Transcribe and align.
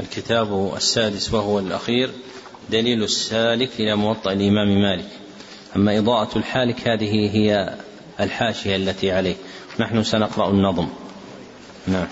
الكتاب 0.00 0.74
السادس 0.76 1.34
وهو 1.34 1.58
الأخير 1.58 2.10
دليل 2.70 3.02
السالك 3.02 3.70
إلى 3.80 3.96
موطأ 3.96 4.32
الإمام 4.32 4.82
مالك. 4.82 5.08
أما 5.76 5.98
إضاءة 5.98 6.38
الحالك 6.38 6.88
هذه 6.88 7.30
هي 7.36 7.74
الحاشية 8.20 8.76
التي 8.76 9.12
عليه. 9.12 9.36
نحن 9.80 10.02
سنقرأ 10.02 10.50
النظم. 10.50 10.88
نعم. 11.86 12.06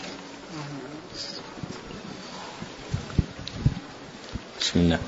بسم 4.60 4.80
الله. 4.80 4.98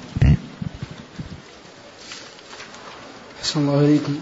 أحسن 3.41 3.61
الله 3.61 3.81
إليكم. 3.81 4.21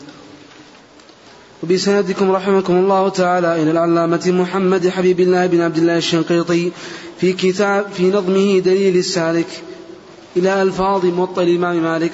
وبسندكم 1.63 2.31
رحمكم 2.31 2.77
الله 2.77 3.09
تعالى 3.09 3.63
إلى 3.63 3.71
العلامة 3.71 4.23
محمد 4.27 4.89
حبيب 4.89 5.21
الله 5.21 5.47
بن 5.47 5.61
عبد 5.61 5.77
الله 5.77 5.97
الشنقيطي 5.97 6.73
في 7.21 7.33
كتاب 7.33 7.93
في 7.93 8.11
نظمه 8.11 8.59
دليل 8.59 8.97
السالك 8.97 9.63
إلى 10.37 10.63
ألفاظ 10.63 11.07
موطئ 11.07 11.43
الإمام 11.43 11.83
مالك. 11.83 12.13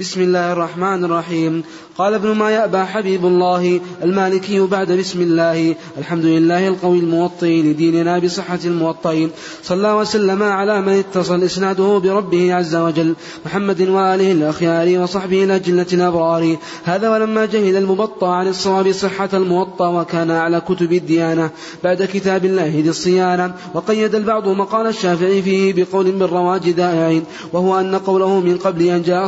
بسم 0.00 0.20
الله 0.20 0.52
الرحمن 0.52 1.04
الرحيم. 1.04 1.64
قال 1.98 2.14
ابن 2.14 2.28
ما 2.28 2.50
يأبى 2.50 2.78
حبيب 2.78 3.26
الله 3.26 3.80
المالكي 4.02 4.60
بعد 4.60 4.92
بسم 4.92 5.20
الله. 5.20 5.74
الحمد 5.98 6.24
لله 6.24 6.68
القوي 6.68 6.98
الموطي 6.98 7.62
لديننا 7.62 8.18
بصحة 8.18 8.58
الموطئين 8.64 9.30
صلى 9.62 9.92
وسلم 9.92 10.42
على 10.42 10.80
من 10.80 10.92
اتصل 10.92 11.42
إسناده 11.42 11.98
بربه 11.98 12.54
عز 12.54 12.76
وجل. 12.76 13.14
محمد 13.46 13.80
وآله 13.80 14.32
الأخيار 14.32 15.02
وصحبه 15.02 15.44
الأجلة 15.44 15.86
الأبرار. 15.92 16.56
هذا 16.84 17.10
ولما 17.10 17.46
جهل 17.46 17.76
المبطى 17.76 18.26
عن 18.26 18.48
الصواب 18.48 18.92
صحة 18.92 19.28
الموطى 19.34 19.84
وكان 19.84 20.30
على 20.30 20.60
كتب 20.60 20.92
الديانة. 20.92 21.50
بعد 21.84 22.02
كتاب 22.02 22.44
الله 22.44 22.80
ذي 22.84 22.88
الصيانة. 22.88 23.54
وقيد 23.74 24.14
البعض 24.14 24.48
مقال 24.48 24.86
الشافعي 24.86 25.42
فيه 25.42 25.84
بقول 25.84 26.10
بالرواج 26.10 26.70
دائعين. 26.70 27.24
وهو 27.52 27.80
أن 27.80 27.94
قوله 27.94 28.40
من 28.40 28.56
قبل 28.56 28.82
أن 28.82 29.02
جاء 29.02 29.24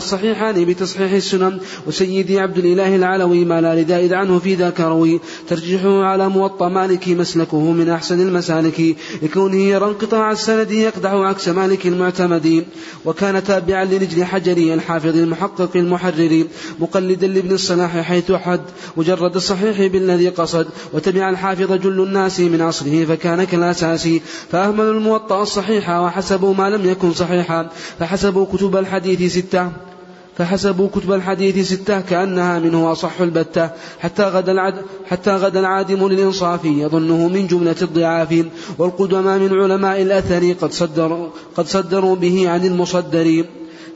الصحيحان 0.54 0.64
بتصحيح 0.64 1.12
السنن 1.12 1.60
وسيدي 1.86 2.40
عبد 2.40 2.58
الإله 2.58 2.96
العلوي 2.96 3.44
ما 3.44 3.60
لا 3.60 3.74
ردائد 3.74 4.12
عنه 4.12 4.38
في 4.38 4.54
ذاك 4.54 4.80
روي. 4.80 5.20
ترجيحه 5.48 6.04
على 6.04 6.28
موطى 6.28 6.68
مالك 6.68 7.08
مسلكه 7.08 7.72
من 7.72 7.88
أحسن 7.88 8.20
المسالك. 8.20 8.96
لكونه 9.22 9.56
يرى 9.56 9.86
انقطاع 9.86 10.32
السند 10.32 10.70
يقدح 10.70 11.10
عكس 11.10 11.48
مالك 11.48 11.86
المعتمد. 11.86 12.64
وكان 13.04 13.44
تابعا 13.44 13.84
لرجل 13.84 14.24
حجري 14.24 14.74
الحافظ 14.74 15.16
المحقق 15.16 15.70
المحرر 15.76 16.44
مقلدا 16.80 17.26
لابن 17.26 17.52
الصلاح 17.52 17.98
حيث 18.00 18.32
حد 18.32 18.60
مجرد 18.96 19.36
الصحيح 19.36 19.92
بالذي 19.92 20.28
قصد. 20.28 20.66
وتبع 20.92 21.30
الحافظ 21.30 21.72
جل 21.72 22.00
الناس 22.00 22.40
من 22.40 22.60
عصره 22.60 23.04
فكان 23.04 23.44
كالأساس. 23.44 24.08
فأهملوا 24.50 24.92
الموطأ 24.92 25.42
الصحيح 25.42 25.90
وحسبوا 25.90 26.54
ما 26.54 26.70
لم 26.70 26.90
يكن 26.90 27.12
صحيحا 27.12 27.68
فحسبوا 27.98 28.46
كتب 28.46 28.76
الحديث 28.76 29.32
ستة. 29.32 29.93
فحسبوا 30.38 30.88
كتب 30.88 31.12
الحديث 31.12 31.72
ستة 31.72 32.00
كأنها 32.00 32.58
منه 32.58 32.92
أصح 32.92 33.20
البتة 33.20 33.70
حتى 34.00 34.22
غدا 34.22 34.52
العد 34.52 34.74
حتى 35.06 35.30
غدا 35.30 35.60
العادم 35.60 36.08
للإنصاف 36.08 36.64
يظنه 36.64 37.28
من 37.28 37.46
جملة 37.46 37.76
الضعاف 37.82 38.44
والقدماء 38.78 39.38
من 39.38 39.60
علماء 39.60 40.02
الأثر 40.02 40.52
قد 40.52 40.72
صدروا 40.72 41.28
قد 41.56 41.66
صدروا 41.66 42.16
به 42.16 42.48
عن 42.48 42.64
المصدرين. 42.64 43.44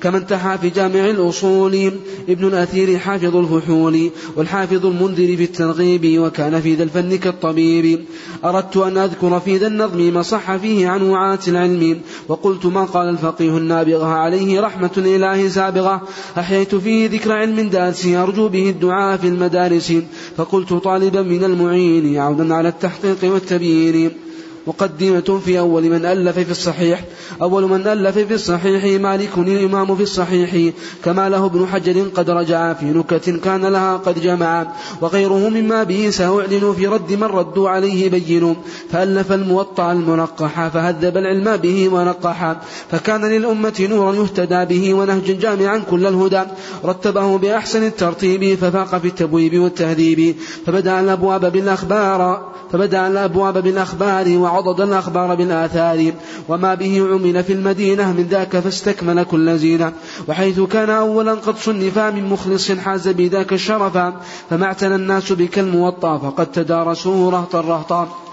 كما 0.03 0.19
انتحى 0.19 0.59
في 0.59 0.71
جامع 0.71 1.11
الأصول 1.11 1.93
ابن 2.29 2.47
الأثير 2.47 2.99
حافظ 2.99 3.37
الفحول 3.37 4.11
والحافظ 4.37 4.87
المنذر 4.87 5.37
في 5.37 5.45
الترغيب 5.45 6.19
وكان 6.21 6.61
في 6.61 6.75
ذا 6.75 6.83
الفن 6.83 7.17
كالطبيب. 7.17 8.05
أردت 8.45 8.77
أن 8.77 8.99
أذكر 8.99 9.41
في 9.41 9.57
ذا 9.57 9.67
النظم 9.67 10.15
ما 10.15 10.23
صح 10.23 10.57
فيه 10.57 10.89
عن 10.89 11.03
وعاة 11.03 11.39
العلم 11.49 12.01
وقلت 12.29 12.67
ما 12.67 12.85
قال 12.85 13.09
الفقيه 13.09 13.57
النابغة 13.57 14.07
عليه 14.07 14.61
رحمة 14.61 14.91
الإله 14.97 15.49
سابغة. 15.49 16.03
أحييت 16.39 16.75
فيه 16.75 17.09
ذكر 17.09 17.33
علم 17.33 17.69
دارس 17.69 18.07
أرجو 18.07 18.49
به 18.49 18.71
الدعاء 18.71 19.17
في 19.17 19.29
المدارس 19.29 19.93
فقلت 20.37 20.73
طالبا 20.73 21.23
من 21.23 21.45
المعين 21.45 22.17
عودا 22.17 22.55
على 22.55 22.69
التحقيق 22.69 23.19
والتبيين. 23.23 24.28
مقدمة 24.69 25.41
في 25.45 25.59
أول 25.59 25.91
من 25.91 26.05
ألف 26.05 26.39
في 26.39 26.51
الصحيح 26.51 27.05
أول 27.43 27.65
من 27.65 27.87
ألف 27.87 28.19
في 28.19 28.35
الصحيح 28.35 29.01
مالك 29.01 29.39
الإمام 29.39 29.97
في 29.97 30.03
الصحيح 30.03 30.75
كما 31.05 31.29
له 31.29 31.47
ابن 31.47 31.67
حجر 31.67 32.03
قد 32.15 32.31
رجع 32.31 32.73
في 32.73 32.85
نكت 32.85 33.31
كان 33.31 33.65
لها 33.65 33.97
قد 33.97 34.21
جمع 34.21 34.67
وغيره 35.01 35.49
مما 35.49 35.83
به 35.83 36.11
سأعلن 36.11 36.75
في 36.77 36.87
رد 36.87 37.13
من 37.13 37.25
ردوا 37.25 37.71
عليه 37.71 38.11
بين 38.11 38.57
فألف 38.91 39.33
الموطع 39.33 39.93
المنقح 39.93 40.69
فهذب 40.69 41.17
العلم 41.17 41.57
به 41.57 41.89
ونقح 41.89 42.57
فكان 42.91 43.25
للأمة 43.25 43.87
نورا 43.91 44.15
يهتدى 44.15 44.65
به 44.65 44.95
ونهجا 44.95 45.35
جامعا 45.35 45.79
كل 45.79 46.07
الهدى 46.07 46.43
رتبه 46.85 47.39
بأحسن 47.39 47.87
الترتيب 47.87 48.59
ففاق 48.59 48.99
في 48.99 49.09
التبويب 49.09 49.59
والتهذيب 49.59 50.37
فبدأ 50.67 51.01
الأبواب 51.01 51.53
بالأخبار 51.53 52.49
فبدأ 52.73 53.07
الأبواب 53.07 53.63
بالأخبار 53.63 54.39
وعضد 54.59 54.81
الأخبار 54.81 55.35
بالآثار 55.35 56.13
وما 56.49 56.75
به 56.75 57.09
عمل 57.13 57.45
في 57.45 57.53
المدينة 57.53 58.13
من 58.13 58.27
ذاك 58.31 58.59
فاستكمل 58.59 59.25
كل 59.25 59.59
زينة. 59.59 59.93
وحيث 60.29 60.61
كان 60.61 60.91
أولا 60.91 61.35
قد 61.35 61.59
صنف 61.59 61.99
من 61.99 62.25
مخلص 62.29 62.73
حاز 62.73 63.09
بذاك 63.09 63.53
الشرفا 63.53 64.21
فما 64.51 64.67
اعتنى 64.67 64.95
الناس 64.95 65.33
بك 65.33 65.59
الموطى 65.59 66.21
فقد 66.23 66.47
تدارسوه 66.47 67.31
رهطا 67.31 67.61
رهطا. 67.61 68.28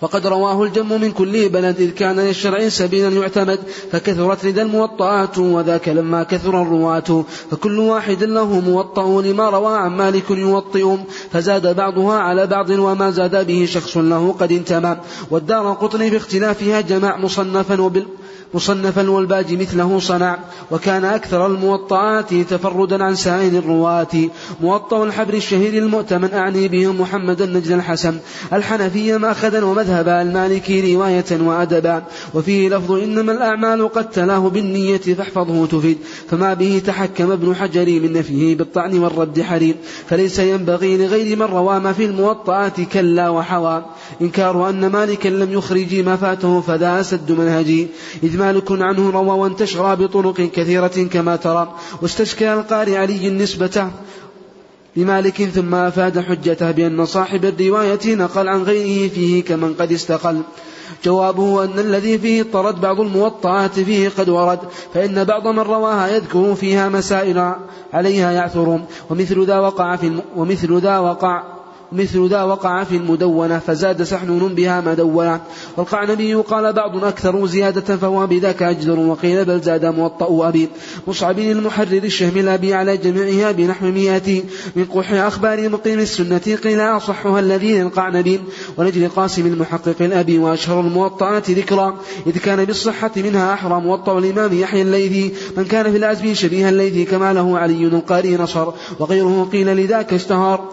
وقد 0.00 0.26
رواه 0.26 0.62
الجم 0.62 1.00
من 1.00 1.12
كل 1.12 1.48
بلد 1.48 1.80
إذ 1.80 1.90
كان 1.90 2.20
للشرع 2.20 2.68
سبيلا 2.68 3.08
يعتمد 3.08 3.58
فكثرت 3.92 4.44
لدى 4.44 4.62
الموطئات 4.62 5.38
وذاك 5.38 5.88
لما 5.88 6.22
كثر 6.22 6.62
الرواة 6.62 7.24
فكل 7.50 7.78
واحد 7.78 8.24
له 8.24 8.60
موطأ 8.60 9.22
لما 9.22 9.50
روى 9.50 9.78
عن 9.78 9.96
مالك 9.96 10.30
يوطئ 10.30 10.96
فزاد 11.32 11.76
بعضها 11.76 12.18
على 12.18 12.46
بعض 12.46 12.70
وما 12.70 13.10
زاد 13.10 13.46
به 13.46 13.66
شخص 13.66 13.96
له 13.96 14.34
قد 14.40 14.52
انتمى. 14.52 14.96
والدار 15.30 15.72
قطن 15.72 16.10
باختلافها 16.10 16.80
جمع 16.80 17.16
مصنفا 17.16 17.80
وبال 17.80 18.06
مصنفا 18.54 19.10
والباجي 19.10 19.56
مثله 19.56 19.98
صنع 19.98 20.38
وكان 20.70 21.04
أكثر 21.04 21.46
الموطئات 21.46 22.34
تفردا 22.34 23.04
عن 23.04 23.14
سائر 23.14 23.58
الرواة. 23.58 24.28
موطأ 24.60 25.04
الحبر 25.04 25.34
الشهير 25.34 25.82
المؤتمن 25.82 26.34
أعني 26.34 26.68
به 26.68 26.92
محمد 26.92 27.42
النجد 27.42 27.70
الحسن. 27.70 28.18
الحنفي 28.52 29.18
مأخذا 29.18 29.64
ومذهبا 29.64 30.22
المالكي 30.22 30.94
رواية 30.94 31.24
وأدبا. 31.40 32.02
وفيه 32.34 32.68
لفظ 32.68 32.92
إنما 32.92 33.32
الأعمال 33.32 33.92
قد 33.92 34.10
تلاه 34.10 34.38
بالنية 34.38 34.96
فاحفظه 34.96 35.66
تفيد. 35.66 35.98
فما 36.30 36.54
به 36.54 36.82
تحكم 36.86 37.30
ابن 37.30 37.54
حجر 37.54 37.86
من 37.86 38.12
نفيه 38.12 38.56
بالطعن 38.56 38.98
والرد 38.98 39.42
حريم 39.42 39.74
فليس 40.08 40.38
ينبغي 40.38 40.96
لغير 40.96 41.36
من 41.36 41.42
روى 41.42 41.80
ما 41.80 41.92
في 41.92 42.04
الموطئات 42.04 42.80
كلا 42.80 43.28
وحوى. 43.28 43.84
إنكار 44.20 44.68
أن 44.68 44.86
مالكا 44.86 45.28
لم 45.28 45.52
يخرج 45.52 45.94
ما 45.94 46.16
فاته 46.16 46.60
فذا 46.60 47.00
أسد 47.00 47.32
منهجي. 47.32 47.86
إذ 48.22 48.37
مالك 48.38 48.72
عنه 48.72 49.10
روى 49.10 49.38
وانتشر 49.40 49.94
بطرق 49.94 50.34
كثيرة 50.34 51.08
كما 51.12 51.36
ترى 51.36 51.74
واستشكل 52.02 52.46
القارئ 52.46 52.96
علي 52.96 53.28
النسبة 53.28 53.90
لمالك 54.96 55.42
ثم 55.42 55.74
أفاد 55.74 56.20
حجته 56.20 56.70
بأن 56.70 57.04
صاحب 57.04 57.44
الرواية 57.44 58.14
نقل 58.14 58.48
عن 58.48 58.62
غيره 58.62 59.08
فيه 59.08 59.44
كمن 59.44 59.74
قد 59.74 59.92
استقل 59.92 60.42
جوابه 61.04 61.64
أن 61.64 61.78
الذي 61.78 62.18
فيه 62.18 62.40
اضطرد 62.40 62.80
بعض 62.80 63.00
الموطئات 63.00 63.80
فيه 63.80 64.08
قد 64.08 64.28
ورد 64.28 64.58
فإن 64.94 65.24
بعض 65.24 65.46
من 65.46 65.58
رواها 65.58 66.08
يذكر 66.08 66.54
فيها 66.54 66.88
مسائل 66.88 67.52
عليها 67.92 68.32
يعثر 68.32 68.80
ومثل 69.10 69.46
ذا 69.46 69.58
وقع 69.58 69.96
في. 69.96 70.20
ومثل 70.36 70.80
ذا 70.80 70.98
وقع 70.98 71.57
مثل 71.92 72.28
ذا 72.28 72.42
وقع 72.42 72.84
في 72.84 72.96
المدونة 72.96 73.58
فزاد 73.58 74.02
سحنون 74.02 74.54
بها 74.54 74.80
مدونة. 74.80 75.40
والقعنبي 75.76 76.34
قال 76.34 76.72
بعض 76.72 77.04
أكثر 77.04 77.46
زيادة 77.46 77.96
فهو 77.96 78.26
بذاك 78.26 78.62
أجدر 78.62 78.98
وقيل 78.98 79.44
بل 79.44 79.60
زاد 79.60 79.86
موطأ 79.86 80.48
أبي. 80.48 80.68
مصعب 81.06 81.38
المحرر 81.38 82.04
الشهم 82.04 82.36
الأبي 82.36 82.74
على 82.74 82.96
جميعها 82.96 83.52
بنحو 83.52 83.86
مئة. 83.86 84.42
من 84.76 84.84
قح 84.84 85.12
أخبار 85.12 85.68
مقيم 85.68 85.98
السنة 85.98 86.56
قيل 86.64 86.80
أصحها 86.80 87.40
الذي 87.40 87.82
للقعنبي 87.82 88.40
ونجل 88.76 89.08
قاسم 89.08 89.46
المحقق 89.46 89.96
الأبي 90.00 90.38
وأشهر 90.38 90.80
الموطئات 90.80 91.50
ذكرا. 91.50 91.96
إذ 92.26 92.38
كان 92.38 92.64
بالصحة 92.64 93.10
منها 93.16 93.52
أحرى 93.52 93.80
موطأ 93.80 94.18
الإمام 94.18 94.58
يحيى 94.58 94.82
الليثي. 94.82 95.32
من 95.56 95.64
كان 95.64 95.90
في 95.90 95.96
العزم 95.96 96.34
شبيه 96.34 96.68
الليثي 96.68 97.04
كما 97.04 97.32
له 97.32 97.58
علي 97.58 97.84
القاري 97.84 98.36
نصر. 98.36 98.72
وغيره 98.98 99.48
قيل 99.52 99.76
لذاك 99.76 100.12
اشتهر. 100.14 100.64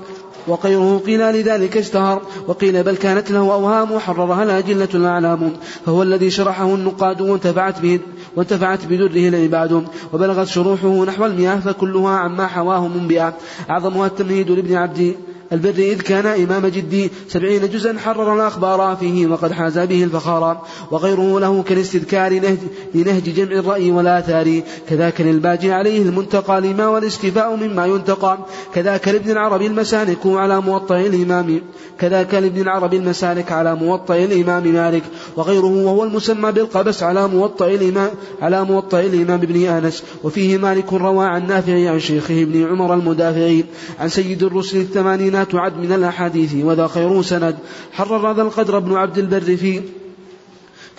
وغيره 0.47 1.01
قيل 1.05 1.19
لذلك 1.19 1.77
اشتهر 1.77 2.21
وقيل 2.47 2.83
بل 2.83 2.95
كانت 2.95 3.31
له 3.31 3.39
أوهام 3.39 3.91
وحررها 3.91 4.43
الأجلة 4.43 4.89
الأعلام. 4.93 5.53
فهو 5.85 6.03
الذي 6.03 6.29
شرحه 6.29 6.75
النقاد 6.75 7.21
وانتفعت 7.21 7.79
به 7.79 7.99
وانتفعت 8.35 8.85
بدره 8.85 9.27
العباد. 9.27 9.85
وبلغت 10.13 10.47
شروحه 10.47 11.05
نحو 11.05 11.25
المياه 11.25 11.59
فكلها 11.59 12.11
عما 12.11 12.47
حواه 12.47 12.87
منبئة 12.87 13.33
أعظمها 13.69 14.07
التمهيد 14.07 14.51
لابن 14.51 14.75
عبد 14.75 15.15
البر 15.51 15.69
إذ 15.69 16.01
كان 16.01 16.25
إمام 16.25 16.67
جدي 16.67 17.11
سبعين 17.27 17.69
جزءا 17.69 17.97
حرر 17.97 18.35
الأخبار 18.35 18.95
فيه 18.99 19.27
وقد 19.27 19.51
حاز 19.51 19.79
به 19.79 20.03
الفخار. 20.03 20.61
وغيره 20.91 21.39
له 21.39 21.63
كالاستذكار 21.63 22.33
نهج 22.33 22.57
لنهج 22.95 23.23
جمع 23.23 23.51
الرأي 23.51 23.91
والآثار. 23.91 24.61
كذاك 24.89 25.21
للباجي 25.21 25.71
عليه 25.71 26.01
المنتقى 26.01 26.61
لما 26.61 26.87
والاستفاء 26.87 27.55
مما 27.55 27.85
ينتقى. 27.85 28.37
كذاك 28.75 29.07
لابن 29.07 29.31
العربي 29.31 29.67
المسالك 29.67 30.25
على 30.25 30.61
موطئ 30.61 31.07
الإمام 31.07 31.61
كذاك 31.99 32.33
لابن 32.33 32.61
العربي 32.61 32.97
المسالك 32.97 33.51
على 33.51 33.75
موطئ 33.75 34.25
الإمام 34.25 34.67
مالك. 34.67 35.03
وغيره 35.35 35.85
وهو 35.85 36.03
المسمى 36.03 36.51
بالقبس 36.51 37.03
على 37.03 37.27
موطئ 37.27 37.75
الإمام 37.75 38.09
على 38.41 38.63
موطئ 38.63 39.05
الإمام 39.05 39.41
ابن 39.41 39.65
أنس. 39.65 40.03
وفيه 40.23 40.57
مالك 40.57 40.93
روى 40.93 41.25
عن 41.25 41.47
نافع 41.47 41.89
عن 41.89 41.99
شيخه 41.99 42.41
ابن 42.41 42.67
عمر 42.67 42.93
المدافعي. 42.93 43.65
عن 43.99 44.09
سيد 44.09 44.43
الرسل 44.43 44.77
الثمانينات 44.77 45.44
عد 45.53 45.77
من 45.77 45.91
الأحاديث 45.91 46.55
وذا 46.63 46.87
خير 46.87 47.21
سند. 47.21 47.55
حرر 47.91 48.31
هذا 48.31 48.41
القدر 48.41 48.77
ابن 48.77 48.93
عبد 48.93 49.17
البر 49.17 49.57
في 49.57 49.81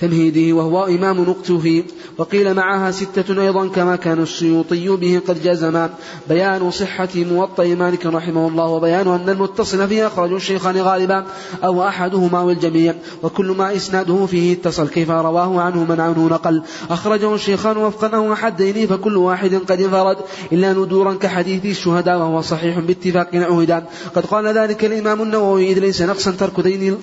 تمهيده 0.00 0.56
وهو 0.56 0.84
إمام 0.86 1.20
نقته. 1.20 1.84
وقيل 2.18 2.54
معها 2.54 2.90
ستة 2.90 3.42
أيضا 3.42 3.68
كما 3.68 3.96
كان 3.96 4.22
السيوطي 4.22 4.88
به 4.88 5.20
قد 5.28 5.42
جزم 5.42 5.88
بيان 6.28 6.70
صحة 6.70 7.08
موطئ 7.14 7.74
مالك 7.74 8.06
رحمه 8.06 8.48
الله 8.48 8.66
وبيان 8.66 9.08
أن 9.08 9.28
المتصل 9.28 9.88
فيه 9.88 10.06
أخرج 10.06 10.32
الشيخان 10.32 10.76
غالبا 10.76 11.26
أو 11.64 11.88
أحدهما 11.88 12.40
والجميع. 12.40 12.94
وكل 13.22 13.46
ما 13.46 13.76
إسناده 13.76 14.26
فيه 14.26 14.52
اتصل. 14.52 14.88
كيف 14.88 15.10
رواه 15.10 15.60
عنه 15.60 15.84
من 15.84 16.00
عنه 16.00 16.28
نقل. 16.28 16.62
أخرجه 16.90 17.34
الشيخان 17.34 17.76
وفقا 17.76 18.16
أو 18.16 18.34
حدين 18.34 18.86
فكل 18.86 19.16
واحد 19.16 19.54
قد 19.54 19.80
انفرد. 19.80 20.16
إلا 20.52 20.72
ندورا 20.72 21.14
كحديث 21.14 21.64
الشهداء 21.64 22.18
وهو 22.18 22.40
صحيح 22.40 22.78
باتفاق 22.78 23.28
عهدا 23.34 23.84
قد 24.14 24.26
قال 24.26 24.46
ذلك 24.46 24.84
الإمام 24.84 25.22
النووي 25.22 25.72
إذ 25.72 25.78
ليس 25.78 26.02
نقصا 26.02 26.30
ترك 26.30 26.60
دين 26.60 26.96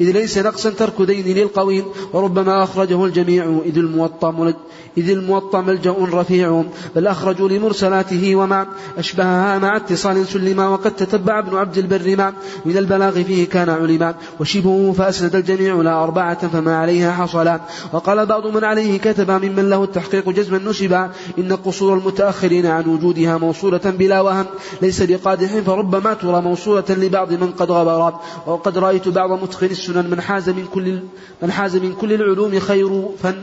إذ 0.00 0.10
ليس 0.10 0.38
نقصا 0.38 0.70
ترك 0.70 1.02
دين 1.02 1.36
للقوي 1.38 1.84
وربما 2.12 2.62
أخرجه 2.62 3.04
الجميع 3.04 3.60
إذ 3.64 3.78
الموطى 3.78 4.54
إذ 4.98 5.10
الموطى 5.10 5.58
ملجأ 5.58 5.94
رفيع 6.12 6.64
بل 6.96 7.06
أخرجوا 7.06 7.48
لمرسلاته 7.48 8.36
ومع 8.36 8.66
أشبهها 8.98 9.58
مع 9.58 9.76
اتصال 9.76 10.26
سلما 10.26 10.68
وقد 10.68 10.96
تتبع 10.96 11.38
ابن 11.38 11.56
عبد 11.56 11.78
البر 11.78 12.16
مع 12.16 12.32
من 12.64 12.76
البلاغ 12.76 13.22
فيه 13.22 13.48
كان 13.48 13.68
علما. 13.68 14.14
وشبهه 14.40 14.94
فأسند 14.98 15.36
الجميع 15.36 15.74
لا 15.74 16.02
أربعة 16.02 16.48
فما 16.48 16.76
عليها 16.76 17.12
حصلا. 17.12 17.60
وقال 17.92 18.26
بعض 18.26 18.46
من 18.46 18.64
عليه 18.64 18.98
كتب 18.98 19.30
ممن 19.30 19.70
له 19.70 19.84
التحقيق 19.84 20.30
جزما 20.30 20.58
نسبا 20.58 21.10
إن 21.38 21.52
قصور 21.52 21.94
المتأخرين 21.94 22.66
عن 22.66 22.84
وجودها 22.86 23.38
موصولة 23.38 23.80
بلا 23.84 24.20
وهم 24.20 24.44
ليس 24.82 25.02
بقادح 25.02 25.60
فربما 25.60 26.14
ترى 26.14 26.40
موصولة 26.40 26.84
لبعض 26.88 27.32
من 27.32 27.50
قد 27.50 27.70
غبر. 27.70 28.14
وقد 28.46 28.78
رأيت 28.78 29.08
بعض 29.08 29.42
متقن 29.42 29.70
السنن 29.88 30.10
من 30.10 30.20
حاز 30.20 30.50
من 30.50 30.66
كل 30.74 30.98
من 31.42 31.52
حاز 31.52 31.76
من 31.76 31.92
كل 31.92 32.12
العلوم 32.12 32.58
خير. 32.58 33.08
فن 33.22 33.34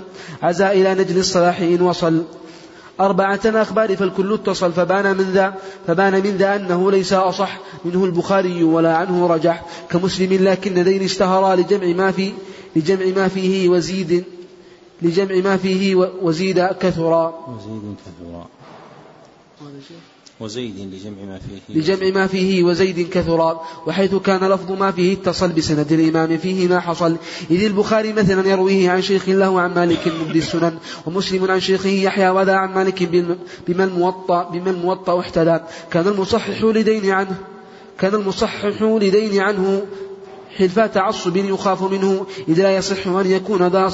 عزا 0.41 0.71
إلى 0.71 0.93
نجل 0.93 1.17
الصلاح 1.17 1.59
إن 1.59 1.81
وصل. 1.81 2.23
أربعة 2.99 3.39
أخبار 3.45 3.95
فالكل 3.95 4.33
اتصل 4.33 4.71
فبان 4.73 5.17
من 5.17 5.31
ذا 5.33 5.53
فبان 5.87 6.13
من 6.13 6.37
ذا 6.37 6.55
أنه 6.55 6.91
ليس 6.91 7.13
أصح. 7.13 7.59
منه 7.85 8.05
البخاري 8.05 8.63
ولا 8.63 8.97
عنه 8.97 9.27
رجح. 9.27 9.65
كمسلم 9.89 10.33
لكن 10.33 10.83
دين 10.83 11.03
اشتهرا 11.03 11.55
لجمع 11.55 11.87
ما 11.87 12.11
في 12.11 12.33
لجمع 12.75 13.05
ما 13.15 13.27
فيه 13.27 13.69
وزيد 13.69 14.23
لجمع 15.01 15.35
ما 15.35 15.57
فيه 15.57 15.95
وزيد 15.95 16.59
كثرا. 16.59 17.33
وزيد 17.47 17.95
كثرا. 18.05 18.47
وزيد 20.43 20.93
لجمع 20.93 21.23
ما 21.27 21.39
فيه 21.39 21.79
لجمع 21.79 22.09
ما 22.09 22.27
فيه 22.27 22.63
وزيد 22.63 23.09
كثرا 23.09 23.61
وحيث 23.87 24.15
كان 24.15 24.51
لفظ 24.51 24.71
ما 24.71 24.91
فيه 24.91 25.13
اتصل 25.13 25.51
بسند 25.51 25.91
الإمام 25.91 26.37
فيه 26.37 26.67
ما 26.67 26.79
حصل. 26.79 27.15
إذ 27.51 27.63
البخاري 27.63 28.13
مثلا 28.13 28.49
يرويه 28.49 28.89
عن 28.89 29.01
شيخ 29.01 29.29
له 29.29 29.61
عن 29.61 29.73
مالك 29.73 30.13
مبدي 30.21 30.39
السنن 30.39 30.77
ومسلم 31.05 31.51
عن 31.51 31.59
شيخه 31.59 31.89
يحيى 31.89 32.29
وذا 32.29 32.53
عن 32.53 32.73
مالك 32.73 33.03
بما 33.67 33.83
الموطأ 33.83 34.49
بما 34.49 34.69
الموطأ 34.69 35.19
احتدى 35.19 35.59
كان 35.91 36.07
المصحح 36.07 36.63
لدين 36.63 37.09
عنه 37.09 37.35
كان 37.99 38.15
المصحح 38.15 38.81
لدين 38.81 39.41
عنه 39.41 39.85
حلفا 40.57 40.87
تعصب 40.87 41.37
يخاف 41.37 41.83
منه. 41.83 42.25
إذ 42.47 42.61
لا 42.61 42.77
يصح 42.77 43.07
أن 43.07 43.31
يكون 43.31 43.67
ذا 43.67 43.91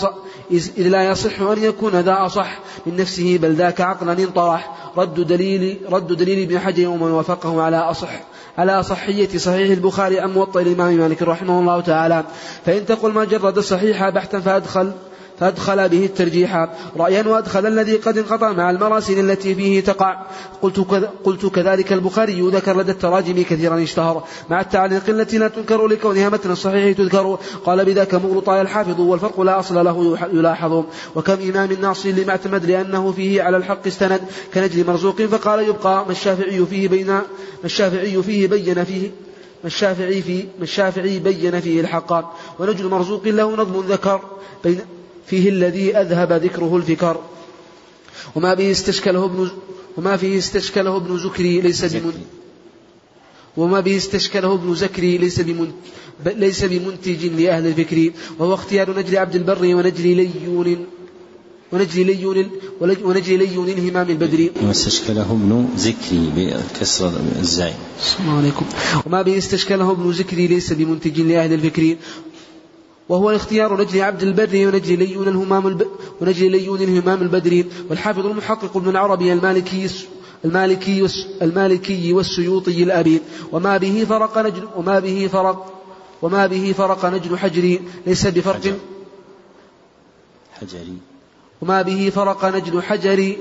إذ 0.52 0.88
لا 0.88 1.04
يصح 1.04 1.42
أن 1.42 1.64
يكون 1.64 1.96
ذا 1.96 2.26
أصح 2.26 2.60
من 2.86 2.96
نفسه 2.96 3.38
بل 3.38 3.54
ذاك 3.54 3.82
عقلا 3.82 4.14
انطرح. 4.14 4.76
رد 4.98 5.14
دليل 5.14 5.78
رد 5.92 6.08
دليل 6.08 6.42
ابن 6.42 6.60
حجر 6.60 6.88
ومن 6.88 7.12
وافقه 7.12 7.62
على 7.62 7.78
أصح 7.78 8.10
على 8.58 8.84
صحية 8.84 9.38
صحيح 9.38 9.72
البخاري 9.72 10.24
أم 10.24 10.32
موطئ 10.32 10.62
الإمام 10.62 10.94
مالك 10.94 11.22
رحمه 11.22 11.60
الله 11.60 11.82
تعالى. 11.82 12.24
فإن 12.66 12.86
تقل 12.86 13.12
ما 13.12 13.26
جرد 13.26 13.58
الصحيح 13.58 14.10
بحثا 14.10 14.40
فأدخل 14.40 14.92
فأدخل 15.40 15.90
به 15.90 16.06
الترجيح. 16.06 16.68
رأيا 16.98 17.28
وأدخل 17.28 17.66
الذي 17.66 17.96
قد 17.96 18.18
انقطع 18.18 18.52
مع 18.52 18.70
المراسل 18.70 19.20
التي 19.20 19.56
فيه 19.56 19.82
تقع. 19.82 20.26
قلت, 20.62 20.80
قلت 21.24 21.46
كذلك 21.46 21.94
البخاري 21.94 22.42
ذكر 22.42 22.78
لدى 22.78 22.92
التراجم 22.92 23.44
كثيرا 23.44 23.84
اشتهر. 23.84 24.24
مع 24.50 24.62
التعليق 24.62 25.10
التي 25.10 25.38
لا 25.38 25.48
تنكر 25.48 25.88
لكونها 25.88 26.30
متن 26.30 26.52
الصحيح 26.52 26.98
تذكر. 26.98 27.38
قال 27.66 27.86
بذاك 27.86 28.16
مغلطا 28.16 28.62
الحافظ 28.62 29.00
والفرق 29.00 29.42
لا 29.42 29.60
أصل 29.60 29.86
له 29.86 30.18
يلاحظ. 30.34 30.84
وكم 31.16 31.38
إمام 31.50 31.74
ناصر 31.82 32.10
لما 32.10 32.30
اعتمد 32.30 32.66
لأنه 32.66 33.12
فيه 33.12 33.42
على 33.42 33.58
الحق 33.58 33.88
استند 33.88 34.22
كنجل 34.54 34.88
مرزوق 34.88 35.22
فقال 35.22 35.60
يبقى 35.60 36.06
ما 36.06 36.12
الشافعي 36.12 36.66
فيه 36.66 36.88
بين 36.88 37.08
ما 37.08 37.24
الشافعي 37.66 38.24
فيه 38.24 38.48
بين 38.48 38.84
فيه 38.84 39.12
ما 39.64 39.68
الشافعي 39.68 40.22
في 40.22 40.38
ما 40.58 40.64
الشافعي 40.64 41.20
بين 41.20 41.60
فيه 41.60 41.82
الحق. 41.82 42.34
ونجل 42.60 42.88
مرزوق 42.88 43.28
له 43.28 43.56
نظم 43.56 43.86
ذكر 43.88 44.22
بين 44.64 44.80
فيه 45.30 45.50
الذي 45.50 45.98
أذهب 45.98 46.34
ذكره 46.34 46.78
الفكر 46.78 47.22
وما 48.36 48.54
به 48.54 48.72
استشكله 48.72 49.26
ابن 49.26 49.50
وما 49.98 50.18
فيه 50.18 50.38
استشكله 50.38 50.96
ابن 50.96 51.18
زكري 51.20 51.62
ليس 51.62 51.86
بمن 51.86 52.14
وما 53.58 53.80
به 53.80 53.98
استشكله 53.98 54.54
ابن 54.54 54.76
زكري 54.76 55.18
ليس 55.18 55.40
بمن 55.40 55.72
ليس 56.26 56.66
بمنتج 56.66 57.26
لأهل 57.26 57.68
الفكر. 57.68 58.12
وهو 58.40 58.54
اختيار 58.54 59.00
نجل 59.00 59.18
عبد 59.18 59.36
البر 59.36 59.66
ونجل 59.66 60.08
ليون 60.16 60.86
ونجل 61.72 62.06
ليون 62.06 62.50
ونجل 62.82 63.38
ليون 63.40 63.70
الهمام 63.70 64.10
البدري. 64.10 64.52
وما 64.62 64.72
استشكله 64.72 65.32
ابن 65.32 65.68
زكري 65.78 66.32
بكسر 66.36 67.14
الزاي 67.40 67.74
السلام 68.00 68.38
عليكم. 68.38 68.66
وما 69.06 69.22
به 69.22 69.38
استشكله 69.38 69.92
ابن 69.92 70.14
زكري 70.14 70.48
ليس 70.48 70.74
بمنتج 70.74 71.22
لأهل 71.22 71.54
الفكر. 71.54 71.96
وهو 73.10 73.30
اختيار 73.32 73.82
نجل 73.82 74.02
عبد 74.02 74.24
البر 74.24 74.68
ونجل 74.68 75.00
ليون 75.00 75.28
الهمام 75.28 75.68
الب... 75.68 75.88
ونجل 76.22 76.52
ليون 76.52 76.82
الهمام 76.82 77.22
البدري 77.22 77.66
والحافظ 77.90 78.26
المحقق 78.26 78.78
ابن 78.78 78.90
العربي 78.90 79.34
المالكي 79.34 79.90
المالكي 80.46 81.08
المالكي 81.42 82.14
والسيوطي 82.14 82.84
الأبي. 82.84 83.22
وما 83.52 83.78
به 83.78 84.06
فرق 84.10 84.38
نجل 84.38 84.68
وما 84.76 85.00
به 85.00 85.30
فرق 85.34 85.74
وما 86.22 86.48
به 86.48 86.74
فرق 86.78 87.06
نجل 87.06 87.38
حجري. 87.38 87.82
ليس 88.08 88.28
بفرق. 88.28 88.78
حجري. 90.62 90.98
وما 91.62 91.82
به 91.82 92.12
فرق 92.16 92.46
نجل 92.46 92.82
حجري. 92.82 93.38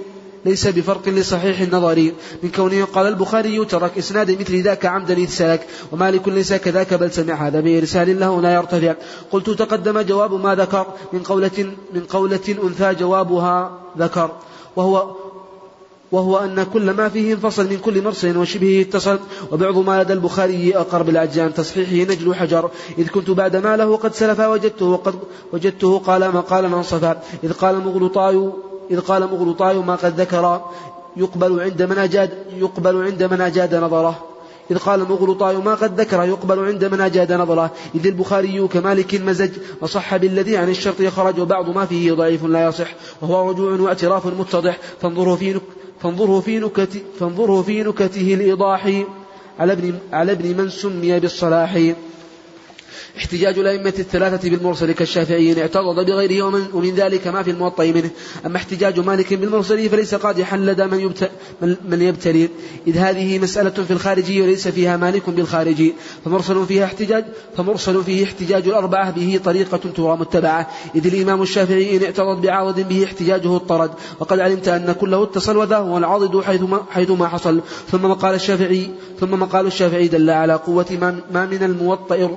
ليس 0.48 0.66
بفرق 0.66 1.08
لصحيح 1.08 1.60
النظر. 1.60 1.98
من 2.42 2.50
كونه 2.56 2.84
قال 2.84 3.06
البخاري 3.06 3.64
ترك 3.64 3.98
إسناد 3.98 4.30
مثل 4.40 4.54
ذاك 4.62 4.86
عمدا 4.86 5.14
إذ 5.14 5.30
سلك 5.40 5.66
ومالك 5.92 6.28
ليس 6.28 6.52
كذاك 6.52 6.94
بل 6.94 7.10
سمع 7.12 7.34
هذا 7.46 7.60
بإرسال 7.60 8.20
له 8.20 8.42
لا 8.42 8.54
يرتفع. 8.54 8.94
قلت 9.32 9.50
تقدم 9.50 10.00
جواب 10.00 10.32
ما 10.34 10.54
ذكر 10.54 10.86
من 11.12 11.22
قولة 11.30 11.58
من 11.94 12.00
قولة 12.00 12.46
أنثى 12.64 12.94
جوابها 12.94 13.80
ذكر. 13.98 14.30
وهو 14.76 14.96
وهو 16.12 16.38
أن 16.38 16.66
كل 16.72 16.90
ما 16.90 17.08
فيه 17.08 17.32
انفصل 17.34 17.64
من 17.72 17.78
كل 17.78 18.02
مرسل 18.02 18.36
وشبهه 18.36 18.82
اتصل. 18.82 19.18
وبعض 19.52 19.78
ما 19.78 20.02
لدى 20.02 20.12
البخاري 20.12 20.76
أقرب 20.76 21.08
الأجزاء 21.08 21.44
عن 21.44 21.54
تصحيحه 21.54 22.12
نجل 22.12 22.34
حجر. 22.34 22.70
إذ 22.98 23.08
كنت 23.08 23.30
بعد 23.30 23.56
ما 23.56 23.76
له 23.76 23.96
قد 23.96 24.14
سلف 24.14 24.40
وجدته 24.40 25.00
وجدته 25.52 25.98
قال 25.98 26.22
مقالا 26.34 26.68
انصفا 26.68 27.22
إذ 27.44 27.52
قال 27.52 27.74
مغلطاي 27.84 28.50
إذ 28.90 29.00
قال 29.00 29.22
مغلطاي 29.22 29.78
ما 29.78 29.94
قد 29.94 30.20
ذكر 30.20 30.60
يقبل 31.16 31.60
عند 31.60 31.82
من 31.82 31.98
أجاد 31.98 32.30
يقبل 32.56 33.04
عند 33.04 33.22
من 33.22 33.40
أجاد 33.40 33.74
نظره. 33.74 34.24
إذ 34.70 34.78
قال 34.78 35.00
مغلطاي 35.00 35.56
ما 35.56 35.74
قد 35.74 36.00
ذكر 36.00 36.24
يقبل 36.24 36.64
عند 36.64 36.84
من 36.84 37.00
أجاد 37.00 37.32
نظره. 37.32 37.70
إذ 37.94 38.06
البخاري 38.06 38.68
كمالك 38.68 39.14
مزج 39.14 39.50
وصح 39.80 40.16
بالذي 40.16 40.56
عن 40.56 40.68
الشرط 40.68 41.00
يخرج 41.00 41.40
وبعض 41.40 41.68
ما 41.68 41.86
فيه 41.86 42.12
ضعيف 42.12 42.44
لا 42.44 42.68
يصح. 42.68 42.94
وهو 43.22 43.50
رجوع 43.50 43.80
واعتراف 43.80 44.26
متضح. 44.26 44.78
فانظروا 45.00 45.36
في 45.36 45.60
فانظره 46.00 46.40
في 46.40 46.58
نكت 46.58 47.02
فانظره 47.20 47.62
في 47.62 47.82
نكته 47.82 48.34
الإيضاح. 48.34 49.02
على 49.58 49.72
ابن 49.72 49.94
على 50.12 50.32
ابن 50.32 50.56
من 50.56 50.70
سمي 50.70 51.20
بالصلاح. 51.20 51.92
احتجاج 53.16 53.58
الأئمة 53.58 53.94
الثلاثة 53.98 54.50
بالمرسل 54.50 54.92
كالشافعي 54.92 55.60
اعترض 55.60 56.06
بغيره 56.06 56.42
ومن, 56.42 56.66
ومن 56.72 56.94
ذلك 56.94 57.26
ما 57.26 57.42
في 57.42 57.50
الموطأ 57.50 57.84
منه. 57.84 58.10
أما 58.46 58.56
احتجاج 58.56 59.00
مالك 59.00 59.34
بالمرسل 59.34 59.88
فليس 59.88 60.14
قادحا 60.14 60.56
لدى 60.56 60.84
من, 60.84 61.00
يبت 61.00 61.30
من 61.62 62.02
يبتلي. 62.02 62.48
إذ 62.86 62.98
هذه 62.98 63.38
مسألة 63.38 63.70
في 63.70 63.90
الخارجي 63.90 64.42
وليس 64.42 64.68
فيها 64.68 64.96
مالك 64.96 65.30
بالخارجي. 65.30 65.94
فمرسل 66.24 66.66
فيها 66.66 66.84
احتجاج 66.84 67.24
فمرسل 67.56 68.04
فيه 68.04 68.24
احتجاج 68.24 68.68
الأربعة 68.68 69.10
به 69.10 69.40
طريقة 69.44 69.80
ترى 69.96 70.16
متبعة. 70.16 70.70
إذ 70.94 71.06
الإمام 71.06 71.42
الشافعي 71.42 71.96
إن 71.96 72.02
اعترض 72.02 72.40
بعاضد 72.40 72.88
به 72.88 73.04
احتجاجه 73.04 73.56
الطرد 73.56 73.90
وقد 74.20 74.40
علمت 74.40 74.68
أن 74.68 74.92
كله 74.92 75.22
اتصل 75.22 75.56
وذا 75.56 75.76
هو 75.76 75.98
العاضد 75.98 76.40
حيثما, 76.40 76.84
حيثما 76.90 77.28
حصل. 77.28 77.60
ثم 77.90 78.02
مقال 78.02 78.34
الشافعي 78.34 78.90
ثم 79.20 79.30
مقال 79.30 79.66
الشافعي 79.66 80.08
دل 80.08 80.30
على 80.30 80.54
قوة 80.54 81.20
ما 81.32 81.46
من 81.46 81.62
الموطئ 81.62 82.28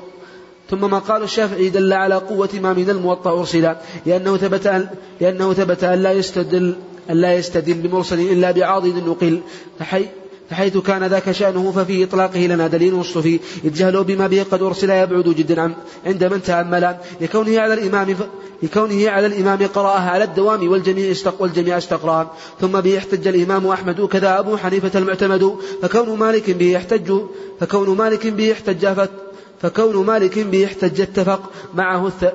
ثم 0.69 0.91
ما 0.91 0.99
قال 0.99 1.23
الشافعي 1.23 1.69
دل 1.69 1.93
على 1.93 2.15
قوة 2.15 2.49
ما 2.53 2.73
من 2.73 2.89
الموطأ 2.89 3.39
أرسل 3.39 3.75
لأنه 4.05 4.37
ثبت 4.37 4.67
أن 4.67 4.87
لأنه 5.21 5.53
ثبت 5.53 5.83
أن 5.83 6.03
لا 6.03 6.11
يستدل 6.11 6.75
أن 7.09 7.17
لا 7.17 7.33
يستدل 7.33 7.73
بمرسل 7.73 8.19
إلا 8.19 8.51
بعاضد 8.51 9.03
نقل 9.07 9.41
فحي 9.79 10.05
فحيث 10.51 10.77
كان 10.77 11.03
ذاك 11.03 11.31
شأنه 11.31 11.71
ففي 11.71 12.03
إطلاقه 12.03 12.39
لنا 12.39 12.67
دليل 12.67 12.95
مصطفي 12.95 13.39
إذ 13.63 13.73
جهلوا 13.73 14.03
بما 14.03 14.27
به 14.27 14.43
قد 14.51 14.61
أرسل 14.61 14.89
يبعد 14.89 15.23
جدا 15.23 15.61
عن 15.61 15.73
عند 16.05 16.23
من 16.23 16.43
تأمل 16.43 16.95
لكونه 17.21 17.59
على 17.59 17.73
الإمام 17.73 18.15
ف... 18.15 18.21
لكونه 18.63 19.09
على 19.09 19.27
الإمام 19.27 19.67
قرأها 19.67 20.09
على 20.09 20.23
الدوام 20.23 20.71
والجميع 20.71 21.11
استق 21.11 21.41
والجميع 21.41 21.77
استقرأ 21.77 22.33
ثم 22.61 22.81
به 22.81 22.97
احتج 22.97 23.27
الإمام 23.27 23.67
أحمد 23.67 24.05
كذا 24.05 24.39
أبو 24.39 24.57
حنيفة 24.57 24.99
المعتمد 24.99 25.55
فكون 25.81 26.19
مالك 26.19 26.51
به 26.51 26.71
يحتج 26.71 27.13
فكون 27.59 27.97
مالك 27.97 28.27
به 28.27 28.51
احتج 28.51 28.85
فكون 29.61 30.05
مالك 30.05 30.39
به 30.39 30.65
احتج 30.65 31.01
اتفق 31.01 31.41
معه 31.73 32.07
الث... 32.07 32.25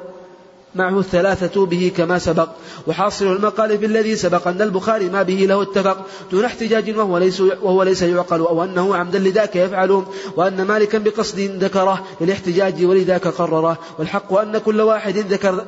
معه 0.74 0.98
الثلاثة 0.98 1.66
به 1.66 1.92
كما 1.96 2.18
سبق. 2.18 2.48
وحاصل 2.86 3.36
المقال 3.36 3.78
في 3.78 3.86
الذي 3.86 4.16
سبق 4.16 4.48
أن 4.48 4.62
البخاري 4.62 5.08
ما 5.08 5.22
به 5.22 5.46
له 5.48 5.62
اتفق 5.62 6.06
دون 6.32 6.44
احتجاج 6.44 6.96
وهو 6.96 7.18
ليس, 7.18 7.40
وهو 7.40 7.82
ليس 7.82 8.02
يعقل 8.02 8.40
أو 8.40 8.64
أنه 8.64 8.96
عمدا 8.96 9.18
لذاك 9.18 9.56
يفعل 9.56 10.02
وأن 10.36 10.62
مالكا 10.62 10.98
بقصد 10.98 11.40
ذكره 11.40 12.04
للاحتجاج 12.20 12.84
ولذاك 12.84 13.28
قرره. 13.28 13.78
والحق 13.98 14.32
أن 14.32 14.58
كل 14.58 14.80
واحد 14.80 15.18
ذكر 15.18 15.64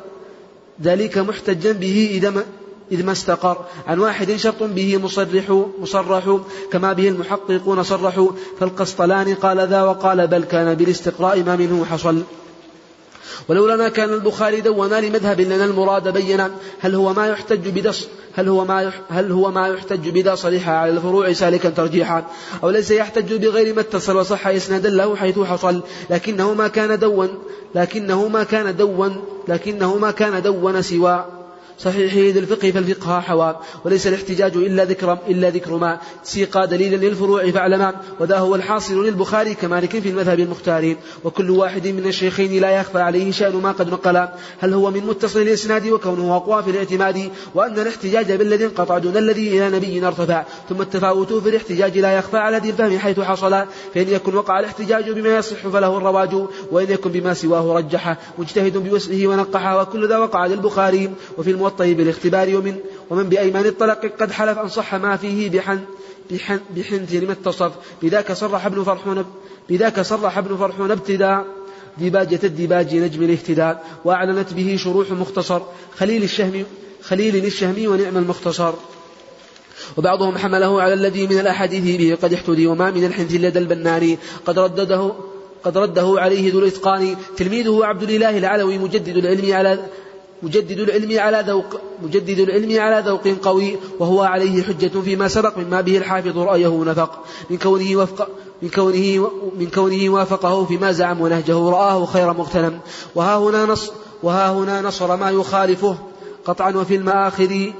ذلك 0.83 1.19
محتجا 1.19 1.73
به 1.73 2.09
إذا 2.11 2.45
إذ 2.92 3.04
ما 3.04 3.12
استقر. 3.12 3.57
عن 3.87 3.99
واحد 3.99 4.37
شرط 4.37 4.62
به 4.62 4.99
مصرح 4.99 5.62
مصرح. 5.80 6.37
كما 6.73 6.92
به 6.92 7.09
المحققون 7.09 7.83
صرحوا 7.83 8.28
فالقسطلاني 8.61 9.35
قال 9.35 9.68
ذا 9.68 9.83
وقال 9.83 10.26
بل 10.26 10.45
كان 10.45 10.75
بالاستقراء 10.75 11.42
ما 11.42 11.57
منه 11.57 11.85
حصل. 11.85 12.23
ولولا 13.49 13.88
كان 13.88 14.12
البخاري 14.12 14.61
دونا 14.61 15.00
لمذهب 15.00 15.40
لنا 15.40 15.64
المراد 15.64 16.09
بينا. 16.09 16.50
هل 16.80 16.95
هو 16.95 17.12
ما 17.12 17.26
يحتج 17.26 17.68
بدا 17.68 17.92
هل 18.35 18.49
هو 18.49 18.64
ما 18.64 18.92
هل 19.09 19.33
هو 19.33 19.50
ما 19.50 19.68
يحتج 19.68 20.09
بدا 20.09 20.35
صريحا 20.35 20.73
على 20.73 20.90
الفروع 20.90 21.33
سالكا 21.33 21.71
ترجيحا. 21.71 22.25
أو 22.62 22.71
ليس 22.71 22.90
يحتج 22.90 23.35
بغير 23.35 23.75
ما 23.75 23.80
اتصل 23.80 24.16
وصح 24.16 24.47
إسنادا 24.47 24.90
له 24.90 25.16
حيث 25.16 25.38
حصل. 25.38 25.80
لكنه 26.11 26.54
ما 26.54 26.68
كان 26.68 26.99
دون 26.99 27.28
لكنه 27.75 28.28
ما 28.28 28.42
كان 28.42 28.76
دون 28.76 29.25
لكنه 29.49 29.97
ما 29.99 30.11
كان 30.11 30.42
دون 30.42 30.83
سوى. 30.83 31.38
صحيح 31.79 32.15
ذي 32.15 32.39
الفقه 32.39 32.71
فالفقه 32.71 33.21
حوى 33.21 33.57
وليس 33.85 34.07
الاحتجاج 34.07 34.57
إلا 34.57 34.85
ذكر 34.85 35.19
إلا 35.29 35.51
ذكر 35.51 35.77
ما. 35.77 35.99
سيقى 36.25 36.67
دليلا 36.67 36.97
للفروع 36.97 37.51
فاعلما 37.51 37.95
وذا 38.21 38.39
هو 38.39 38.55
الحاصل 38.55 39.07
للبخاري 39.07 39.55
كمالك 39.55 39.99
في 39.99 40.09
المذهب 40.09 40.41
المختار 40.41 40.97
وكل 41.25 41.51
واحد 41.51 41.87
من 41.87 42.07
الشيخين 42.07 42.61
لا 42.61 42.71
يخفى 42.71 42.99
عليه 42.99 43.33
شأن 43.33 43.57
ما 43.57 43.73
قد 43.73 43.91
نقل. 43.91 44.29
هل 44.59 44.75
هو 44.75 44.91
من 44.91 45.07
متصل 45.07 45.43
الإسناد 45.43 45.89
وكونه 45.89 46.37
أقوى 46.37 46.63
في 46.63 46.71
الاعتماد 46.71 47.31
وأن 47.55 47.79
الاحتجاج 47.79 48.33
بالذي 48.33 48.65
انقطع 48.65 48.99
دون 48.99 49.17
الذي 49.17 49.49
إلى 49.49 49.77
نبي 49.77 50.07
ارتفع 50.07 50.45
ثم 50.69 50.81
التفاوت 50.81 51.33
في 51.33 51.49
الاحتجاج 51.49 51.99
لا 51.99 52.19
يخفى 52.19 52.37
على 52.37 52.59
ذي 52.59 52.71
الفهم 52.71 52.99
حيث 52.99 53.21
حصل. 53.21 53.65
فإن 53.95 54.09
يكن 54.09 54.35
وقع 54.35 54.61
الاحتجاج 54.61 55.11
بما 55.11 55.37
يصح 55.37 55.69
فله 55.69 55.97
الرواج 55.97 56.35
وإن 56.71 56.91
يكن 56.91 57.11
بما 57.11 57.35
سواه 57.35 57.77
رجحه 57.77 58.19
مجتهد 58.39 58.77
بوسعه 58.77 59.27
ونقحه 59.27 59.83
وكل 59.83 60.09
ذا 60.09 60.19
وقع 60.19 60.47
للبخاري. 60.47 61.11
وفي 61.39 61.51
الموطأ 61.69 61.93
بالاختبار 61.93 62.57
ومن 62.57 62.77
ومن 63.11 63.29
بأيمان 63.29 63.67
الطلاق 63.67 64.07
قد 64.21 64.33
حلف 64.33 64.59
أن 64.59 64.69
صح 64.69 64.95
ما 64.95 65.17
فيه 65.17 65.51
بحن 65.51 65.81
بحن 66.31 66.61
بحنث 66.77 67.15
لما 67.15 67.33
اتصف. 67.33 67.73
بذاك 68.03 68.33
صرح 68.33 68.67
ابن 68.67 68.83
فرحون 68.83 69.25
بذاك 69.69 70.01
صرح 70.01 70.39
ابن 70.39 70.57
فرحون 70.57 70.91
ابتداء. 70.91 71.47
ديباجة 71.99 72.41
الديباج 72.45 72.97
نجم 72.97 73.23
الاهتداء. 73.23 73.85
وأعلنت 74.05 74.53
به 74.53 74.77
شروح 74.79 75.11
مختصر. 75.11 75.61
خليل 75.99 76.23
الشهم 76.23 76.65
خليل 77.03 77.47
الشهمي 77.47 77.89
ونعم 77.89 78.17
المختصر. 78.17 78.73
وبعضهم 79.97 80.39
حمله 80.39 80.83
على 80.83 80.95
الذي 80.95 81.27
من 81.27 81.39
الأحاديث 81.39 81.97
به. 81.97 82.19
قد 82.23 82.33
احتدي 82.33 82.67
وما 82.67 82.91
من 82.91 83.05
الحنث 83.05 83.33
لدى 83.33 83.59
البناني 83.59 84.19
قد 84.47 84.59
ردده 84.59 85.13
قد 85.65 85.79
رده 85.79 86.15
عليه 86.19 86.53
ذو 86.53 86.59
الإتقان. 86.59 87.17
تلميذه 87.37 87.85
عبد 87.85 88.03
الإله 88.03 88.39
العلوي 88.39 88.79
مجدد 88.79 89.17
العلم 89.17 89.53
على 89.53 89.79
مجدد 90.42 90.78
العلم 90.78 91.21
على 91.21 91.45
ذوق 91.47 91.80
مجدد 92.02 92.38
العلم 92.38 92.80
على 92.80 93.09
ذوق 93.09 93.28
قوي 93.42 93.76
وهو 93.99 94.23
عليه 94.23 94.62
حجة 94.62 95.00
فيما 95.00 95.28
سبق 95.28 95.59
مما 95.59 95.80
به 95.80 95.99
الحافظ 95.99 96.38
رأيه 96.38 96.85
نفق. 96.85 97.25
من 97.50 97.59
كونه 97.59 97.97
وفق 97.97 98.28
من 98.62 98.68
كونه 98.68 99.30
من 99.59 99.66
كونه 99.75 100.11
وافقه 100.11 100.64
فيما 100.64 100.92
زعم 100.92 101.21
ونهجه 101.21 101.71
رآه 101.71 102.07
خير 102.07 102.33
مغتنم. 102.33 102.78
وها 103.14 103.37
هنا 103.37 103.66
نص 103.66 103.92
وها 104.23 104.52
هنا 104.52 104.80
نصر 104.80 105.16
ما 105.16 105.30
يخالفه 105.30 105.97
قطعا 106.45 106.71
وفي 106.71 106.97
المآخر 106.97 107.73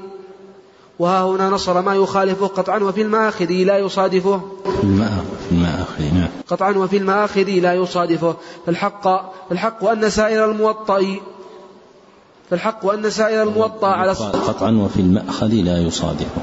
وها 0.99 1.23
هنا 1.23 1.49
نصر 1.49 1.81
ما 1.81 1.95
يخالفه 1.95 2.47
قطعا 2.47 2.79
وفي 2.79 3.01
المآخر 3.01 3.45
لا 3.45 3.77
يصادفه. 3.77 4.41
في 4.65 4.83
المآخر 5.51 6.03
نعم. 6.13 6.27
قطعا 6.47 6.71
وفي 6.71 6.97
المآخر 6.97 7.43
لا 7.43 7.73
يصادفه. 7.73 8.35
فالحق 8.65 9.07
الحق 9.51 9.85
أن 9.85 10.09
سائر 10.09 10.51
الموطأ 10.51 11.19
فالحق 12.49 12.85
أن 12.85 13.09
سائر 13.09 13.43
الموطأ 13.43 13.87
على 13.87 14.11
قطعا 14.11 14.71
وفي 14.71 15.01
المأخذ 15.01 15.47
لا 15.47 15.77
يصادفه. 15.77 16.41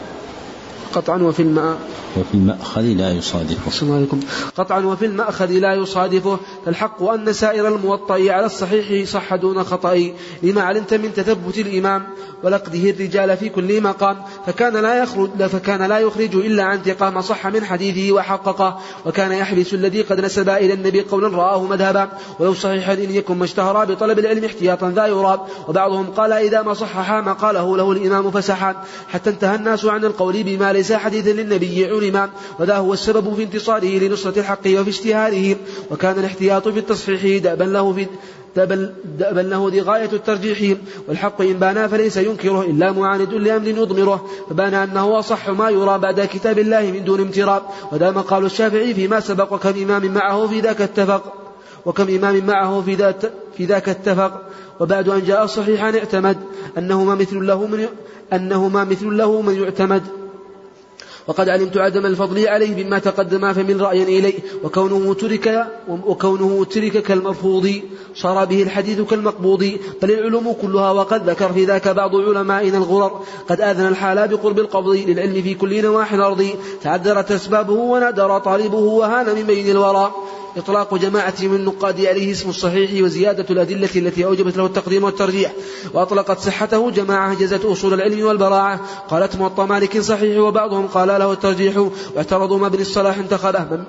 قطعا 0.97 1.23
وفي 1.23 1.43
الماء. 1.43 1.76
وفي 2.17 2.35
المأخذ 2.35 2.83
لا 2.83 3.11
يصادفه. 3.11 3.69
السلام 3.69 3.93
عليكم. 3.95 4.21
قطعا 4.57 4.81
وفي 4.81 5.07
المأخذ 5.07 5.50
لا 5.50 5.75
يصادفه. 5.75 6.38
فالحق 6.65 7.03
أن 7.03 7.33
سائر 7.33 7.69
الموطأ 7.69 8.15
على 8.15 8.47
الصحيح 8.47 9.09
صح 9.09 9.35
دون 9.35 9.65
خطأ. 9.65 10.11
لما 10.43 10.62
علمت 10.62 10.95
من 10.95 11.15
تثبت 11.15 11.59
الإمام 11.59 12.07
ولقده 12.43 12.91
الرجال 12.91 13.37
في 13.37 13.49
كل 13.49 13.83
مقام 13.83 14.17
فكان 14.47 14.76
لا 14.76 15.03
يخرج 15.03 15.31
فكان 15.47 15.83
لا 15.83 15.99
يخرج 15.99 16.35
إلا 16.35 16.62
عن 16.62 16.79
ثقة 16.79 17.11
ما 17.11 17.21
صح 17.21 17.47
من 17.47 17.65
حديثه 17.65 18.12
وحققه. 18.12 18.81
وكان 19.07 19.33
يحبس 19.33 19.75
الذي 19.75 20.03
قد 20.03 20.21
نسب 20.21 20.49
إلى 20.49 20.73
النبي 20.73 21.00
قولا 21.00 21.29
رآه 21.29 21.62
مذهبا. 21.62 22.09
ولو 22.41 22.55
صحيحا 22.55 22.93
إن 22.93 23.11
يكن 23.11 23.37
ما 23.38 23.45
اشتهر 23.45 23.85
بطلب 23.85 24.19
العلم 24.19 24.45
احتياطا 24.45 24.91
ذا 24.91 25.07
يراب. 25.07 25.41
وبعضهم 25.69 26.07
قال 26.07 26.33
إذا 26.33 26.62
ما 26.62 26.75
صحح 26.75 27.11
ما 27.11 27.33
قاله 27.33 27.76
له 27.76 27.93
الإمام 27.93 28.31
فسحا. 28.31 28.75
حتى 29.09 29.31
انتهى 29.31 29.55
الناس 29.55 29.85
عن 29.85 30.05
القول 30.05 30.43
بما 30.43 30.73
ليس 30.73 30.86
حديثا 30.93 31.31
للنبي 31.31 31.87
علما 31.87 32.31
وذا 32.59 32.76
هو 32.76 32.93
السبب 32.93 33.35
في 33.35 33.43
انتصاره 33.43 33.99
لنصرة 33.99 34.38
الحق 34.38 34.66
وفي 34.66 34.90
اشتهاره 34.90 35.57
وكان 35.90 36.19
الاحتياط 36.19 36.69
في 36.69 36.78
التصحيح 36.78 37.43
دأبا 37.43 37.64
له 37.64 37.93
في 37.93 38.07
دأبا 38.57 39.40
له 39.40 39.69
ذي 39.71 39.81
غاية 39.81 40.09
الترجيح. 40.12 40.76
والحق 41.09 41.40
إن 41.43 41.52
بانا 41.52 41.88
فليس 41.88 42.16
ينكره 42.16 42.62
إلا 42.62 42.93
معاند 42.93 43.35
لأمر 43.35 43.69
يضمره 43.69 44.28
فبان 44.50 44.75
أنه 44.75 45.19
أصح 45.19 45.49
ما 45.50 45.71
يرى 45.71 45.99
بعد 45.99 46.21
كتاب 46.21 46.59
الله 46.59 46.83
من 46.83 47.05
دون 47.05 47.21
امتراب 47.21 47.62
وذا 47.93 48.11
مقال 48.11 48.45
الشافعي 48.45 48.95
فيما 48.95 49.21
سبق 49.21 49.52
وكم 49.52 49.83
إمام 49.83 50.14
معه 50.14 50.47
في 50.47 50.61
ذاك 50.61 50.81
اتفق 50.81 51.33
وكم 51.87 52.14
إمام 52.14 52.47
معه 52.47 52.83
في 52.87 52.95
ذات 52.95 53.23
في 53.57 53.64
ذاك 53.64 53.88
اتفق 53.88 54.43
وبعد 54.81 55.09
أن 55.09 55.25
جاء 55.25 55.45
الصحيحان 55.45 55.95
اعتمد 55.95 56.37
أنهما 56.78 57.14
مثل 57.14 57.47
له 57.47 57.66
من 57.66 57.87
أنهما 58.33 58.85
مثل 58.85 59.16
له 59.16 59.40
من 59.40 59.62
يعتمد. 59.62 60.02
وقد 61.26 61.49
علمت 61.49 61.76
عدم 61.76 62.06
الفضل 62.06 62.49
عليه 62.49 62.85
مما 62.85 62.99
تقدم 62.99 63.52
فمن 63.52 63.80
رأي 63.80 64.02
إليه 64.02 64.35
وكونه 64.64 65.14
ترك 65.14 65.66
وكونه 65.88 66.64
ترك 66.64 67.02
كالمرفوض 67.02 67.80
صار 68.14 68.45
به 68.45 68.62
الحديث 68.62 69.00
كالمقبوض 69.00 69.73
بل 70.02 70.11
العلوم 70.11 70.52
كلها 70.62 70.90
وقد 70.90 71.30
ذكر 71.30 71.52
في 71.52 71.64
ذاك 71.64 71.88
بعض 71.88 72.16
علمائنا 72.16 72.78
الغرر. 72.78 73.21
قد 73.49 73.61
آذن 73.61 73.87
الحال 73.87 74.28
بقرب 74.28 74.59
القبض 74.59 74.97
للعلم 75.06 75.42
في 75.42 75.54
كل 75.54 75.83
نواحي 75.83 76.16
الأرض 76.16 76.50
تعذرت 76.83 77.33
أسبابه 77.33 77.73
ونادر 77.73 78.38
طالبه 78.38 78.78
وهان 78.78 79.35
من 79.37 79.42
بين 79.42 79.71
الورى. 79.71 80.14
إطلاق 80.57 80.95
جماعة 80.95 81.35
من 81.41 81.55
النقاد 81.55 82.05
عليه 82.05 82.33
اسم 82.33 82.49
الصحيح 82.49 83.05
وزيادة 83.05 83.47
الأدلة 83.51 83.89
التي 83.97 84.25
أوجبت 84.25 84.57
له 84.57 84.67
التقديم 84.67 85.05
والترجيح 85.05 85.53
وأطلقت 85.95 86.39
صحته 86.39 86.91
جماعة 86.91 87.35
جزت 87.35 87.65
أصول 87.65 87.95
العلم 87.95 88.27
والبراعة. 88.27 88.81
قالت 89.11 89.37
موطأ 89.37 89.67
مالك 89.67 90.01
صحيح 90.01 90.39
وبعضهم 90.39 90.87
قال 90.87 91.09
له 91.09 91.33
الترجيح. 91.33 91.77
واعترضوا 92.15 92.59
ما 92.59 92.67
ابن 92.67 92.81
الصلاح 92.81 93.19
انتقده. 93.19 93.85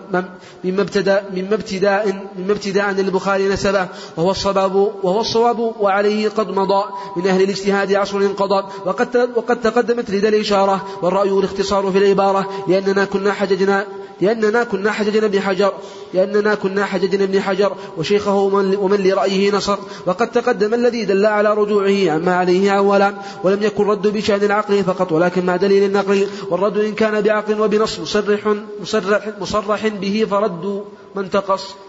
مما 0.63 0.81
ابتداء 0.81 1.31
مما 1.35 1.55
ابتداء 1.55 2.29
مما 2.37 2.53
ابتداء 2.53 2.91
للبخاري 2.91 3.47
نسبه. 3.47 3.87
وهو 4.17 4.31
الصواب 4.31 4.75
وهو 4.75 5.21
الصواب 5.21 5.59
وعليه 5.59 6.29
قد 6.29 6.51
مضى. 6.51 6.83
من 7.17 7.27
أهل 7.27 7.43
الاجتهاد 7.43 7.93
عصر 7.93 8.17
انقضى. 8.17 8.67
وقد 8.85 9.29
وقد 9.35 9.61
تقدمت 9.61 10.09
لدى 10.09 10.27
الإشارة. 10.27 10.85
والرأي 11.01 11.31
والاختصار 11.31 11.91
في 11.91 11.97
العبارة. 11.97 12.49
لأننا 12.67 13.05
كنا 13.05 13.33
حججنا 13.33 13.85
لأننا 14.21 14.63
كنا 14.63 14.91
حججنا 14.91 15.25
ابن 15.25 15.41
حجر 15.41 15.73
لأننا 16.13 16.55
كنا 16.57 16.85
حججنا 16.85 17.23
ابن 17.23 17.41
حجر 17.41 17.75
وشيخه 17.97 18.35
ومن 18.79 18.97
لرأيه 19.03 19.51
نصر. 19.51 19.77
وقد 20.05 20.31
تقدم 20.31 20.73
الذي 20.73 21.05
دل 21.05 21.25
على 21.25 21.53
رجوعه 21.53 22.11
عما 22.11 22.35
عليه 22.35 22.77
أولا 22.77 23.13
ولم 23.43 23.63
يكن 23.63 23.83
رد 23.83 24.07
بشأن 24.07 24.43
العقل 24.43 24.83
فقط 24.83 25.11
ولكن 25.11 25.45
مع 25.45 25.55
دليل 25.55 25.83
النقل 25.83 26.27
والرد 26.49 26.77
إن 26.77 26.93
كان 26.93 27.21
بعقل 27.21 27.61
وبنص 27.61 27.99
مصرح 27.99 28.53
مصرح, 28.81 29.29
مصرح 29.39 29.87
به 29.87 30.27
فرد 30.29 30.83
من 31.15 31.29
تقص. 31.29 31.86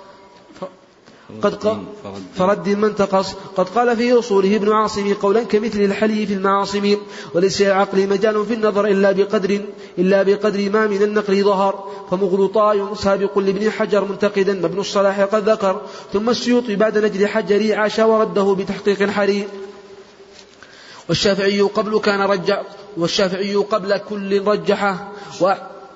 قد 1.43 1.83
فرد 2.35 2.69
من 2.69 2.95
تقص؟ 2.95 3.35
قد 3.57 3.69
قال 3.69 3.97
في 3.97 4.19
أصوله 4.19 4.57
ابن 4.57 4.73
عاصم 4.73 5.15
قولا 5.15 5.43
كمثل 5.43 5.81
الحلي 5.81 6.27
في 6.27 6.35
المعاصم. 6.35 6.97
وليس 7.35 7.63
العقل 7.63 8.09
مجال 8.09 8.47
في 8.47 8.55
النظر 8.55 8.87
إلا 8.87 9.13
بقدر 9.13 9.61
إلا 9.99 10.23
بقدر 10.23 10.71
ما 10.71 10.87
من 10.87 11.03
النقل 11.03 11.45
ظهر. 11.45 11.89
فمغلطاي 12.11 12.83
سابق 12.97 13.39
لابن 13.39 13.71
حجر 13.71 14.05
منتقدا 14.05 14.55
ما 14.55 14.67
ابن 14.67 14.81
الصلاح 14.81 15.21
قد 15.21 15.49
ذكر. 15.49 15.81
ثم 16.13 16.31
السيوطي 16.31 16.77
بعد 16.77 16.99
نجد 16.99 17.25
حجري 17.25 17.75
عاش 17.75 17.99
ورده 17.99 18.57
بتحقيق 18.59 19.11
حري 19.11 19.49
والشافعي 21.09 21.61
قبل 21.61 22.01
كان 22.01 22.21
رجع 22.21 22.63
والشافعي 22.97 23.55
قبل 23.55 23.97
كل 23.97 24.47
رجحه. 24.47 25.13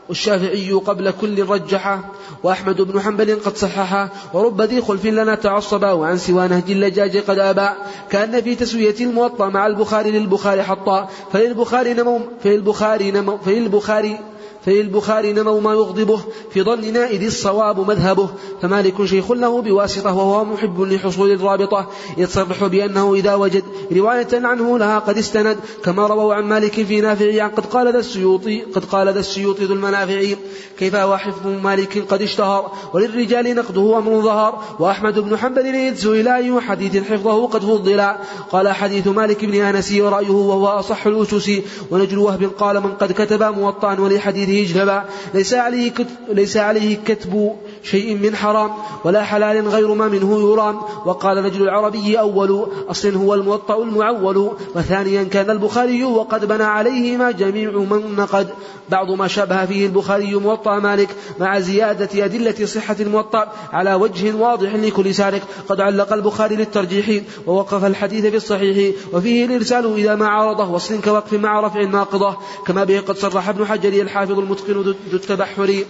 والشافعي 0.09 0.73
قبل 0.73 1.11
كل 1.21 1.45
رجحة 1.45 2.05
وأحمد 2.43 2.83
بن 2.83 3.01
حنبل 3.01 3.41
قد 3.45 3.57
صححه 3.57 4.09
ورب 4.35 4.63
ذي 4.63 4.81
خلف 4.81 5.07
لنا 5.07 5.35
تعصبا 5.35 5.93
وعن 5.93 6.19
سوى 6.19 6.49
نهج 6.49 6.71
اللجاج 6.71 7.17
قد 7.17 7.39
أبى 7.39 7.69
كأن 8.11 8.41
في 8.41 8.55
تسوية 8.55 8.95
الموطأ 9.01 9.49
مع 9.49 9.67
البخاري 9.67 10.11
للبخاري 10.11 10.63
حطا 10.63 11.09
فللبخاري 11.33 11.95
نمو 11.95 12.21
فللبخاري 12.45 13.11
نمو 13.11 13.39
فللبخاري 13.39 14.19
فللبخاري 14.67 15.33
نمو 15.33 15.61
ما 15.61 15.73
يغضبه 15.73 16.21
في 16.51 16.63
ظننا 16.63 17.07
إذ 17.07 17.25
الصواب 17.25 17.89
مذهبه 17.91 18.29
فمالك 18.63 19.05
شيخ 19.05 19.33
له 19.33 19.63
بواسطة 19.63 20.17
وهو 20.17 20.45
محب 20.45 20.81
لحصول 20.81 21.31
الرابطة 21.31 21.87
يتصرح 22.17 22.67
بأنه 22.67 23.15
إذا 23.15 23.35
وجد 23.35 23.65
رواية 23.93 24.29
عنه 24.33 24.79
لها 24.79 24.99
قد 24.99 25.19
استند 25.19 25.59
كما 25.85 26.07
رووا 26.07 26.35
عن 26.35 26.45
مالك 26.45 26.85
في 26.85 27.01
نافع 27.01 27.47
قد 27.47 27.67
قال 27.67 27.93
ذا 27.93 27.99
السيوطي 27.99 28.63
قد 28.63 28.85
قال 28.85 29.09
ذا 29.09 29.21
السيوطي 29.21 29.65
ذو 29.65 29.75
المنافع 29.75 30.23
كيف 30.79 30.95
هو 30.95 31.17
حفظ 31.17 31.47
مالك 31.47 32.05
قد 32.09 32.23
اشتهر؟ 32.23 32.73
وللرجال 32.95 33.55
نقده 33.55 33.99
أمر 33.99 34.21
ظهر 34.21 34.63
وأحمد 34.79 35.19
بن 35.19 35.37
حنبل 35.37 35.67
إذ 35.67 35.95
سئل 35.95 36.29
أي 36.29 36.61
حديث 36.61 36.97
حفظه 36.97 37.47
قد 37.47 37.61
فضل. 37.61 38.03
قال 38.53 38.69
حديث 38.69 39.07
مالك 39.07 39.45
بن 39.45 39.55
أنس 39.55 39.93
ورأيه 39.93 40.31
وهو 40.31 40.67
أصح 40.67 41.07
الأسس 41.07 41.51
ونجل 41.91 42.19
وهب 42.19 42.51
قال 42.59 42.81
من 42.81 42.93
قد 42.93 43.13
كتب 43.13 43.43
موطأ 43.43 44.01
ولحديث 44.01 44.52
اجنبا 44.61 45.05
ليس 45.35 45.55
عليه 45.55 45.91
كتب 45.91 46.07
ليس 46.29 46.57
عليه 46.57 46.97
كتب 47.07 47.57
شيء 47.83 48.15
من 48.15 48.37
حرام 48.37 48.71
ولا 49.05 49.23
حلال 49.23 49.69
غير 49.69 49.95
ما 49.95 50.09
منه 50.09 50.53
يرام. 50.53 50.81
وقال 51.07 51.43
نجل 51.43 51.63
العربي 51.63 52.19
أول 52.19 52.67
أصل 52.89 53.15
هو 53.15 53.35
الموطأ 53.35 53.83
المعول. 53.83 54.51
وثانيا 54.75 55.23
كان 55.23 55.51
البخاري 55.51 56.05
وقد 56.05 56.49
بنى 56.49 56.65
عليهما 56.65 57.31
جميع 57.31 57.71
من 57.71 58.17
نقد. 58.17 58.49
بعض 58.89 59.11
ما 59.11 59.29
شبه 59.29 59.67
فيه 59.67 59.87
البخاري 59.87 60.35
موطأ 60.35 60.79
مالك 60.79 61.09
مع 61.41 61.61
زيادة 61.61 62.25
أدلة 62.25 62.67
صحة 62.67 62.97
الموطأ 63.01 63.53
على 63.73 63.95
وجه 63.95 64.35
واضح 64.35 64.75
لكل 64.75 65.15
سارق. 65.15 65.43
قد 65.69 65.81
علق 65.81 66.13
البخاري 66.13 66.57
للترجيح 66.57 67.23
ووقف 67.47 67.85
الحديث 67.85 68.27
في 68.27 68.37
الصحيح. 68.37 68.95
وفيه 69.13 69.45
الإرسال 69.45 69.95
إذا 69.97 70.15
ما 70.15 70.29
عرضه 70.29 70.71
وصل 70.71 71.01
كوقف 71.01 71.33
مع 71.33 71.61
رفع 71.61 71.83
ناقضة 71.85 72.37
كما 72.67 72.85
به 72.85 73.01
قد 73.01 73.17
صرح 73.17 73.49
ابن 73.49 73.67
حجر 73.67 74.03
الحافظ 74.03 74.39
المتقن 74.39 74.73
ذو 74.73 74.95
التبحر. 75.13 75.85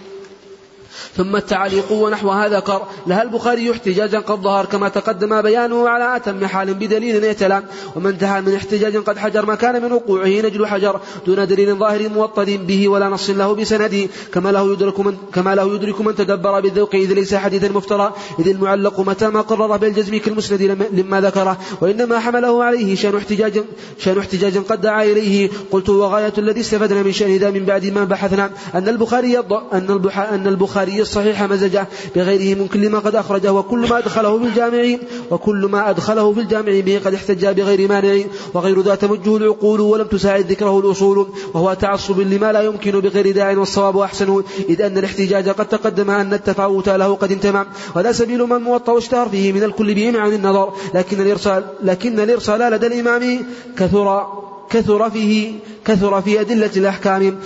ثم 1.17 1.35
التعليق 1.35 1.91
ونحو 1.91 2.29
هذا 2.29 2.59
كر 2.59 2.81
لها 3.07 3.23
البخاري 3.23 3.71
احتجاجا 3.71 4.19
قد 4.19 4.41
ظهر 4.41 4.65
كما 4.65 4.89
تقدم 4.89 5.41
بيانه 5.41 5.89
على 5.89 6.15
أتم 6.15 6.45
حال 6.45 6.73
بدليل 6.73 7.23
يتلى. 7.23 7.63
ومن 7.95 8.07
انتهى 8.07 8.41
من 8.41 8.55
احتجاج 8.55 8.97
قد 8.97 9.17
حجر 9.17 9.45
ما 9.45 9.55
كان 9.55 9.83
من 9.83 9.91
وقوعه 9.91 10.27
نجل 10.27 10.67
حجر 10.67 10.99
دون 11.25 11.47
دليل 11.47 11.75
ظاهر 11.75 12.09
موطد 12.09 12.67
به 12.67 12.87
ولا 12.87 13.09
نص 13.09 13.29
له 13.29 13.55
بسنده. 13.55 14.07
كما 14.33 14.51
له 14.51 14.73
يدرك 14.73 14.99
من 14.99 15.17
كما 15.33 15.55
له 15.55 15.75
يدرك 15.75 16.01
من 16.01 16.15
تدبر 16.15 16.59
بالذوق 16.59 16.95
إذ 16.95 17.13
ليس 17.13 17.35
حديثا 17.35 17.69
مفترى 17.69 18.13
إذ 18.39 18.47
المعلق 18.47 18.99
متى 18.99 19.27
ما 19.29 19.41
قرر 19.41 19.77
بالجزم 19.77 20.17
كالمسند 20.17 20.61
لما 20.93 21.21
ذكره. 21.21 21.57
وإنما 21.81 22.19
حمله 22.19 22.63
عليه 22.63 22.95
شأن 22.95 23.15
احتجاج 23.15 23.63
شأن 23.97 24.17
احتجاج 24.17 24.57
قد 24.57 24.81
دعا 24.81 25.03
إليه. 25.03 25.49
قلت 25.71 25.89
وغاية 25.89 26.33
الذي 26.37 26.61
استفدنا 26.61 27.03
من 27.03 27.11
شأن 27.11 27.37
ذا 27.37 27.49
من 27.49 27.65
بعد 27.65 27.85
ما 27.85 28.03
بحثنا. 28.03 28.51
أن 28.75 28.87
البخاري 28.87 29.39
أن 29.71 30.47
البخاري 30.47 30.82
الصحيح 30.87 31.43
مزجه 31.43 31.87
بغيره 32.15 32.59
من 32.59 32.67
كل 32.67 32.89
ما 32.89 32.99
قد 32.99 33.15
أخرجه 33.15 33.53
وكل 33.53 33.89
ما 33.89 33.97
أدخله 33.97 34.39
في 34.39 34.45
الجامع 34.45 34.97
وكل 35.31 35.65
ما 35.71 35.89
أدخله 35.89 36.33
في 36.33 36.39
الجامع 36.39 36.79
به 36.79 37.01
قد 37.05 37.13
احتج 37.13 37.45
بغير 37.45 37.89
مانع 37.89 38.23
وغير 38.53 38.81
ذا 38.81 38.95
تمجه 38.95 39.37
العقول 39.37 39.81
ولم 39.81 40.07
تساعد 40.07 40.51
ذكره 40.51 40.79
الأصول 40.79 41.27
وهو 41.53 41.73
تعصب 41.73 42.19
لما 42.19 42.51
لا 42.51 42.61
يمكن 42.61 42.91
بغير 42.91 43.31
داع 43.31 43.57
والصواب 43.57 43.97
أحسن 43.97 44.43
إذ 44.69 44.81
أن 44.81 44.97
الاحتجاج 44.97 45.49
قد 45.49 45.67
تقدم 45.67 46.09
أن 46.09 46.33
التفاوت 46.33 46.89
له 46.89 47.15
قد 47.15 47.31
انتمى 47.31 47.65
ولا 47.95 48.11
سبيل 48.11 48.43
من 48.43 48.57
موطى 48.57 48.91
واشتهر 48.91 49.29
فيه 49.29 49.53
من 49.53 49.63
الكل 49.63 49.93
بهم 49.93 50.17
عن 50.17 50.33
النظر 50.33 50.73
لكن 50.93 51.21
الإرسال 51.21 51.63
لكن 51.83 52.19
الإرسال 52.19 52.59
لدى 52.59 52.87
الإمام 52.87 53.45
كثر 53.77 54.27
كثر 54.69 55.09
فيه 55.09 55.53
كثر 55.85 56.21
في 56.21 56.41
أدلة 56.41 56.71
الأحكام. 56.77 57.39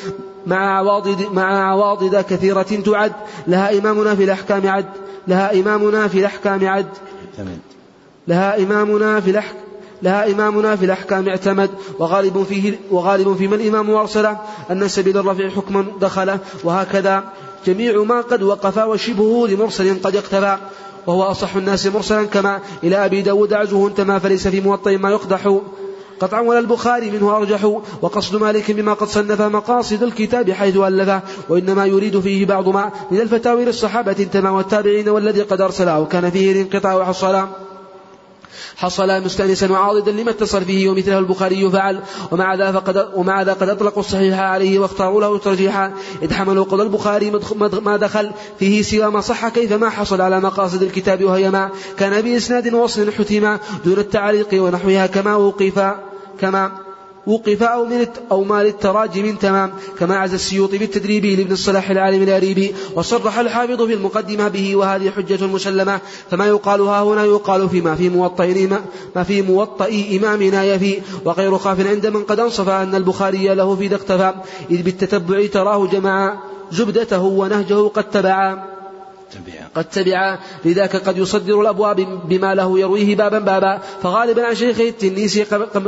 مع 0.48 0.78
عواضد 0.78 1.28
مع 1.34 1.70
عواضد 1.72 2.16
كثيرة 2.16 2.62
تعد. 2.86 3.14
لها 3.48 3.78
إمامنا 3.78 4.16
في 4.16 4.24
الأحكام 4.24 4.68
عد. 4.68 4.86
لها 5.28 5.60
إمامنا 5.60 6.08
في 6.08 6.20
الأحكام 6.20 6.68
عد. 6.68 6.88
لها 8.28 8.64
إمامنا 8.64 9.20
في 9.20 9.32
الأحكام 9.32 9.58
لها 10.02 10.32
إمامنا 10.32 10.76
في 10.76 10.86
الأحكام 10.86 11.30
اعتمد. 11.30 11.70
وغالب 12.00 12.44
فيه 12.50 12.80
وغالب 12.92 13.36
فيما 13.36 13.56
الإمام 13.56 13.90
أرسله. 13.90 14.38
أن 14.72 14.88
سبيل 14.88 15.18
الرفع 15.18 15.50
حكما 15.50 15.86
دخله. 16.02 16.40
وهكذا 16.64 17.24
جميع 17.66 18.04
ما 18.04 18.22
قد 18.22 18.44
وقف 18.44 18.78
وشبهه 18.78 19.48
لمرسل 19.48 20.02
قد 20.04 20.16
اقتفى. 20.16 20.58
وهو 21.08 21.24
أصح 21.24 21.56
الناس 21.56 21.88
مرسلا 21.88 22.26
كما 22.26 22.60
إلى 22.84 23.06
أبي 23.06 23.22
داود 23.22 23.54
عزه 23.54 23.88
انتمى 23.88 24.20
فليس 24.20 24.48
في 24.48 24.62
موطئ 24.62 24.98
ما 24.98 25.10
يقدح. 25.10 25.60
قطعا 26.20 26.42
ولا 26.42 26.60
البخاري 26.60 27.12
منه 27.12 27.38
أرجح 27.38 27.66
وقصد 28.02 28.36
مالك 28.36 28.72
بما 28.72 28.94
قد 28.94 29.08
صنف 29.08 29.42
مقاصد 29.42 30.04
الكتاب 30.04 30.52
حيث 30.52 30.78
ألفه 30.78 31.22
وإنما 31.50 31.86
يريد 31.86 32.20
فيه 32.20 32.46
بعض 32.46 32.70
ما 32.70 32.92
من 33.12 33.22
الفتاوي 33.22 33.66
للصحابة 33.66 34.16
انتمى 34.20 34.50
والتابعين 34.50 35.10
والذي 35.10 35.42
قد 35.42 35.62
أرسله 35.62 36.00
وكان 36.00 36.30
فيه 36.30 36.52
الانقطاع 36.52 36.96
وحصلا 36.96 37.48
حصل 38.78 39.24
مستانسا 39.24 39.72
وعاضدا 39.72 40.12
لما 40.12 40.32
اتصل 40.32 40.66
فيه 40.66 40.90
ومثله 40.90 41.20
البخاري 41.20 41.70
فعل 41.70 42.00
ومع 42.32 42.56
ذا 42.56 42.72
فقد 42.72 43.08
ومع 43.16 43.42
ذا 43.42 43.54
قد 43.54 43.70
أطلقوا 43.70 44.00
الصحيح 44.00 44.40
عليه 44.40 44.80
واختاروا 44.80 45.22
له 45.22 45.38
ترجيحا 45.38 45.94
اذ 46.22 46.34
حملوا 46.34 46.64
قضى 46.64 46.84
البخاري 46.84 47.32
ما 47.86 47.98
دخل 47.98 48.32
فيه 48.60 48.82
سوى 48.82 49.12
ما 49.12 49.22
صح 49.22 49.50
كيفما 49.50 49.90
حصل 49.90 50.22
على 50.22 50.40
مقاصد 50.40 50.84
الكتاب 50.84 51.24
وهي 51.24 51.52
ما 51.52 51.72
كان 51.98 52.22
بإسناد 52.22 52.74
وصل 52.74 53.12
حتما 53.12 53.60
دون 53.86 54.00
التعليق 54.00 54.48
ونحوها 54.54 55.08
كما 55.08 55.36
وقف 55.36 55.80
كما 56.40 56.72
وقف 57.28 57.64
أو 57.64 57.86
من 57.86 58.08
أو 58.32 58.44
ما 58.44 58.64
للتراجم 58.64 59.36
تمام 59.36 59.74
كما 60.00 60.18
عز 60.18 60.34
السيوطي 60.34 60.78
بالتدريب 60.78 61.26
لابن 61.26 61.52
الصلاح 61.52 61.90
العالم 61.90 62.24
الأريبي 62.24 62.76
وصرح 62.96 63.40
الحافظ 63.40 63.82
في 63.82 63.94
المقدمة 63.94 64.48
به 64.48 64.76
وهذه 64.76 65.10
حجة 65.10 65.48
مسلمة 65.48 66.00
فما 66.32 66.46
يقال 66.48 66.82
ها 66.82 67.04
هنا 67.04 67.24
يقال 67.26 67.70
فيما 67.70 67.96
في 67.96 68.10
موطئ 68.10 68.68
ما 69.16 69.24
في 69.24 69.42
موطئ 69.42 70.18
إمامنا 70.18 70.64
يفي 70.64 71.02
وغير 71.26 71.58
خاف 71.58 71.88
عند 71.88 72.08
من 72.08 72.24
قد 72.24 72.40
أنصف 72.40 72.70
أن 72.70 72.96
البخاري 72.96 73.56
له 73.56 73.76
في 73.76 73.88
ذا 73.88 73.96
اقتفى 73.96 74.34
إذ 74.72 74.82
بالتتبع 74.82 75.46
تراه 75.46 75.88
جمع 75.88 76.40
زبدته 76.72 77.22
ونهجه 77.22 77.88
قد 77.88 78.10
تبعا 78.10 78.64
قد 79.78 79.86
تبع 79.90 80.40
لذاك 80.66 80.96
قد 80.96 81.18
يصدر 81.18 81.62
الأبواب 81.62 82.20
بما 82.30 82.56
له 82.56 82.80
يرويه 82.80 83.16
بابا 83.16 83.40
بابا. 83.40 83.82
فغالبا 84.04 84.46
عن 84.46 84.56
شيخه 84.56 84.88
التنيسي 84.88 85.46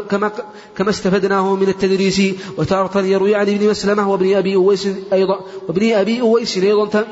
كما, 0.10 0.32
كما 0.78 0.89
استفدناه 0.89 1.56
من 1.56 1.67
التدريس. 1.67 2.21
وتارة 2.58 3.02
يروي 3.02 3.36
عن 3.36 3.49
ابن 3.49 3.69
مسلمة 3.69 4.12
وابن 4.12 4.36
أبي 4.36 4.56
أويس 4.56 4.88
أيضا 5.13 5.39
وابن 5.67 5.91
أبي 5.93 6.21
أويس 6.21 6.58
أيضا 6.58 7.04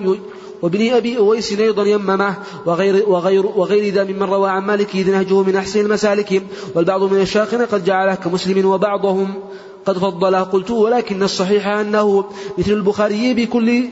وابن 0.62 0.90
أبي 0.94 1.18
أويس 1.18 1.60
أيضا 1.60 1.84
يممه. 1.84 2.36
وغير, 2.66 3.10
وغير, 3.10 3.46
وغير 3.46 3.94
ذا 3.94 4.04
ممن 4.04 4.24
روى 4.24 4.50
عن 4.50 4.64
مالك 4.64 4.96
إذ 4.96 5.12
نهجه 5.12 5.44
من 5.44 5.56
أحسن 5.56 5.80
المسالك. 5.80 6.44
والبعض 6.76 7.04
من 7.04 7.22
الشاخن 7.22 7.66
قد 7.66 7.86
جعله 7.86 8.16
كمسلم 8.16 8.66
وبعضهم 8.66 9.34
قد 9.86 9.98
فضله. 9.98 10.44
قلت 10.44 10.72
ولكن 10.72 11.24
الصحيح 11.24 11.68
أنه 11.68 12.26
مثل 12.58 12.72
البخاري 12.72 13.34
بكل 13.34 13.84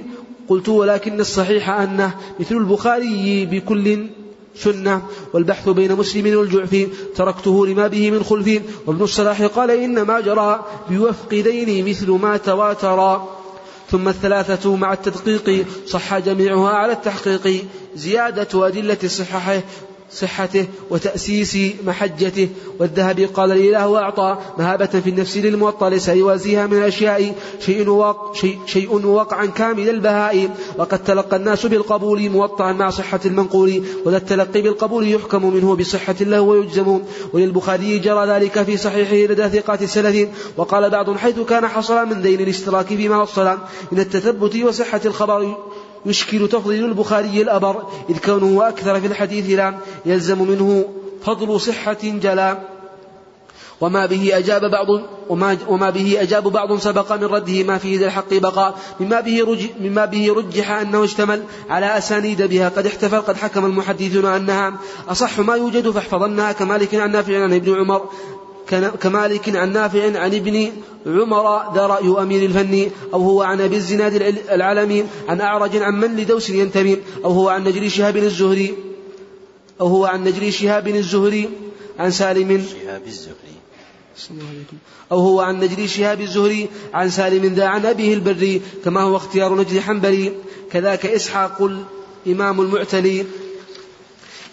قلت 0.49 0.69
ولكن 0.69 1.19
الصحيح 1.19 1.69
أنه 1.69 2.15
مثل 2.39 2.55
البخاري 2.55 3.45
بكل 3.45 4.07
سنة 4.55 5.01
والبحث 5.33 5.69
بين 5.69 5.95
مسلم 5.95 6.37
والجعفي 6.37 6.87
تركته 7.15 7.67
لما 7.67 7.87
به 7.87 8.11
من 8.11 8.23
خلف. 8.23 8.61
وابن 8.87 9.03
الصلاح 9.03 9.41
قال 9.41 9.71
إنما 9.71 10.19
جرى 10.19 10.65
بوفق 10.89 11.29
دين 11.29 11.89
مثل 11.89 12.11
ما 12.11 12.37
تواترا 12.37 13.27
ثم 13.91 14.07
الثلاثة 14.07 14.75
مع 14.75 14.93
التدقيق 14.93 15.65
صح 15.87 16.17
جميعها 16.17 16.69
على 16.69 16.93
التحقيق. 16.93 17.65
زيادة 17.95 18.67
أدلة 18.67 19.07
صححه 19.07 19.61
صحته 20.11 20.65
وتأسيس 20.89 21.57
محجته. 21.85 22.49
والذهبي 22.79 23.25
قال 23.25 23.51
الإله 23.51 23.87
وأعطى 23.87 24.37
مهابة 24.57 24.85
في 24.85 25.09
النفس 25.09 25.37
للموطى 25.37 25.89
ليس 25.89 26.09
يوازيها 26.09 26.67
من 26.67 26.77
الأشياء. 26.77 27.35
شيء, 27.59 28.13
شيء, 28.33 28.59
شيء 28.65 29.05
وقعا 29.05 29.45
كامل 29.45 29.89
البهاء. 29.89 30.49
وقد 30.77 31.03
تلقى 31.03 31.37
الناس 31.37 31.65
بالقبول 31.65 32.29
موطعا 32.29 32.73
مع 32.73 32.89
صحة 32.89 33.19
المنقول. 33.25 33.83
وذا 34.05 34.17
التلقي 34.17 34.61
بالقبول 34.61 35.11
يحكم 35.11 35.53
منه 35.53 35.75
بصحة 35.75 36.15
له 36.21 36.41
ويجزم 36.41 36.99
وللبخاري 37.33 37.99
جرى 37.99 38.27
ذلك 38.27 38.63
في 38.63 38.77
صحيحه 38.77 39.33
لدى 39.33 39.49
ثقات 39.49 39.81
السلف 39.81 40.29
وقال 40.57 40.89
بعض 40.89 41.17
حيث 41.17 41.39
كان 41.39 41.67
حصل 41.67 42.05
من 42.05 42.21
دين 42.21 42.41
الاشتراك 42.41 42.85
فيما 42.85 43.21
وصل 43.21 43.57
من 43.91 43.99
التثبت 43.99 44.55
وصحة 44.55 45.01
الخبر 45.05 45.57
يشكل 46.05 46.47
تفضيل 46.47 46.85
البخاري 46.85 47.41
الأبر 47.41 47.83
إذ 48.09 48.17
كونه 48.17 48.67
أكثر 48.67 48.99
في 48.99 49.07
الحديث 49.07 49.49
لا 49.49 49.73
يلزم 50.05 50.41
منه 50.41 50.85
فضل 51.23 51.61
صحة 51.61 51.97
جلا. 52.03 52.75
وما 53.81 54.05
به 54.05 54.37
أجاب 54.37 54.71
بعض 54.71 54.87
وما, 55.29 55.57
وما 55.67 55.89
به 55.89 56.17
أجاب 56.21 56.47
بعض 56.47 56.77
سبق 56.77 57.11
من 57.11 57.23
رده 57.23 57.63
ما 57.63 57.77
فيه 57.77 57.99
ذا 57.99 58.05
الحق 58.05 58.33
بقاء 58.33 58.79
مما 58.99 59.21
به 59.21 59.45
رج 59.47 59.69
مما 59.79 60.05
به 60.05 60.33
رجح 60.33 60.71
أنه 60.71 61.03
اشتمل 61.03 61.43
على 61.69 61.97
أسانيد 61.97 62.41
بها 62.41 62.69
قد 62.69 62.85
احتفل 62.85 63.21
قد 63.21 63.37
حكم 63.37 63.65
المحدثون 63.65 64.25
أنها 64.25 64.73
أصح 65.09 65.39
ما 65.39 65.55
يوجد 65.55 65.89
فاحفظنها 65.89 66.51
كمالك 66.51 66.95
عن 66.95 67.11
نافع 67.11 67.43
عن 67.43 67.53
ابن 67.53 67.79
عمر. 67.79 68.09
كمالك 69.01 69.55
عن 69.55 69.73
نافع 69.73 70.19
عن 70.19 70.33
ابن 70.35 70.71
عمر 71.05 71.73
ذا 71.75 71.87
رأي 71.87 72.23
أمير 72.23 72.45
الفن 72.45 72.91
أو 73.13 73.21
هو 73.21 73.41
عن 73.41 73.61
أبي 73.61 73.75
الزناد 73.75 74.15
العلمي 74.51 75.05
عن 75.29 75.41
أعرج 75.41 75.77
عن 75.77 75.99
من 75.99 76.15
لدوس 76.15 76.49
ينتمي 76.49 76.97
أو 77.25 77.31
هو 77.31 77.49
عن 77.49 77.63
نجري 77.63 77.89
شهاب 77.89 78.17
الزهري 78.17 78.73
أو 79.81 79.87
هو 79.87 80.05
عن 80.05 80.23
نجري 80.23 80.51
شهاب 80.51 80.87
الزهري 80.87 81.49
عن 81.99 82.11
سالم 82.11 82.65
شهاب 82.85 83.01
الزهري. 83.07 83.35
أو 85.11 85.19
هو 85.19 85.41
عن 85.41 85.59
نجري 85.59 85.87
شهاب 85.87 86.21
الزهري 86.21 86.69
عن 86.93 87.09
سالم 87.09 87.53
ذا 87.53 87.65
عن 87.65 87.85
أبيه 87.85 88.13
البري 88.13 88.61
كما 88.85 89.01
هو 89.01 89.15
اختيار 89.15 89.55
نجري 89.55 89.81
حنبلي. 89.81 90.31
كذاك 90.71 91.05
إسحاق 91.05 91.71
الإمام 92.25 92.61
المعتلي 92.61 93.25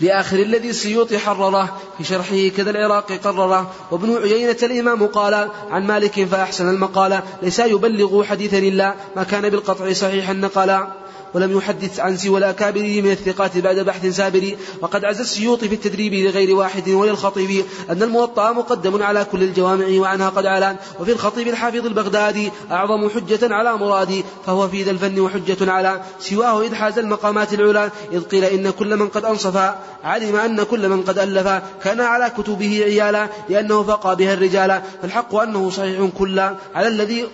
لآخر 0.02 0.38
الذي 0.38 0.70
السيوطي 0.70 1.18
حرره 1.18 1.76
في 1.98 2.04
شرحه 2.04 2.48
كذا 2.56 2.70
العراق 2.70 3.12
قرره. 3.12 3.70
وابن 3.90 4.16
عيينة 4.22 4.56
الإمام 4.62 5.06
قال 5.06 5.48
عن 5.70 5.86
مالك 5.86 6.24
فأحسن 6.24 6.68
المقال 6.68 7.20
ليس 7.42 7.58
يبلغ 7.58 8.24
حديثا 8.24 8.58
إلا 8.58 8.94
ما 9.16 9.22
كان 9.22 9.48
بالقطع 9.48 9.92
صحيحا. 9.92 10.32
نقلا 10.32 11.01
ولم 11.34 11.56
يحدث 11.56 12.00
عن 12.00 12.16
سوى 12.16 12.38
الأكابر 12.38 12.80
من 12.80 13.10
الثقات 13.10 13.58
بعد 13.58 13.78
بحث 13.78 14.06
سابر. 14.06 14.56
وقد 14.80 15.04
عز 15.04 15.20
السيوطي 15.20 15.68
في 15.68 15.74
التدريب 15.74 16.14
لغير 16.14 16.56
واحد 16.56 16.88
وللخطيب 16.88 17.64
أن 17.90 18.02
الموطأ 18.02 18.52
مقدم 18.52 19.02
على 19.02 19.24
كل 19.24 19.42
الجوامع 19.42 19.86
وعنها 20.00 20.28
قد 20.28 20.46
علان 20.46 20.76
وفي 21.00 21.12
الخطيب 21.12 21.48
الحافظ 21.48 21.86
البغدادي 21.86 22.52
أعظم 22.70 23.08
حجة 23.08 23.54
على 23.54 23.76
مرادي 23.76 24.24
فهو 24.46 24.68
في 24.68 24.82
ذا 24.82 24.90
الفن 24.90 25.20
وحجة 25.20 25.72
على 25.72 26.02
سواه 26.20 26.62
إذ 26.62 26.74
حاز 26.74 26.98
المقامات 26.98 27.54
العلى 27.54 27.90
إذ 28.12 28.20
قيل 28.20 28.44
إن 28.44 28.70
كل 28.70 28.96
من 28.96 29.08
قد 29.08 29.24
أنصف 29.24 29.74
علم 30.04 30.36
أن 30.36 30.62
كل 30.62 30.88
من 30.88 31.02
قد 31.02 31.18
ألف. 31.18 31.62
كان 31.84 32.00
على 32.00 32.30
كتبه 32.30 32.82
عيالا 32.84 33.28
لأنه 33.48 33.82
فقى 33.82 34.16
بها 34.16 34.34
الرجال. 34.34 34.82
فالحق 35.02 35.34
أنه 35.34 35.70
صحيح 35.70 36.10
كلا 36.18 36.54
على 36.74 36.88
الذي 36.88 37.24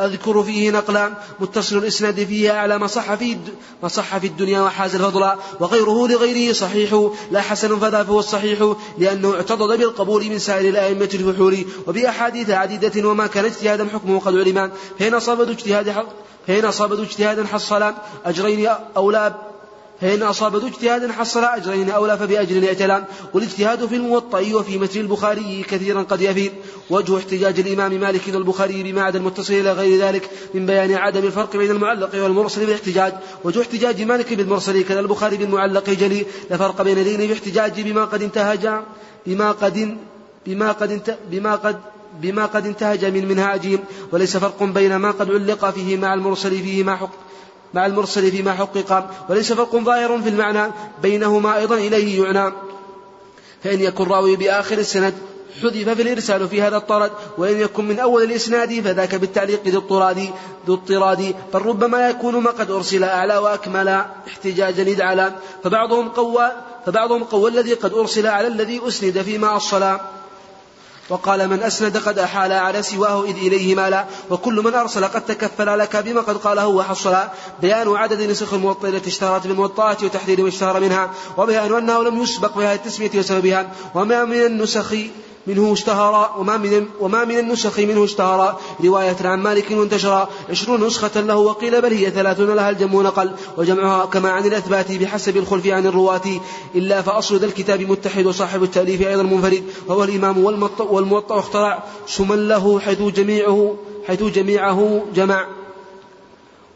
أذكر 0.00 0.42
فيه 0.42 0.70
نقلا 0.70 1.12
متصل 1.40 1.78
الإسناد 1.78 2.24
فيه 2.24 2.50
أعلى 2.50 2.78
ما 2.78 2.86
صح 2.86 3.14
في 3.14 3.36
ما 3.82 3.88
صح 3.88 4.18
في 4.18 4.26
الدنيا 4.26 4.60
وحاز 4.60 4.94
الفضل 4.94 5.32
وغيره 5.60 6.08
لغيره 6.08 6.52
صحيح 6.52 7.10
لا 7.30 7.40
حسن 7.40 7.78
فذا 7.78 8.02
فهو 8.04 8.18
الصحيح 8.18 8.74
لأنه 8.98 9.34
اعتضد 9.34 9.78
بالقبول 9.78 10.24
من 10.24 10.38
سائر 10.38 10.68
الأئمة 10.68 11.10
الفحول 11.14 11.64
وبأحاديث 11.86 12.50
عديدة 12.50 13.08
وما 13.08 13.26
كان 13.26 13.44
اجتهادا 13.44 13.88
حكمه 13.92 14.20
قد 14.20 14.36
علما 14.36 14.70
فإن 14.98 15.14
أصابت 15.14 15.48
اجتهاد 15.48 15.94
فإن 16.46 16.64
أصابت 16.64 16.98
اجتهادا 16.98 17.46
حصلا. 17.46 17.94
أجرين 18.24 18.68
أولى 18.96 19.47
فإن 20.00 20.22
أصاب 20.22 20.56
ذو 20.56 20.66
اجتهاد 20.66 21.10
حصل 21.10 21.44
أجرين 21.44 21.90
أولى 21.90 22.18
فبأجر 22.18 22.62
يأتلان 22.62 23.04
والاجتهاد 23.34 23.86
في 23.86 23.94
الموطأ 23.94 24.38
وفي 24.38 24.78
متن 24.78 25.00
البخاري 25.00 25.62
كثيرا 25.62 26.02
قد 26.02 26.20
يفيد. 26.20 26.52
وجه 26.90 27.18
احتجاج 27.18 27.60
الإمام 27.60 28.00
مالك 28.00 28.22
والبخاري 28.34 28.82
بما 28.82 29.02
عدا 29.02 29.18
المتصل 29.18 29.54
إلى 29.54 29.72
غير 29.72 30.00
ذلك 30.00 30.30
من 30.54 30.66
بيان 30.66 30.94
عدم 30.94 31.26
الفرق 31.26 31.56
بين 31.56 31.70
المعلق 31.70 32.10
والمرسل 32.14 32.66
بالاحتجاج. 32.66 33.12
وجه 33.44 33.60
احتجاج 33.60 34.02
مالك 34.02 34.34
بالمرسل 34.34 34.84
كذا 34.84 35.00
البخاري 35.00 35.36
بالمعلق 35.36 35.90
جلي. 35.90 36.26
لا 36.50 36.56
فرق 36.56 36.82
بين 36.82 37.04
دينه 37.04 37.26
باحتجاج 37.26 37.80
بما 37.80 38.04
قد 38.04 38.22
انتهج 38.22 38.68
بما 39.26 39.52
قد 39.52 39.96
بما 40.46 40.72
قد 40.72 41.16
بما 41.30 41.54
قد 41.54 41.80
بما 42.22 42.46
قد 42.46 42.66
انتهج 42.66 43.04
من 43.04 43.28
منهاجهم. 43.28 43.78
وليس 44.12 44.36
فرق 44.36 44.62
بين 44.62 44.96
ما 44.96 45.10
قد 45.10 45.30
علق 45.30 45.70
فيه 45.70 45.96
مع 45.96 46.14
المرسل 46.14 46.50
فيه 46.50 46.82
ما 46.82 46.96
حق 46.96 47.27
مع 47.74 47.86
المرسل 47.86 48.30
فيما 48.30 48.52
حقق 48.52 49.10
وليس 49.28 49.52
فرق 49.52 49.76
ظاهر 49.76 50.22
في 50.22 50.28
المعنى 50.28 50.72
بينهما 51.02 51.56
أيضا 51.56 51.76
إليه 51.76 52.22
يعنى. 52.22 52.52
فإن 53.64 53.80
يكن 53.80 54.04
راوي 54.04 54.36
بآخر 54.36 54.78
السند 54.78 55.14
حذف 55.62 55.88
في 55.88 56.02
الإرسال 56.02 56.48
في 56.48 56.62
هذا 56.62 56.76
الطرد 56.76 57.10
وإن 57.38 57.60
يكن 57.60 57.84
من 57.84 57.98
أول 57.98 58.22
الإسناد 58.22 58.80
فذاك 58.80 59.14
بالتعليق 59.14 59.68
ذو 59.68 59.78
الطراد 59.78 60.30
ذو 60.66 60.74
الطراد. 60.74 61.34
بل 61.54 61.62
ربما 61.62 62.08
يكون 62.08 62.36
ما 62.36 62.50
قد 62.50 62.70
أرسل 62.70 63.04
أعلى 63.04 63.38
وأكمل 63.38 63.88
احتجاجا 64.26 64.82
إذ 64.82 65.02
على 65.02 65.32
فبعضهم 65.64 66.08
قوى 66.08 66.50
فبعضهم 66.86 67.24
قوى 67.24 67.50
الذي 67.50 67.74
قد 67.74 67.92
أرسل 67.94 68.26
على 68.26 68.46
الذي 68.46 68.80
أسند 68.88 69.22
فيما 69.22 69.56
أصلا 69.56 70.00
وقال 71.08 71.48
من 71.48 71.62
أسند 71.62 71.96
قد 71.96 72.18
أحال 72.18 72.52
على 72.52 72.82
سواه 72.82 73.24
إذ 73.24 73.36
إليه 73.36 73.74
مالا. 73.74 74.04
وكل 74.30 74.54
من 74.54 74.74
أرسل 74.74 75.04
قد 75.04 75.26
تكفل 75.26 75.78
لك 75.78 75.96
بما 75.96 76.20
قد 76.20 76.36
قاله 76.36 76.66
وحصل. 76.66 77.16
بيان 77.60 77.96
عدد 77.96 78.22
نسخ 78.22 78.54
الموطئ 78.54 78.88
التي 78.88 79.10
اشتهرت 79.10 79.46
بالموطئات 79.46 80.04
وتحديد 80.04 80.40
ما 80.40 80.48
اشتهر 80.48 80.80
منها. 80.80 81.10
وبيان 81.36 81.74
أنه 81.74 82.02
لم 82.02 82.22
يسبق 82.22 82.58
بهذه 82.58 82.74
التسمية 82.74 83.10
وسببها. 83.14 83.70
وما 83.94 84.24
من 84.24 84.46
النسخ 84.46 84.94
منه 85.48 85.72
اشتهر 85.72 86.30
وما 86.38 86.56
من 86.56 86.86
وما 87.00 87.24
من 87.24 87.38
النسخ 87.38 87.78
منه 87.78 88.04
اشتهر. 88.04 88.60
رواية 88.84 89.16
عن 89.20 89.42
مالك 89.42 89.70
وانتشر 89.70 90.28
عشرون 90.50 90.86
نسخة 90.86 91.20
له 91.20 91.36
وقيل 91.36 91.82
بل 91.82 91.92
هي 91.92 92.10
ثلاثون 92.10 92.50
لها 92.50 92.70
الجم 92.70 93.02
نقل 93.02 93.32
وجمعها 93.56 94.06
كما 94.06 94.30
عن 94.30 94.46
الأثبات 94.46 94.92
بحسب 94.92 95.36
الخلف 95.36 95.66
عن 95.66 95.86
الرواة. 95.86 96.40
إلا 96.74 97.02
فأصل 97.02 97.36
ذا 97.36 97.46
الكتاب 97.46 97.80
متحد 97.80 98.26
وصاحب 98.26 98.62
التأليف 98.62 99.02
أيضا 99.02 99.22
منفرد. 99.22 99.64
وهو 99.86 100.04
الإمام 100.04 100.44
والموطأ 100.78 101.38
اخترع. 101.38 101.84
سما 102.06 102.34
له 102.34 102.80
حيث 102.80 103.02
جميعه 103.02 103.76
حيث 104.06 104.22
جميعه 104.22 105.02
جمع. 105.14 105.46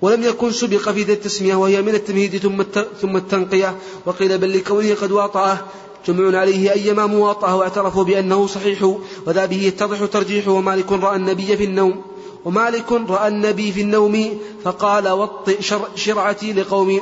ولم 0.02 0.22
يكن 0.22 0.52
سبق 0.52 0.88
في 0.90 1.02
ذي 1.02 1.12
التسمية. 1.12 1.54
وهي 1.54 1.82
من 1.82 1.94
التمهيد 1.94 2.36
ثم 2.36 2.62
ثم 3.00 3.16
التنقية. 3.16 3.76
وقيل 4.06 4.38
بل 4.38 4.58
لكونه 4.58 4.94
قد 4.94 5.12
واطأه. 5.12 5.58
جمع 6.06 6.38
عليه 6.38 6.72
أيما 6.72 7.06
مواطأه 7.06 7.56
واعترفوا 7.56 8.04
بأنه 8.04 8.46
صحيح 8.46 8.94
وذا 9.26 9.46
به 9.46 9.56
يتضح 9.56 10.04
ترجيحه 10.04 10.50
ومالك 10.50 10.92
رأى 10.92 11.16
النبي 11.16 11.56
في 11.56 11.64
النوم. 11.64 12.02
ومالك 12.44 12.92
رأى 12.92 13.28
النبي 13.28 13.72
في 13.72 13.80
النوم 13.80 14.38
فقال 14.64 15.08
وطئ 15.08 15.62
شر 15.62 15.88
شرعتي 15.94 16.52
لقوم 16.52 17.00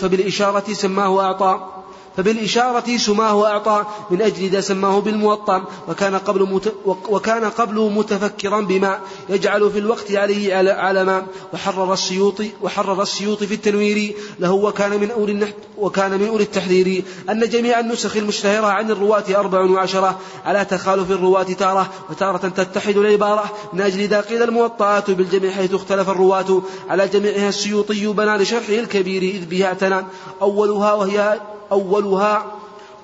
فبالإشارة 0.00 0.72
سماه 0.72 1.10
وأعطى. 1.10 1.81
فبالإشارة 2.16 2.96
سماه 2.96 3.46
أعطى 3.46 3.84
من 4.10 4.22
أجل 4.22 4.48
ذا 4.48 4.60
سماه 4.60 5.00
بالموطأ 5.00 5.64
وكان 5.88 6.14
قبل 6.14 6.42
مت 6.42 6.74
وكان 6.84 7.44
قبل 7.44 7.90
متفكرا 7.94 8.60
بما 8.60 8.98
يجعل 9.28 9.70
في 9.70 9.78
الوقت 9.78 10.12
عليه 10.12 10.54
علما. 10.54 11.26
وحرر 11.54 11.92
السيوطي 11.92 12.50
وحرر 12.62 13.02
السيوطي 13.02 13.46
في 13.46 13.54
التنوير 13.54 14.14
له 14.38 14.52
وكان 14.52 15.00
من 15.00 15.10
أولي 15.10 15.32
النحت 15.32 15.54
وكان 15.78 16.20
من 16.20 16.28
أولي 16.28 16.42
التحذير. 16.44 17.04
أن 17.30 17.48
جميع 17.48 17.80
النسخ 17.80 18.16
المشتهرة 18.16 18.66
عن 18.66 18.90
الرواة 18.90 19.24
أربع 19.30 19.60
وعشرة 19.60 20.18
على 20.44 20.64
تخالف 20.64 21.10
الرواة 21.10 21.42
تارة 21.42 21.90
وتارة 22.10 22.48
تتحد 22.48 22.96
العبارة 22.96 23.44
من 23.72 23.80
أجل 23.80 24.08
ذا 24.08 24.20
قيل 24.20 24.42
الموطئات 24.42 25.10
بالجميع 25.10 25.50
حيث 25.50 25.74
اختلف 25.74 26.10
الرواة 26.10 26.62
على 26.88 27.08
جميعها 27.08 27.48
السيوطي 27.48 28.06
بنى 28.06 28.36
لشرحه 28.36 28.74
الكبير 28.74 29.22
إذ 29.22 29.46
بها 29.46 29.66
اعتنى 29.66 30.06
أولها 30.42 30.92
وهي 30.92 31.40
أولها 31.72 32.56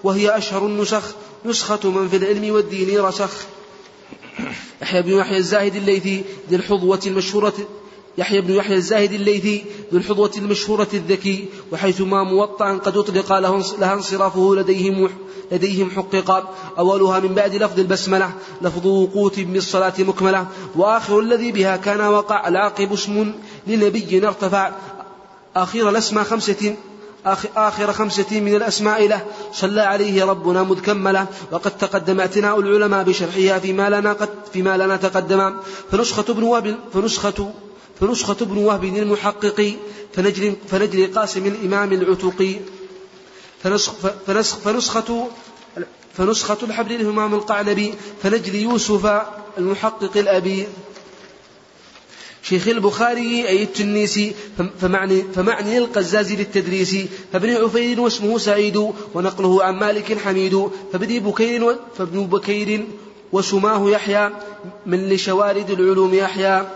وهي 0.05 0.37
أشهر 0.37 0.67
النسخ 0.67 1.15
نسخة 1.45 1.91
من 1.91 2.09
في 2.09 2.17
العلم 2.17 2.55
والدين 2.55 3.01
رسخ. 3.01 3.31
يحيى 4.83 5.03
بن 5.03 5.13
يحيى 5.13 5.37
الزاهد 5.37 5.77
الليثي 5.77 6.25
ذي 6.51 6.57
الحظوة 6.57 7.01
المشهورة 7.07 7.55
يحيى 8.19 8.41
بن 8.41 8.55
يحيى 8.55 8.77
الزاهد 8.77 9.13
الليثي 9.13 9.65
ذو 9.93 9.99
الحظوة 9.99 10.31
المشهورة 10.39 10.89
الذكي 10.95 11.47
وحيثما 11.73 12.23
موطئا 12.25 12.73
قد 12.73 12.97
أطلق 12.97 13.39
لها 13.79 13.95
انصرافه 13.95 14.55
لديهم 14.55 15.11
لديهم 15.53 15.91
حقق 15.91 16.55
أولها 16.79 17.21
من 17.21 17.35
بعد 17.35 17.55
لفظ 17.55 17.79
البسملة 17.81 18.33
لفظ 18.63 18.87
وقوت 18.87 19.41
بالصلاة 19.41 19.95
مكملة. 19.99 20.47
وآخر 20.77 21.21
الذي 21.21 21.53
بها 21.53 21.77
كان 21.77 22.01
وقع 22.01 22.49
العاقب 22.49 22.93
اسم 22.93 23.33
لنبي 23.67 24.27
ارتفع 24.27 24.73
آخر 25.57 25.91
الأسماء 25.91 26.25
خمسة. 26.25 26.77
آخر 27.57 27.93
خمسة 27.93 28.41
من 28.41 28.55
الأسماء 28.55 29.07
له. 29.09 29.27
صلى 29.53 29.81
عليه 29.81 30.25
ربنا 30.25 30.63
مذ 30.63 30.81
كمله 30.81 31.27
وقد 31.53 31.79
تقدم 31.79 32.21
اعتناء 32.21 32.61
العلماء 32.61 33.05
بشرحها 33.05 33.59
فيما 33.59 33.91
لنا 33.91 34.13
قد 34.13 34.29
فيما 34.53 34.77
لنا 34.77 34.97
تقدم. 34.97 35.57
فنسخة 35.91 36.25
ابن 36.29 36.43
وهب 36.43 36.77
فنسخة 36.95 37.53
فنسخة 38.01 38.37
ابن 38.41 38.57
وهب 38.59 38.85
المحقق. 38.85 39.77
فنجل 40.15 40.57
فنجل 40.71 41.15
قاسم 41.15 41.47
الإمام 41.47 41.93
العتقي 41.93 42.55
فنسخ 43.63 43.93
فنسخ 44.27 44.57
فنسخة 44.57 45.29
فنسخة 46.17 46.57
الحبر 46.63 46.91
الإمام 46.91 47.35
القعنبي 47.35 47.95
فنجل 48.23 48.55
يوسف 48.55 49.23
المحقق 49.59 50.17
الأبي. 50.17 50.69
شيخ 52.43 52.69
البخاري 52.69 53.49
أي 53.49 53.63
التنيسي 53.63 54.33
فمعني, 54.81 55.25
فمعني 55.35 55.79
القزاز 55.79 56.33
للتدريس 56.33 56.97
فابن 57.33 57.51
عفير 57.51 58.01
واسمه 58.01 58.39
سعيد 58.39 58.93
ونقله 59.15 59.65
عن 59.65 59.75
مالك 59.75 60.19
حميد 60.19 60.69
فابن 60.93 61.19
بكير 61.19 61.77
فابن 61.99 62.27
بكير 62.27 62.87
وسماه 63.33 63.91
يحيى 63.91 64.31
من 64.87 65.09
لشوارد 65.09 65.71
العلوم 65.71 66.15
يحيى. 66.15 66.67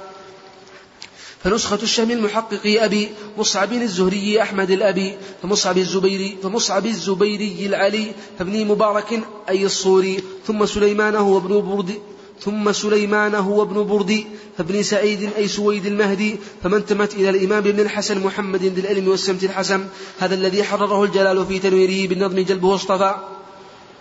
فنسخة 1.45 1.79
الشهم 1.83 2.11
المحقق 2.11 2.83
أبي 2.83 3.09
مصعب 3.39 3.73
الزهري 3.73 4.43
أحمد 4.43 4.71
الأبي 4.71 5.17
فمصعب 5.43 5.79
الزبيري 5.79 6.37
فمصعب 6.43 6.87
الزبيري 6.87 7.67
العلي 7.67 8.13
فابن 8.39 8.67
مبارك 8.67 9.21
أي 9.49 9.65
الصوري 9.65 10.23
ثم 10.47 10.67
سليمان 10.67 11.17
هو 11.17 11.39
ابن 11.39 11.61
برد 11.61 11.99
ثم 12.45 12.73
سليمان 12.73 13.35
هو 13.35 13.63
ابن 13.63 13.83
بردي 13.83 14.27
فابن 14.59 14.83
سعيد 14.83 15.31
أي 15.37 15.49
سويد 15.49 15.87
المهدي 15.87 16.37
فمن 16.63 16.87
تمت 16.87 17.15
إلى 17.15 17.31
الإمام 17.31 17.59
ابن 17.59 17.81
الحسن 17.81 18.19
محمد 18.19 18.63
ذي 18.63 18.81
العلم 18.81 19.09
والسمت 19.09 19.45
الحسن. 19.45 19.85
هذا 20.19 20.35
الذي 20.35 20.65
حرره 20.65 21.05
الجلال 21.05 21.47
في 21.47 21.59
تنويره 21.59 22.09
بالنظم 22.09 22.41
جلبه 22.41 22.75
اصطفى. 22.75 23.15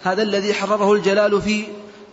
هذا 0.04 0.24
الذي 0.24 0.54
حرره 0.54 0.94
الجلال 0.94 1.42
في 1.42 1.64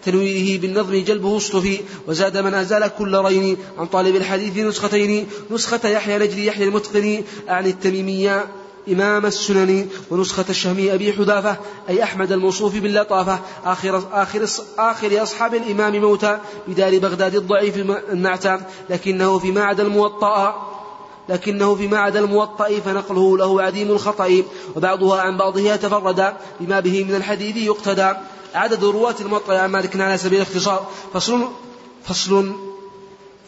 تنويره 0.05 0.61
بالنظم 0.61 1.05
جلبه 1.05 1.37
اصطفي. 1.37 1.81
وزاد 2.07 2.37
من 2.37 2.55
أزال 2.55 2.91
كل 2.99 3.19
رين 3.19 3.57
عن 3.79 3.87
طالب 3.87 4.17
الحديث 4.17 4.59
نسختين. 4.59 5.27
نسخة 5.51 5.89
يحيى 5.89 6.19
نجري 6.19 6.47
يحيى 6.47 6.65
المتقني. 6.65 7.25
أعني 7.49 7.71
التميمية. 7.71 8.47
إمام 8.93 9.27
السنن 9.27 9.89
ونسخة 10.11 10.45
الشهمي 10.51 10.95
أبي 10.95 11.13
حذافة 11.13 11.57
أي 11.89 12.03
أحمد 12.03 12.33
الموصوف 12.33 12.75
باللطافة 12.77 13.41
آخر, 13.65 14.03
آخر, 14.13 14.47
آخر 14.79 15.23
أصحاب 15.23 15.55
الإمام 15.55 16.01
موتى 16.01 16.39
بدار 16.69 16.99
بغداد 16.99 17.35
الضعيف 17.35 17.77
النعتى 18.13 18.61
لكنه 18.91 19.39
فيما 19.39 19.65
عدا 19.65 19.83
الموطأ 19.83 20.69
لكنه 21.29 21.75
فيما 21.75 21.99
عدا 21.99 22.21
الموطأ 22.21 22.81
فنقله 22.85 23.39
له 23.39 23.63
عديم 23.63 23.91
الخطأ 23.91 24.43
وبعضها 24.77 25.21
عن 25.21 25.37
بعضه 25.37 25.61
يتفرد 25.61 26.35
بما 26.61 26.81
به 26.81 27.05
من 27.05 27.15
الحديث 27.15 27.57
يقتدى. 27.57 28.13
عدد 28.55 28.85
رواة 28.85 29.15
الموطأ 29.21 29.59
عن 29.59 29.71
مالك 29.71 30.01
على 30.01 30.19
سبيل 30.19 30.39
الاختصار. 30.39 30.87
فصل 31.15 31.49
فصل 32.05 32.53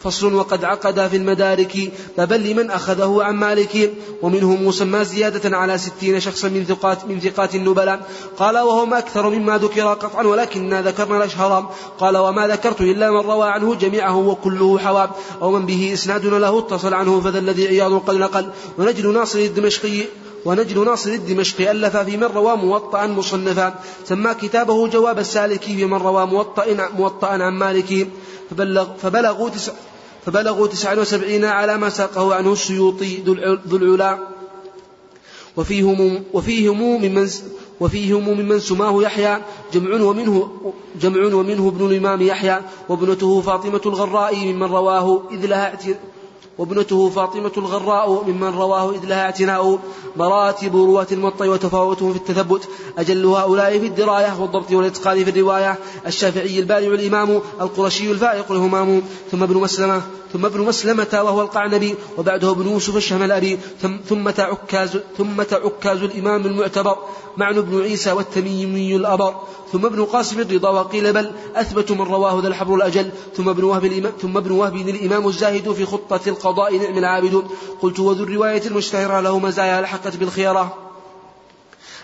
فصل 0.03 0.33
وقد 0.33 0.65
عقد 0.65 1.07
في 1.07 1.17
المدارك 1.17 1.91
بابا 2.17 2.35
لمن 2.35 2.71
أخذه 2.71 3.23
عن 3.23 3.35
مالك. 3.35 3.93
ومنهم 4.21 4.67
مسمى 4.67 5.05
زيادة 5.05 5.57
على 5.57 5.77
ستين 5.77 6.19
شخصا 6.19 6.49
من 6.49 6.65
ثقات 6.65 7.05
من 7.05 7.19
ثقات 7.19 7.55
النبلاء. 7.55 7.99
قال 8.37 8.57
وهم 8.57 8.93
أكثر 8.93 9.29
مما 9.29 9.57
ذكر 9.57 9.93
قطعا 9.93 10.23
ولكننا 10.23 10.81
ذكرنا 10.81 11.17
الأشهر. 11.17 11.71
قال 11.99 12.17
وما 12.17 12.47
ذكرت 12.47 12.81
إلا 12.81 13.11
من 13.11 13.17
روى 13.17 13.49
عنه 13.49 13.75
جميعه 13.75 14.17
وكله 14.17 14.79
حواب. 14.79 15.09
أو 15.41 15.51
من 15.51 15.65
به 15.65 15.93
إسنادنا 15.93 16.35
له 16.35 16.59
اتصل 16.59 16.93
عنه 16.93 17.21
فذا 17.21 17.39
الذي 17.39 17.67
عياض 17.67 17.93
قد 17.93 18.15
نقل. 18.15 18.49
ونجد 18.77 19.05
ناصر 19.05 19.39
الدمشقي 19.39 20.03
ونجل 20.45 20.85
ناصر 20.85 21.09
الدمشقي 21.09 21.71
ألف 21.71 21.97
في 21.97 22.17
من 22.17 22.23
روى 22.23 22.55
موطأ 22.57 23.07
مصنفا. 23.07 23.73
سمى 24.05 24.33
كتابه 24.33 24.87
جواب 24.87 25.19
السالك 25.19 25.63
في 25.63 25.85
من 25.85 25.97
روى 25.97 26.25
موطأ 26.25 26.89
موطأ 26.97 27.27
عن 27.27 27.53
مالك. 27.53 28.07
فبلغ 28.51 28.87
فبلغوا 29.01 29.49
تسع 29.49 29.71
فبلغوا 30.25 30.67
تسعا 30.67 30.95
وسبعين 30.95 31.45
على 31.45 31.77
ما 31.77 31.89
ساقه 31.89 32.35
عنه 32.35 32.53
السيوطي 32.53 33.17
ذو 33.67 33.77
العلا. 33.77 34.19
وفيهم 35.57 36.23
وفيهم 36.33 36.81
ممن 36.81 37.29
وفيهم 37.79 38.29
ممن 38.29 38.59
سماه 38.59 39.03
يحيى 39.03 39.37
جمع 39.73 40.03
ومنه 40.03 40.51
جمع 41.01 41.35
ومنه 41.35 41.67
ابن 41.67 41.85
الإمام 41.85 42.21
يحيى 42.21 42.61
وابنته 42.89 43.41
فاطمة 43.41 43.81
الغراء 43.85 44.35
ممن 44.35 44.63
رواه 44.63 45.21
إذ 45.31 45.45
لها 45.45 45.73
وابنته 46.61 47.09
فاطمة 47.09 47.51
الغراء 47.57 48.23
ممن 48.27 48.53
رواه 48.55 48.91
إذ 48.91 49.05
لها 49.05 49.21
اعتناء 49.21 49.79
مراتب 50.15 50.75
رواة 50.75 51.07
المطي 51.11 51.47
وتفاوتهم 51.47 52.13
في 52.13 52.19
التثبت. 52.19 52.69
أجل 52.97 53.25
هؤلاء 53.25 53.79
في 53.79 53.87
الدراية 53.87 54.41
والضبط 54.41 54.71
والإتقان 54.71 55.23
في 55.23 55.29
الرواية. 55.29 55.77
الشافعي 56.07 56.59
البارع 56.59 56.87
الإمام 56.87 57.41
القرشي 57.61 58.11
الفائق 58.11 58.51
الهمام. 58.51 59.01
ثم 59.31 59.43
ابن 59.43 59.57
مسلمة 59.57 60.01
ثم 60.33 60.45
ابن 60.45 60.59
مسلمة 60.61 61.07
وهو 61.13 61.41
القعنبي 61.41 61.95
وبعده 62.17 62.51
ابن 62.51 62.67
يوسف 62.67 62.97
الشهملابي 62.97 63.59
ثم 64.09 64.27
عكاز 64.27 64.99
ثم 65.17 65.41
عكاز 65.41 66.03
الإمام 66.03 66.45
المعتبر 66.45 66.97
معنى 67.37 67.61
بن 67.61 67.81
عيسى 67.81 68.11
والتميمي 68.11 68.95
الأبر. 68.95 69.35
ثم 69.71 69.85
ابن 69.85 70.05
قاسم 70.05 70.39
الرضا 70.39 70.69
وقيل 70.69 71.13
بل 71.13 71.31
أثبت 71.55 71.91
من 71.91 72.01
رواه 72.01 72.41
ذا 72.41 72.47
الحبر 72.47 72.75
الأجل. 72.75 73.11
ثم 73.37 73.49
ابن 73.49 73.63
وهب 73.63 73.85
الإمام 73.85 74.11
ثم 74.21 74.37
ابن 74.37 74.51
وهب 74.51 74.75
الإمام 74.75 75.27
الزاهد 75.27 75.71
في 75.71 75.85
خطة 75.85 76.21
القضاء 76.51 76.77
نعم 76.77 76.97
العابد 76.97 77.43
قلت 77.81 77.99
وذو 77.99 78.23
الرواية 78.23 78.67
المشتهرة 78.67 79.19
له 79.19 79.39
مزايا 79.39 79.81
لحقت 79.81 80.17
بالخيرة 80.17 80.77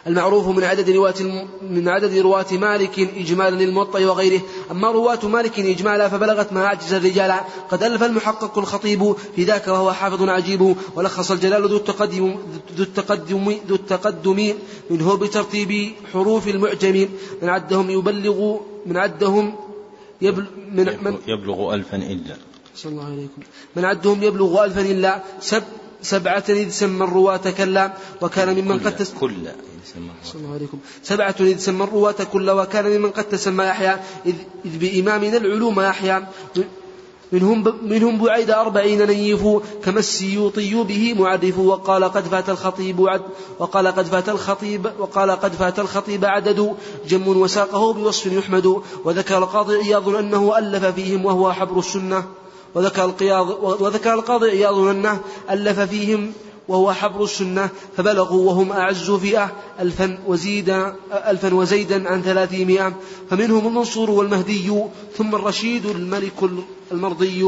المعروف 0.07 0.47
من 0.47 0.63
عدد 0.63 0.89
رواة 0.89 1.45
من 1.61 1.89
عدد 1.89 2.17
رواة 2.17 2.45
مالك 2.51 2.99
إجمالا 2.99 3.55
للموطأ 3.63 3.99
وغيره. 3.99 4.41
أما 4.71 4.91
رواة 4.91 5.27
مالك 5.27 5.59
إجمالا 5.59 6.09
فبلغت 6.09 6.53
ما 6.53 6.65
أعجز 6.65 6.93
الرجال. 6.93 7.33
قد 7.69 7.83
ألف 7.83 8.03
المحقق 8.03 8.57
الخطيب 8.57 9.15
في 9.35 9.43
ذاك 9.43 9.67
وهو 9.67 9.93
حافظ 9.93 10.29
عجيب. 10.29 10.75
ولخص 10.95 11.31
الجلال 11.31 11.69
ذو 11.69 11.77
التقدم 11.77 12.35
ذو 12.77 12.83
التقدم 12.83 13.55
ذو 13.67 13.75
التقدم 13.75 14.53
منه 14.89 15.15
بترتيب 15.15 15.91
حروف 16.13 16.47
المعجم 16.47 17.09
من 17.41 17.49
عدهم 17.49 17.89
يبلغ 17.89 18.57
من 18.85 18.97
عدهم 18.97 19.55
يبلغ 20.21 20.45
من, 20.71 20.85
من 21.03 21.17
يبلغ 21.27 21.73
ألفا 21.73 21.97
إلا. 21.97 22.46
صلى 22.77 22.91
الله 22.91 23.05
عليكم. 23.05 23.41
من 23.75 23.85
عدهم 23.85 24.23
يبلغ 24.23 24.65
ألفا 24.65 24.81
إلا 24.81 25.23
سب 25.41 25.63
سبعة 26.01 26.43
إذ 26.49 26.69
سمى 26.69 27.03
الرواة 27.03 27.49
كلا 27.57 27.93
وكان 28.21 28.61
ممن 28.61 28.79
قد 28.79 28.95
تس... 28.95 29.13
كل 29.19 29.33
صلى 30.23 30.41
الله 30.41 30.53
عليكم. 30.53 30.79
سبعة 31.03 31.35
إذ 31.39 31.57
سمى 31.57 31.83
الرواة 31.83 32.23
كلا 32.33 32.53
وكان 32.53 32.85
ممن 32.85 33.09
قد 33.09 33.23
تسمى 33.23 33.65
يحيى. 33.65 33.95
إذ, 34.25 34.35
إذ 34.65 34.77
بإمامنا 34.77 35.37
العلوم 35.37 35.81
يحيى. 35.81 36.27
منهم 37.31 37.73
منهم 37.83 38.17
بعيد 38.17 38.51
أربعين 38.51 39.07
نيف 39.07 39.43
كما 39.83 39.99
السيوطي 39.99 40.83
به 40.83 41.13
معرف. 41.19 41.57
وقال 41.57 42.03
قد 42.03 42.23
فات 42.23 42.49
الخطيب 42.49 43.07
عد 43.07 43.21
وقال 43.59 43.87
قد 43.87 44.05
فات 44.05 44.29
الخطيب 44.29 44.91
وقال 44.99 45.31
قد 45.31 45.53
فات 45.53 45.79
الخطيب 45.79 46.25
عدد. 46.25 46.75
جم 47.07 47.27
وساقه 47.27 47.93
بوصف 47.93 48.25
يحمد. 48.25 48.81
وذكر 49.05 49.37
القاضي 49.37 49.75
عياض 49.75 50.09
أنه 50.09 50.57
ألف 50.57 50.85
فيهم 50.85 51.25
وهو 51.25 51.53
حبر 51.53 51.79
السنة. 51.79 52.23
وذكر 52.75 53.13
وذكر 53.61 54.13
القاضي 54.13 54.49
عياض 54.49 54.77
أنه 54.77 55.19
ألف 55.49 55.79
فيهم 55.79 56.33
وهو 56.67 56.93
حبر 56.93 57.23
السنة 57.23 57.69
فبلغوا 57.97 58.47
وهم 58.47 58.71
أعز 58.71 59.11
فئة 59.11 59.51
ألفا 59.79 60.19
وزيد 60.27 60.69
ألفا 61.27 61.53
وزيدا 61.53 62.09
عن 62.09 62.21
ثلاثمائة. 62.21 62.93
فمنهم 63.29 63.67
المنصور 63.67 64.11
والمهدي 64.11 64.71
ثم 65.17 65.35
الرشيد 65.35 65.85
الملك 65.85 66.49
المرضي 66.91 67.45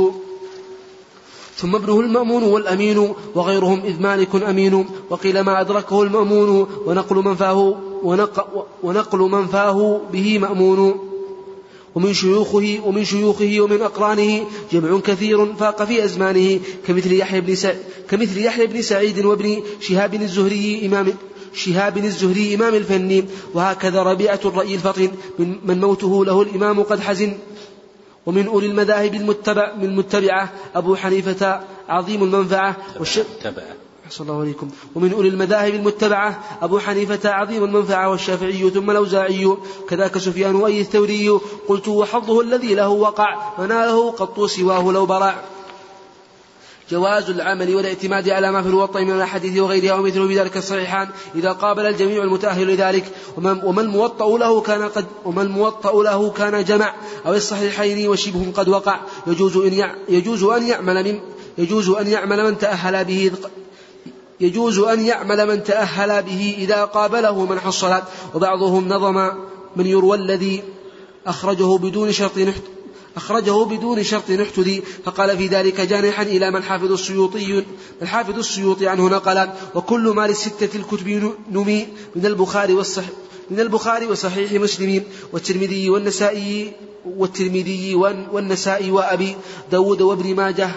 ثم 1.58 1.75
ابنه 1.75 1.99
المأمون 1.99 2.43
والأمين 2.43 3.13
وغيرهم 3.36 3.82
إذ 3.82 4.01
مالك 4.01 4.36
أمين. 4.36 4.86
وقيل 5.10 5.41
ما 5.41 5.62
أدركه 5.62 6.03
المأمون 6.03 6.67
ونقل 6.86 7.15
من 7.15 7.36
فاه 7.36 7.75
ونقل 8.84 9.19
من 9.19 9.47
فاه 9.47 10.01
به 10.13 10.39
مأمون. 10.39 11.09
ومن 11.95 12.13
شيوخه 12.13 12.80
ومن 12.86 13.06
شيوخه 13.06 13.60
ومن 13.60 13.82
أقرانه 13.82 14.45
جمع 14.71 14.99
كثير 14.99 15.54
فاق 15.54 15.84
في 15.84 16.04
أزمانه 16.04 16.60
كمثل 16.88 17.13
يحيى 17.13 17.41
بن 17.41 17.56
سعيد 17.56 17.78
كمثل 18.10 18.38
يحيى 18.38 18.67
بن 18.67 18.82
سعيد 18.82 19.25
وابن 19.25 19.63
شهاب 19.82 20.13
الزهري 20.13 20.86
إمام 20.86 21.13
شهاب 21.54 21.97
الزهري 21.97 22.56
إمام 22.56 22.75
الفن 22.75 23.25
وهكذا 23.54 24.04
ربيعة 24.04 24.39
الرأي 24.45 24.75
الفطن 24.75 25.12
من 25.39 25.80
موته 25.80 26.25
له 26.25 26.41
الإمام 26.41 26.84
قد 26.84 26.99
حزن. 26.99 27.34
ومن 28.25 28.47
أولي 28.47 28.67
المذاهب 28.67 29.13
المتبع 29.15 29.75
من 29.75 29.84
المتبعة 29.84 30.54
أبو 30.75 30.95
حنيفة 30.95 31.62
عظيم 31.89 32.23
المنفعة 32.23 32.78
والشيخ 32.99 33.25
الله 34.19 34.39
عليكم. 34.39 34.69
ومن 34.95 35.13
أولي 35.13 35.30
المذاهب 35.30 35.76
المتبعة 35.76 36.43
أبو 36.62 36.80
حنيفة 36.80 37.30
عظيم 37.30 37.63
المنفعة 37.63 38.10
والشافعي 38.10 38.69
ثم 38.69 38.91
الأوزاعي 38.91 39.58
كذاك 39.89 40.17
سفيان 40.17 40.56
وأي 40.56 40.82
الثوري 40.82 41.30
قلت 41.67 41.88
وحظه 41.88 42.41
الذي 42.41 42.76
له 42.76 42.89
وقع 42.89 43.60
وناله 43.60 44.12
قط 44.12 44.45
سواه 44.45 44.91
لو 44.91 45.06
برع. 45.06 45.36
جواز 46.91 47.30
العمل 47.30 47.76
والاعتماد 47.76 48.30
على 48.30 48.52
ما 48.52 48.62
في 48.62 48.67
الوطء 48.69 49.02
من 49.02 49.12
الأحاديث 49.12 49.60
وغيرها 49.60 49.93
ومثله 49.93 50.28
بذلك 50.28 50.58
الصحيحان 50.58 51.08
إذا 51.36 51.52
قابل 51.52 51.86
الجميع 51.86 52.24
المتأهل 52.24 52.67
لذلك. 52.67 53.06
وما 53.38 53.82
الموطأ 53.82 54.38
له 54.38 54.62
كان 54.62 54.89
قد 54.89 55.06
وما 55.26 55.41
الموطأ 55.41 56.04
له 56.04 56.30
كان 56.30 56.63
جمع. 56.63 56.93
أو 57.26 57.34
الصحيحين 57.34 58.08
وشبه 58.08 58.52
قد 58.56 58.69
وقع. 58.69 59.00
يجوز 59.28 59.58
أن 59.58 59.91
يجوز 60.10 60.43
أن 60.43 60.67
يعمل 60.67 61.04
من 61.04 61.19
يجوز 61.58 61.89
أن 61.89 62.08
يعمل 62.08 62.43
من 62.43 62.58
تأهل 62.58 63.06
به 63.06 63.32
يجوز 64.41 64.80
أن 64.80 65.06
يعمل 65.06 65.47
من 65.47 65.63
تأهل 65.63 66.23
به 66.23 66.56
إذا 66.58 66.86
قابله 66.86 67.45
منح 67.45 67.65
الصلاة 67.65 68.04
وبعضهم 68.36 68.88
نظم 68.88 69.32
من 69.75 69.86
يروى 69.86 70.17
الذي 70.17 70.63
أخرجه 71.28 71.78
بدون 71.78 72.12
شرط 72.12 72.38
أخرجه 73.17 73.63
بدون 73.63 74.04
شرط 74.04 74.32
نحتذي 74.32 74.84
فقال 75.06 75.38
في 75.38 75.47
ذلك 75.47 75.82
جانحا 75.82 76.23
إلى 76.23 76.52
من 76.52 76.63
حافظ 76.63 76.91
السيوطي 76.91 77.63
الحافظ 78.02 78.38
السيوطي 78.38 78.88
عنه 78.88 79.10
نقلا 79.10 79.54
وكل 79.75 80.10
ما 80.15 80.28
للستة 80.28 80.69
الكتب 80.78 81.34
نمي 81.52 81.88
من 82.15 82.25
البخاري 82.25 82.73
والصحيح 82.73 83.10
من 83.52 83.60
البخاري 83.60 84.06
وصحيح 84.06 84.52
مسلم 84.52 85.04
والترمذي 85.34 85.89
والنسائي 85.89 86.73
والترمذي 87.06 87.95
والنسائي 88.32 88.91
وأبي 88.91 89.36
داود 89.71 90.02
وابن 90.02 90.36
ماجه 90.36 90.69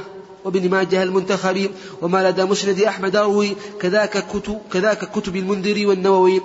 وابن 0.45 0.71
ماجه 0.71 1.03
المنتخب 1.03 1.71
وما 2.03 2.31
لدى 2.31 2.45
مسند 2.45 2.81
أحمد 2.81 3.17
أروي 3.17 3.57
كذاك 3.81 4.27
كتب 4.33 4.61
كذاك 4.73 5.11
كتب 5.11 5.37
المنذر 5.37 5.87
والنووي. 5.87 6.41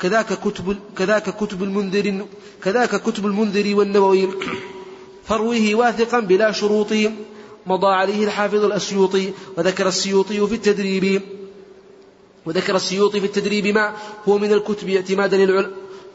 كذاك 0.00 0.32
كتب 0.32 0.76
كذاك 0.98 1.36
كتب 1.36 1.62
المنذر 1.62 2.26
كذاك 2.64 3.02
كتب 3.02 3.26
المنذر 3.26 3.76
والنووي. 3.76 4.28
فرويه 5.24 5.74
واثقا 5.74 6.20
بلا 6.20 6.52
شروط 6.52 6.92
مضى 7.66 7.86
عليه 7.86 8.24
الحافظ 8.24 8.64
الأسيوطي 8.64 9.32
وذكر 9.56 9.88
السيوطي 9.88 10.46
في 10.46 10.54
التدريب. 10.54 11.22
وذكر 12.46 12.76
السيوطي 12.76 13.20
في 13.20 13.26
التدريب 13.26 13.66
ما 13.66 13.94
هو 14.28 14.38
من 14.38 14.52
الكتب 14.52 14.88
اعتمادا 14.88 15.36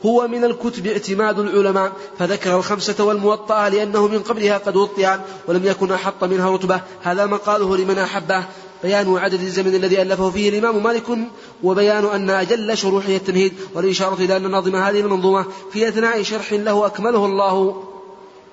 هو 0.06 0.28
من 0.28 0.44
الكتب 0.44 0.88
اعتماد 0.88 1.40
العلماء 1.40 1.92
فذكر 2.20 2.58
الخمسة 2.58 3.04
والموطأة 3.04 3.70
لأنه 3.70 4.08
من 4.08 4.20
قبلها 4.20 4.58
قد 4.58 4.76
وطئا 4.76 5.26
ولم 5.48 5.66
يكن 5.66 5.92
أحط 5.92 6.24
منها 6.24 6.50
رتبة. 6.50 6.82
هذا 7.02 7.26
مقاله 7.26 7.78
لمن 7.78 7.98
أحبه. 7.98 8.44
بيان 8.84 9.18
عدد 9.18 9.42
الزمن 9.42 9.76
الذي 9.76 10.02
ألفه 10.02 10.30
فيه 10.30 10.50
الإمام 10.50 10.84
مالك 10.84 11.18
وبيان 11.64 12.06
أن 12.06 12.30
أجل 12.30 12.78
شروحه 12.78 13.16
التمهيد. 13.16 13.54
والإشارة 13.76 14.16
إلى 14.16 14.38
أن 14.38 14.52
ناظم 14.52 14.76
هذه 14.76 15.00
المنظومة 15.00 15.46
في 15.72 15.88
أثناء 15.88 16.24
شرح 16.24 16.54
له 16.54 16.86
أكمله 16.86 17.26
الله 17.26 17.84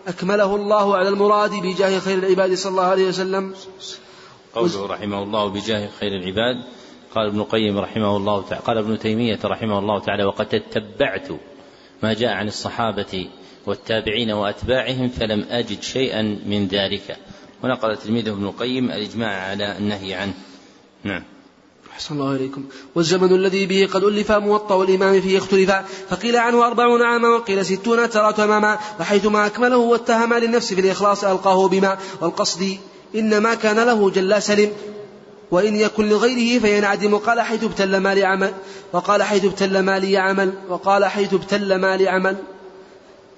أكمله 0.09 0.57
الله 0.57 0.97
على 0.97 1.09
المراد 1.09 1.51
بجاه 1.51 1.99
خير 1.99 2.19
العباد 2.19 2.55
صلى 2.55 2.71
الله 2.71 2.85
عليه 2.85 3.09
وسلم. 3.09 3.55
قوله 4.55 4.87
رحمه 4.87 5.23
الله 5.23 5.49
بجاه 5.49 5.89
خير 6.01 6.13
العباد. 6.13 6.80
قال 7.15 7.27
ابن 7.27 7.41
القيم 7.41 7.79
رحمه 7.79 8.17
الله 8.17 8.43
تعالى 8.43 8.63
قال 8.65 8.79
ابن 8.79 8.99
تيمية 8.99 9.39
رحمه 9.45 9.79
الله 9.79 9.99
تعالى 9.99 10.25
وقد 10.25 10.47
تتبعت 10.47 11.29
ما 12.03 12.15
جاء 12.15 12.31
عن 12.31 12.49
الصحابة 12.49 13.29
والتابعين 13.67 14.31
وأتباعهم 14.31 15.09
فلم 15.09 15.47
أجد 15.51 15.83
شيئا 15.83 16.23
من 16.47 16.67
ذلك. 16.67 17.17
ونقل 17.65 17.97
تلميذه 17.97 18.31
ابن 18.31 18.45
القيم 18.45 18.91
الإجماع 18.91 19.51
على 19.51 19.79
النهي 19.79 20.15
عنه. 20.15 20.33
نعم. 21.05 21.23
أحسن 21.93 22.15
الله 22.15 22.37
إليكم. 22.37 22.65
والزمن 22.95 23.35
الذي 23.35 23.67
به 23.67 23.89
قد 23.95 24.05
ألف 24.05 24.33
موطأ 24.33 24.85
الإمام 24.85 25.21
فيه 25.21 25.39
اختلفا 25.39 25.85
فقيل 26.09 26.37
عنه 26.37 26.67
أربعون 26.67 27.03
عاما 27.03 27.29
وقيل 27.29 27.67
ستون 27.67 28.11
ترى 28.11 28.33
تماما 28.33 28.79
وحيثما 29.01 29.47
أكمله 29.47 29.77
واتهم 29.77 30.35
للنفس 30.35 30.75
في 30.75 30.81
الإخلاص 30.81 31.25
ألقاه 31.25 31.69
بما 31.69 31.99
والقصد 32.21 32.79
إنما 33.15 33.55
كان 33.55 33.77
له 33.77 34.11
جل 34.11 34.43
سلم 34.43 34.73
وإن 35.51 35.77
يكن 35.77 36.09
لغيره 36.09 36.61
فينعدم. 36.61 37.17
قال 37.17 37.41
حيث 37.41 37.65
ابتل 37.65 37.97
ما 37.97 38.15
لعمل 38.15 38.53
وقال 38.93 39.23
حيث 39.23 39.45
ابتل 39.45 39.79
ما 39.79 39.99
لي 39.99 40.17
عمل 40.17 40.53
وقال 40.69 41.05
حيث 41.05 41.35
ابتل 41.35 41.75
ما 41.75 41.97
لعمل. 41.97 42.37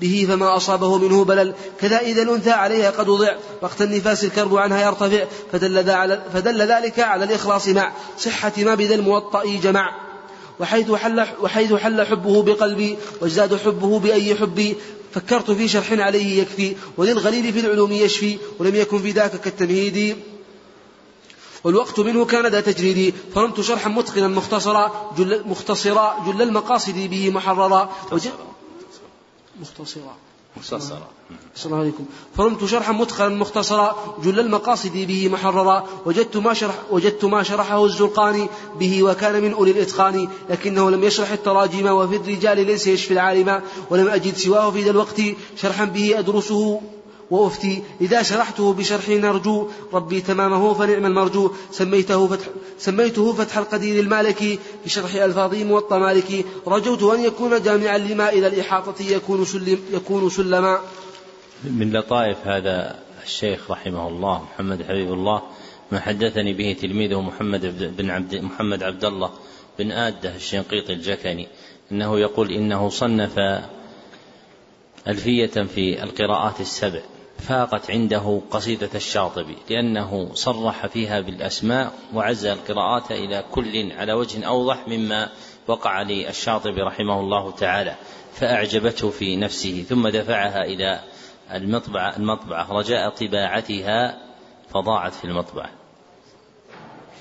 به 0.00 0.26
فما 0.28 0.56
أصابه 0.56 0.98
منه 0.98 1.24
بلل. 1.24 1.54
كذا 1.80 1.98
إذا 1.98 2.22
الأنثى 2.22 2.50
عليها 2.50 2.90
قد 2.90 3.08
وضع 3.08 3.34
وقت 3.62 3.82
النفاس 3.82 4.24
الكرب 4.24 4.56
عنها 4.56 4.86
يرتفع 4.86 5.24
فدل, 5.52 5.90
على 5.90 6.22
فدل 6.34 6.62
ذلك 6.62 7.00
على 7.00 7.24
الإخلاص 7.24 7.68
مع 7.68 7.92
صحة 8.18 8.52
ما 8.58 8.74
بذا 8.74 8.94
الموطأ 8.94 9.44
جمع. 9.44 9.96
وحيث 10.60 10.92
حل, 10.92 11.26
وحيث 11.42 11.74
حل 11.74 12.06
حبه 12.06 12.42
بقلبي 12.42 12.96
وازداد 13.20 13.56
حبه 13.56 13.98
بأي 13.98 14.34
حبي. 14.34 14.76
فكرت 15.14 15.50
في 15.50 15.68
شرح 15.68 15.92
عليه 15.92 16.42
يكفي 16.42 16.76
وللغليل 16.96 17.52
في 17.52 17.60
العلوم 17.60 17.92
يشفي 17.92 18.36
ولم 18.58 18.74
يكن 18.74 18.98
في 18.98 19.10
ذاك 19.10 19.40
كالتمهيد. 19.40 20.16
والوقت 21.64 22.00
منه 22.00 22.24
كان 22.24 22.46
ذا 22.46 22.60
تجريدي 22.60 23.14
فرمت 23.34 23.60
شرحا 23.60 23.88
متقنا 23.88 24.28
مختصرا 24.28 25.12
جل 25.18 25.42
مختصرا 25.46 26.16
جل 26.26 26.42
المقاصد 26.42 26.98
به 26.98 27.30
محررا. 27.30 27.88
مختصرا. 29.60 30.16
مختصرا. 30.56 31.08
السلام 31.56 31.80
عليكم. 31.80 32.04
فرمت 32.36 32.64
شرحا 32.64 32.92
متقنا 32.92 33.28
مختصرا 33.28 34.16
جل 34.24 34.40
المقاصد 34.40 34.92
به 34.92 35.28
محررا. 35.28 35.86
وجدت 36.06 36.36
ما 36.36 36.54
شرح 36.54 36.74
وجدت 36.90 37.24
ما 37.24 37.42
شرحه 37.42 37.84
الزرقاني 37.84 38.48
به 38.80 39.02
وكان 39.02 39.42
من 39.42 39.52
أولي 39.52 39.70
الإتقان 39.70 40.28
لكنه 40.50 40.90
لم 40.90 41.04
يشرح 41.04 41.30
التراجم 41.30 41.86
وفي 41.86 42.16
الرجال 42.16 42.66
ليس 42.66 42.86
يشفي 42.86 43.14
العالم 43.14 43.62
ولم 43.90 44.08
أجد 44.08 44.36
سواه 44.36 44.70
في 44.70 44.82
ذا 44.82 44.90
الوقت. 44.90 45.20
شرحا 45.56 45.84
به 45.84 46.18
أدرسه 46.18 46.80
وأفتي 47.32 47.82
إذا 48.00 48.22
شرحته 48.22 48.72
بشرح 48.72 49.08
نرجو 49.08 49.68
ربي 49.92 50.20
تمامه 50.20 50.74
فنعم 50.74 51.06
المرجو. 51.06 51.50
سميته 51.70 52.26
فتح, 52.26 52.46
سميته 52.78 53.32
فتح 53.32 53.58
القدير 53.58 54.00
المالكي 54.00 54.58
بشرح 54.84 55.14
ألفاظه 55.14 55.64
موطى 55.64 55.98
مالكي 55.98 56.44
رجوت 56.66 57.02
أن 57.02 57.24
يكون 57.24 57.62
جامعا 57.62 57.98
لما 57.98 58.28
إلى 58.28 58.46
الإحاطة 58.46 59.02
يكون, 59.02 59.44
سلم 59.44 59.78
يكون 59.92 60.30
سلما. 60.30 60.78
من 61.64 61.92
لطائف 61.92 62.36
هذا 62.44 62.98
الشيخ 63.24 63.70
رحمه 63.70 64.08
الله 64.08 64.42
محمد 64.42 64.82
حبيب 64.82 65.12
الله 65.12 65.42
ما 65.92 66.00
حدثني 66.00 66.52
به 66.52 66.76
تلميذه 66.80 67.20
محمد 67.20 67.96
بن 67.96 68.10
عبد 68.10 68.34
محمد 68.34 68.82
عبد 68.82 69.04
الله 69.04 69.30
بن 69.78 69.92
آدة 69.92 70.36
الشنقيطي 70.36 70.92
الجكني 70.92 71.48
إنه 71.92 72.18
يقول 72.20 72.50
إنه 72.50 72.88
صنف 72.88 73.38
ألفية 75.08 75.46
في 75.74 76.02
القراءات 76.02 76.60
السبع. 76.60 77.02
فاقت 77.42 77.90
عنده 77.90 78.40
قصيدة 78.50 78.90
الشاطبي 78.94 79.56
لأنه 79.70 80.30
صرح 80.34 80.86
فيها 80.86 81.20
بالأسماء 81.20 81.92
وعز 82.14 82.44
القراءات 82.44 83.12
إلى 83.12 83.44
كل 83.50 83.92
على 83.92 84.12
وجه 84.12 84.46
أوضح 84.46 84.88
مما 84.88 85.28
وقع 85.66 86.02
للشاطبي 86.02 86.82
رحمه 86.82 87.20
الله 87.20 87.50
تعالى 87.50 87.94
فأعجبته 88.34 89.10
في 89.10 89.36
نفسه 89.36 89.84
ثم 89.88 90.08
دفعها 90.08 90.64
إلى 90.64 91.00
المطبعة 91.52 92.16
المطبعة 92.16 92.72
رجاء 92.72 93.08
طباعتها 93.08 94.18
فضاعت 94.74 95.14
في 95.14 95.24
المطبعة. 95.24 95.70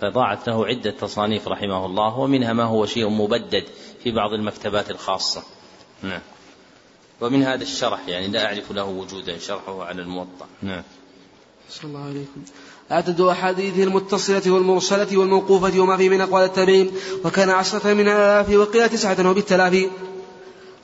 فضاعت 0.01 0.47
له 0.47 0.65
عدة 0.65 0.91
تصانيف 0.91 1.47
رحمه 1.47 1.86
الله 1.86 2.17
ومنها 2.17 2.53
ما 2.53 2.63
هو 2.63 2.86
شيء 2.86 3.10
مبدد 3.10 3.63
في 4.03 4.12
بعض 4.12 4.34
المكتبات 4.34 4.91
الخاصة. 4.91 5.43
نعم. 6.03 6.21
ومن 7.21 7.43
هذا 7.43 7.63
الشرح 7.63 8.07
يعني 8.07 8.27
لا 8.27 8.45
أعرف 8.45 8.71
له 8.71 8.84
وجودا 8.84 9.38
شرحه 9.38 9.84
على 9.84 10.01
الموطأ. 10.01 10.47
نعم. 10.62 10.84
صلى 11.69 11.89
الله 11.89 12.03
عليكم. 12.03 12.41
عدد 12.91 13.21
أحاديثه 13.21 13.84
المتصلة 13.84 14.51
والمرسلة 14.51 15.17
والموقوفة 15.17 15.79
وما 15.79 15.97
فيه 15.97 16.10
من 16.10 16.21
أقوال 16.21 16.43
التابعين. 16.43 16.91
وكان 17.25 17.49
عشرة 17.49 17.93
من 17.93 18.07
الآلاف 18.07 18.49
وقيل 18.49 18.89
تسعة 18.89 19.29
وبالتلاف 19.29 19.89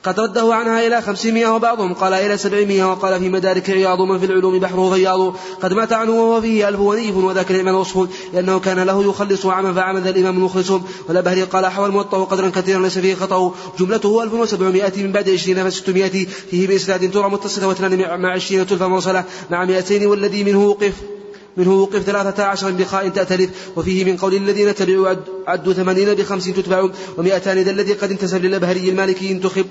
قد 0.04 0.20
رده 0.20 0.54
عنها 0.54 0.86
إلى 0.86 1.02
خمسمائة 1.02 1.54
وبعضهم 1.54 1.94
قال 1.94 2.12
إلى 2.12 2.36
سبعمائة 2.36 2.84
وقال 2.84 3.20
في 3.20 3.28
مدارك 3.28 3.70
رياض 3.70 4.00
من 4.00 4.18
في 4.18 4.26
العلوم 4.26 4.58
بحره 4.58 4.94
فياض 4.94 5.34
قد 5.62 5.72
مات 5.72 5.92
عنه 5.92 6.12
وهو 6.12 6.40
فيه 6.40 6.68
ألف 6.68 6.80
ونيف 6.80 7.16
وذاك 7.16 7.50
الإمام 7.50 7.74
وصف 7.74 8.08
لأنه 8.34 8.58
كان 8.58 8.80
له 8.80 9.04
يخلص 9.04 9.46
عما 9.46 9.72
فعمد 9.72 10.06
الإمام 10.06 10.36
المخلص 10.36 10.70
والأبهري 11.08 11.42
قال 11.42 11.66
حوى 11.66 11.86
الموطأ 11.86 12.24
قدرا 12.24 12.48
كثيرا 12.48 12.82
ليس 12.82 12.98
فيه 12.98 13.14
خطأ 13.14 13.54
جملته 13.78 14.22
ألف 14.22 14.34
وسبعمائة 14.34 15.02
من 15.02 15.12
بعد 15.12 15.30
عشرين 15.30 15.70
فستمائة 15.70 16.26
فيه 16.50 16.66
بإسناد 16.66 17.10
ترى 17.10 17.30
متصلة 17.30 17.68
واثنان 17.68 18.20
مع 18.20 18.32
عشرين 18.32 18.66
تلفا 18.66 18.86
مرسلة 18.86 19.24
مع 19.50 19.64
مئتين 19.64 20.06
والذي 20.06 20.44
منه 20.44 20.66
وقف 20.66 21.17
منه 21.58 21.82
وقف 21.82 22.02
ثلاثة 22.02 22.44
عشر 22.44 22.70
بخاء 22.70 23.08
تأتلف. 23.08 23.50
وفيه 23.76 24.04
من 24.04 24.16
قول 24.16 24.34
الذين 24.34 24.74
تبعوا 24.74 25.14
عدوا 25.46 25.72
ثمانين 25.72 26.14
بخمس 26.14 26.44
تتبع 26.44 26.88
ومئتان 27.16 27.58
ذا 27.58 27.70
الذي 27.70 27.92
قد 27.92 28.10
انتسب 28.10 28.44
للأبهري 28.44 28.88
المالكي 28.88 29.30
انتخب. 29.32 29.66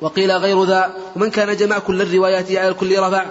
وقيل 0.00 0.32
غير 0.32 0.64
ذا. 0.64 0.96
ومن 1.16 1.30
كان 1.30 1.56
جمع 1.56 1.78
كل 1.78 2.02
الروايات 2.02 2.52
على 2.52 2.68
الكل 2.68 2.98
رفع 2.98 3.26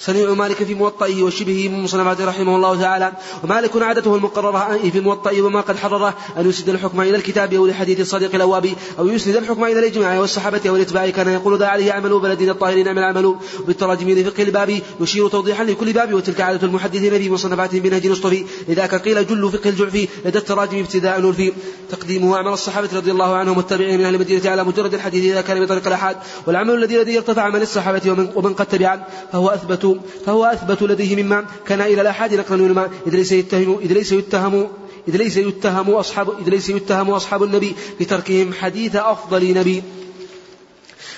صنيع 0.00 0.34
مالك 0.34 0.56
في 0.56 0.74
موطئه 0.74 1.22
وشبهه 1.22 1.68
من 1.68 1.82
مصنفاته 1.82 2.24
رحمه 2.24 2.56
الله 2.56 2.80
تعالى. 2.80 3.12
ومالك 3.44 3.82
عادته 3.82 4.16
المقررة 4.16 4.78
في 4.92 5.00
موطئه 5.00 5.42
وما 5.42 5.60
قد 5.60 5.76
حرره 5.76 6.14
أن 6.38 6.48
يسند 6.48 6.68
الحكم 6.68 7.00
إلى 7.00 7.16
الكتاب 7.16 7.54
أو 7.54 7.66
لحديث 7.66 8.00
الصديق 8.00 8.34
الأوابي 8.34 8.74
أو 8.98 9.08
يسند 9.08 9.36
الحكم 9.36 9.64
إلى 9.64 9.78
الإجماع 9.78 10.20
والصحابة 10.20 10.60
أو 10.68 10.76
الإتباع 10.76 11.10
كان 11.10 11.28
يقول 11.28 11.58
ذا 11.58 11.66
عليه 11.66 11.92
عمل 11.92 12.20
بلدنا 12.20 12.52
الطاهرين 12.52 12.84
نعم 12.84 12.98
العمل. 12.98 13.34
بالتراجم 13.66 14.10
لفقه 14.10 14.42
الباب 14.42 14.80
يشير 15.00 15.28
توضيحا 15.28 15.64
لكل 15.64 15.92
باب 15.92 16.14
وتلك 16.14 16.40
عادة 16.40 16.66
المحدثين 16.66 17.18
في 17.18 17.30
مصنفاتهم 17.30 17.80
بنهج 17.80 18.06
نصطفي 18.06 18.44
لذاك 18.68 18.94
قيل 18.94 19.26
جل 19.26 19.50
فقه 19.52 19.70
الجعفي 19.70 20.08
لدى 20.24 20.38
التراجم 20.38 20.78
ابتداء 20.78 21.20
نلفي 21.20 21.52
تقديمه 21.90 22.36
أعمال 22.36 22.52
الصحابة 22.52 22.88
رضي 22.92 23.10
الله 23.10 23.36
عنهم 23.36 23.56
والتابعين 23.56 23.98
من 23.98 24.04
أهل 24.04 24.14
المدينة 24.14 24.50
على 24.50 24.64
مجرد 24.64 24.94
الحديث 24.94 25.24
إذا 25.24 25.40
كان 25.40 25.64
بطريق 25.64 25.86
الأحاد. 25.86 26.16
والعمل 26.46 26.74
الذي 26.74 26.96
الذي 26.96 27.18
ارتفع 27.18 27.48
من 27.48 27.62
الصحابة 27.62 28.10
ومن, 28.10 28.28
ومن 28.34 28.54
قد 28.54 28.66
تبعا 28.66 29.04
فهو 29.32 29.48
أثبت 29.48 29.89
فهو 30.26 30.44
أثبت 30.44 30.82
لديه 30.82 31.22
مما 31.22 31.44
كان 31.66 31.80
إلى 31.80 32.00
الآحاد 32.00 32.34
نقلا 32.34 32.62
ولما 32.62 32.88
إذ 33.06 33.14
ليس 33.16 33.32
يتهم 33.32 33.78
إذ 33.82 33.92
ليس 33.92 34.12
يتهم 34.12 34.68
إذ 35.08 35.16
ليس 35.16 35.36
يتهم 35.36 35.90
أصحاب 35.90 36.30
إذ 36.40 36.48
ليس 36.48 36.68
يتهم 36.68 37.10
أصحاب 37.10 37.42
النبي 37.42 37.74
بتركهم 38.00 38.52
حديث 38.52 38.96
أفضل 38.96 39.54
نبي. 39.54 39.82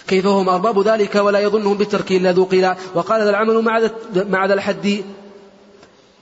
كيف 0.08 0.26
هم 0.26 0.48
أرباب 0.48 0.88
ذلك 0.88 1.14
ولا 1.14 1.40
يظنهم 1.40 1.76
بالترك 1.76 2.12
إلا 2.12 2.32
ذو 2.32 2.44
قيل. 2.44 2.74
وقال 2.94 3.22
ذا 3.22 3.30
العمل 3.30 3.62
مع 3.62 3.90
مع 4.14 4.46
ذا 4.46 4.54
الحد. 4.54 5.04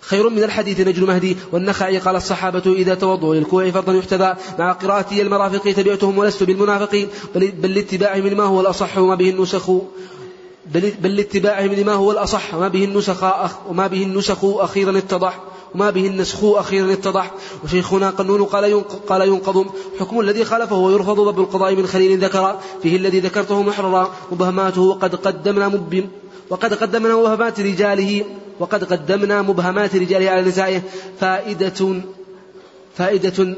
خير 0.01 0.29
من 0.29 0.43
الحديث 0.43 0.81
نجل 0.81 1.07
مهدي. 1.07 1.37
والنخعي 1.53 1.99
قال 1.99 2.17
الصحابة 2.17 2.73
إذا 2.73 2.95
توضوا 2.95 3.35
للكوع 3.35 3.71
فرضا 3.71 3.95
يحتذى. 3.95 4.37
مع 4.59 4.73
قراءتي 4.73 5.23
المرافق 5.23 5.73
تبعتهم 5.73 6.19
ولست 6.19 6.43
بالمنافقين. 6.43 7.09
بل, 7.35 7.51
بل 7.51 7.75
لاتباعهم 7.75 8.37
ما 8.37 8.45
هو 8.45 8.61
الأصح 8.61 8.99
وما 8.99 9.15
به 9.15 9.31
النسخ. 9.31 9.71
بل, 10.67 11.17
لاتباعهم 11.17 11.73
لما 11.73 11.93
هو 11.93 12.11
الأصح 12.11 12.55
وما 12.55 12.69
به 12.69 12.85
النسخ 12.85 13.25
وما 13.69 13.87
به 13.87 14.03
النسخ 14.03 14.45
أخيرا 14.45 14.99
اتضح 14.99 15.41
وما 15.75 15.91
به 15.91 16.07
النسخ 16.07 16.45
أخيرا 16.45 16.93
اتضح. 16.93 17.35
وشيخنا 17.65 18.11
قنون 18.11 18.45
قال 18.45 18.85
قال 19.09 19.29
ينقض. 19.29 19.67
حكم 20.01 20.21
الذي 20.21 20.45
خالفه 20.45 20.77
ويرفض 20.77 21.21
ضب 21.21 21.41
القضاء 21.41 21.75
من 21.75 21.87
خليل 21.87 22.25
ذكر. 22.25 22.59
فيه 22.83 22.97
الذي 22.97 23.21
ذكرته 23.21 23.63
محررا. 23.63 24.11
مبهماته 24.33 24.83
وقد 24.83 25.15
قدمنا 25.15 25.69
مب 25.69 26.09
وقد 26.51 26.75
قدمنا 26.75 27.17
مبهمات 27.17 27.61
رجاله 27.61 28.25
وقد 28.61 28.85
قدمنا 28.85 29.43
مبهمات 29.43 29.97
رجاله 29.97 30.31
على 30.31 30.43
نسائه. 30.43 30.83
فائدة 31.21 32.01
فائدة 32.97 33.57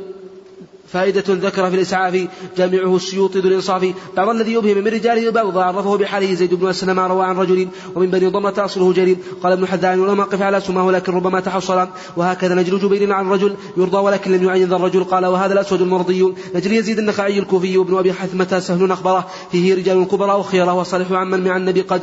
فائدة 0.93 1.24
ذكر 1.28 1.70
في 1.70 1.76
الإسعاف 1.76 2.26
جامعه 2.57 2.97
السيوطي 2.97 3.40
ذو 3.40 3.49
الإنصاف. 3.49 3.95
بعض 4.16 4.28
الذي 4.28 4.53
يبهم 4.53 4.78
من 4.78 4.88
رجاله 4.88 5.30
بعض 5.30 5.59
عرفه 5.59 5.97
بحاله 5.97 6.34
زيد 6.34 6.55
بن 6.55 6.68
أسلم 6.68 7.01
روى 7.01 7.24
عن 7.24 7.36
رجل 7.36 7.68
ومن 7.95 8.11
بني 8.11 8.26
ضمة 8.26 8.55
أصله 8.59 8.93
جليل 8.93 9.16
قال 9.43 9.53
ابن 9.53 9.66
حذان 9.66 10.01
ولم 10.01 10.20
أقف 10.20 10.43
على 10.43 10.61
سماه 10.61 10.86
ولكن 10.86 11.12
ربما 11.12 11.40
تحصل. 11.40 11.88
وهكذا 12.16 12.55
نجل 12.55 12.78
جبير 12.78 13.12
عن 13.12 13.30
رجل 13.30 13.55
يرضى 13.76 13.97
ولكن 13.97 14.32
لم 14.32 14.45
يعين 14.45 14.68
ذا 14.68 14.76
الرجل. 14.76 15.05
قال 15.05 15.26
وهذا 15.26 15.53
الأسود 15.53 15.80
المرضي. 15.80 16.34
نجل 16.55 16.72
يزيد 16.72 16.99
النخعي 16.99 17.38
الكوفي 17.38 17.78
وابن 17.78 17.99
أبي 17.99 18.12
حثمة 18.12 18.59
سهل 18.59 18.93
أخبره. 18.93 19.26
فيه 19.53 19.74
رجال 19.74 20.09
كبراء 20.09 20.38
وخيرة 20.38 20.74
وصالح 20.74 21.12
عمن 21.12 21.45
مع 21.45 21.57
النبي 21.57 21.80
قد 21.80 22.03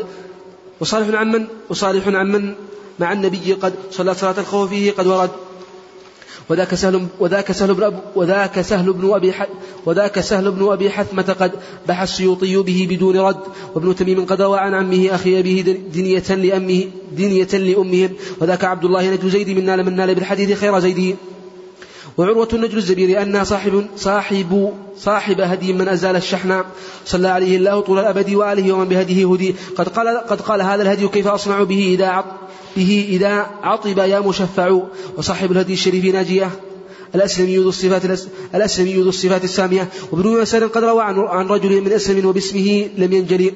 وصالح 0.79 1.19
عمن 1.19 1.47
وصالح 1.69 2.07
عمن 2.07 2.53
مع 2.99 3.11
النبي 3.11 3.53
قد 3.53 3.73
صلى 3.91 4.13
صلاة 4.13 4.39
الخوف 4.39 4.69
فيه 4.69 4.91
قد 4.91 5.07
ورد. 5.07 5.29
وذاك 6.49 6.75
سهل 6.75 7.07
وذاك 7.19 7.51
سهل 7.51 7.73
بن 7.73 7.93
وذاك 8.15 8.61
سهل 8.61 8.93
بن 8.93 9.13
أبي 9.13 9.33
وذاك 9.85 10.19
سهل 10.19 10.51
بن 10.51 10.71
أبي 10.71 10.89
حثمة 10.89 11.35
قد 11.39 11.51
بحى 11.87 12.03
السيوطي 12.03 12.57
به 12.57 12.87
بدون 12.89 13.17
رد 13.17 13.39
وابن 13.75 13.95
تميم 13.95 14.25
قد 14.25 14.41
روى 14.41 14.59
عن 14.59 14.73
عمه 14.73 15.15
أخي 15.15 15.39
أبيه 15.39 15.61
دنية 15.93 16.35
لامه 16.35 16.83
دنية 17.17 17.53
لأمهم 17.53 18.09
وذاك 18.41 18.63
عبد 18.63 18.85
الله 18.85 19.09
نجل 19.09 19.29
زيد 19.29 19.49
من 19.49 19.65
نال 19.65 19.85
من 19.85 19.95
نال 19.95 20.15
بالحديث 20.15 20.59
خير 20.59 20.79
زيد. 20.79 21.15
وعروة 22.19 22.47
النجل 22.53 22.77
الزبير 22.77 23.21
أنها 23.21 23.43
صاحب 23.43 23.87
صاحب 23.97 24.73
صاحب 24.97 25.41
هدي 25.41 25.73
من 25.73 25.87
أزال 25.87 26.15
الشحناء 26.15 26.65
صلى 27.05 27.27
عليه 27.27 27.57
الله 27.57 27.79
طول 27.79 27.99
الأبد 27.99 28.33
وآله 28.33 28.73
ومن 28.73 28.85
بهديه 28.85 29.33
هدي. 29.33 29.55
قد 29.75 29.87
قال 29.87 30.17
قد 30.17 30.41
قال 30.41 30.61
هذا 30.61 30.81
الهدي 30.81 31.07
كيف 31.07 31.27
أصنع 31.27 31.63
به 31.63 31.93
إذا 31.93 32.07
عط 32.07 32.25
به 32.77 33.07
إذا 33.09 33.47
عطب 33.63 33.97
يا 33.97 34.19
مشفع. 34.19 34.79
وصاحب 35.17 35.51
الهدي 35.51 35.73
الشريف 35.73 36.05
ناجية 36.05 36.51
الأسلمي 37.15 37.57
ذو 37.57 37.69
الصفات 37.69 38.01
الأسلمي 38.55 38.93
ذو 38.93 39.09
الصفات 39.09 39.43
السامية. 39.43 39.89
وابن 40.11 40.41
يسار 40.41 40.67
قد 40.67 40.83
روى 40.83 41.03
عن, 41.03 41.19
عن 41.19 41.47
رجل 41.47 41.81
من 41.81 41.91
أسلم 41.91 42.25
وباسمه 42.25 42.89
لم 42.97 43.13
ينجلي. 43.13 43.53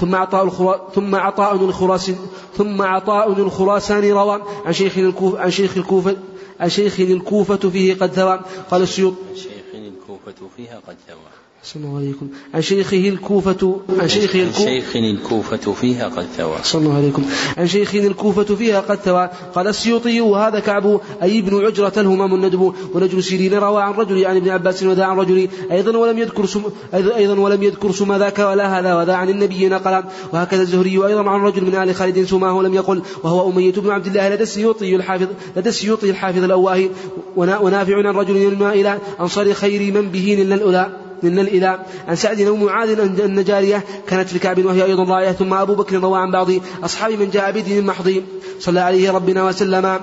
ثم 0.00 0.14
عطاء 0.14 0.48
ثم 0.94 1.14
عطاء 1.14 1.54
الخراس 1.54 2.10
ثم 2.58 2.82
عطاء 2.82 3.32
الخراساني 3.32 4.12
روى 4.12 4.42
عن 4.66 4.72
شيخ 4.72 4.98
الكوفة 4.98 5.38
عن 5.38 5.50
شيخ 5.50 5.76
الكوفة 5.76 6.16
عن 6.60 6.68
شيخ 6.68 7.00
الكوفة 7.00 7.70
فيه 7.70 7.94
قد 7.94 8.12
ثوى 8.12 8.40
قال 8.70 8.82
السيوط 8.82 9.14
شيخ 9.34 9.74
الكوفة 9.74 10.48
فيها 10.56 10.80
قد 10.86 10.96
ثوى 11.08 11.37
صلى 11.68 11.84
الله 11.84 11.96
عليكم. 11.96 12.28
عن 12.54 12.62
شيخه 12.62 13.08
الكوفة 13.08 13.80
عن 14.00 14.08
شيخه 14.08 14.42
الكوفة 14.42 14.64
شيخ 14.64 14.96
الكوفة 14.96 15.72
فيها 15.72 16.08
قد 16.08 16.26
ثوى 16.36 16.56
صلى 16.62 16.82
الله 16.82 16.96
عليكم. 16.96 17.24
عن 17.56 17.66
شيخ 17.66 17.94
الكوفة 17.94 18.54
فيها 18.54 18.80
قد 18.80 18.96
ثوى 18.96 19.30
قال 19.54 19.66
السيوطي 19.68 20.20
وهذا 20.20 20.60
كعب 20.60 21.00
أي 21.22 21.38
ابن 21.38 21.66
عجرة 21.66 21.92
الهمام 21.96 22.34
الندب 22.34 22.72
ونجل 22.94 23.22
سيرين 23.22 23.54
روى 23.54 23.82
عن 23.82 23.92
رجل 23.92 24.26
عن 24.26 24.36
ابن 24.36 24.48
عباس 24.48 24.82
وذا 24.82 25.04
عن 25.04 25.16
رجل 25.16 25.48
أيضا 25.72 25.96
ولم 25.96 26.18
يذكر 26.18 26.46
سم 26.46 26.62
أيضا 26.94 27.40
ولم 27.40 27.62
يذكر 27.62 27.92
سم 27.92 28.16
ذاك 28.16 28.38
ولا 28.38 28.78
هذا 28.78 28.94
وذا 28.94 29.14
عن 29.14 29.28
النبي 29.28 29.68
نقلا. 29.68 30.04
وهكذا 30.32 30.62
الزهري 30.62 31.06
أيضا 31.06 31.30
عن 31.30 31.40
رجل 31.40 31.64
من 31.64 31.74
آل 31.74 31.94
خالد 31.94 32.24
سماه 32.24 32.62
لم 32.62 32.74
يقل 32.74 33.02
وهو 33.24 33.50
أمية 33.50 33.72
بن 33.72 33.90
عبد 33.90 34.06
الله 34.06 34.28
لدى 34.28 34.42
السيوطي 34.42 34.96
الحافظ 34.96 35.28
لدى 35.56 35.68
السيوطي 35.68 36.10
الحافظ 36.10 36.44
الأواهي 36.44 36.90
ونافع 37.36 37.96
عن 37.96 38.14
رجل 38.14 38.36
ينمى 38.36 38.68
إلى 38.68 38.98
أنصار 39.20 39.52
خير 39.52 39.92
من 39.92 40.08
به 40.08 40.36
لنا 40.38 40.54
الأولى. 40.54 41.07
من 41.22 41.38
الإله 41.38 41.78
عن 42.08 42.16
سعد 42.16 42.42
بن 42.42 42.64
معاذ 42.64 43.00
أن 43.00 43.44
جارية 43.44 43.84
كانت 44.06 44.28
في 44.28 44.38
كعب 44.38 44.64
وهي 44.64 44.84
أيضا 44.84 45.04
راية 45.04 45.32
ثم 45.32 45.54
أبو 45.54 45.74
بكر 45.74 45.96
روى 45.96 46.18
عن 46.18 46.30
بعض 46.30 46.50
أصحاب 46.84 47.12
من 47.12 47.30
جاء 47.30 47.52
بدين 47.52 47.86
محض 47.86 48.22
صلى 48.60 48.80
عليه 48.80 49.12
ربنا 49.12 49.44
وسلم. 49.44 50.00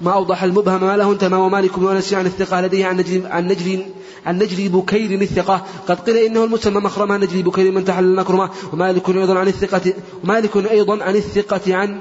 ما 0.00 0.12
أوضح 0.12 0.42
المبهم 0.42 0.80
ما 0.80 0.96
له 0.96 1.12
انتمى 1.12 1.36
ومالك 1.36 1.78
بن 1.78 1.96
أنس 1.96 2.14
عن 2.14 2.26
الثقة 2.26 2.60
لديه 2.60 2.86
عن 2.86 2.96
نجل 2.96 3.26
عن 3.26 3.48
نجل 3.48 3.82
عن 4.26 4.38
نجل 4.38 4.68
بكير 4.68 5.22
الثقة. 5.22 5.66
قد 5.88 6.00
قيل 6.00 6.16
إنه 6.16 6.44
المسمى 6.44 6.80
مخرمة. 6.80 7.16
نجل 7.16 7.42
بكير 7.42 7.72
من 7.72 7.84
تحل 7.84 8.04
المكرمة. 8.04 8.50
ومالك 8.72 9.08
أيضا 9.08 9.38
عن 9.38 9.48
الثقة 9.48 9.92
ومالك 10.24 10.56
أيضا 10.56 11.02
عن 11.04 11.16
الثقة 11.16 11.74
عن 11.74 12.00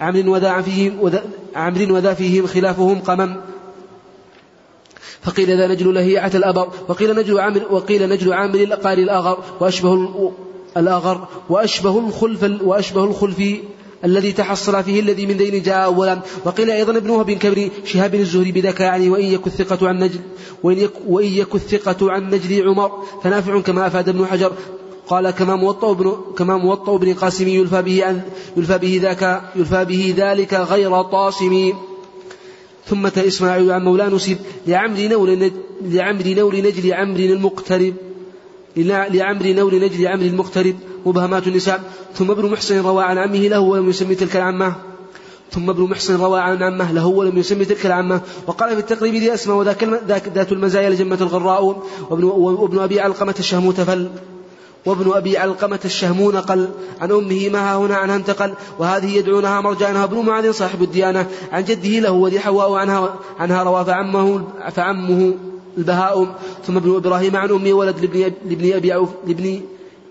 عمرو 0.00 0.34
وذا 0.34 0.60
فيهم 0.60 1.20
عمرو 1.56 1.94
وذا 1.94 2.14
فيهم 2.14 2.46
خلافهم 2.46 2.98
قمم. 2.98 3.36
فقيل 5.22 5.58
ذا 5.58 5.68
نجل 5.68 5.94
لهيعة 5.94 6.30
الأبر 6.34 6.68
وقيل 6.88 7.16
نجل 7.16 7.40
عامل 7.40 7.62
وقيل 7.70 8.08
نجل 8.08 8.32
عامل 8.32 8.62
القاري 8.62 9.02
الأغر 9.02 9.38
وأشبه 9.60 10.32
الأغر 10.76 11.28
وأشبه 11.48 11.98
الخلف 11.98 12.50
وأشبه 12.62 13.04
الخلف 13.04 13.42
الذي 14.04 14.32
تحصل 14.32 14.84
فيه 14.84 15.00
الذي 15.00 15.26
من 15.26 15.36
دين 15.36 15.62
جاء 15.62 15.84
أولا. 15.84 16.20
وقيل 16.44 16.70
أيضا 16.70 16.96
ابن 16.96 17.10
وهب 17.10 17.30
كبر 17.30 17.70
شهاب 17.84 18.14
الزهري 18.14 18.52
بذاك 18.52 18.80
يعني 18.80 19.10
وإن 19.10 19.24
يك 19.24 19.46
الثقة 19.46 19.88
عن 19.88 19.98
نجل 19.98 20.20
وإن 20.62 20.78
يك, 20.78 20.90
وإن 21.08 21.26
يك 21.26 21.54
الثقة 21.54 22.12
عن 22.12 22.30
نجل 22.30 22.68
عمر 22.68 22.92
فنافع 23.22 23.60
كما 23.60 23.86
أفاد 23.86 24.08
ابن 24.08 24.26
حجر. 24.26 24.52
قال 25.08 25.30
كما 25.30 25.56
موطأ 25.56 25.90
ابن 25.90 26.16
كما 26.36 26.56
موطأ 26.56 26.94
ابن 26.94 27.14
قاسم 27.14 27.48
يلفى 27.48 27.82
به 27.82 28.04
عن 28.04 28.20
يلفى 28.56 28.78
به 28.78 28.98
ذاك 29.02 29.42
يلفى 29.56 29.84
به 29.84 30.14
ذلك 30.16 30.54
غير 30.54 31.02
طاسم. 31.02 31.72
ثم 32.90 33.06
إسماعيل 33.06 33.70
عن 33.70 33.82
مولاه 33.84 34.08
نسب 34.08 34.38
لعمر 34.66 35.00
نول 35.00 35.52
لعمر 35.82 36.26
نول 36.26 36.54
نجل 36.56 36.92
عمر 36.92 37.18
المقترب. 37.18 37.94
لعمر 38.76 39.46
نول 39.46 39.74
نجل 39.80 40.06
عمر 40.06 40.22
المقترب. 40.22 40.76
مبهمات 41.06 41.46
النساء. 41.46 41.80
ثم 42.14 42.30
ابن 42.30 42.50
محسن 42.50 42.80
روى 42.80 43.04
عن 43.04 43.18
عمه 43.18 43.48
له 43.48 43.60
ولم 43.60 43.88
يسمي 43.88 44.14
تلك 44.14 44.36
العمة. 44.36 44.74
ثم 45.50 45.70
ابن 45.70 45.82
محسن 45.82 46.16
روى 46.16 46.40
عن 46.40 46.62
عمه 46.62 46.92
له 46.92 47.06
ولم 47.06 47.38
يسمي 47.38 47.64
تلك 47.64 47.86
العمة. 47.86 48.20
وقال 48.46 48.70
في 48.70 48.80
التقريب 48.80 49.14
ذي 49.14 49.34
أسمى 49.34 49.54
وذاك 49.54 49.84
ذات 50.34 50.52
المزايا 50.52 50.90
لجمة 50.90 51.18
الغراء. 51.20 51.82
وابن, 52.10 52.24
وابن 52.24 52.78
أبي 52.78 53.00
علقمة 53.00 53.34
الشهم 53.38 53.70
تفل 53.70 54.08
وابن 54.86 55.12
أبي 55.12 55.38
علقمة 55.38 55.80
الشهمون 55.84 56.36
قل 56.36 56.68
عن 57.00 57.12
أمه 57.12 57.48
ما 57.48 57.76
هنا 57.76 57.96
عنها 57.96 58.16
انتقل 58.16 58.54
وهذه 58.78 59.16
يدعونها 59.16 59.60
مرجانها 59.60 60.04
ابن 60.04 60.18
معاذ 60.18 60.52
صاحب 60.52 60.82
الديانة. 60.82 61.26
عن 61.52 61.64
جده 61.64 61.88
له 61.88 62.10
وذي 62.10 62.40
حواء 62.40 62.72
عنها 62.72 63.14
عنها 63.38 63.62
روى 63.62 63.84
فعمه 63.84 64.44
فعمه 64.70 65.34
البهاء. 65.78 66.34
ثم 66.66 66.76
ابن 66.76 66.96
إبراهيم 66.96 67.36
عن 67.36 67.50
أمه 67.50 67.72
ولد 67.72 68.00
لابن, 68.00 68.32
لابن 68.48 68.72
أبي 68.72 68.92
عوف 68.92 69.08
لابن 69.26 69.60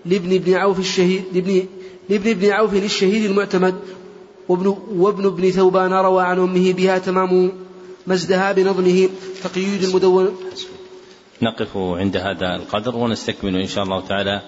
لابن 0.06 0.34
ابن 0.34 0.54
عوف 0.54 0.78
الشهيد 0.78 1.22
لابن 1.32 1.62
لابن 2.08 2.30
ابن 2.30 2.50
عوف 2.50 2.74
الشهيد 2.74 3.30
المعتمد. 3.30 3.74
وابن 4.48 4.76
وابن 4.96 5.26
ابن 5.26 5.50
ثوبان 5.50 5.92
روى 5.92 6.22
عن 6.22 6.38
أمه 6.38 6.72
بها 6.72 6.98
تمام 6.98 7.52
مزدها 8.06 8.52
بنظمه. 8.52 9.08
تقييد 9.44 9.82
المدون 9.82 10.36
نقف 11.42 11.76
عند 11.76 12.16
هذا 12.16 12.56
القدر 12.56 12.96
ونستكمل 12.96 13.56
إن 13.56 13.66
شاء 13.66 13.84
الله 13.84 14.00
تعالى 14.00 14.42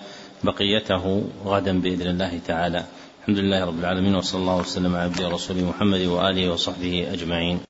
بقيته 0.44 1.24
غدا 1.44 1.80
بإذن 1.80 2.06
الله 2.06 2.38
تعالى. 2.46 2.84
الحمد 3.20 3.38
لله 3.38 3.64
رب 3.64 3.78
العالمين 3.78 4.14
وصلى 4.14 4.40
الله 4.40 4.56
وسلم 4.56 4.94
على 4.96 5.04
عبده 5.04 5.28
ورسوله 5.28 5.68
محمد 5.68 6.00
وآله 6.00 6.52
وصحبه 6.52 7.12
أجمعين. 7.12 7.60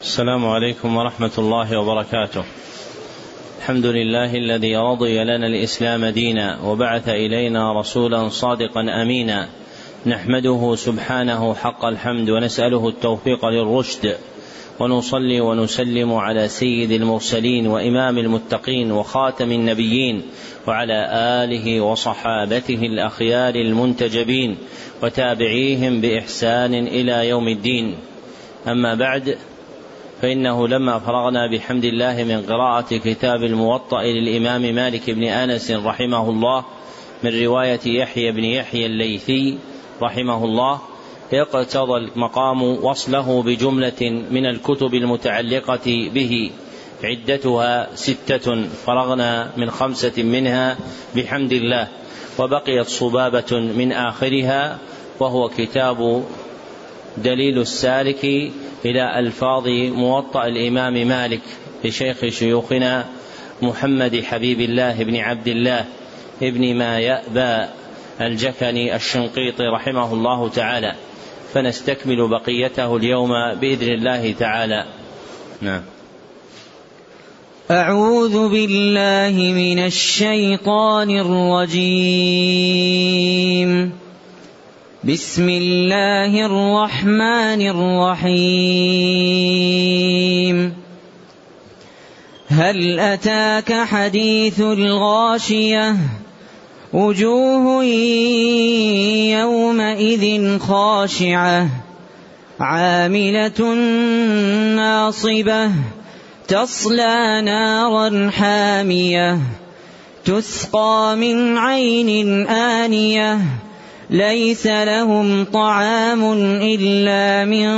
السلام 0.00 0.46
عليكم 0.46 0.96
ورحمة 0.96 1.32
الله 1.38 1.80
وبركاته. 1.80 2.44
الحمد 3.58 3.86
لله 3.86 4.34
الذي 4.34 4.76
رضي 4.76 5.24
لنا 5.24 5.46
الإسلام 5.46 6.06
دينا 6.06 6.60
وبعث 6.60 7.08
إلينا 7.08 7.80
رسولا 7.80 8.28
صادقا 8.28 8.80
أمينا. 9.02 9.48
نحمده 10.06 10.74
سبحانه 10.76 11.54
حق 11.54 11.84
الحمد 11.84 12.30
ونسأله 12.30 12.88
التوفيق 12.88 13.44
للرشد. 13.44 14.18
ونصلي 14.80 15.40
ونسلم 15.40 16.12
على 16.12 16.48
سيد 16.48 16.90
المرسلين 16.90 17.66
وإمام 17.66 18.18
المتقين 18.18 18.92
وخاتم 18.92 19.52
النبيين 19.52 20.22
وعلى 20.66 21.08
آله 21.44 21.80
وصحابته 21.80 22.74
الأخيار 22.82 23.54
المنتجبين 23.54 24.56
وتابعيهم 25.02 26.00
بإحسان 26.00 26.74
إلى 26.74 27.28
يوم 27.28 27.48
الدين. 27.48 27.94
أما 28.68 28.94
بعد 28.94 29.38
فإنه 30.22 30.68
لما 30.68 30.98
فرغنا 30.98 31.50
بحمد 31.52 31.84
الله 31.84 32.24
من 32.24 32.42
قراءة 32.42 32.96
كتاب 32.96 33.44
الموطأ 33.44 34.02
للإمام 34.02 34.74
مالك 34.74 35.10
بن 35.10 35.24
آنس 35.24 35.70
رحمه 35.70 36.30
الله 36.30 36.64
من 37.24 37.42
رواية 37.42 37.80
يحيى 37.86 38.32
بن 38.32 38.44
يحيى 38.44 38.86
الليثي 38.86 39.58
رحمه 40.02 40.44
الله 40.44 40.80
يقتضى 41.32 41.96
المقام 41.96 42.62
وصله 42.62 43.42
بجملة 43.42 44.24
من 44.30 44.46
الكتب 44.46 44.94
المتعلقة 44.94 46.10
به. 46.14 46.50
عدتها 47.04 47.88
ستة 47.94 48.62
فرغنا 48.86 49.50
من 49.56 49.70
خمسة 49.70 50.22
منها 50.22 50.76
بحمد 51.16 51.52
الله. 51.52 51.88
وبقيت 52.38 52.86
صبابة 52.86 53.58
من 53.58 53.92
آخرها 53.92 54.78
وهو 55.20 55.48
كتاب 55.48 56.24
دليل 57.16 57.58
السالك 57.58 58.24
إلى 58.84 59.18
ألفاظ 59.18 59.68
موطأ 59.92 60.46
الإمام 60.46 60.94
مالك 61.08 61.40
لشيخ 61.84 62.26
شيوخنا 62.26 63.04
محمد 63.62 64.20
حبيب 64.20 64.60
الله 64.60 65.04
بن 65.04 65.16
عبد 65.16 65.48
الله 65.48 65.84
ابن 66.42 66.74
ما 66.74 66.98
يأبى 66.98 67.68
الجكني 68.20 68.96
الشنقيطي 68.96 69.62
رحمه 69.62 70.12
الله 70.14 70.48
تعالى. 70.48 70.94
فنستكمل 71.54 72.28
بقيته 72.28 72.96
اليوم 72.96 73.30
بإذن 73.60 73.88
الله 73.88 74.32
تعالى. 74.32 74.84
نعم. 75.60 75.82
أعوذ 77.70 78.48
بالله 78.48 79.52
من 79.52 79.78
الشيطان 79.78 81.10
الرجيم. 81.10 81.68
بسم 85.04 85.48
الله 85.48 86.46
الرحمن 86.46 87.68
الرحيم. 87.68 88.38
هل 92.48 93.00
أتاك 93.00 93.72
حديث 93.72 94.60
الغاشية؟ 94.60 95.96
وجوه 96.92 97.84
يومئذ 99.36 100.58
خاشعة 100.58 101.68
عاملة 102.60 103.74
ناصبة 104.76 105.70
تصلى 106.48 107.42
نارا 107.44 108.30
حامية 108.30 109.38
تسقى 110.24 111.16
من 111.16 111.58
عين 111.58 112.46
آنية 112.46 113.38
ليس 114.10 114.66
لهم 114.66 115.44
طعام 115.44 116.32
إلا 116.62 117.44
من 117.44 117.68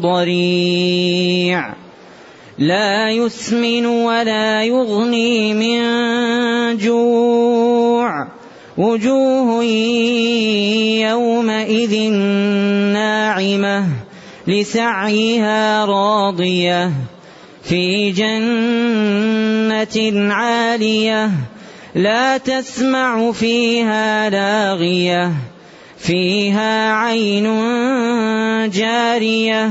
ضريع. 0.00 1.83
لا 2.58 3.10
يسمن 3.10 3.86
ولا 3.86 4.64
يغني 4.64 5.54
من 5.54 5.80
جوع. 6.76 8.28
وجوه 8.78 9.64
يومئذ 11.02 12.10
ناعمة 12.92 13.86
لسعيها 14.46 15.84
راضية 15.84 16.92
في 17.62 18.10
جنة 18.10 18.74
عالية 20.34 21.30
لا 21.94 22.36
تسمع 22.36 23.32
فيها 23.32 24.30
لاغية 24.30 25.32
فيها 25.98 26.92
عين 26.92 27.44
جارية. 28.70 29.70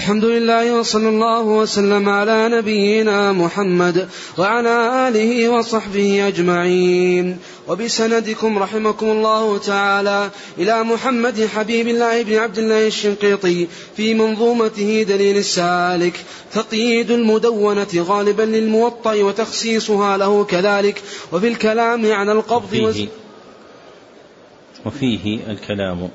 الحمد 0.00 0.24
لله 0.24 0.78
وصلى 0.78 1.08
الله 1.08 1.42
وسلم 1.42 2.08
على 2.08 2.48
نبينا 2.48 3.32
محمد 3.32 4.08
وعلى 4.38 5.08
آله 5.08 5.48
وصحبه 5.48 6.28
أجمعين. 6.28 7.38
وبسندكم 7.68 8.58
رحمكم 8.58 9.06
الله 9.06 9.58
تعالى 9.58 10.30
إلى 10.58 10.82
محمد 10.82 11.48
حبيب 11.54 11.88
الله 11.88 12.22
بن 12.22 12.34
عبد 12.34 12.58
الله 12.58 12.86
الشنقيطي 12.86 13.66
في 13.96 14.14
منظومته 14.14 15.02
دليل 15.02 15.36
السالك. 15.36 16.24
تقييد 16.52 17.10
المدونة 17.10 17.92
غالبا 17.94 18.42
للموطأ 18.42 19.14
وتخصيصها 19.14 20.16
له 20.16 20.44
كذلك. 20.44 21.02
وفي 21.32 21.48
الكلام 21.48 22.12
عن 22.12 22.30
القبض 22.30 22.72
وفيه, 22.72 23.08
وفيه 24.86 25.38
الكلام. 25.50 26.08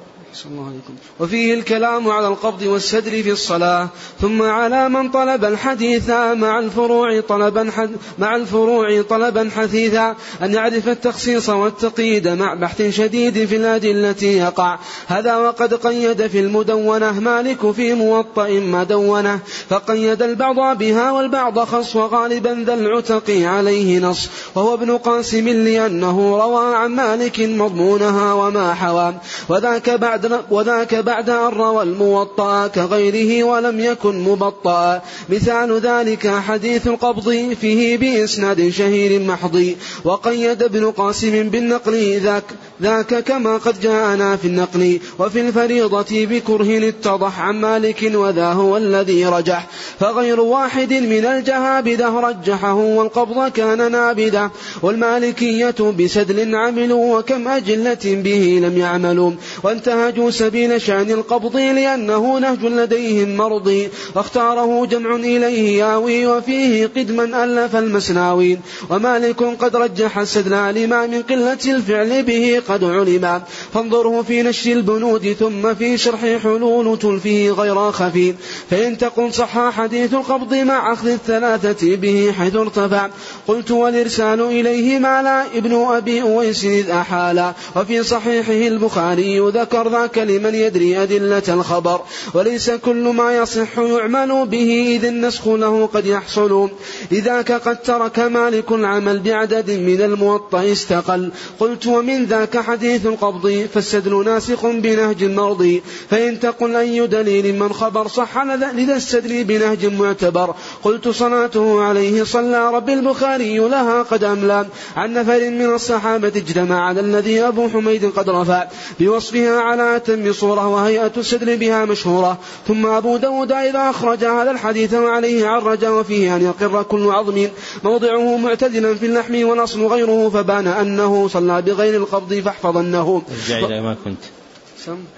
وفيه 1.20 1.54
الكلام 1.54 2.10
على 2.10 2.28
القبض 2.28 2.62
والسدر 2.62 3.24
في 3.24 3.32
الصلاة 3.32 3.88
ثم 4.22 4.42
على 4.42 4.90
من 4.90 5.10
طلب 5.10 5.46
الحديث 5.46 6.10
مع 6.10 6.60
الفروع 6.60 7.22
طلبا 7.22 7.72
مع 8.20 8.36
الفروع 8.36 9.02
طلبا 9.02 9.50
حثيثا. 9.56 10.16
أن 10.42 10.54
يعرف 10.54 10.90
التخصيص 10.90 11.50
والتقييد 11.50 12.28
مع 12.28 12.54
بحث 12.54 12.90
شديد 12.90 13.46
في 13.46 13.56
الأدلة 13.56 14.24
يقع. 14.24 14.80
هذا 15.08 15.38
وقد 15.38 15.74
قيد 15.74 16.28
في 16.28 16.40
المدونة 16.40 17.20
مالك 17.20 17.72
في 17.72 17.94
موطأ 17.94 18.50
ما 18.50 18.84
دونه. 18.84 19.40
فقيد 19.70 20.22
البعض 20.22 20.78
بها 20.78 21.12
والبعض 21.12 21.60
خص 21.60 21.96
وغالبا 21.96 22.64
ذا 22.66 22.74
العتق 22.74 23.30
عليه 23.30 24.00
نص. 24.00 24.30
وهو 24.56 24.74
ابن 24.74 24.98
قاسم 24.98 25.50
لأنه 25.50 26.38
روى 26.38 26.76
عن 26.76 26.92
مالك 26.92 27.40
مضمونها 27.40 28.34
وما 28.34 28.74
حوى. 28.74 29.14
وذاك 29.50 29.90
بعد 29.90 30.25
وذاك 30.52 30.96
بعد 30.96 31.30
أن 31.30 31.54
روى 31.54 31.84
الموطأ 31.84 32.68
كغيره 32.68 33.44
ولم 33.44 33.80
يكن 33.80 34.20
مبطأ. 34.20 35.02
مثال 35.30 35.80
ذلك 35.80 36.28
حديث 36.28 36.88
القبض 36.88 37.56
فيه 37.62 37.98
بإسناد 37.98 38.70
شهير 38.70 39.20
محضي 39.22 39.78
وقيد 40.04 40.64
ابن 40.64 40.92
قاسم 40.92 41.50
بالنقل 41.50 42.20
ذاك 42.20 42.44
ذاك 42.82 43.24
كما 43.24 43.58
قد 43.58 43.82
جاءنا 43.82 44.36
في 44.36 44.48
النقل 44.48 45.00
وفي 45.20 45.42
الفريضة 45.42 46.26
بكره 46.26 46.90
اتضح 46.90 47.40
عن 47.40 47.62
مالك 47.62 48.12
وذا 48.16 48.48
هو 48.48 48.78
الذي 48.78 49.26
رجح. 49.26 49.68
فغير 50.00 50.40
واحد 50.40 50.94
من 50.94 51.26
الجهابذة 51.26 52.20
رجحه 52.20 52.74
والقبض 52.74 53.52
كان 53.52 53.92
نابذة. 53.92 54.52
والمالكية 54.82 55.76
بسدل 56.00 56.56
عملوا 56.56 57.20
وكم 57.20 57.48
أجلة 57.48 57.98
به 58.04 58.60
لم 58.64 58.78
يعملوا. 58.78 59.32
وانتهجوا 59.64 60.32
سبيل 60.32 60.82
شأن 60.82 61.12
القبض 61.12 61.56
لأنه 61.58 62.40
نهج 62.40 62.66
لديهم 62.66 63.38
مرضي 63.38 63.90
واختاره 64.16 64.86
جمع 64.86 65.16
إليه 65.16 65.80
ياوي 65.80 66.28
وفيه 66.28 66.88
قدما 66.88 67.44
ألف 67.44 67.76
المسناوين 67.76 68.60
ومالك 68.90 69.44
قد 69.44 69.76
رجح 69.76 70.18
السدل 70.18 70.76
لما 70.76 71.08
من 71.08 71.22
قلة 71.22 71.58
الفعل 71.66 72.24
به 72.24 72.62
قد 72.70 72.84
علم. 72.84 73.42
فانظره 73.74 74.22
في 74.28 74.44
نشر 74.44 74.72
البنود 74.72 75.36
ثم 75.40 75.74
في 75.74 75.98
شرح 75.98 76.20
حلول 76.44 77.00
تلفه 77.00 77.50
غير 77.50 77.92
خفي. 77.92 78.34
فإن 78.70 78.98
تقل 78.98 79.34
صح 79.34 79.70
حديث 79.70 80.14
القبض 80.14 80.54
مع 80.54 80.94
أخذ 80.94 81.08
الثلاثة 81.08 81.96
به 81.96 82.34
حيث 82.38 82.56
ارتفع. 82.56 83.10
قلت 83.48 83.72
والإرسال 83.72 84.42
إليه 84.42 85.00
ما 85.00 85.22
لا 85.22 85.58
ابن 85.58 85.74
أبي 85.74 86.22
أويس 86.22 86.66
إذ 86.66 86.90
أحالا 86.90 87.54
وفي 87.76 88.04
صحيحه 88.04 88.68
البخاري 88.68 89.40
ذكر 89.40 89.90
ذاك 89.90 90.18
لمن 90.18 90.56
يدري 90.56 91.04
أدلة 91.04 91.44
الخبر. 91.50 92.02
وليس 92.34 92.72
كل 92.72 93.04
ما 93.04 93.38
يصح 93.38 93.78
يعمل 93.78 94.46
به 94.46 94.96
إذ 94.96 95.06
النسخ 95.06 95.48
له 95.48 95.86
قد 95.86 96.06
يحصل. 96.06 96.70
لذاك 97.12 97.52
قد 97.52 97.82
ترك 97.82 98.20
مالك 98.20 98.72
العمل 98.72 99.20
بعدد 99.20 99.72
من 99.72 100.02
الموطأ 100.02 100.72
استقل. 100.72 101.32
قلت 101.60 101.88
ومن 101.88 102.26
ذاك 102.26 102.55
حديث 102.58 103.06
القبض 103.06 103.68
فالسدل 103.74 104.26
ناسخ 104.26 104.66
بنهج 104.66 105.24
مرضي. 105.24 105.84
فإن 106.10 106.40
تقل 106.40 106.76
أي 106.76 107.08
دليل 107.08 107.60
من 107.60 107.74
خبر 107.74 108.08
صح 108.08 108.44
لذا 108.44 108.96
السدل 108.96 109.44
بنهج 109.44 109.86
معتبر. 109.86 110.56
قلت 110.84 111.08
صلاته 111.08 111.82
عليه 111.82 112.24
صلى 112.24 112.72
رب 112.72 112.90
البخاري 112.90 113.58
لها 113.58 114.04
قد 114.04 114.24
أملى. 114.24 114.66
عن 114.96 115.14
نفر 115.14 115.50
من 115.50 115.74
الصحابة 115.74 116.28
اجتمع 116.28 116.88
على 116.88 117.00
الذي 117.00 117.42
أبو 117.42 117.70
حميد 117.70 118.06
قد 118.06 118.30
رفع. 118.30 118.68
بوصفها 119.00 119.60
على 119.60 119.96
أتم 119.96 120.34
صورة 120.34 120.68
وهيئة 120.68 121.12
السدل 121.18 121.58
بها 121.58 121.86
مشهورة. 121.86 122.38
ثم 122.68 122.86
أبو 122.86 123.18
داود 123.18 123.52
إذا 123.52 123.90
أخرج 123.90 124.26
هذا 124.26 124.52
الحديث 124.52 124.94
وعليه 124.94 125.48
عرج 125.48 125.86
وفيه 125.86 126.36
أن 126.36 126.42
يقر 126.42 126.84
كل 126.84 127.10
عظم. 127.10 127.48
موضعه 127.84 128.38
معتدلا 128.38 128.96
في 128.96 129.06
اللحم 129.06 129.48
والأصل 129.48 129.86
غيره 129.86 130.30
فبان 130.30 130.68
أنه 130.68 131.28
صلى 131.28 131.62
بغير 131.62 131.96
القبض 131.96 132.34
فاحفظنه 132.46 133.22
ارجع 133.32 133.58
إلى 133.66 133.82
ما 133.82 133.96
كنت. 134.06 134.24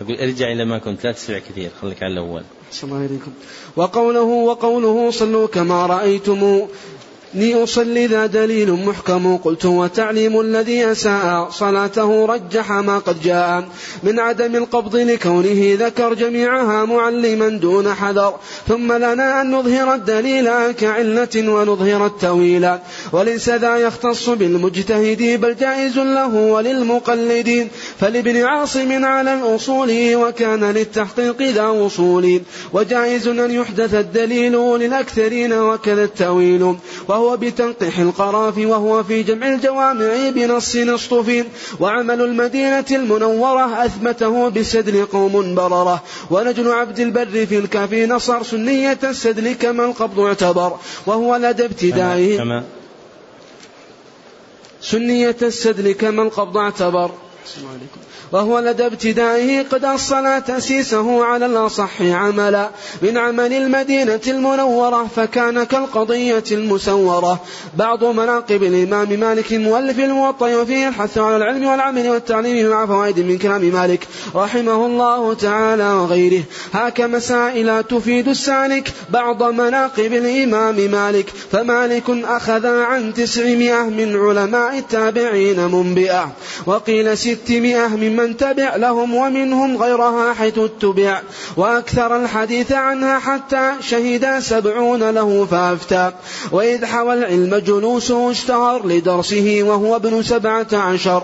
أقول 0.02 0.16
ارجع 0.20 0.52
إلى 0.52 0.66
ما 0.66 0.78
كنت 0.80 1.06
لا 1.06 1.12
تسرع 1.12 1.40
كثير 1.40 1.70
خليك 1.82 2.04
على 2.04 2.14
الأول. 2.14 2.44
الله 2.84 3.20
وقوله 3.76 4.22
وقوله 4.22 5.12
صلوا 5.12 5.48
كما 5.48 5.86
رأيتم. 5.86 6.68
ني 7.34 7.64
أصلي 7.64 8.08
ذا 8.08 8.26
دليل 8.26 8.72
محكم. 8.72 9.38
قلت 9.38 9.66
وتعليم 9.66 10.40
الذي 10.40 10.92
أساء. 10.92 11.50
صلاته 11.50 12.26
رجح 12.26 12.72
ما 12.72 12.98
قد 12.98 13.22
جاء. 13.24 13.68
من 14.04 14.20
عدم 14.20 14.56
القبض 14.56 14.96
لكونه 14.96 15.78
ذكر 15.80 16.14
جميعها 16.14 16.86
معلما 16.86 17.50
دون 17.50 17.94
حذر. 17.94 18.34
ثم 18.68 18.94
لنا 18.94 19.42
أن 19.42 19.52
نظهر 19.52 19.94
الدليل 19.94 20.72
كعلة 20.72 21.28
ونظهر 21.36 22.06
التأويل 22.06 22.78
وليس 23.12 23.50
ذا 23.50 23.76
يختص 23.76 24.30
بالمجتهد 24.30 25.42
بل 25.42 25.56
جائز 25.56 25.98
له 25.98 26.36
وللمقلدين. 26.36 27.70
فلابن 28.00 28.44
عاصم 28.44 29.06
على 29.06 29.34
الأصول 29.34 30.16
وكان 30.16 30.64
للتحقيق 30.64 31.42
ذا 31.42 31.68
وصول. 31.68 32.42
وجائز 32.74 33.28
أن 33.28 33.52
يحدث 33.52 33.94
الدليل 33.94 34.54
للأكثرين 34.54 35.54
وكذا 35.54 36.04
التويل 36.04 36.76
وهو 37.18 37.38
بتنقيح 37.38 38.00
القراف 38.00 38.58
وهو 38.58 39.04
في 39.04 39.24
جمع 39.24 39.48
الجوامع 39.48 40.30
بنص 40.30 40.76
اصطفين 40.76 41.46
وعمل 41.80 42.22
المدينة 42.22 42.86
المنورة 42.92 43.86
أثبته 43.86 44.50
بالسدل 44.50 45.06
قوم 45.06 45.56
بررة. 45.56 46.04
ونجل 46.32 46.72
عبد 46.72 47.00
البر 47.00 47.46
في 47.46 47.58
الكافي 47.58 48.06
نصر 48.06 48.44
سنية 48.44 49.00
السدل 49.04 49.54
كما 49.54 49.86
القبض 49.86 50.20
اعتبر. 50.20 50.78
وهو 51.06 51.36
لدى 51.36 51.66
ابتدائه 51.66 52.38
كما 52.38 52.64
سنية 54.82 55.38
السدل 55.42 55.92
كما 55.92 56.24
القبض 56.24 56.58
اعتبر. 56.58 57.12
السلام 57.46 57.70
عليكم. 57.70 58.07
وهو 58.32 58.60
لدى 58.60 58.86
ابتدائه 58.86 59.64
قد 59.72 59.86
أصل 59.86 60.42
تأسيسه 60.42 61.26
على 61.26 61.46
الأصح 61.46 62.02
عملا 62.02 62.70
من 63.02 63.18
عمل 63.18 63.54
المدينة 63.54 64.22
المنورة 64.28 65.08
فكان 65.16 65.64
كالقضية 65.64 66.44
المسورة. 66.52 67.40
بعض 67.78 68.04
مناقب 68.04 68.64
الإمام 68.64 69.20
مالك 69.20 69.54
مؤلف 69.54 70.00
الموطأ 70.00 70.56
وفيه 70.56 70.88
الحث 70.88 71.18
على 71.18 71.38
العلم 71.38 71.66
والعمل 71.66 72.10
والتعليم 72.10 72.70
مع 72.70 72.86
فوائد 72.86 73.20
من 73.20 73.38
كلام 73.38 73.62
مالك 73.62 74.08
رحمه 74.36 74.86
الله 74.86 75.34
تعالى 75.34 75.94
وغيره. 75.94 76.44
هاك 76.74 77.02
مسائل 77.02 77.84
تفيد 77.84 78.28
السالك 78.28 78.94
بعض 79.10 79.44
مناقب 79.44 80.14
الإمام 80.14 80.76
مالك 80.92 81.30
فمالك 81.52 82.10
أخذ 82.10 82.66
عن 82.66 83.14
تسعمائة 83.14 83.84
من 83.84 84.16
علماء 84.16 84.78
التابعين 84.78 85.60
منبئة 85.72 86.32
وقيل 86.66 87.18
ستمائة 87.18 87.88
من 87.88 88.17
من 88.18 88.38
تبع 88.38 88.76
لهم 88.76 89.16
ومنهم 89.16 89.78
غيرها 89.78 90.34
حيث 90.34 90.58
اتبع. 90.58 91.22
وأكثر 91.58 92.24
الحديث 92.24 92.72
عنها 92.72 93.20
حتى 93.20 93.72
شهد 93.82 94.40
سبعون 94.40 95.10
له 95.10 95.48
فأفتى. 95.52 96.12
وإذ 96.52 96.86
حوى 96.86 97.14
العلم 97.14 97.56
جلوسه 97.56 98.32
اشتهر 98.32 98.88
لدرسه 98.88 99.60
وهو 99.62 99.96
ابن 99.96 100.24
سبعة 100.24 100.68
عشر. 100.74 101.24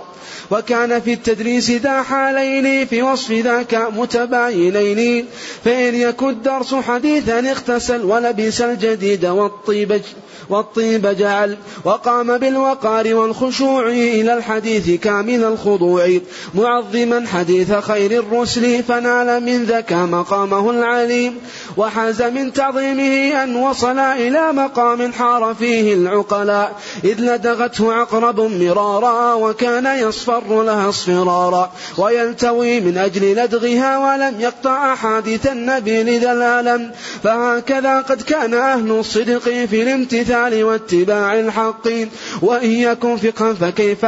وكان 0.51 1.01
في 1.01 1.13
التدريس 1.13 1.71
ذا 1.71 2.01
حالين 2.01 2.85
في 2.85 3.01
وصف 3.01 3.31
ذاك 3.31 3.87
متباينين. 3.95 5.25
فإن 5.65 5.95
يكن 5.95 6.29
الدرس 6.29 6.75
حديثا 6.75 7.39
اغتسل 7.39 8.05
ولبس 8.05 8.61
الجديد 8.61 9.25
والطيب. 9.25 10.01
والطيب 10.49 11.07
جعل 11.07 11.57
وقام 11.85 12.37
بالوقار 12.37 13.15
والخشوع 13.15 13.87
إلى 13.87 14.33
الحديث 14.33 14.99
كامل 15.01 15.43
الخضوع 15.43 16.19
معظما 16.55 17.27
حديث 17.27 17.73
خير 17.73 18.11
الرسل 18.11 18.83
فنال 18.83 19.43
من 19.43 19.63
ذاك 19.63 19.93
مقامه 19.93 20.69
العليم 20.69 21.37
وحاز 21.77 22.21
من 22.21 22.53
تعظيمه 22.53 23.43
أن 23.43 23.55
وصل 23.55 23.99
إلى 23.99 24.53
مقام 24.53 25.13
حار 25.13 25.55
فيه 25.59 25.93
العقلاء 25.93 26.75
إذ 27.03 27.21
لدغته 27.21 27.93
عقرب 27.93 28.39
مرارا 28.39 29.33
وكان 29.33 29.85
يصفر 30.07 30.63
لها 30.63 30.89
اصفرارا 30.89 31.71
ويلتوي 31.97 32.79
من 32.79 32.97
أجل 32.97 33.35
لدغها 33.35 33.97
ولم 33.97 34.41
يقطع 34.41 34.93
أحاديث 34.93 35.47
النبي 35.47 36.03
لذا 36.03 36.31
الألم 36.31 36.91
فهكذا 37.23 38.01
قد 38.01 38.21
كان 38.21 38.53
أهل 38.53 38.91
الصدق 38.91 39.39
في 39.39 39.81
الامتثال 39.81 40.32
واتباع 40.34 41.39
الحق 41.39 41.88
وإن 42.41 42.71
يكن 42.71 43.17
فقها 43.17 43.53
فكيف 43.53 44.05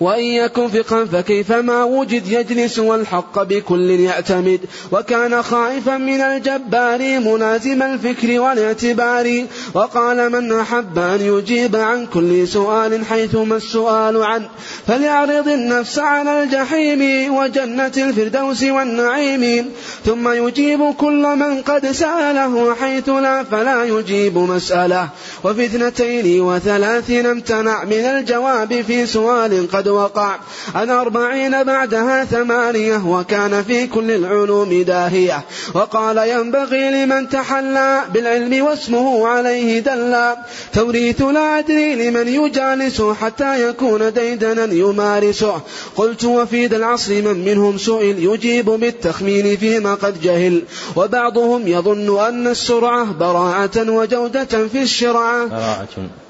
وإن 0.00 0.24
يكن 0.24 0.68
فقها 0.68 1.04
فكيفما 1.04 1.84
وجد 1.84 2.28
يجلس 2.28 2.78
والحق 2.78 3.42
بكل 3.42 3.90
يعتمد 3.90 4.60
وكان 4.92 5.42
خائفا 5.42 5.96
من 5.96 6.20
الجبار 6.20 7.20
ملازم 7.20 7.82
الفكر 7.82 8.40
والاعتبار 8.40 9.44
وقال 9.74 10.32
من 10.32 10.52
أحب 10.52 10.98
أن 10.98 11.20
يجيب 11.20 11.76
عن 11.76 12.06
كل 12.06 12.48
سؤال 12.48 13.04
حيثما 13.06 13.56
السؤال 13.56 14.22
عنه 14.22 14.48
فليعرض 14.86 15.48
النفس 15.48 15.98
على 15.98 16.42
الجحيم 16.42 17.34
وجنة 17.34 17.92
الفردوس 17.96 18.62
والنعيم 18.62 19.70
ثم 20.04 20.28
يجيب 20.28 20.94
كل 20.98 21.36
من 21.36 21.62
قد 21.62 21.86
سأله 21.86 22.74
حيث 22.74 23.08
لا 23.08 23.42
فلا 23.42 23.84
يجيب 23.84 24.38
مسألة 24.38 25.08
وفي 25.44 25.64
اثنتين 25.64 26.40
وثلاثين 26.40 27.26
امتنع 27.26 27.84
من 27.84 27.92
الجواب 27.92 28.84
في 28.86 29.06
سؤال 29.06 29.68
قد 29.72 29.85
وقع. 29.88 30.36
عن 30.74 30.90
أربعين 30.90 31.64
بعدها 31.64 32.24
ثمانية 32.24 33.06
وكان 33.06 33.62
في 33.62 33.86
كل 33.86 34.10
العلوم 34.10 34.82
داهية. 34.82 35.44
وقال 35.74 36.18
ينبغي 36.18 36.90
لمن 36.90 37.28
تحلى 37.28 38.02
بالعلم 38.14 38.64
واسمه 38.64 39.28
عليه 39.28 39.80
دلا. 39.80 40.36
توريث 40.72 41.22
لا 41.22 41.58
أدري 41.58 42.10
لمن 42.10 42.28
يجالس 42.28 43.02
حتى 43.02 43.68
يكون 43.68 44.12
ديدنا 44.12 44.64
يمارسه. 44.64 45.60
قلت 45.96 46.24
وفي 46.24 46.66
ذا 46.66 46.76
العصر 46.76 47.12
من 47.12 47.44
منهم 47.44 47.78
سئل 47.78 48.24
يجيب 48.24 48.66
بالتخمين 48.66 49.56
فيما 49.56 49.94
قد 49.94 50.22
جهل. 50.22 50.62
وبعضهم 50.96 51.68
يظن 51.68 52.18
أن 52.20 52.46
السرعة 52.46 53.12
براعة 53.12 53.70
وجودة 53.76 54.68
في 54.72 54.82
الشرعة. 54.82 55.46
براعة. 55.46 56.25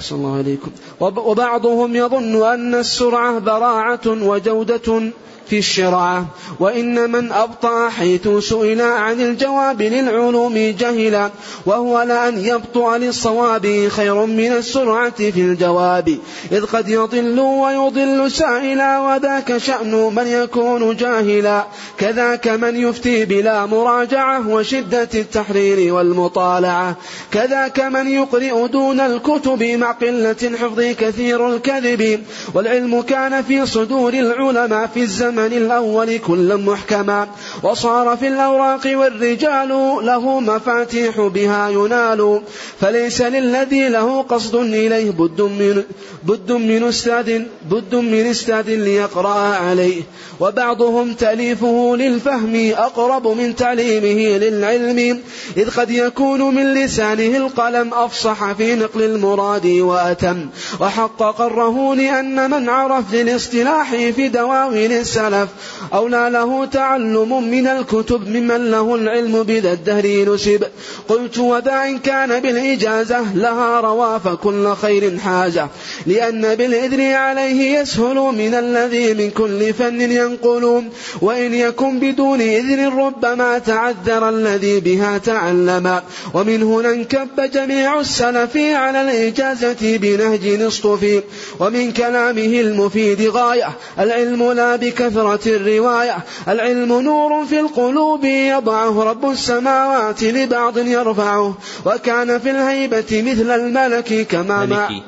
أحسن 0.00 0.16
الله 0.16 0.36
عليكم 0.36 0.70
وبعضهم 1.00 1.96
يظن 1.96 2.46
أن 2.46 2.74
السرعة 2.74 3.38
براعة 3.38 4.06
وجودة 4.06 5.12
في 5.50 5.58
الشرعة 5.58 6.26
وإن 6.60 7.10
من 7.10 7.32
أبطأ 7.32 7.88
حيث 7.88 8.28
سئل 8.28 8.80
عن 8.80 9.20
الجواب 9.20 9.82
للعلوم 9.82 10.54
جهلا 10.54 11.30
وهو 11.66 12.02
لأن 12.02 12.44
يبطأ 12.44 12.98
للصواب 12.98 13.88
خير 13.88 14.26
من 14.26 14.52
السرعة 14.52 15.30
في 15.30 15.40
الجواب. 15.40 16.18
إذ 16.52 16.64
قد 16.64 16.88
يضل 16.88 17.40
ويضل 17.40 18.30
سائلا 18.30 18.98
وذاك 19.00 19.58
شأن 19.58 20.14
من 20.16 20.26
يكون 20.26 20.96
جاهلا. 20.96 21.64
كذاك 21.98 22.48
من 22.48 22.76
يفتي 22.76 23.24
بلا 23.24 23.66
مراجعة 23.66 24.48
وشدة 24.48 25.08
التحرير 25.14 25.94
والمطالعة. 25.94 26.96
كذاك 27.32 27.80
من 27.80 28.08
يقرئ 28.08 28.68
دون 28.68 29.00
الكتب 29.00 29.62
مع 29.62 29.92
قلة 29.92 30.52
حفظ 30.60 30.80
كثير 30.80 31.54
الكذب. 31.54 32.24
والعلم 32.54 33.02
كان 33.02 33.42
في 33.42 33.66
صدور 33.66 34.12
العلماء 34.12 34.86
في 34.94 35.02
الزمن 35.02 35.39
الزمن 35.46 35.62
الأول 35.66 36.18
كلا 36.18 36.56
محكما. 36.56 37.28
وصار 37.62 38.16
في 38.16 38.28
الأوراق 38.28 38.80
والرجال 38.86 39.68
له 40.02 40.40
مفاتيح 40.40 41.20
بها 41.20 41.68
ينال. 41.68 42.40
فليس 42.80 43.22
للذي 43.22 43.88
له 43.88 44.22
قصد 44.22 44.54
إليه 44.54 45.10
بد 45.10 45.40
من 45.40 45.82
بد 46.22 46.52
من 46.52 46.84
أستاذ 46.84 47.42
بد 47.70 47.94
من 47.94 48.26
أستاذ 48.26 48.68
ليقرأ 48.68 49.56
عليه. 49.56 50.02
وبعضهم 50.40 51.12
تأليفه 51.12 51.96
للفهم 51.96 52.72
أقرب 52.76 53.26
من 53.28 53.56
تعليمه 53.56 54.38
للعلم. 54.38 55.20
إذ 55.56 55.70
قد 55.70 55.90
يكون 55.90 56.54
من 56.54 56.74
لسانه 56.74 57.36
القلم 57.36 57.94
أفصح 57.94 58.52
في 58.52 58.74
نقل 58.74 59.02
المراد 59.02 59.66
وأتم. 59.66 60.46
وحق 60.80 61.22
قره 61.22 61.94
لأن 61.94 62.50
من 62.50 62.68
عرف 62.68 63.14
للاصطلاح 63.14 63.90
في 63.90 64.28
دواوين 64.28 64.92
السلف 65.30 65.48
أولى 65.94 66.30
له 66.32 66.66
تعلم 66.66 67.50
من 67.50 67.66
الكتب 67.66 68.28
ممن 68.28 68.70
له 68.70 68.94
العلم 68.94 69.42
بذا 69.42 69.72
الدهر 69.72 70.34
نسب 70.34 70.64
قلت 71.08 71.38
وذا 71.38 71.84
إن 71.84 71.98
كان 71.98 72.40
بالإجازة 72.40 73.34
لها 73.34 73.80
روا 73.80 74.18
فكل 74.18 74.74
خير 74.74 75.18
حاجة 75.18 75.68
لأن 76.06 76.54
بالإذن 76.54 77.00
عليه 77.00 77.78
يسهل 77.78 78.16
من 78.16 78.54
الذي 78.54 79.14
من 79.14 79.30
كل 79.30 79.74
فن 79.74 80.00
ينقل. 80.00 80.84
وإن 81.22 81.54
يكن 81.54 81.98
بدون 82.00 82.40
إذن 82.40 82.88
ربما 82.88 83.58
تعذر 83.58 84.28
الذي 84.28 84.80
بها 84.80 85.18
تعلم. 85.18 86.00
ومن 86.34 86.62
هنا 86.62 86.90
انكب 86.90 87.50
جميع 87.52 88.00
السلف 88.00 88.56
على 88.56 89.02
الإجازة 89.02 89.96
بنهج 89.96 90.62
اصطفي 90.62 91.22
ومن 91.60 91.92
كلامه 91.92 92.60
المفيد 92.60 93.22
غاية 93.28 93.68
العلم 93.98 94.52
لا 94.52 94.76
بكثرة 94.76 95.09
الرواية 95.46 96.16
العلم 96.48 97.00
نور 97.00 97.46
في 97.46 97.60
القلوب 97.60 98.24
يضعه 98.24 99.04
رب 99.04 99.30
السماوات 99.30 100.22
لبعض 100.22 100.78
يرفعه 100.78 101.54
وكان 101.86 102.38
في 102.38 102.50
الهيبة 102.50 103.22
مثل 103.26 103.50
الملك 103.50 104.26
كما 104.26 104.66
ملكي. 104.66 105.02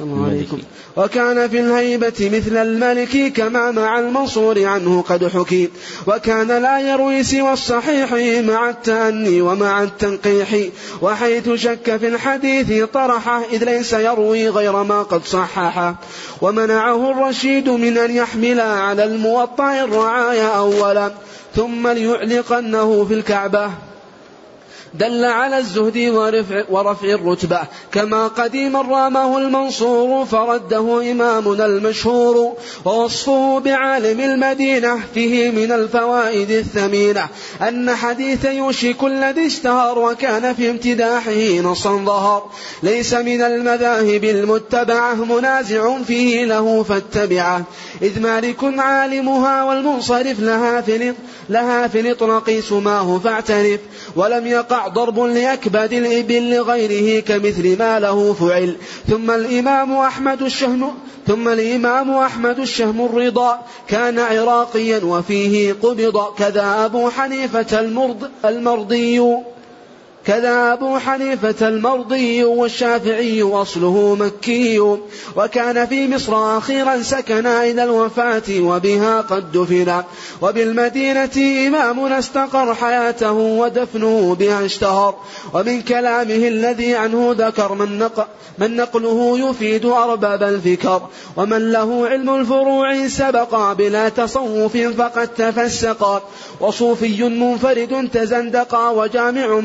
عليكم. 0.00 0.58
وكان 0.96 1.48
في 1.48 1.60
الهيبة 1.60 2.30
مثل 2.34 2.56
الملك 2.56 3.32
كما 3.32 3.70
مع 3.70 3.98
المنصور 3.98 4.64
عنه 4.64 5.02
قد 5.02 5.28
حكي. 5.28 5.70
وكان 6.06 6.48
لا 6.48 6.80
يروي 6.80 7.22
سوى 7.22 7.52
الصحيح 7.52 8.12
مع 8.44 8.70
التأني 8.70 9.40
ومع 9.40 9.82
التنقيح. 9.82 10.56
وحيث 11.02 11.50
شك 11.50 11.96
في 11.96 12.08
الحديث 12.08 12.84
طرحه 12.84 13.42
إذ 13.52 13.64
ليس 13.64 13.92
يروي 13.92 14.48
غير 14.48 14.82
ما 14.82 15.02
قد 15.02 15.24
صححه 15.24 15.94
ومنعه 16.42 17.10
الرشيد 17.10 17.68
من 17.68 17.98
أن 17.98 18.16
يحمل 18.16 18.60
على 18.60 19.04
الموطأ 19.04 19.84
الرعايا 19.84 20.48
أولا. 20.48 21.10
ثم 21.56 21.88
ليعلقنه 21.88 23.04
في 23.04 23.14
الكعبة. 23.14 23.89
دل 24.94 25.24
على 25.24 25.58
الزهد 25.58 25.98
ورفع, 25.98 26.62
ورفع 26.70 27.08
الرتبة. 27.08 27.60
كما 27.92 28.26
قديما 28.26 28.82
رامه 28.82 29.38
المنصور 29.38 30.24
فرده 30.24 31.10
إمامنا 31.12 31.66
المشهور. 31.66 32.52
ووصفه 32.84 33.58
بعالم 33.58 34.20
المدينة 34.20 35.00
فيه 35.14 35.50
من 35.50 35.72
الفوائد 35.72 36.50
الثمينة. 36.50 37.28
أن 37.68 37.94
حديث 37.94 38.44
يوشك 38.44 39.04
الذي 39.04 39.46
اشتهر 39.46 39.98
وكان 39.98 40.54
في 40.54 40.70
امتداحه 40.70 41.60
نصا 41.62 41.96
ظهر. 41.96 42.50
ليس 42.82 43.14
من 43.14 43.42
المذاهب 43.42 44.24
المتبعة 44.24 45.14
منازع 45.14 46.02
فيه 46.02 46.44
له 46.44 46.82
فاتبعه. 46.82 47.62
إذ 48.02 48.20
مالك 48.20 48.64
عالمها 48.78 49.64
والمنصرف 49.64 50.40
لها 50.40 50.80
في 50.80 51.14
لها 51.48 51.88
في 51.88 52.00
الإطلاق 52.00 52.60
سماه 52.68 53.20
فاعترف. 53.24 53.80
ولم 54.16 54.46
يقع 54.46 54.79
ضرب 54.88 55.20
لأكباد 55.20 55.92
الإبل 55.92 56.50
لغيره 56.54 57.20
كمثل 57.20 57.78
ما 57.78 58.00
له 58.00 58.32
فعل. 58.32 58.76
ثم 59.08 59.30
الإمام 59.30 59.92
أحمد 59.92 60.42
الشهم 60.42 60.94
ثم 61.26 61.48
الإمام 61.48 62.10
أحمد 62.10 62.58
الشهم 62.58 63.04
الرضا. 63.04 63.58
كان 63.88 64.18
عراقيا 64.18 65.00
وفيه 65.04 65.72
قبض 65.72 66.34
كذا 66.38 66.84
أبو 66.84 67.10
حنيفة 67.10 67.80
المرض 67.80 68.30
المرضي. 68.44 69.20
كذا 70.26 70.72
أبو 70.72 70.98
حنيفة 70.98 71.68
المرضي 71.68 72.44
والشافعي 72.44 73.42
أصله 73.42 74.16
مكي 74.20 74.78
وكان 75.36 75.86
في 75.86 76.08
مصر 76.08 76.58
أخيرا 76.58 77.02
سكنا 77.02 77.64
إلى 77.64 77.84
الوفاة 77.84 78.42
وبها 78.60 79.20
قد 79.20 79.52
دفن. 79.52 80.02
وبالمدينة 80.42 81.66
إمامنا 81.66 82.18
استقر 82.18 82.74
حياته 82.74 83.32
ودفنه 83.32 84.36
بها 84.38 84.64
اشتهر. 84.64 85.14
ومن 85.54 85.82
كلامه 85.82 86.48
الذي 86.48 86.94
عنه 86.94 87.34
ذكر 87.38 87.74
من, 87.74 87.98
نق 87.98 88.28
من 88.58 88.76
نقله 88.76 89.38
يفيد 89.38 89.86
أرباب 89.86 90.42
الفكر. 90.42 91.02
ومن 91.36 91.72
له 91.72 92.08
علم 92.08 92.34
الفروع 92.34 93.08
سبق 93.08 93.72
بلا 93.72 94.08
تصوف 94.08 94.76
فقد 94.76 95.28
تفسق. 95.28 96.22
وصوفي 96.60 97.22
منفرد 97.22 98.08
تزندق 98.12 98.90
وجامع 98.90 99.60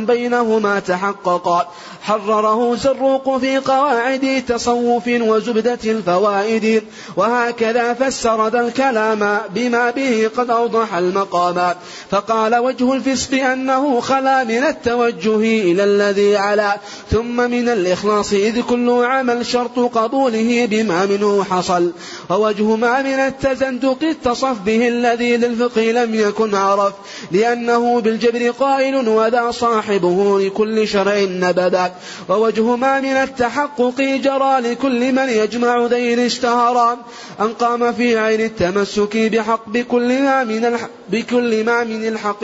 بينهما 0.45 0.79
تحقق. 0.79 1.67
حرره 2.01 2.75
زروق 2.75 3.37
في 3.37 3.57
قواعد 3.57 4.43
تصوف 4.47 5.07
وزبدة 5.07 5.79
الفوائد. 5.85 6.83
وهكذا 7.17 7.93
فسر 7.93 8.47
ذا 8.47 8.59
الكلام 8.61 9.39
بما 9.55 9.91
به 9.91 10.29
قد 10.37 10.49
أوضح 10.49 10.93
المقام. 10.93 11.75
فقال 12.11 12.55
وجه 12.55 12.93
الفسق 12.93 13.43
أنه 13.43 13.99
خلا 13.99 14.43
من 14.43 14.63
التوجه 14.63 15.35
إلى 15.71 15.83
الذي 15.83 16.37
علا. 16.37 16.77
ثم 17.11 17.35
من 17.35 17.69
الإخلاص 17.69 18.33
إذ 18.33 18.61
كل 18.61 18.89
عمل 18.89 19.45
شرط 19.45 19.79
قبوله 19.79 20.67
بما 20.71 21.05
منه 21.05 21.43
حصل. 21.43 21.91
ووجه 22.29 22.75
ما 22.75 23.01
من 23.01 23.19
التزندق 23.19 23.97
اتصف 24.03 24.59
به 24.65 24.87
الذي 24.87 25.37
للفقه 25.37 25.81
لم 25.81 26.15
يكن 26.15 26.55
عرف. 26.55 26.93
لأنه 27.31 28.01
بالجبر 28.01 28.49
قائل 28.49 29.07
وذا 29.07 29.51
صاحبه 29.51 30.34
نور 30.35 30.47
كل 30.47 30.87
شرع 30.87 31.19
نبدا. 31.19 31.91
ووجه 32.29 32.75
ما 32.75 32.99
من 32.99 33.15
التحقق 33.15 34.01
جرى 34.01 34.59
لكل 34.59 35.13
من 35.13 35.29
يجمع 35.29 35.85
ذين 35.85 36.19
اشتهرا. 36.19 36.97
أن 37.39 37.53
قام 37.53 37.93
في 37.93 38.17
عين 38.17 38.41
التمسك 38.41 39.17
بحق 39.17 39.69
بكل 39.69 40.21
ما 40.21 40.43
من 40.43 40.65
الحق 40.65 40.89
بكل 41.09 41.63
ما 41.63 41.83
من 41.83 42.07
الحق 42.07 42.43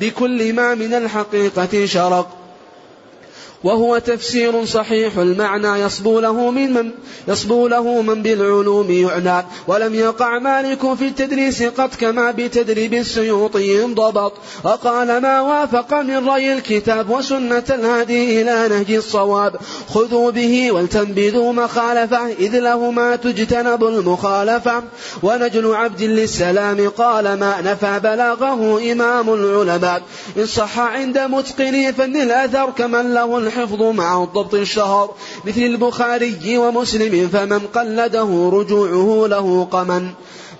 بكل 0.00 0.52
ما 0.52 0.74
من 0.74 0.94
الحقيقة 0.94 1.86
شرق. 1.86 2.45
وهو 3.66 3.98
تفسير 3.98 4.64
صحيح. 4.64 5.18
المعنى 5.18 5.80
يصبو 5.80 6.20
له 6.20 6.50
من, 6.50 6.72
من؟ 6.72 6.90
يصبو 7.28 7.68
له 7.68 8.02
من 8.02 8.22
بالعلوم 8.22 8.90
يعنى. 8.90 9.46
ولم 9.66 9.94
يقع 9.94 10.38
مالك 10.38 10.94
في 10.94 11.08
التدريس 11.08 11.62
قط 11.62 11.94
كما 11.94 12.30
بتدريب 12.30 12.94
السيوطي 12.94 13.84
انضبط 13.84 14.32
وقال 14.64 15.20
ما 15.22 15.40
وافق 15.40 15.94
من 15.94 16.28
رأي 16.28 16.52
الكتاب 16.52 17.10
وسنة 17.10 17.64
الهادي 17.70 18.42
إلى 18.42 18.68
نهج 18.68 18.90
الصواب. 18.92 19.56
خذوا 19.94 20.30
به 20.30 20.72
ولتنبذوا 20.72 21.52
مخالفة. 21.52 22.26
إذ 22.38 22.58
لهما 22.58 23.16
تجتنب 23.16 23.84
المخالفة. 23.84 24.82
ونجل 25.22 25.74
عبد 25.74 26.02
للسلام 26.02 26.88
قال 26.88 27.24
ما 27.24 27.60
نفى 27.60 28.00
بلاغه 28.02 28.92
إمام 28.92 29.34
العلماء. 29.34 30.02
إن 30.36 30.46
صح 30.46 30.78
عند 30.78 31.18
متقني 31.18 31.92
فن 31.92 32.16
الأثر 32.16 32.70
كمن 32.78 33.14
له 33.14 33.38
الحفظ 33.56 33.82
مع 33.82 34.22
الضبط 34.22 34.54
الشهر 34.54 35.10
مثل 35.44 35.60
البخاري 35.60 36.58
ومسلم 36.58 37.28
فمن 37.28 37.58
قلده 37.58 38.50
رجوعه 38.52 39.28
له 39.28 39.64
قمن. 39.64 40.10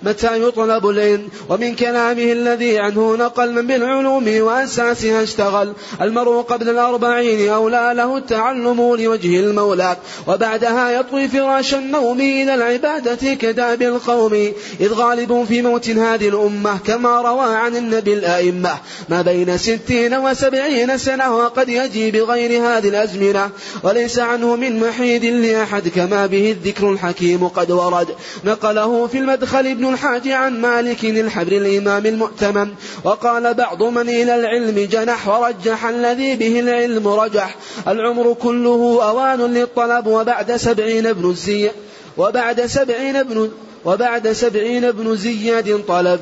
متى 0.03 0.41
يطلب 0.43 0.89
العلم؟ 0.89 1.29
ومن 1.49 1.75
كلامه 1.75 2.31
الذي 2.31 2.79
عنه 2.79 3.15
نقل 3.15 3.51
من 3.51 3.67
بالعلوم 3.67 4.41
وأساسها 4.41 5.23
اشتغل. 5.23 5.73
المرء 6.01 6.41
قبل 6.41 6.69
الأربعين 6.69 7.49
أولى 7.49 7.93
له 7.95 8.17
التعلم 8.17 8.95
لوجه 8.95 9.39
المولى. 9.39 9.97
وبعدها 10.27 10.91
يطوي 10.91 11.27
فراش 11.27 11.73
النوم 11.73 12.19
إلى 12.19 12.55
العبادة 12.55 13.33
كداب 13.33 13.81
القوم. 13.81 14.33
إذ 14.79 14.93
غالب 14.93 15.45
في 15.47 15.61
موت 15.61 15.89
هذه 15.89 16.29
الأمة 16.29 16.77
كما 16.87 17.21
روى 17.21 17.55
عن 17.55 17.75
النبي 17.75 18.13
الأئمة. 18.13 18.77
ما 19.09 19.21
بين 19.21 19.57
ستين 19.57 20.13
وسبعين 20.15 20.97
سنة 20.97 21.37
وقد 21.37 21.69
يجي 21.69 22.11
بغير 22.11 22.61
هذه 22.61 22.89
الأزمنة. 22.89 23.49
وليس 23.83 24.19
عنه 24.19 24.55
من 24.55 24.79
محيد 24.79 25.25
لأحد 25.25 25.87
كما 25.87 26.25
به 26.25 26.51
الذكر 26.51 26.91
الحكيم 26.91 27.47
قد 27.47 27.71
ورد. 27.71 28.07
نقله 28.45 29.07
في 29.07 29.17
المدخل 29.17 29.67
ابن 29.67 29.86
الحاج 29.93 30.27
عن 30.27 30.61
مالك 30.61 31.05
الحبر 31.05 31.51
الإمام 31.51 32.05
المؤتمن 32.05 32.73
وقال 33.03 33.53
بعض 33.53 33.83
من 33.83 34.09
إلى 34.09 34.35
العلم 34.35 34.87
جنح 34.91 35.27
ورجح 35.27 35.85
الذي 35.85 36.35
به 36.35 36.59
العلم 36.59 37.07
رجح. 37.07 37.55
العمر 37.87 38.33
كله 38.33 39.09
أوان 39.09 39.53
للطلب 39.53 40.07
وبعد 40.07 40.55
سبعين 40.55 41.07
ابن 41.07 41.29
الزي 41.29 41.71
وبعد 42.17 42.65
سبعين 42.65 43.15
ابن 43.15 43.51
وبعد 43.85 44.31
سبعين 44.31 44.85
ابن 44.85 45.15
زياد 45.15 45.83
طلب. 45.87 46.19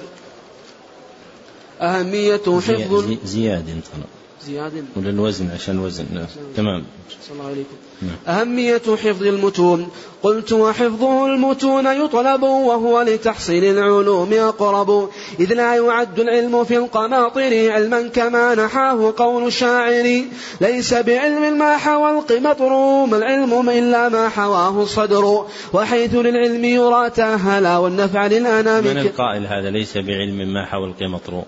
أهمية 1.82 2.42
حفظ 2.48 3.18
زياد 3.26 3.66
طلب. 3.66 4.25
زياد؟ 4.44 4.86
ولا 4.96 5.10
الوزن 5.10 5.52
عشان 5.52 5.76
الوزن 5.76 6.06
نعم. 6.14 6.26
تمام. 6.56 6.84
صلى 7.28 7.38
الله 7.38 7.46
عليكم. 7.46 7.76
نعم. 8.02 8.40
أهمية 8.40 8.82
حفظ 8.96 9.24
المتون. 9.24 9.88
قلت 10.24 10.54
وحفظه 10.54 11.26
المتون 11.26 11.86
يطلب 11.86 12.44
وهو 12.44 13.02
لتحصيل 13.02 13.64
العلوم 13.64 14.34
أقرب. 14.34 15.10
إذ 15.40 15.54
لا 15.54 15.76
يعد 15.76 16.20
العلم 16.20 16.64
في 16.64 16.78
القماطر 16.78 17.72
علما 17.72 18.08
كما 18.08 18.56
نحاه 18.56 19.14
قول 19.18 19.48
الشاعر. 19.48 20.22
ليس 20.62 20.94
بعلم 20.94 21.58
ما 21.58 21.78
حوى 21.78 22.12
القمطر 22.12 23.06
ما 23.06 23.18
العلم 23.18 23.70
إلا 23.70 24.10
ما 24.10 24.30
حواه 24.30 24.84
الصدر. 24.84 25.46
وحيث 25.74 26.16
للعلم 26.16 26.66
يرى 26.66 27.10
تأهلا 27.10 27.78
والنفع 27.78 28.28
للأنام 28.28 28.84
من 28.84 28.98
القائل 28.98 29.48
هذا؟ 29.48 29.70
ليس 29.70 29.98
بعلم 29.98 30.54
ما 30.54 30.66
حوى 30.66 30.88
القمطر 30.88 31.44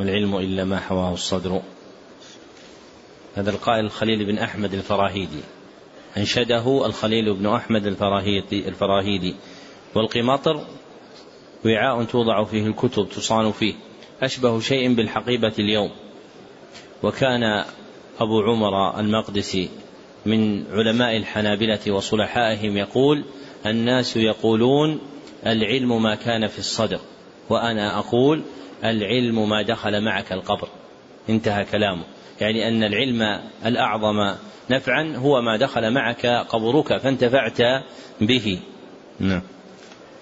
والعلم 0.00 0.36
إلا 0.36 0.64
ما 0.64 0.80
حواه 0.80 1.12
الصدر. 1.12 1.62
هذا 3.34 3.50
القائل 3.50 3.84
الخليل 3.84 4.24
بن 4.24 4.38
أحمد 4.38 4.74
الفراهيدي. 4.74 5.40
أنشده 6.16 6.86
الخليل 6.86 7.34
بن 7.34 7.46
أحمد 7.46 7.86
الفراهيدي, 7.86 8.68
الفراهيدي. 8.68 9.34
والقماطر 9.94 10.66
وعاء 11.66 12.04
توضع 12.04 12.44
فيه 12.44 12.66
الكتب 12.66 13.08
تصان 13.08 13.52
فيه. 13.52 13.74
أشبه 14.22 14.60
شيء 14.60 14.94
بالحقيبة 14.94 15.52
اليوم. 15.58 15.90
وكان 17.02 17.64
أبو 18.20 18.40
عمر 18.42 19.00
المقدسي 19.00 19.68
من 20.26 20.64
علماء 20.72 21.16
الحنابلة 21.16 21.80
وصلحائهم 21.92 22.76
يقول 22.76 23.24
الناس 23.66 24.16
يقولون 24.16 25.00
العلم 25.46 26.02
ما 26.02 26.14
كان 26.14 26.46
في 26.46 26.58
الصدر 26.58 27.00
وأنا 27.50 27.98
أقول 27.98 28.42
العلم 28.84 29.48
ما 29.48 29.62
دخل 29.62 30.04
معك 30.04 30.32
القبر. 30.32 30.68
انتهى 31.28 31.64
كلامه. 31.64 32.04
يعني 32.40 32.68
أن 32.68 32.82
العلم 32.82 33.40
الأعظم 33.66 34.34
نفعا 34.70 35.16
هو 35.16 35.42
ما 35.42 35.56
دخل 35.56 35.90
معك 35.90 36.26
قبرك 36.26 36.96
فانتفعت 36.96 37.58
به. 38.20 38.60
نعم. 39.20 39.42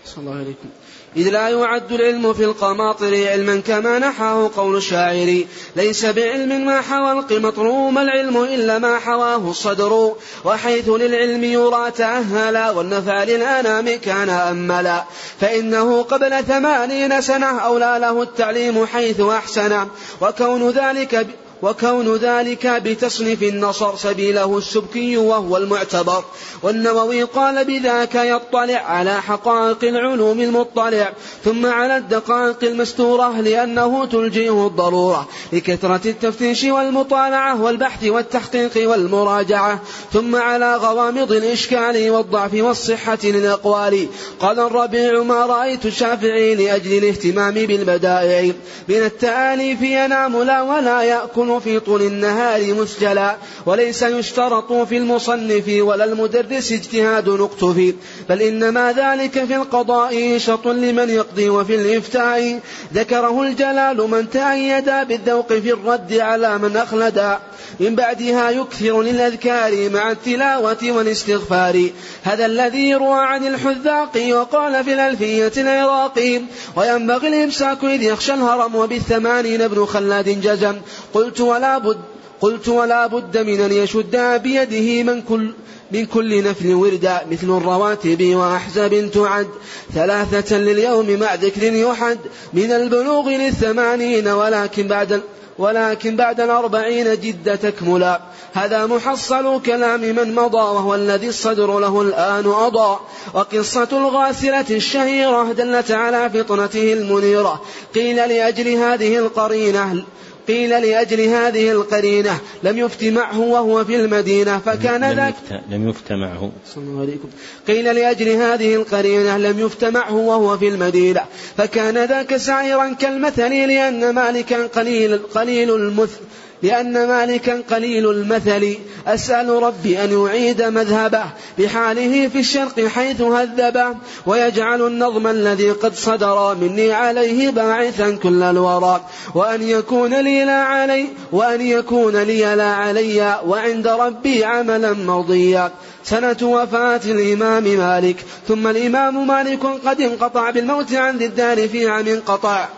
صلى 0.05 0.25
الله 0.25 0.39
عليكم. 0.39 0.69
إذ 1.17 1.29
لا 1.29 1.49
يعد 1.49 1.93
العلم 1.93 2.33
في 2.33 2.45
القماطر 2.45 3.29
علما 3.29 3.61
كما 3.67 3.99
نحاه 3.99 4.51
قول 4.57 4.77
الشاعر. 4.77 5.45
ليس 5.77 6.05
بعلم 6.05 6.67
ما 6.67 6.81
حوى 6.81 7.13
القمطر 7.13 7.91
ما 7.91 8.03
العلم 8.03 8.45
إلا 8.45 8.79
ما 8.79 8.99
حواه 8.99 9.51
الصدر. 9.51 10.15
وحيث 10.45 10.89
للعلم 10.89 11.45
يرى 11.45 11.91
تأهلا 11.91 12.71
والنفع 12.71 13.25
للأنام 13.25 13.99
كان 14.05 14.29
أملا. 14.29 15.05
فإنه 15.41 16.03
قبل 16.03 16.45
ثمانين 16.45 17.21
سنة 17.21 17.59
أولى 17.59 17.99
له 18.01 18.23
التعليم 18.23 18.87
حيث 18.87 19.21
أحسن. 19.21 19.87
وكون 20.21 20.71
ذلك 20.71 21.27
وكون 21.63 22.17
ذلك 22.17 22.67
بتصنيف 22.67 23.43
النصر 23.43 23.97
سبيله 23.97 24.59
السبكي 24.59 25.17
وهو 25.17 25.57
المعتبر. 25.57 26.25
والنووي 26.63 27.23
قال 27.23 27.65
بذاك 27.65 28.15
يطلع 28.15 28.79
على 28.79 29.23
حقائق 29.23 29.85
العلوم 29.85 30.41
المطلع 30.41 31.13
ثم 31.45 31.67
على 31.67 31.97
الدقائق 31.97 32.57
المستورة 32.63 33.41
لأنه 33.41 34.05
تلجئه 34.07 34.67
الضرورة 34.67 35.29
لكثرة 35.53 36.01
التفتيش 36.05 36.65
والمطالعة 36.65 37.63
والبحث 37.63 38.05
والتحقيق 38.05 38.91
والمراجعة 38.91 39.81
ثم 40.13 40.37
على 40.37 40.77
غوامض 40.77 41.33
الإشكال 41.33 42.11
والضعف 42.11 42.55
والصحة 42.55 43.19
للأقوال. 43.25 44.07
قال 44.41 44.61
الربيع 44.61 45.23
ما 45.23 45.47
رأيت 45.47 45.87
الشافعي 45.87 46.55
لأجل 46.55 46.99
الاهتمام 46.99 47.55
بالبدائع 47.55 48.53
من 48.89 48.97
التآليف 48.97 49.83
ينام 49.83 50.43
لا 50.43 50.63
ولا 50.63 51.03
يأكل 51.03 51.52
في 51.59 51.81
طول 51.81 52.03
النهار 52.03 52.75
مسجلا 52.75 53.37
وليس 53.67 54.03
يشترط 54.03 54.73
في 54.73 54.97
المصنف 54.97 55.65
ولا 55.69 56.05
المدرس 56.05 56.73
اجتهاد 56.73 57.29
نقطف 57.29 57.95
بل 58.29 58.43
إنما 58.43 58.93
ذلك 58.93 59.45
في 59.45 59.57
القضاء 59.57 60.39
شط 60.39 60.67
لمن 60.67 61.11
يقضي 61.11 61.49
وفي 61.49 61.75
الإفتاء. 61.75 62.61
ذكره 62.95 63.43
الجلال 63.43 63.97
من 64.11 64.31
تأيد 64.31 64.91
بالذوق 65.09 65.53
في 65.53 65.73
الرد 65.73 66.13
على 66.13 66.59
من 66.59 66.77
أخلدا 66.77 67.39
من 67.83 67.95
بعدها 67.95 68.51
يكثر 68.51 69.03
للأذكار 69.03 69.91
مع 69.91 70.11
التلاوة 70.11 70.79
والاستغفار. 70.83 71.91
هذا 72.23 72.47
الذي 72.47 72.91
يروى 72.91 73.19
عن 73.19 73.47
الحذاق 73.47 74.29
وقال 74.31 74.85
في 74.85 74.95
الألفية 74.95 75.53
العراقي 75.57 76.41
وينبغي 76.77 77.29
الإمساك 77.29 77.85
إذ 77.85 78.03
يخشى 78.03 78.35
الهرم 78.35 78.75
وبالثمانين 78.75 79.63
ابن 79.63 79.87
خلاد 79.87 80.41
جزم. 80.41 80.77
قلت 81.15 81.41
ولا 81.41 81.79
بد 81.79 81.99
قلت 82.41 82.69
ولا 82.69 83.07
بد 83.07 83.39
من 83.39 83.61
أن 83.61 83.73
يشد 83.73 84.41
بيده 84.43 85.13
من 85.13 85.23
كل 85.23 85.53
من 85.93 86.07
كل 86.07 86.45
نفل 86.45 86.75
وردا 86.75 87.21
مثل 87.31 87.47
الرواتب 87.47 88.35
وأحزاب 88.35 89.11
تعد. 89.15 89.49
ثلاثة 89.95 90.59
لليوم 90.59 91.21
مع 91.21 91.35
ذكر 91.35 91.63
يحد 91.63 92.19
من 92.53 92.73
البلوغ 92.73 93.29
للثمانين 93.29 94.29
ولكن 94.29 94.89
بعد 94.89 95.23
ولكن 95.59 96.17
بعد 96.17 96.41
الأربعين 96.41 97.05
جد 97.05 97.59
تكملا. 97.59 98.21
هذا 98.53 98.87
محصل 98.87 99.63
كلام 99.63 100.01
من 100.01 100.35
مضى 100.35 100.57
وهو 100.57 100.95
الذي 100.95 101.29
الصدر 101.29 101.79
له 101.79 102.03
الآن 102.03 102.47
أضاء 102.47 103.01
وقصة 103.35 103.89
الغاسلة 103.93 104.67
الشهيرة 104.71 105.53
دلت 105.53 105.91
على 105.91 106.31
فطنته 106.31 106.93
المنيرة. 106.93 107.63
قيل 107.95 108.17
لأجل 108.17 108.69
هذه 108.69 109.19
القرينة 109.19 110.05
قيل 110.49 110.71
لأجل 110.71 111.21
هذه 111.21 111.71
القرينة 111.71 112.41
لم 112.63 112.79
يفت 112.79 113.05
معه 113.05 113.41
وهو 113.41 113.85
في 113.85 113.97
المدينة 113.97 114.59
فكان 114.59 115.05
لم 115.05 115.17
ذاك 115.17 115.35
يفت 115.45 115.61
لم 115.71 115.89
يفت 115.89 116.13
معه. 116.13 116.53
عليكم. 116.77 117.29
قيل 117.69 117.85
لأجل 117.85 118.29
هذه 118.29 118.75
القرينة 118.75 119.39
لم 119.39 119.59
يفت 119.59 119.85
معه 119.85 120.15
وهو 120.15 120.59
في 120.59 120.69
المدينة 120.69 121.21
فكان 121.57 122.05
ذاك 122.05 122.37
سعيرا 122.37 122.93
كالمثل 122.93 123.51
لأن 123.51 124.11
مالكا 124.11 124.67
قليل 124.67 125.19
قليل 125.19 125.75
المث 125.75 126.19
لأن 126.63 127.07
مالكا 127.09 127.63
قليل 127.71 128.11
المثل. 128.11 128.77
أسأل 129.07 129.63
ربي 129.63 130.05
أن 130.05 130.27
يعيد 130.27 130.63
مذهبه 130.63 131.25
بحاله 131.59 132.29
في 132.29 132.39
الشرق 132.39 132.87
حيث 132.87 133.21
هذبه 133.21 133.95
ويجعل 134.27 134.87
النظم 134.87 135.27
الذي 135.27 135.71
قد 135.71 135.95
صدر 135.95 136.55
مني 136.55 136.93
عليه 136.93 137.51
باعثا 137.51 138.19
كل 138.23 138.43
الورى. 138.43 139.01
وأن 139.35 139.63
يكون 139.63 140.15
لي 140.15 140.45
لا 140.45 140.63
علي 140.63 141.09
وأن 141.33 141.61
يكون 141.61 142.17
لي 142.17 142.55
لا 142.57 142.73
علي 142.73 143.41
وعند 143.47 143.87
ربي 143.87 144.45
عملا 144.45 144.93
مرضيا 144.93 145.71
سنة 146.05 146.37
وفاة 146.43 147.01
الإمام 147.05 147.65
مالك 147.65 148.17
ثم 148.49 148.67
الإمام 148.67 149.27
مالك 149.27 149.67
قد 149.87 150.01
انقطع 150.01 150.51
بالموت 150.51 150.93
عن 150.93 151.17
ذي 151.17 151.27
الدار 151.27 151.69
في 151.69 151.89
عام 151.89 152.23
قطع. 152.27 152.69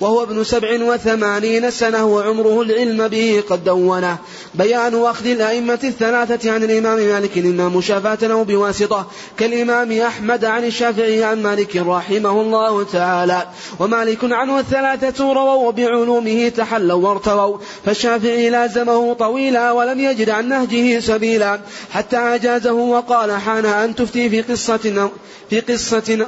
وهو 0.00 0.22
ابن 0.22 0.44
سبع 0.44 0.84
وثمانين 0.84 1.70
سنة 1.70 2.06
وعمره 2.06 2.62
العلم 2.62 3.08
به 3.08 3.42
قد 3.50 3.64
دونه. 3.64 4.18
بيان 4.54 5.02
أخذ 5.02 5.26
الأئمة 5.26 5.78
الثلاثة 5.84 6.52
عن 6.52 6.62
الإمام 6.62 6.98
مالك 6.98 7.38
إما 7.38 7.68
مشافاة 7.68 8.32
أو 8.32 8.44
بواسطة 8.44 9.06
كالإمام 9.38 9.92
أحمد 9.92 10.44
عن 10.44 10.64
الشافعي 10.64 11.24
عن 11.24 11.42
مالك 11.42 11.76
رحمه 11.76 12.40
الله 12.40 12.84
تعالى. 12.84 13.46
ومالك 13.80 14.18
عنه 14.22 14.58
الثلاثة 14.58 15.32
رووا 15.32 15.68
وبعلومه 15.68 16.48
تحلوا 16.48 17.08
وارتووا. 17.08 17.58
فالشافعي 17.84 18.50
لازمه 18.50 19.14
طويلا 19.14 19.72
ولم 19.72 20.00
يجد 20.00 20.30
عن 20.30 20.48
نهجه 20.48 21.00
سبيلا. 21.00 21.60
حتى 21.90 22.16
أجازه 22.16 22.72
وقال 22.72 23.32
حان 23.32 23.66
أن 23.66 23.94
تفتي 23.94 24.30
في 24.30 24.42
قصة 24.42 25.10
في 25.50 25.60
قصة 25.60 26.26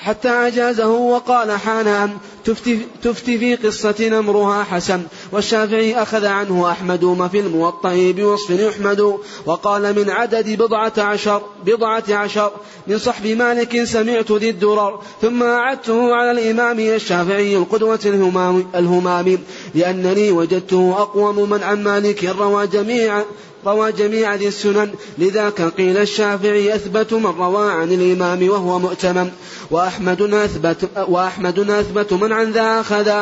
حتى 0.00 0.28
أجازه 0.28 0.88
وقال 0.88 1.52
حان 1.52 1.86
أن 1.86 2.10
تفتي, 2.44 2.78
تفتي 3.02 3.38
في 3.38 3.56
قصة 3.56 4.18
أمرها 4.18 4.64
حسن. 4.64 5.02
والشافعي 5.32 6.02
أخذ 6.02 6.26
عنه 6.26 6.70
أحمد 6.70 7.04
ما 7.04 7.28
في 7.28 7.40
الموطأ 7.40 8.12
بوصف 8.16 8.50
يحمد. 8.50 9.18
وقال 9.46 9.82
من 9.98 10.10
عدد 10.10 10.62
بضعة 10.62 10.92
عشر 10.98 11.42
بضعة 11.66 12.04
عشر 12.10 12.52
من 12.86 12.98
صحب 12.98 13.26
مالك 13.26 13.84
سمعت 13.84 14.32
ذي 14.32 14.50
الدرر. 14.50 15.00
ثم 15.22 15.42
أعدته 15.42 16.14
على 16.14 16.30
الإمام 16.30 16.80
الشافعي 16.80 17.56
القدوة 17.56 18.00
الهمام, 18.04 18.66
الهمام 18.74 19.38
لأنني 19.74 20.30
وجدته 20.30 20.94
أقوم 20.98 21.50
من 21.50 21.62
عن 21.62 21.82
مالك 21.82 22.24
روى 22.24 22.66
جميع 22.66 23.22
روى 23.66 23.92
جميع 23.92 24.34
ذي 24.34 24.48
السنن 24.48 24.90
لذاك 25.18 25.62
قيل 25.62 25.96
الشافعي 25.96 26.74
أثبت 26.74 27.12
من 27.12 27.26
روى 27.26 27.72
عن 27.72 27.92
الإمام 27.92 28.48
وهو 28.48 28.78
مؤتمم. 28.78 29.30
وأحمد 29.70 30.22
أثبت 30.22 30.88
وأحمد 31.08 31.58
أثبت 31.58 32.12
من 32.12 32.32
عن 32.32 32.50
ذا 32.50 32.80
أخذ. 32.80 33.12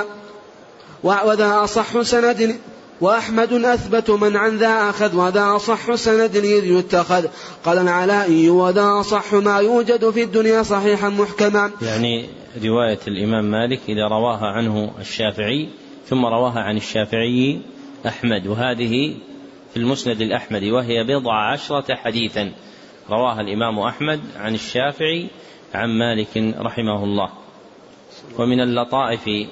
وذا 1.02 1.64
أصح 1.64 2.02
سند 2.02 2.56
وأحمد 3.00 3.52
أثبت 3.52 4.10
من 4.10 4.36
عن 4.36 4.56
ذا 4.56 4.90
أخذ 4.90 5.16
وذا 5.16 5.56
أصح 5.56 5.94
سند 5.94 6.36
إذ 6.36 6.64
يتخذ. 6.64 7.26
قال 7.64 7.78
العلائي 7.78 8.50
وذا 8.50 9.00
أصح 9.00 9.34
ما 9.34 9.58
يوجد 9.58 10.10
في 10.10 10.22
الدنيا 10.22 10.62
صحيحا 10.62 11.08
محكما. 11.08 11.70
يعني 11.82 12.26
رواية 12.64 12.98
الإمام 13.08 13.50
مالك 13.50 13.80
إذا 13.88 14.08
رواها 14.08 14.46
عنه 14.46 14.90
الشافعي 15.00 15.68
ثم 16.08 16.26
رواها 16.26 16.60
عن 16.60 16.76
الشافعي 16.76 17.60
أحمد. 18.06 18.46
وهذه 18.46 19.14
في 19.70 19.76
المسند 19.76 20.20
الأحمدي 20.20 20.72
وهي 20.72 21.04
بضع 21.04 21.52
عشرة 21.52 21.94
حديثا. 21.94 22.52
رواها 23.10 23.40
الإمام 23.40 23.78
أحمد 23.78 24.20
عن 24.36 24.54
الشافعي 24.54 25.28
عن 25.74 25.98
مالك 25.98 26.36
رحمه 26.58 27.04
الله. 27.04 27.30
ومن 28.38 28.60
اللطائف 28.60 29.48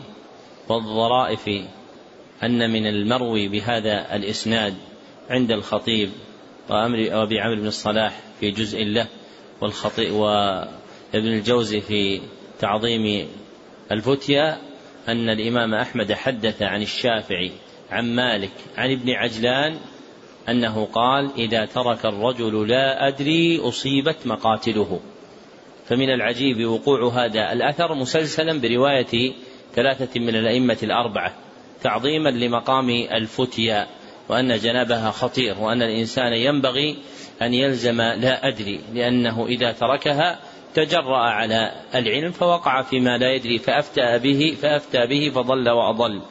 والظرائف 0.69 1.49
أن 2.43 2.73
من 2.73 2.87
المروي 2.87 3.49
بهذا 3.49 4.17
الإسناد 4.17 4.75
عند 5.31 5.53
الخطيب 5.53 6.11
وأمر 6.71 6.99
وأبي 6.99 7.41
عمرو 7.41 7.61
بن 7.61 7.67
الصلاح 7.67 8.21
في 8.41 8.51
جزء 8.51 8.85
له 8.85 9.07
والخطيب 9.61 10.12
وابن 10.12 10.69
الجوزي 11.29 11.81
في 11.81 12.21
تعظيم 12.59 13.29
الفتيا 13.93 14.59
أن 15.09 15.31
الإمام 15.31 15.75
أحمد 15.75 16.12
حدث 16.12 16.62
عن 16.62 16.83
الشافعي 16.83 17.53
عن 17.91 18.14
مالك 18.14 18.53
عن 18.77 18.93
ابن 18.93 19.11
عجلان 19.11 19.77
أنه 20.49 20.88
قال 20.92 21.30
إذا 21.38 21.64
ترك 21.64 22.07
الرجل 22.07 22.68
لا 22.68 23.09
أدري 23.09 23.61
أصيبت 23.61 24.26
مقاتله. 24.26 25.01
فمن 25.88 26.11
العجيب 26.11 26.66
وقوع 26.66 27.12
هذا 27.12 27.53
الأثر 27.53 27.94
مسلسلا 27.94 28.61
برواية 28.61 29.32
ثلاثة 29.74 30.20
من 30.20 30.36
الأئمة 30.36 30.78
الأربعة 30.82 31.34
تعظيما 31.82 32.28
لمقام 32.28 32.90
الفتيا 32.90 33.86
وأن 34.28 34.59
جنابها 34.59 35.11
خطير 35.11 35.59
وأن 35.59 35.82
الإنسان 35.82 36.32
ينبغي 36.32 36.97
أن 37.42 37.55
يلزم 37.55 38.01
لا 38.01 38.49
أدري 38.49 38.80
لأنه 38.94 39.47
إذا 39.47 39.72
تركها 39.72 40.38
تجرأ 40.74 41.16
على 41.16 41.72
العلم 41.94 42.30
فوقع 42.32 42.82
فيما 42.82 43.18
لا 43.18 43.34
يدري 43.34 43.59
فأفتى 43.59 44.18
به 44.18 44.57
فأفتى 44.62 45.07
به 45.07 45.30
فضل 45.34 45.70
وأضل. 45.70 46.22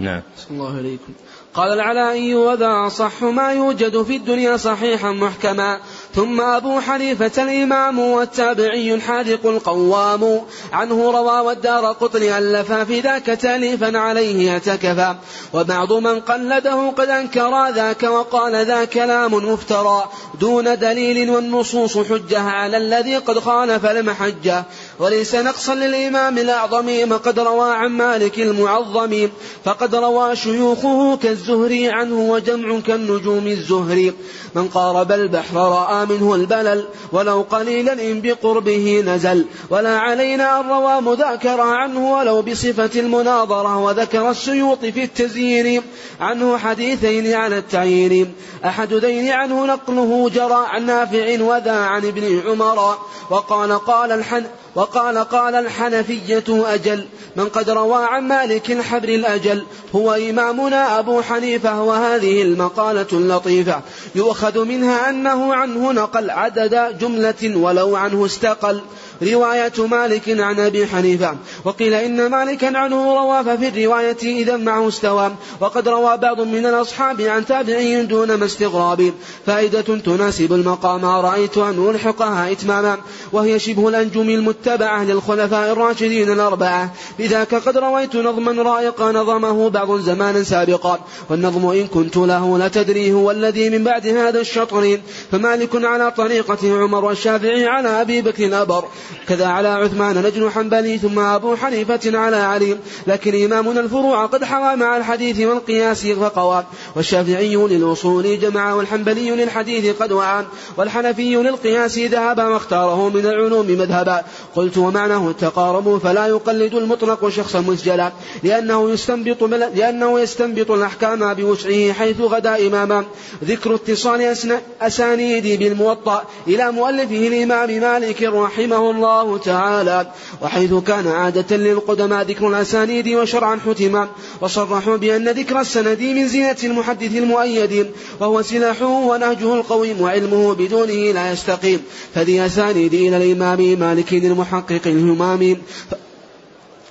نعم. 0.00 0.22
الله 0.50 0.76
عليكم. 0.76 1.14
قال 1.54 1.72
العلائي 1.72 2.34
وذا 2.34 2.88
صح 2.88 3.22
ما 3.22 3.52
يوجد 3.52 4.02
في 4.02 4.16
الدنيا 4.16 4.56
صحيحا 4.56 5.10
محكما. 5.10 5.80
ثم 6.14 6.40
أبو 6.40 6.80
حنيفة 6.80 7.42
الإمام 7.42 7.98
والتابعي 7.98 8.94
الحاذق 8.94 9.46
القوام. 9.46 10.40
عنه 10.72 11.10
روى 11.10 11.40
والدار 11.40 11.86
قطني 11.86 12.38
ألفا 12.38 12.84
في 12.84 13.00
ذاك 13.00 13.26
تأليفا 13.26 13.98
عليه 13.98 14.52
اعتكفا. 14.52 15.16
وبعض 15.52 15.92
من 15.92 16.20
قلده 16.20 16.92
قد 16.96 17.08
أنكر 17.08 17.68
ذاك 17.68 18.02
وقال 18.02 18.66
ذا 18.66 18.84
كلام 18.84 19.34
مفترى. 19.34 20.04
دون 20.40 20.78
دليل 20.78 21.30
والنصوص 21.30 21.98
حجة 21.98 22.40
على 22.40 22.76
الذي 22.76 23.16
قد 23.16 23.38
خالف 23.38 23.86
المحجة. 23.86 24.64
وليس 24.98 25.34
نقصا 25.34 25.74
للإمام 25.74 26.38
الأعظم 26.38 26.86
ما 27.08 27.16
قد 27.16 27.38
روى 27.38 27.74
عن 27.74 27.90
مالك 27.90 28.38
المعظم 28.38 29.28
فقد 29.64 29.94
روى 29.94 30.36
شيوخه 30.36 31.16
كالزهري 31.16 31.88
عنه 31.90 32.30
وجمع 32.30 32.80
كالنجوم 32.80 33.46
الزهري 33.46 34.14
من 34.54 34.68
قارب 34.68 35.12
البحر 35.12 35.56
رأى 35.56 36.06
منه 36.06 36.34
البلل 36.34 36.84
ولو 37.12 37.46
قليلا 37.50 37.92
إن 37.92 38.20
بقربه 38.20 39.02
نزل. 39.06 39.44
ولا 39.70 39.98
علينا 39.98 40.60
أن 40.60 40.68
روى 40.68 41.00
مذاكرة 41.00 41.62
عنه 41.62 42.12
ولو 42.12 42.42
بصفة 42.42 43.00
المناظرة 43.00 43.78
وذكر 43.78 44.30
السيوط 44.30 44.84
في 44.84 45.04
التزيين 45.04 45.82
عنه 46.20 46.58
حديثين 46.58 47.32
على 47.32 47.58
التعيين 47.58 48.34
أحد 48.64 48.94
دين 48.94 49.30
عنه 49.30 49.66
نقله 49.66 50.30
جرى 50.34 50.66
عن 50.66 50.86
نافع 50.86 51.42
وذا 51.42 51.76
عن 51.76 52.04
ابن 52.04 52.40
عمر. 52.46 52.98
وقال 53.30 53.78
قال 53.78 54.12
الحن 54.12 54.44
وقال 54.74 55.18
قال 55.18 55.54
الحنفية 55.54 56.44
أجل 56.48 57.06
من 57.36 57.48
قد 57.48 57.70
روى 57.70 58.04
عن 58.04 58.28
مالك 58.28 58.70
الحبر 58.70 59.08
الأجل 59.08 59.64
هو 59.94 60.12
إمامنا 60.12 60.98
أبو 60.98 61.22
حنيفة 61.22 61.82
وهذه 61.82 62.42
المقالة 62.42 63.06
اللطيفة. 63.12 63.80
يؤخذ 64.14 64.64
منها 64.64 65.10
أنه 65.10 65.54
عنه 65.54 65.92
نقل 65.92 66.30
عدد 66.30 66.98
جملة 66.98 67.56
ولو 67.56 67.96
عنه 67.96 68.26
استقل. 68.26 68.80
رواية 69.22 69.72
مالك 69.78 70.40
عن 70.40 70.60
أبي 70.60 70.86
حنيفة. 70.86 71.36
وقيل 71.64 71.94
إن 71.94 72.30
مالكا 72.30 72.78
عنه 72.78 73.14
روى 73.14 73.44
ففي 73.44 73.68
الرواية 73.68 74.22
إذا 74.22 74.56
معه 74.56 74.88
استوى. 74.88 75.34
وقد 75.60 75.88
روى 75.88 76.16
بعض 76.16 76.40
من 76.40 76.66
الأصحاب 76.66 77.20
عن 77.20 77.46
تابعي 77.46 78.02
دون 78.02 78.34
ما 78.34 78.44
استغراب. 78.44 79.12
فائدة 79.46 79.80
تناسب 79.80 80.52
المقام. 80.52 81.04
رأيت 81.04 81.58
أن 81.58 81.90
ألحقها 81.90 82.52
إتماما. 82.52 82.98
وهي 83.32 83.58
شبه 83.58 83.88
الأنجم 83.88 84.30
المتبعة 84.66 85.04
للخلفاء 85.04 85.72
الراشدين 85.72 86.32
الأربعة. 86.32 86.92
بذاك 87.18 87.54
قد 87.54 87.76
رويت 87.76 88.16
نظما 88.16 88.62
رائقا 88.62 89.12
نظمه 89.12 89.70
بعض 89.70 90.00
زمانا 90.00 90.42
سابقا. 90.42 90.98
والنظم 91.30 91.66
إن 91.66 91.86
كنت 91.86 92.16
له 92.16 92.58
لتدري 92.58 93.12
هو 93.12 93.30
الذي 93.30 93.70
من 93.70 93.84
بعد 93.84 94.06
هذا 94.06 94.40
الشطر 94.40 95.00
فمالك 95.32 95.84
على 95.84 96.10
طريقة 96.10 96.58
عمر 96.82 97.04
والشافعي 97.04 97.66
على 97.66 97.88
أبي 97.88 98.22
بكر 98.22 98.44
الأبر. 98.44 98.84
كذا 99.28 99.46
على 99.46 99.68
عثمان 99.68 100.22
نجل 100.22 100.50
حنبلي 100.50 100.98
ثم 100.98 101.18
أبو 101.18 101.56
حنيفة 101.56 102.18
على 102.18 102.36
علي. 102.36 102.76
لكن 103.06 103.44
إمامنا 103.44 103.80
الفروع 103.80 104.26
قد 104.26 104.44
حوى 104.44 104.76
مع 104.76 104.96
الحديث 104.96 105.40
والقياس 105.40 106.06
فقوى. 106.06 106.64
والشافعي 106.96 107.56
للوصول 107.56 108.40
جمع 108.40 108.74
والحنبلي 108.74 109.30
للحديث 109.30 110.02
قد 110.02 110.12
وعى. 110.12 110.44
والحنفي 110.76 111.36
للقياس 111.36 111.98
ذهب 111.98 112.38
واختاره 112.38 113.08
من 113.08 113.26
العلوم 113.26 113.66
مذهبا. 113.66 114.22
قلت 114.56 114.78
ومعناه 114.78 115.30
التقارب 115.30 115.98
فلا 115.98 116.26
يقلد 116.26 116.74
المطلق 116.74 117.28
شخصا 117.28 117.60
مسجلا 117.60 118.12
لأنه 118.42 118.90
يستنبط 118.90 119.42
لأنه 119.74 120.20
يستنبط 120.20 120.70
الأحكام 120.70 121.34
بوسعه 121.34 121.92
حيث 121.92 122.20
غدا 122.20 122.66
إماما. 122.66 123.04
ذكر 123.44 123.74
اتصال 123.74 124.36
أسانيد 124.80 125.58
بالموطأ 125.58 126.24
إلى 126.48 126.72
مؤلفه 126.72 127.26
الإمام 127.28 127.80
مالك 127.80 128.22
رحمه 128.22 128.90
الله 128.90 129.38
تعالى 129.38 130.06
وحيث 130.42 130.74
كان 130.74 131.06
عادة 131.06 131.56
للقدماء 131.56 132.24
ذكر 132.24 132.48
الأسانيد 132.48 133.08
وشرعا 133.08 133.60
حتما 133.66 134.08
وصرحوا 134.40 134.96
بأن 134.96 135.28
ذكر 135.28 135.60
السند 135.60 136.00
من 136.00 136.28
زينة 136.28 136.56
المحدث 136.64 137.16
المؤيد 137.16 137.86
وهو 138.20 138.42
سلاحه 138.42 138.86
ونهجه 138.86 139.54
القويم 139.54 140.00
وعلمه 140.00 140.54
بدونه 140.54 141.12
لا 141.12 141.32
يستقيم. 141.32 141.80
فذي 142.14 142.46
أسانيد 142.46 142.94
إلى 142.94 143.16
الإمام 143.16 143.78
مالك 143.80 144.14
المحقق 144.44 144.86
الهمام. 144.86 145.56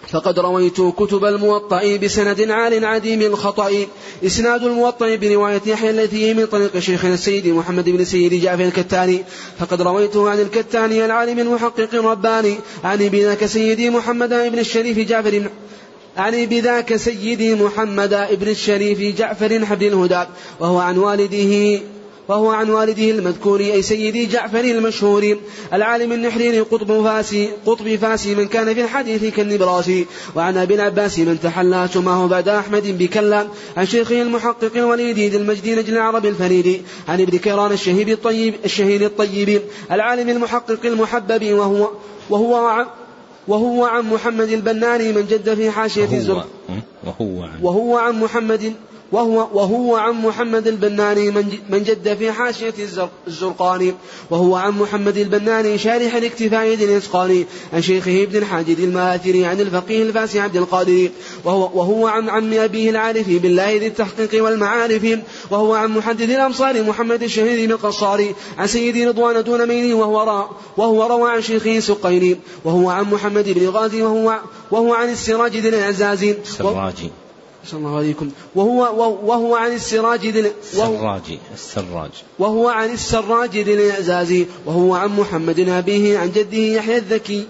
فقد 0.07 0.39
رويت 0.39 0.81
كتب 0.81 1.25
الموطأ 1.25 1.97
بسند 1.97 2.41
عال 2.51 2.85
عديم 2.85 3.21
الخطأ. 3.21 3.71
إسناد 4.25 4.63
الموطأ 4.63 5.15
برواية 5.15 5.61
يحيى 5.65 5.89
التي 5.89 6.33
من 6.33 6.45
طريق 6.45 6.79
شيخنا 6.79 7.13
السيد 7.13 7.47
محمد 7.47 7.89
بن 7.89 8.05
سيد 8.05 8.33
جعفر 8.33 8.63
الكتاني. 8.63 9.23
فقد 9.59 9.81
رويته 9.81 10.29
عن 10.29 10.39
الكتاني 10.39 11.05
العالم 11.05 11.39
المحقق 11.39 11.89
الرباني 11.93 12.55
عن 12.83 12.97
بذاك 12.97 13.45
سيدي 13.45 13.89
محمد 13.89 14.29
بن 14.29 14.59
الشريف 14.59 14.99
جعفر 14.99 15.43
أعني 16.17 16.45
بذاك 16.45 16.95
سيدي 16.95 17.55
محمد 17.55 18.27
بن 18.31 18.47
الشريف 18.47 19.17
جعفر 19.17 19.65
حبل 19.65 19.87
الهدى 19.87 20.23
وهو 20.59 20.79
عن 20.79 20.97
والده 20.97 21.79
وهو 22.27 22.51
عن 22.51 22.69
والده 22.69 23.09
المذكور 23.09 23.59
أي 23.59 23.81
سيدي 23.81 24.25
جعفر 24.25 24.59
المشهور. 24.59 25.37
العالم 25.73 26.11
النحريري 26.11 26.59
قطب 26.59 27.03
فاسي 27.03 27.49
قطب 27.65 27.95
فاسي 27.95 28.35
من 28.35 28.47
كان 28.47 28.73
في 28.73 28.81
الحديث 28.81 29.35
كالنبراسي 29.35 30.05
وعن 30.35 30.57
أبي 30.57 30.75
العباس 30.75 31.19
من 31.19 31.39
تحلى 31.39 31.89
سماه 31.93 32.27
بعد 32.27 32.47
أحمد 32.47 32.97
بكلا. 32.97 33.47
عن 33.77 33.85
شيخه 33.85 34.21
المحقق 34.21 34.71
الوليد 34.75 35.19
ذي 35.19 35.37
المجد 35.37 35.69
نجل 35.69 35.93
العرب 35.93 36.25
الفريد. 36.25 36.81
عن 37.07 37.21
ابن 37.21 37.37
كيران 37.37 37.71
الشهيد 37.71 38.09
الطيب 38.09 38.53
الشهيد 38.65 39.01
الطيب. 39.01 39.61
العالم 39.91 40.29
المحقق 40.29 40.85
المحبب 40.85 41.53
وهو 41.53 41.89
وهو 42.29 42.85
وهو 43.47 43.85
عن 43.85 44.03
محمد 44.03 44.49
البناني 44.49 45.13
من 45.13 45.25
جد 45.29 45.53
في 45.53 45.71
حاشية 45.71 46.17
الزرق 46.17 46.47
وهو 47.03 47.43
عن 47.43 47.59
وهو 47.61 47.97
عن 47.97 48.19
محمد 48.19 48.73
وهو, 49.13 49.47
وهو 49.53 49.95
عن 49.95 50.13
محمد 50.13 50.67
البناني 50.67 51.31
من 51.69 51.83
جد 51.83 52.15
في 52.19 52.31
حاشية 52.31 52.73
الزرقاني. 53.27 53.93
وهو 54.29 54.55
عن 54.55 54.71
محمد 54.71 55.17
البناني 55.17 55.77
شارح 55.77 56.15
الاكتفاء 56.15 56.73
الإسقاني 56.73 57.45
عن 57.73 57.81
شيخه 57.81 58.23
ابن 58.23 58.37
الحاجد 58.37 58.79
المآثري 58.79 59.45
عن 59.45 59.59
الفقيه 59.61 60.03
الفاسي 60.03 60.39
عبد 60.39 60.57
القادر. 60.57 61.09
وهو, 61.45 61.69
وهو 61.73 62.07
عن 62.07 62.29
عم 62.29 62.53
أبيه 62.53 62.89
العارف 62.89 63.29
بالله 63.29 63.77
ذي 63.77 63.87
التحقيق 63.87 64.43
والمعارف. 64.43 65.19
وهو 65.51 65.73
عن 65.73 65.89
محدث 65.89 66.29
الأمصار 66.29 66.83
محمد 66.83 67.23
الشهيد 67.23 67.65
بن 67.67 67.71
القصاري 67.71 68.35
عن 68.57 68.67
سيدي 68.67 69.07
رضوان 69.07 69.43
دون 69.43 69.67
ميني 69.67 69.93
وهو 69.93 70.23
را 70.23 70.49
وهو 70.77 71.07
روى 71.07 71.31
عن 71.31 71.41
شيخه 71.41 71.79
سقيني. 71.79 72.37
وهو 72.65 72.89
عن 72.89 73.03
محمد 73.03 73.49
بن 73.49 73.69
غازي 73.69 74.01
وهو 74.01 74.39
وهو 74.71 74.93
عن 74.93 75.09
السراج 75.09 75.57
ذي 75.57 75.69
العزاز 75.69 76.23
السراجي 76.23 77.22
صلى 77.65 77.79
الله 77.79 77.97
عليكم 77.97 78.29
وهو 78.55 78.79
وهو 79.23 79.55
عن 79.55 79.71
السراج 79.71 80.27
ذي 80.27 80.51
السراج 80.63 81.21
السراج. 81.53 82.11
وهو 82.39 82.69
عن 82.69 82.89
السراج 82.91 83.57
ذي 83.57 83.73
الإعزاز 83.73 84.45
وهو 84.65 84.95
عن 84.95 85.09
محمد 85.09 85.59
أبيه 85.59 86.17
عن 86.17 86.31
جده 86.31 86.57
يحيى 86.57 86.97
الذكي 86.97 87.47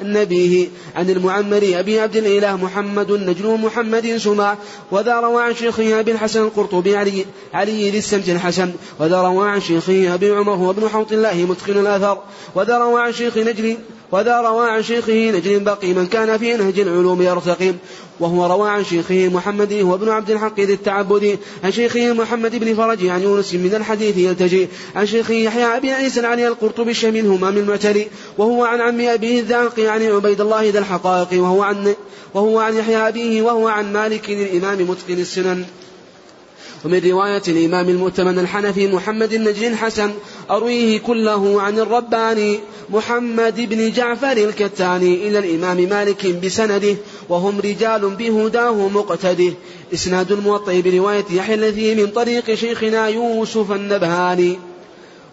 النبيه 0.00 0.68
عن 0.96 1.10
المعمر 1.10 1.70
أبي 1.74 2.00
عبد 2.00 2.16
الإله 2.16 2.56
محمد 2.56 3.12
نجل 3.12 3.58
محمد 3.60 4.16
سمع. 4.16 4.56
وذا 4.90 5.20
روى 5.20 5.42
عن 5.42 5.54
شيخه 5.54 6.00
أبي 6.00 6.12
الحسن 6.12 6.42
القرطبي 6.42 6.96
علي 6.96 7.26
علي 7.54 7.90
ذي 7.90 7.98
السمت 7.98 8.28
الحسن. 8.28 8.72
وذا 9.00 9.22
روى 9.22 9.48
عن 9.48 9.60
شيخه 9.60 10.14
أبي 10.14 10.30
عمر 10.30 10.54
هو 10.54 10.70
ابن 10.70 10.88
حوط 10.88 11.12
الله 11.12 11.34
متقن 11.34 11.80
الأثر 11.80 12.18
وذا 12.54 12.78
روى 12.78 13.02
عن 13.02 13.12
شيخ 13.12 13.38
نجل 13.38 13.76
وذا 14.12 14.40
روى 14.40 14.70
عن 14.70 14.82
شيخه 14.82 15.30
نجل 15.30 15.60
باقي 15.60 15.92
من 15.92 16.06
كان 16.06 16.38
في 16.38 16.56
نهج 16.56 16.80
العلوم 16.80 17.22
يرتقي 17.22 17.74
وهو 18.20 18.46
روى 18.46 18.70
عن 18.70 18.84
شيخه 18.84 19.28
محمد 19.28 19.72
هو 19.72 19.94
ابن 19.94 20.08
عبد 20.08 20.30
الحق 20.30 20.60
ذي 20.60 20.72
التعبد. 20.72 21.38
عن 21.64 21.72
شيخه 21.72 22.12
محمد 22.12 22.56
بن 22.56 22.74
فرج 22.74 23.06
عن 23.06 23.22
يونس 23.22 23.54
من 23.54 23.74
الحديث 23.74 24.16
يلتجي 24.16 24.68
عن 24.96 25.06
شيخه 25.06 25.34
يحيى 25.34 25.64
أبي 25.64 25.92
عيسى 25.92 26.26
علي 26.26 26.48
القرطبي 26.48 26.90
الشميل 26.90 27.26
همام 27.26 27.56
المعتري. 27.56 28.08
وهو 28.38 28.64
عن 28.64 28.80
عم 28.80 29.00
أبيه 29.00 29.40
الذاقي 29.40 29.86
عن 29.86 30.02
عبيد 30.02 30.40
الله 30.40 30.70
ذا 30.70 30.78
الحقائق. 30.78 31.42
وهو 31.42 31.62
عن 31.62 31.94
وهو 32.34 32.58
عن 32.58 32.76
يحيى 32.76 32.96
أبيه 32.96 33.42
وهو 33.42 33.68
عن 33.68 33.92
مالك 33.92 34.30
الإمام 34.30 34.80
متقن 34.80 35.18
السنن. 35.20 35.64
ومن 36.84 37.00
رواية 37.10 37.42
الإمام 37.48 37.88
المؤتمن 37.88 38.38
الحنفي 38.38 38.86
محمد 38.86 39.32
النجل 39.32 39.76
حسن 39.76 40.10
أرويه 40.50 40.98
كله 40.98 41.62
عن 41.62 41.78
الرباني 41.78 42.60
محمد 42.90 43.60
بن 43.60 43.90
جعفر 43.90 44.32
الكتاني 44.32 45.28
إلى 45.28 45.38
الإمام 45.38 45.76
مالك 45.76 46.26
بسنده. 46.26 46.96
وهم 47.28 47.60
رجال 47.60 48.10
بهداه 48.10 48.88
مقتده. 48.88 49.52
إسناد 49.94 50.32
الموطئ 50.32 50.82
برواية 50.82 51.24
يحيى 51.30 51.54
الذي 51.54 51.94
من 51.94 52.06
طريق 52.06 52.54
شيخنا 52.54 53.08
يوسف 53.08 53.72
النبهاني. 53.72 54.58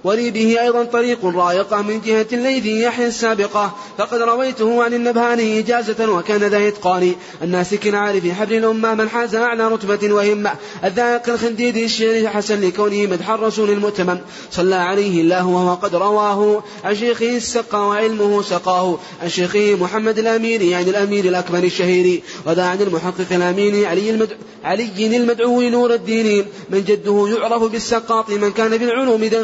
ولي 0.06 0.32
به 0.32 0.62
أيضا 0.62 0.84
طريق 0.84 1.26
رايقة 1.26 1.82
من 1.82 2.02
جهة 2.06 2.26
الليث 2.34 2.66
يحيى 2.66 3.08
السابقة. 3.08 3.76
فقد 3.98 4.22
رويته 4.22 4.84
عن 4.84 4.94
النبهاني 4.94 5.60
إجازة 5.60 6.12
وكان 6.12 6.44
ذا 6.44 6.68
إتقان. 6.68 7.16
الناسك 7.44 7.88
العارف 7.88 8.28
حبل 8.28 8.54
الأمة 8.54 8.94
من 8.94 9.10
حاز 9.10 9.36
أعلى 9.36 9.68
رتبة 9.68 10.14
وهمة. 10.14 10.52
الذائق 10.84 11.30
الخنديد 11.30 11.78
الشيخ 11.78 12.30
حسن 12.30 12.62
لكونه 12.62 13.08
مدح 13.08 13.30
الرسول 13.30 13.70
المؤتمن 13.70 14.18
صلى 14.52 14.76
عليه 14.76 15.22
الله 15.22 15.48
وهو 15.48 15.74
قد 15.74 15.96
رواه. 15.96 16.64
عن 16.84 16.96
شيخه 16.96 17.38
السقى 17.38 17.88
وعلمه 17.88 18.42
سقاه. 18.42 18.98
عن 19.24 19.30
شيخه 19.30 19.78
محمد 19.82 20.20
الأمير 20.20 20.62
يعني 20.62 20.90
الأمير 20.90 21.26
الأكبر 21.26 21.64
الشهير. 21.64 22.22
وذا 22.48 22.64
عن 22.64 22.82
المحقق 22.82 23.28
الأمين 23.32 23.86
علي 23.86 24.10
المدعو 24.10 24.38
علي 24.64 25.18
المدعو 25.18 25.62
نور 25.62 25.94
الدين. 25.94 26.46
من 26.70 26.84
جده 26.84 27.28
يعرف 27.28 27.64
بالسقاط 27.64 28.30
من 28.30 28.52
كان 28.52 28.78
بالعلوم 28.78 29.24
ذا 29.24 29.44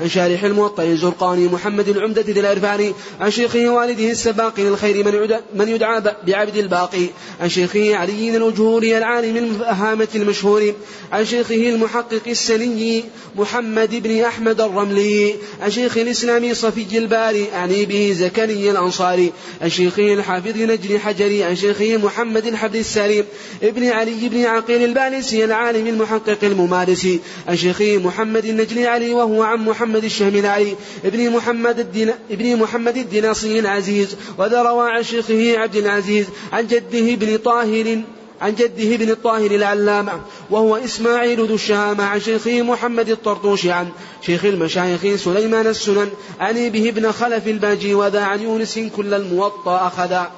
عن 0.00 0.08
شارح 0.08 0.44
الموطأ 0.44 0.82
الزرقاني 0.82 1.48
محمد 1.48 1.88
العمدة 1.88 2.22
ذي 2.22 2.40
العرفاني 2.40 2.92
عن 3.20 3.30
شيخه 3.30 3.68
والده 3.68 4.10
السباقي 4.10 4.62
للخير 4.62 5.04
من 5.04 5.38
من 5.54 5.68
يدعى 5.68 6.02
بعبد 6.26 6.56
الباقي 6.56 7.06
عن 7.40 7.48
شيخه 7.48 7.96
علي 7.96 8.36
الأجهوري 8.36 8.98
العالم 8.98 9.36
الفهامة 9.36 10.08
المشهور 10.14 10.74
عن 11.12 11.24
شيخه 11.24 11.54
المحقق 11.54 12.22
السني 12.26 13.04
محمد 13.36 14.02
بن 14.02 14.20
أحمد 14.20 14.60
الرملي 14.60 15.34
عن 15.60 15.70
شيخ 15.70 15.96
الإسلام 15.96 16.54
صفي 16.54 16.98
الباري 16.98 17.46
أعني 17.54 17.84
به 17.84 18.14
زكريا 18.18 18.72
الأنصاري 18.72 19.32
عن 19.62 19.68
شيخه 19.68 20.14
الحافظ 20.14 20.56
نجري 20.56 20.98
حجري 20.98 21.44
عن 21.44 21.56
شيخه 21.56 21.96
محمد 21.96 22.46
الحبد 22.46 22.76
السليم 22.76 23.24
ابن 23.62 23.86
علي 23.86 24.28
بن 24.28 24.44
عقيل 24.44 24.84
البالسي 24.84 25.44
العالم 25.44 25.86
المحقق 25.86 26.38
الممارسي 26.42 27.20
عن 27.48 27.56
شيخه 27.56 27.98
محمد 27.98 28.44
النجلي 28.44 28.86
علي 28.86 29.12
وهو 29.12 29.42
عن 29.50 29.58
محمد 29.58 30.04
الشهملائي 30.04 30.76
ابن 31.04 31.30
محمد 31.30 31.78
الدين 31.78 32.10
ابن 32.30 32.56
محمد 32.56 32.96
الدناصي 32.96 33.58
العزيز 33.58 34.16
وذا 34.38 34.62
روى 34.62 34.90
عن 34.90 35.02
شيخه 35.02 35.58
عبد 35.58 35.76
العزيز 35.76 36.26
عن 36.52 36.66
جده 36.66 37.14
ابن 37.14 37.36
طاهر 37.36 38.02
عن 38.40 38.54
جده 38.54 38.94
ابن 38.94 39.10
الطاهر 39.10 39.50
العلامة 39.50 40.12
وهو 40.50 40.76
إسماعيل 40.76 41.46
ذو 41.46 41.54
الشهامة 41.54 42.04
عن 42.04 42.20
شيخه 42.20 42.62
محمد 42.62 43.08
الطرطوشي 43.08 43.70
عن 43.72 43.88
شيخ 44.26 44.44
المشايخ 44.44 45.16
سليمان 45.16 45.66
السنن 45.66 46.10
عن 46.40 46.68
به 46.68 46.88
ابن 46.88 47.12
خلف 47.12 47.46
الباجي 47.46 47.94
وذا 47.94 48.20
عن 48.20 48.42
يونس 48.42 48.78
كل 48.96 49.14
الموطأ 49.14 49.86
أخذا. 49.86 50.30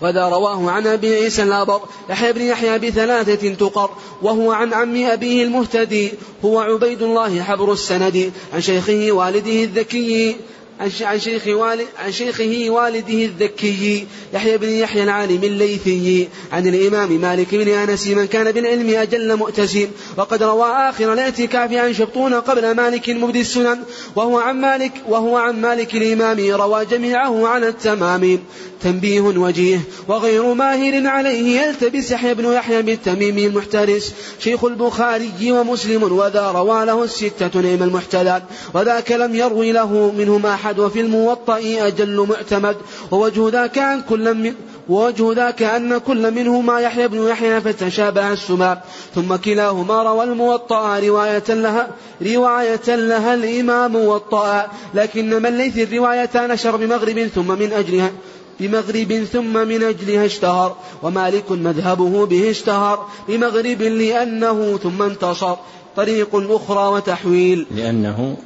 وذا 0.00 0.28
رواه 0.28 0.70
عن 0.70 0.86
أبي 0.86 1.14
عيسى 1.14 1.42
الأبر 1.42 1.80
يحيى 2.10 2.32
بن 2.32 2.42
يحيى 2.42 2.78
بثلاثة 2.78 3.54
تقر 3.54 3.90
وهو 4.22 4.52
عن 4.52 4.72
عم 4.72 5.04
أبيه 5.04 5.44
المهتدي 5.44 6.12
هو 6.44 6.60
عبيد 6.60 7.02
الله 7.02 7.42
حبر 7.42 7.72
السند 7.72 8.32
عن 8.54 8.60
شيخه 8.60 9.12
والده 9.12 9.62
الذكي. 9.64 10.36
عن 10.80 11.20
شيخ 11.20 11.46
والد 11.46 11.86
عن 11.98 12.12
شيخه 12.12 12.66
والده 12.68 13.24
الذكي 13.24 14.06
يحيى 14.34 14.58
بن 14.58 14.68
يحيى 14.68 15.02
العالم 15.02 15.44
الليثي 15.44 16.28
عن 16.52 16.66
الإمام 16.66 17.12
مالك 17.12 17.54
بن 17.54 17.68
أنس 17.68 18.06
من 18.06 18.26
كان 18.26 18.52
بالعلم 18.52 18.90
أجل 18.90 19.36
مؤتسم 19.36 19.88
وقد 20.16 20.42
روى 20.42 20.70
آخر 20.70 21.12
الاعتكاف 21.12 21.72
عن 21.72 21.94
شبطون 21.94 22.34
قبل 22.34 22.74
مالك 22.76 23.10
مبدي 23.10 23.40
السنن. 23.40 23.78
وهو 24.16 24.38
عن 24.38 24.60
مالك 24.60 24.92
وهو 25.08 25.36
عن 25.36 25.60
مالك 25.60 25.94
الإمام 25.94 26.50
روى 26.50 26.84
جميعه 26.84 27.48
على 27.48 27.68
التمام. 27.68 28.38
تنبيه 28.82 29.20
وجيه. 29.20 29.80
وغير 30.08 30.54
ماهر 30.54 31.06
عليه 31.06 31.60
يلتبس 31.60 32.10
يحيى 32.10 32.34
بن 32.34 32.52
يحيى 32.52 32.82
بالتميم 32.82 33.38
المحترس. 33.38 34.14
شيخ 34.40 34.64
البخاري 34.64 35.52
ومسلم 35.52 36.02
وذا 36.02 36.50
روى 36.50 36.84
له 36.86 37.04
الستة 37.04 37.60
نعم 37.60 37.82
المحتلات 37.82 38.42
وذاك 38.74 39.12
لم 39.12 39.34
يروي 39.34 39.72
له 39.72 40.12
منهما 40.18 40.56
أحد 40.64 40.78
وفي 40.78 41.00
الموطأ 41.00 41.58
أجل 41.62 42.26
معتمد 42.30 42.76
ووجه 43.10 43.48
ذاك 43.48 43.78
أن 43.78 44.00
كل 44.00 44.34
من 44.34 44.54
ووجه 44.88 45.32
ذاك 45.32 45.62
أن 45.62 45.98
كل 45.98 46.30
منهما 46.30 46.80
يحيى 46.80 47.08
بن 47.08 47.28
يحيى 47.28 47.60
فتشابه 47.60 48.32
السماء. 48.32 48.84
ثم 49.14 49.36
كلاهما 49.36 50.02
روى 50.02 50.24
الموطأ 50.24 50.98
رواية 50.98 51.48
لها 51.48 51.88
رواية 52.22 52.88
لها 52.88 53.34
الإمام 53.34 53.92
موطأ. 53.92 54.66
لكن 54.94 55.42
من 55.42 55.58
ليث 55.58 55.78
الروايتان 55.78 56.50
نشر 56.50 56.76
بمغرب 56.76 57.26
ثم 57.34 57.48
من 57.48 57.72
أجلها 57.72 58.12
بمغرب 58.60 59.24
ثم 59.32 59.68
من 59.68 59.82
أجلها 59.82 60.26
اشتهر 60.26 60.76
ومالك 61.02 61.52
مذهبه 61.52 62.26
به 62.26 62.50
اشتهر 62.50 63.06
بمغرب 63.28 63.82
لأنه 63.82 64.78
ثم 64.82 65.02
انتصر 65.02 65.56
طريق 65.96 66.28
أخرى 66.34 66.88
وتحويل. 66.88 67.66
لأنه 67.76 68.36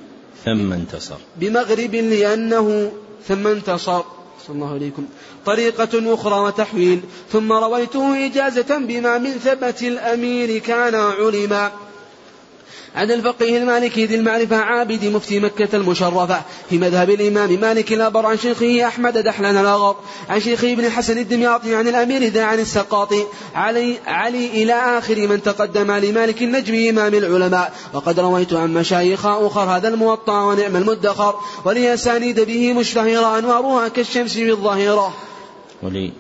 ثم 0.45 0.73
انتصر. 0.73 1.17
بمغرب 1.37 1.95
لأنه 1.95 2.93
ثم 3.29 3.47
انتصر. 3.47 4.03
صلى 4.47 4.55
الله 4.55 4.75
عليكم. 4.75 5.07
طريقة 5.47 6.15
أخرى 6.15 6.41
وتحويل. 6.41 7.01
ثم 7.33 7.53
رويته 7.53 8.27
إجازة 8.27 8.79
بما 8.79 9.19
من 9.19 9.31
ثبت 9.31 9.83
الأمير 9.83 10.59
كان 10.59 10.95
علما. 10.95 11.71
عن 12.99 13.11
الفقيه 13.11 13.59
المالكي 13.59 14.07
ذي 14.07 14.15
المعرفة 14.15 14.57
عابد 14.57 15.05
مفتي 15.05 15.41
مكة 15.41 15.77
المشرفة 15.77 16.43
في 16.71 16.79
مذهب 16.79 17.11
الإمام 17.11 17.61
مالك 17.61 17.93
الأبر 17.93 18.27
عن 18.27 18.39
شيخه 18.39 18.87
أحمد 18.87 19.19
دحلان 19.19 19.57
الأغر. 19.57 19.97
عن 20.29 20.41
شيخه 20.41 20.73
ابن 20.73 20.85
الحسن 20.85 21.19
الدمياطي 21.19 21.75
عن 21.75 21.89
الأمير 21.89 22.23
ذا 22.23 22.45
عن 22.45 22.59
السقاطي. 22.59 23.25
علي, 23.55 23.99
علي 24.07 24.47
إلى 24.47 24.73
آخر 24.73 25.27
من 25.27 25.43
تقدم 25.43 25.91
لمالك 25.91 26.43
النجم 26.43 26.89
إمام 26.89 27.15
العلماء. 27.15 27.73
وقد 27.95 28.21
رويت 28.21 28.53
عن 28.53 28.75
مشايخ 28.75 29.27
أخر 29.27 29.61
هذا 29.61 29.89
الموطأ 29.89 30.45
ونعم 30.45 30.77
المدخر. 30.77 31.35
ولي 31.65 31.95
أسانيد 31.95 32.41
به 32.41 32.73
مشتهرة 32.73 33.39
أنوارها 33.39 33.89
كالشمس 33.89 34.33
في 34.33 34.51
الظهيرة 34.51 35.15
ولي 35.83 36.13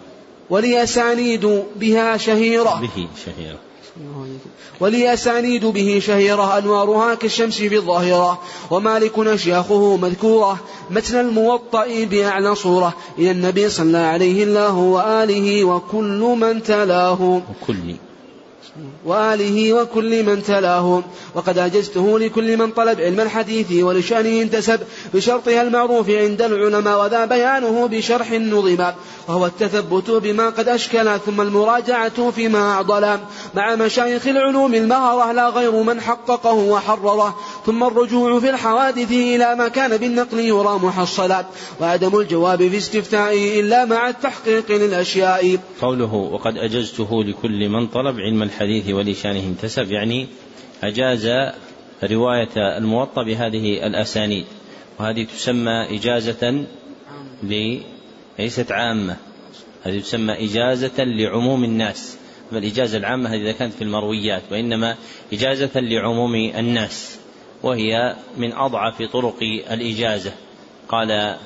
ولي 0.50 0.82
أسانيد 0.82 1.62
بها 1.76 2.16
شهيرة. 2.16 2.80
به 2.80 3.08
شهيرة. 3.26 3.67
ولي 4.80 5.14
أسانيد 5.14 5.66
به 5.66 6.02
شهيرة 6.06 6.58
أنوارها 6.58 7.14
كالشمس 7.14 7.58
في 7.58 7.76
الظاهرة 7.76 8.38
ومالك 8.70 9.18
أشياخه 9.18 9.96
مذكورة 9.96 10.58
متن 10.90 11.20
الموطأ 11.20 11.86
بأعلى 12.04 12.54
صورة. 12.54 12.94
إلى 13.18 13.30
النبي 13.30 13.68
صلى 13.68 13.98
عليه 13.98 14.44
الله 14.44 14.76
وآله 14.76 15.64
وكل 15.64 16.36
من 16.40 16.62
تلاه. 16.62 17.22
وكل 17.22 18.07
وآله 19.04 19.72
وكل 19.72 20.24
من 20.24 20.42
تلاه. 20.42 21.02
وقد 21.34 21.58
أجزته 21.58 22.18
لكل 22.18 22.56
من 22.56 22.70
طلب 22.70 23.00
علم 23.00 23.20
الحديث 23.20 23.72
ولشأنه 23.72 24.42
انتسب 24.42 24.80
بشرطها 25.14 25.62
المعروف 25.62 26.10
عند 26.10 26.42
العلماء 26.42 27.04
وذا 27.04 27.24
بيانه 27.24 27.86
بشرح 27.86 28.32
نظم. 28.32 28.84
وهو 29.28 29.46
التثبت 29.46 30.10
بما 30.10 30.50
قد 30.50 30.68
أشكل 30.68 31.18
ثم 31.26 31.40
المراجعة 31.40 32.30
فيما 32.30 32.72
أعضل. 32.72 33.18
مع 33.54 33.74
مشايخ 33.74 34.26
العلوم 34.26 34.74
المهرة 34.74 35.32
لا 35.32 35.48
غير 35.48 35.82
من 35.82 36.00
حققه 36.00 36.52
وحرره. 36.52 37.36
ثم 37.68 37.84
الرجوع 37.84 38.40
في 38.40 38.50
الحوادث 38.50 39.12
إلى 39.12 39.54
ما 39.54 39.68
كان 39.68 39.96
بالنقل 39.96 40.38
يرى 40.38 40.78
محصلا 40.82 41.46
وعدم 41.80 42.18
الجواب 42.18 42.68
في 42.68 42.76
استفتائه 42.76 43.60
إلا 43.60 43.84
مع 43.84 44.08
التحقيق 44.08 44.72
للأشياء. 44.72 45.58
قوله 45.80 46.14
وقد 46.14 46.56
أجزته 46.56 47.24
لكل 47.24 47.68
من 47.68 47.86
طلب 47.86 48.20
علم 48.20 48.42
الحديث 48.42 48.88
ولشانه 48.90 49.40
انتسب 49.40 49.92
يعني 49.92 50.26
أجاز 50.82 51.28
رواية 52.04 52.78
الموطأ 52.78 53.22
بهذه 53.22 53.86
الأسانيد. 53.86 54.46
وهذه 55.00 55.24
تسمى 55.24 55.96
إجازة 55.96 56.64
ليست 58.38 58.72
عامة. 58.72 59.16
هذه 59.84 60.00
تسمى 60.00 60.32
إجازة 60.32 61.04
لعموم 61.04 61.64
الناس. 61.64 62.16
فالإجازة 62.50 62.98
العامة 62.98 63.30
هذه 63.30 63.42
إذا 63.42 63.52
كانت 63.52 63.74
في 63.74 63.82
المرويات 63.82 64.42
وإنما 64.50 64.96
إجازة 65.32 65.80
لعموم 65.80 66.34
الناس. 66.34 67.17
وهي 67.62 68.16
من 68.36 68.52
أضعف 68.52 69.02
طرق 69.02 69.42
الإجازة. 69.70 70.32
قال 70.88 71.36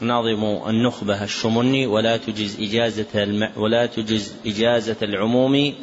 ناظم 0.00 0.68
النخبة 0.68 1.24
الشمني 1.24 1.86
ولا 1.86 2.16
تجز 2.16 2.60
إجازة 2.60 3.22
الم... 3.22 3.50
ولا 3.56 3.86
تجز 3.86 4.34
إجازة 4.46 4.96
العموم 5.02 5.74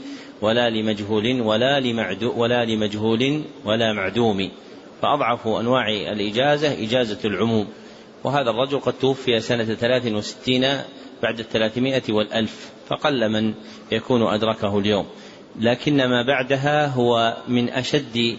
ولا 0.41 0.69
لمجهول 0.69 1.41
ولا 1.41 1.79
لمعدو 1.79 2.33
ولا 2.37 2.65
لمجهول 2.65 3.41
ولا 3.65 3.93
معدوم. 3.93 4.51
فأضعف 5.01 5.47
أنواع 5.47 5.89
الإجازة 5.89 6.83
إجازة 6.83 7.19
العموم. 7.25 7.67
وهذا 8.23 8.49
الرجل 8.49 8.79
قد 8.79 8.93
توفي 8.93 9.39
سنة 9.39 9.63
ثلاث 9.63 10.07
وستين 10.07 10.67
بعد 11.23 11.39
الثلاثمائة 11.39 12.03
والألف 12.09 12.69
فقل 12.87 13.29
من 13.29 13.53
يكون 13.91 14.33
أدركه 14.33 14.79
اليوم. 14.79 15.05
لكن 15.59 15.97
ما 15.97 16.23
بعدها 16.27 16.87
هو 16.87 17.37
من 17.47 17.69
أشد 17.69 18.37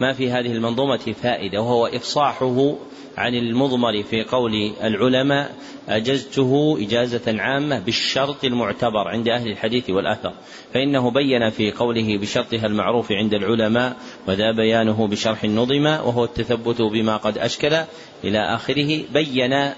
ما 0.00 0.12
في 0.12 0.30
هذه 0.30 0.52
المنظومة 0.52 1.14
فائدة 1.22 1.60
وهو 1.60 1.86
إفصاحه 1.86 2.74
عن 3.16 3.34
المضمر 3.34 4.02
في 4.02 4.22
قول 4.22 4.72
العلماء 4.82 5.54
أجزته 5.88 6.78
إجازة 6.80 7.40
عامة 7.40 7.78
بالشرط 7.78 8.44
المعتبر 8.44 9.08
عند 9.08 9.28
أهل 9.28 9.50
الحديث 9.50 9.90
والأثر 9.90 10.32
فإنه 10.74 11.10
بين 11.10 11.50
في 11.50 11.72
قوله 11.72 12.18
بشرطها 12.18 12.66
المعروف 12.66 13.12
عند 13.12 13.34
العلماء 13.34 13.96
وذا 14.28 14.52
بيانه 14.52 15.06
بشرح 15.06 15.44
النظم 15.44 15.86
وهو 15.86 16.24
التثبت 16.24 16.82
بما 16.82 17.16
قد 17.16 17.38
أشكل 17.38 17.76
إلى 18.24 18.54
آخره 18.54 19.02
بين 19.12 19.70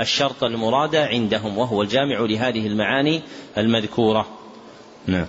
الشرط 0.00 0.44
المراد 0.44 0.96
عندهم 0.96 1.58
وهو 1.58 1.82
الجامع 1.82 2.20
لهذه 2.20 2.66
المعاني 2.66 3.20
المذكورة. 3.58 4.26
نعم. 5.06 5.26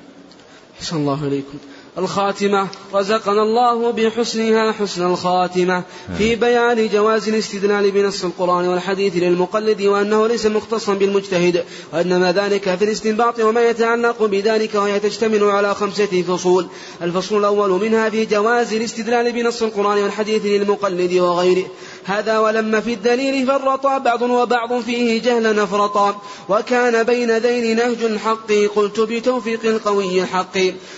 أحسن 0.81 0.95
الله 0.95 1.27
إليكم 1.27 1.57
الخاتمة 1.97 2.67
رزقنا 2.93 3.43
الله 3.43 3.91
بحسنها 3.91 4.71
حسن 4.71 5.05
الخاتمة. 5.05 5.83
في 6.17 6.35
بيان 6.35 6.87
جواز 6.87 7.29
الاستدلال 7.29 7.91
بنص 7.91 8.23
القرآن 8.23 8.67
والحديث 8.67 9.15
للمقلد 9.15 9.81
وأنه 9.81 10.27
ليس 10.27 10.45
مختصا 10.45 10.93
بالمجتهد 10.93 11.63
وإنما 11.93 12.31
ذلك 12.31 12.75
في 12.75 12.85
الاستنباط 12.85 13.39
وما 13.39 13.69
يتعلق 13.69 14.23
بذلك 14.25 14.75
وهي 14.75 14.99
تشتمل 14.99 15.43
على 15.43 15.75
خمسة 15.75 16.21
فصول. 16.21 16.67
الفصل 17.01 17.37
الأول 17.37 17.69
منها 17.69 18.09
في 18.09 18.25
جواز 18.25 18.73
الاستدلال 18.73 19.31
بنص 19.31 19.63
القرآن 19.63 20.03
والحديث 20.03 20.45
للمقلد 20.45 21.13
وغيره. 21.13 21.65
هذا 22.03 22.39
ولما 22.39 22.79
في 22.79 22.93
الدليل 22.93 23.47
فرطا 23.47 23.97
بعض 23.97 24.21
وبعض 24.21 24.81
فيه 24.81 25.21
جهلا 25.21 25.53
نفرطا 25.53 26.21
وكان 26.49 27.03
بين 27.03 27.37
ذين 27.37 27.77
نهج 27.77 28.03
الحق 28.03 28.51
قلت 28.75 28.99
بتوفيق 28.99 29.65
القوي 29.65 30.21
الحق. 30.21 30.57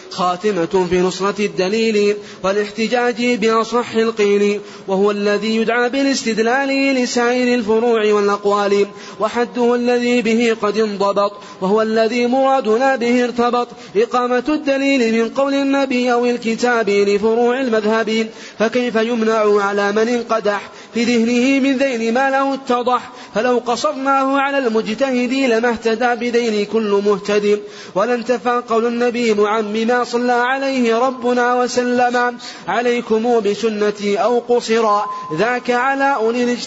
خاتمة 0.10 0.88
في 0.90 1.02
نصرة 1.02 1.36
الدليل 1.40 2.16
والاحتجاج 2.44 3.36
بأصح 3.36 3.92
القيل. 3.96 4.62
وهو 4.88 5.12
الذي 5.12 5.56
يدعى 5.56 5.90
بالاستدلال 5.90 6.96
لسائر 6.96 7.56
الفروع 7.56 8.14
والأقوال. 8.14 8.88
وحده 9.20 9.76
الذي 9.76 10.22
به 10.22 10.56
قد 10.62 10.78
انضبط. 10.78 11.32
وهو 11.62 11.82
الذي 11.82 12.28
مرادنا 12.28 12.96
به 12.96 13.24
ارتبط. 13.24 13.68
إقامة 13.96 14.44
الدليل 14.50 15.24
من 15.24 15.30
قول 15.30 15.54
النبي 15.54 16.14
أو 16.14 16.26
الكتاب 16.26 16.90
لفروع 16.90 17.60
المذهب. 17.60 18.28
فكيف 18.60 18.96
يمنع 18.96 19.62
على 19.64 19.92
من 19.92 20.08
انقدح؟ 20.08 20.70
في 20.94 21.04
ذهنه 21.04 21.60
من 21.60 21.78
ذين 21.78 22.14
ما 22.14 22.30
له 22.30 22.54
اتضح 22.54 23.12
فلو 23.36 23.62
قصرناه 23.66 24.40
على 24.40 24.58
المجتهد 24.58 25.34
لما 25.34 25.70
اهتدى 25.70 26.16
بذين 26.16 26.66
كل 26.66 27.02
مهتد. 27.06 27.62
ولانتفى 27.96 28.62
قول 28.70 28.86
النبي 28.86 29.34
معمما 29.34 30.04
صلى 30.04 30.32
عليه 30.32 30.98
ربنا 30.98 31.56
وسلم. 31.56 32.38
عليكم 32.68 33.40
بسنتي 33.40 34.18
أو 34.18 34.40
قصرا 34.40 35.06
ذاك 35.40 35.72
على 35.72 36.16
أولي 36.16 36.58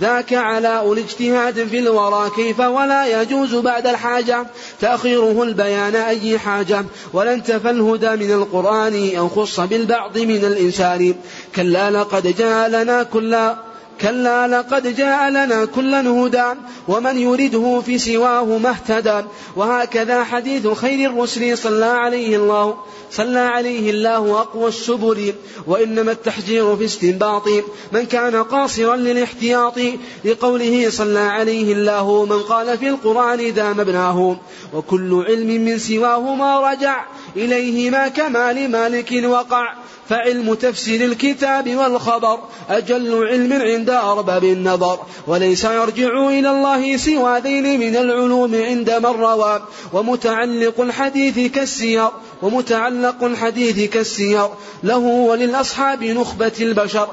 ذاك 0.00 0.32
على 0.32 0.92
الاجتهاد 0.92 1.64
في 1.68 1.78
الورى 1.78 2.30
كيف 2.36 2.60
ولا 2.60 3.22
يجوز 3.22 3.54
بعد 3.54 3.86
الحاجة؟ 3.86 4.46
تأخيره 4.80 5.42
البيان 5.42 5.96
أي 5.96 6.38
حاجة؟ 6.38 6.84
ولا 7.12 7.34
انتفى 7.34 7.70
الهدى 7.70 8.10
من 8.10 8.32
القرآن 8.32 9.16
أو 9.16 9.28
خص 9.28 9.60
بالبعض 9.60 10.18
من 10.18 10.44
الإنسان. 10.44 11.14
كلا 11.56 11.90
لقد 11.90 12.36
جاء 12.36 12.68
لنا 12.68 13.02
كلا 13.02 13.69
كلا 14.02 14.48
لقد 14.48 14.96
جاء 14.96 15.30
لنا 15.30 15.64
كلا 15.64 16.10
هدى 16.10 16.60
ومن 16.88 17.18
يرده 17.18 17.80
في 17.86 17.98
سواه 17.98 18.58
ما 18.58 18.70
اهتدى 18.70 19.26
وهكذا 19.56 20.24
حديث 20.24 20.66
خير 20.66 21.10
الرسل 21.10 21.58
صلى 21.58 21.84
عليه 21.84 22.36
الله 22.36 22.76
صلى 23.10 23.38
عليه 23.38 23.90
الله 23.90 24.40
أقوى 24.40 24.68
السبل. 24.68 25.34
وإنما 25.66 26.12
التحجير 26.12 26.76
في 26.76 26.84
استنباط. 26.84 27.48
من 27.92 28.06
كان 28.06 28.36
قاصرا 28.36 28.96
للاحتياط 28.96 29.78
لقوله 30.24 30.90
صلى 30.90 31.18
عليه 31.18 31.72
الله 31.72 32.24
من 32.24 32.38
قال 32.38 32.78
في 32.78 32.88
القرآن 32.88 33.38
ذا 33.38 33.72
مبناه. 33.72 34.36
وكل 34.74 35.24
علم 35.28 35.64
من 35.64 35.78
سواه 35.78 36.34
ما 36.34 36.72
رجع 36.72 37.04
إليهما 37.36 38.08
كما 38.08 38.52
لمالك 38.52 39.12
وقع 39.24 39.74
فعلم 40.08 40.54
تفسير 40.54 41.04
الكتاب 41.04 41.76
والخبر 41.76 42.38
أجل 42.68 43.26
علم 43.26 43.52
عند 43.52 43.90
أرباب 43.90 44.44
النظر 44.44 44.98
وليس 45.26 45.64
يرجع 45.64 46.28
إلى 46.28 46.50
الله 46.50 46.96
سوى 46.96 47.38
ذين 47.38 47.80
من 47.80 47.96
العلوم 47.96 48.54
عند 48.54 48.90
من 48.90 49.06
روى. 49.06 49.62
ومتعلق 49.92 50.80
الحديث 50.80 51.52
كالسير 51.52 52.08
ومتعلق 52.42 53.24
الحديث 53.24 53.90
كالسير 53.90 54.48
له 54.82 54.98
وللأصحاب 54.98 56.04
نخبة 56.04 56.52
البشر. 56.60 57.08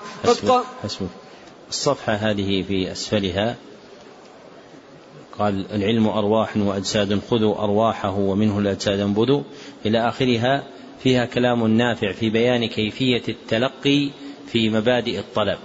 حسبك 0.84 1.10
الصفحة 1.69 2.14
هذه 2.14 2.64
في 2.68 2.91
أسفلها. 2.91 3.56
قال 5.39 5.65
العلم 5.72 6.07
أرواح 6.07 6.57
وأجساد 6.57 7.22
خذوا 7.31 7.64
أرواحه 7.64 8.18
ومنه 8.18 8.60
الأجساد 8.60 8.99
انبذوا 8.99 9.41
إلى 9.88 10.09
آخرها 10.09 10.64
فيها 11.03 11.26
كلام 11.26 11.68
نافع 11.68 12.11
في 12.11 12.30
بيان 12.30 12.68
كيفية 12.68 13.23
التلقي 13.30 14.09
في 14.47 14.69
مبادئ 14.69 15.19
الطلب 15.19 15.57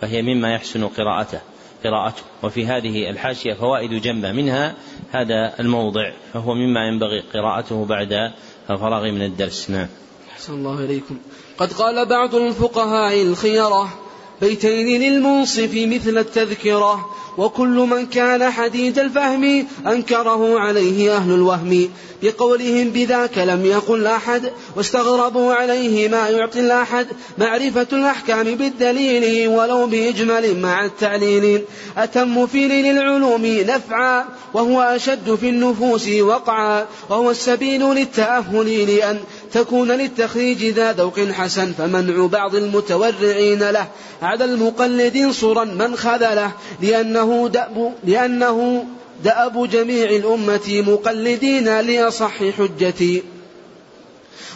فهي 0.00 0.22
مما 0.22 0.54
يحسن 0.54 0.84
قراءته 0.84 1.40
قراءته. 1.84 2.22
وفي 2.42 2.66
هذه 2.66 3.10
الحاشية 3.10 3.54
فوائد 3.54 4.02
جمة 4.02 4.32
منها 4.32 4.74
هذا 5.12 5.60
الموضع 5.60 6.12
فهو 6.32 6.54
مما 6.54 6.88
ينبغي 6.88 7.20
قراءته 7.34 7.84
بعد 7.84 8.32
الفراغ 8.70 9.04
من 9.10 9.22
الدرس. 9.22 9.70
نعم. 9.70 9.88
أحسن 10.32 10.54
الله 10.54 10.84
إليكم. 10.84 11.18
قد 11.58 11.72
قال 11.72 12.06
بعض 12.06 12.34
الفقهاء 12.34 13.22
الخيرة 13.22 14.07
بيتين 14.40 15.00
للمنصف 15.00 15.70
مثل 15.74 16.18
التذكرة 16.18 17.10
وكل 17.38 17.68
من 17.68 18.06
كان 18.06 18.50
حديد 18.50 18.98
الفهم 18.98 19.66
أنكره 19.86 20.60
عليه 20.60 21.16
أهل 21.16 21.34
الوهم. 21.34 21.88
بقولهم 22.22 22.90
بذاك 22.90 23.38
لم 23.38 23.66
يقل 23.66 24.06
أحد 24.06 24.42
واستغربوا 24.76 25.54
عليه 25.54 26.08
ما 26.08 26.28
يعطي 26.28 26.60
الأحد. 26.60 27.06
معرفة 27.38 27.86
الأحكام 27.92 28.44
بالدليل 28.44 29.48
ولو 29.48 29.86
بإجمال 29.86 30.62
مع 30.62 30.84
التعليل. 30.84 31.64
أتم 31.96 32.46
في 32.46 32.68
ليل 32.68 32.86
العلوم 32.98 33.46
نفعا 33.46 34.24
وهو 34.54 34.80
أشد 34.80 35.34
في 35.34 35.48
النفوس 35.48 36.08
وقعا 36.08 36.86
وهو 37.10 37.30
السبيل 37.30 37.82
للتأهل 37.82 38.96
لأن 38.96 39.20
تكون 39.52 39.92
للتخريج 39.92 40.64
ذا 40.64 40.92
ذوق 40.92 41.20
حسن 41.20 41.72
فمنع 41.72 42.26
بعض 42.26 42.54
المتورعين 42.54 43.70
له. 43.70 43.86
على 44.22 44.44
المقلد 44.44 45.30
صرا 45.30 45.64
من 45.64 45.96
خذله 45.96 46.52
لأنه 46.82 47.48
دأب 47.48 47.94
لأنه 48.04 48.84
دأب 49.24 49.70
جميع 49.70 50.10
الأمة 50.10 50.84
مقلدين 50.86 51.80
لأصح 51.80 52.44
حجتي 52.58 53.22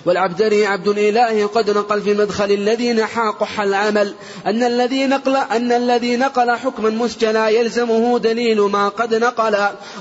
والعبدري 0.07 0.67
عبد 0.67 0.89
الإله 0.89 1.47
قد 1.47 1.71
نقل 1.71 2.03
في 2.03 2.15
مدخل 2.15 2.53
الذي 2.53 2.93
نحى 2.93 3.33
قح 3.41 3.61
العمل 3.61 4.15
أن 4.47 4.63
الذي 4.63 5.07
نقل 5.07 5.37
أن 5.37 5.73
الذي 5.73 6.17
نقل 6.17 6.51
حكما 6.51 6.91
مسجلا 6.91 7.49
يلزمه 7.49 8.19
دليل 8.19 8.61
ما 8.61 8.89
قد 8.89 9.15
نقل. 9.15 9.57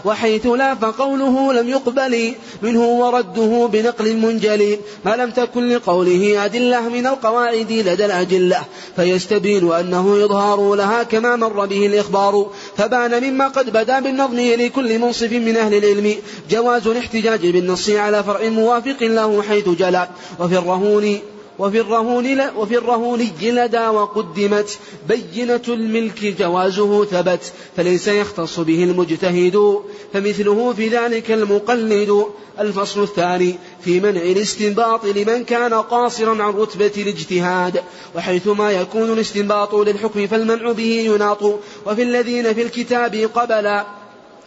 وحيث 0.05 0.47
لا 0.47 0.75
فقوله 0.75 1.53
لم 1.53 1.69
يقبل. 1.69 2.33
منه 2.61 2.81
ورده 2.81 3.69
بنقل 3.73 4.15
منجلي 4.15 4.79
ما 5.05 5.15
لم 5.15 5.31
تكن 5.31 5.69
لقوله 5.69 6.45
أدلة 6.45 6.89
من 6.89 7.07
القواعد 7.07 7.71
لدى 7.71 8.05
الأجلة 8.05 8.61
فيستبين 8.95 9.71
أنه 9.71 10.25
إظهار 10.25 10.75
لها 10.75 11.03
كما 11.03 11.35
مر 11.35 11.65
به 11.65 11.85
الإخبار. 11.85 12.51
فبان 12.77 13.23
مما 13.23 13.47
قد 13.47 13.69
بدا 13.69 13.99
بالنظم 13.99 14.39
لكل 14.39 14.99
منصف 14.99 15.31
من 15.31 15.57
أهل 15.57 15.73
العلم. 15.73 16.15
جواز 16.49 16.87
الاحتجاج 16.87 17.47
بالنص 17.47 17.89
على 17.89 18.23
فرع 18.23 18.49
موافق 18.49 18.97
له 19.01 19.41
حيث 19.41 19.69
جلى 19.91 20.09
وفي 20.39 20.57
الرهون 20.57 21.19
وفي 21.59 21.79
الرهون 21.81 22.41
وفي 22.57 22.77
الرهوني 22.77 23.31
لدى 23.41 23.87
وقدمت 23.87 24.79
بينة 25.09 25.61
الملك 25.67 26.25
جوازه 26.39 27.05
ثبت 27.05 27.53
فليس 27.77 28.07
يختص 28.07 28.59
به 28.59 28.83
المجتهد 28.83 29.79
فمثله 30.13 30.73
في 30.73 30.87
ذلك 30.87 31.31
المقلد. 31.31 32.25
الفصل 32.59 33.03
الثاني 33.03 33.55
في 33.83 33.99
منع 33.99 34.21
الاستنباط 34.21 35.05
لمن 35.05 35.43
كان 35.43 35.73
قاصرا 35.73 36.43
عن 36.43 36.53
رتبة 36.53 36.91
الاجتهاد 36.97 37.83
وحيثما 38.15 38.71
يكون 38.71 39.13
الاستنباط 39.13 39.75
للحكم 39.75 40.27
فالمنع 40.27 40.71
به 40.71 41.11
يناط 41.13 41.43
وفي 41.85 42.03
الذين 42.03 42.53
في 42.53 42.61
الكتاب 42.61 43.29
قبل 43.35 43.81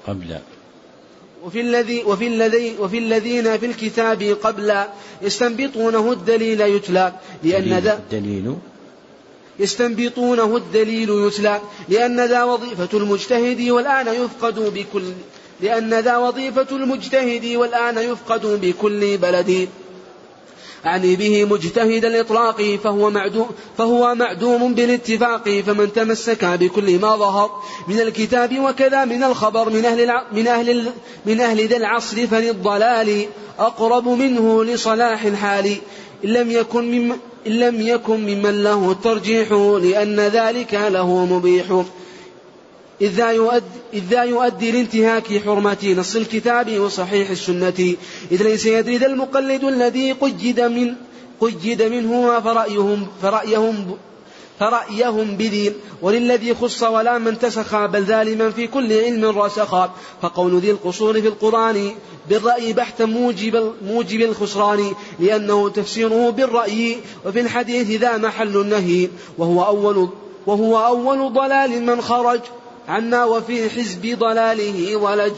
قبل 0.06 0.38
وفي 1.44 1.60
الذي 1.60 2.02
وفي 2.04 2.26
الذي 2.26 2.76
وفي 2.78 2.98
الذين 2.98 3.58
في 3.58 3.66
الكتاب 3.66 4.22
قبل 4.42 4.84
يستنبطونه 5.22 6.12
الدليل 6.12 6.60
يتلى 6.60 7.12
لأن 7.42 7.78
ذا 7.78 7.94
الدليل 7.94 8.56
يستنبطونه 9.58 10.56
الدليل 10.56 11.10
يتلى 11.10 11.60
لأن 11.88 12.20
ذا 12.26 12.44
وظيفة 12.44 12.98
المجتهد 12.98 13.68
والآن 13.68 14.06
يفقد 14.06 14.74
بكل 14.74 15.02
لأن 15.60 15.94
ذا 15.94 16.16
وظيفة 16.16 16.76
المجتهد 16.76 17.56
والآن 17.56 17.98
يفقد 17.98 18.46
بكل 18.46 19.16
بلد. 19.16 19.68
أعني 20.86 21.16
به 21.16 21.44
مجتهد 21.44 22.04
الإطلاق 22.04 22.78
فهو 22.84 23.10
معدوم, 23.10 23.46
فهو 23.78 24.14
معدوم 24.14 24.74
بالاتفاق 24.74 25.48
فمن 25.66 25.92
تمسك 25.92 26.44
بكل 26.44 26.98
ما 26.98 27.16
ظهر 27.16 27.50
من 27.88 28.00
الكتاب 28.00 28.58
وكذا 28.58 29.04
من 29.04 29.24
الخبر 29.24 29.70
من 29.70 29.84
أهل 29.84 30.12
من 30.32 30.46
أهل 30.46 30.90
من 31.26 31.40
أهل 31.40 31.68
ذا 31.68 31.76
العصر 31.76 32.26
فللضلال 32.26 33.26
أقرب 33.58 34.08
منه 34.08 34.64
لصلاح 34.64 35.24
الحال. 35.24 35.76
إن 36.24 36.28
لم 36.28 36.50
يكن 36.50 36.90
مم 36.90 37.16
إن 37.46 37.52
لم 37.52 37.80
يكن 37.80 38.20
ممن 38.20 38.62
له 38.64 38.90
الترجيح 38.90 39.52
لأن 39.82 40.20
ذلك 40.20 40.74
له 40.74 41.24
مبيح. 41.24 41.84
إذ 43.00 43.08
ذا 43.08 43.30
يؤدي, 43.30 43.64
إذ 43.94 44.02
ذا 44.10 44.22
يؤدي 44.22 44.70
لانتهاك 44.70 45.42
حرمة 45.44 45.94
نص 45.98 46.16
الكتاب 46.16 46.78
وصحيح 46.78 47.30
السنة. 47.30 47.94
إذ 48.32 48.42
ليس 48.42 48.66
يدري 48.66 48.96
ذا 48.96 49.06
المقلد 49.06 49.64
الذي 49.64 50.12
قيد 50.12 50.60
من 50.60 50.94
قيد 51.40 51.82
منه 51.82 52.40
فرأيهم 52.40 53.06
فرأيهم 53.22 53.96
فرأيهم 54.60 55.36
بذي. 55.36 55.72
وللذي 56.02 56.54
خص 56.54 56.82
ولا 56.82 57.18
من 57.18 57.38
تسخى 57.38 57.88
بل 57.92 58.02
ذالما 58.02 58.50
في 58.50 58.66
كل 58.66 58.92
علم 58.92 59.24
رسخا 59.38 59.92
فقول 60.22 60.58
ذي 60.58 60.70
القصور 60.70 61.20
في 61.20 61.28
القرآن 61.28 61.90
بالرأي 62.28 62.72
بحثا 62.72 63.04
موجب, 63.04 63.72
موجب 63.86 64.20
الخسران 64.20 64.92
لأنه 65.20 65.68
تفسيره 65.68 66.30
بالرأي. 66.30 66.96
وفي 67.26 67.40
الحديث 67.40 68.00
ذا 68.00 68.16
محل 68.16 68.56
النهي 68.56 69.08
وهو 69.38 69.64
أول 69.64 70.08
وهو 70.46 70.86
أول 70.86 71.32
ضلال 71.32 71.82
من 71.82 72.00
خرج. 72.00 72.40
عنا 72.88 73.24
وفي 73.24 73.70
حزب 73.70 74.18
ضلاله 74.18 74.96
ولج. 74.96 75.32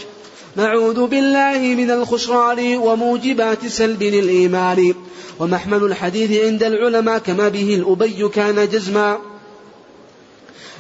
نعوذ 0.56 1.06
بالله 1.06 1.59
من 1.59 1.90
الخسران 1.90 2.77
وموجبات 2.77 3.66
سلب 3.66 4.02
الإيمان. 4.02 4.94
ومحمل 5.40 5.85
الحديث 5.85 6.44
عند 6.44 6.62
العلماء 6.62 7.18
كما 7.18 7.48
به 7.48 7.74
الأبي 7.74 8.28
كان 8.28 8.68
جزما. 8.68 9.18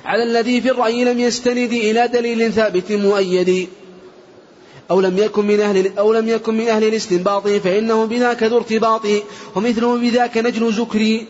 على 0.04 0.22
الذي 0.22 0.60
في 0.60 0.70
الرأي 0.70 1.04
لم 1.04 1.20
يستند 1.20 1.72
إلى 1.72 2.08
دليل 2.08 2.52
ثابت 2.52 2.92
مؤيد. 2.92 3.68
أو 4.90 5.00
لم 5.00 5.18
يكن 5.18 5.46
من 5.46 5.60
أهل 5.60 5.98
أو 5.98 6.12
لم 6.12 6.28
يكن 6.28 6.54
من 6.54 6.68
أهل 6.68 6.84
الاستنباط 6.84 7.48
فإنه 7.48 8.04
بذاك 8.04 8.42
ذو 8.42 8.56
ارتباط. 8.56 9.02
ومثله 9.54 9.96
بذاك 9.96 10.38
نجل 10.38 10.72
زكري. 10.72 11.26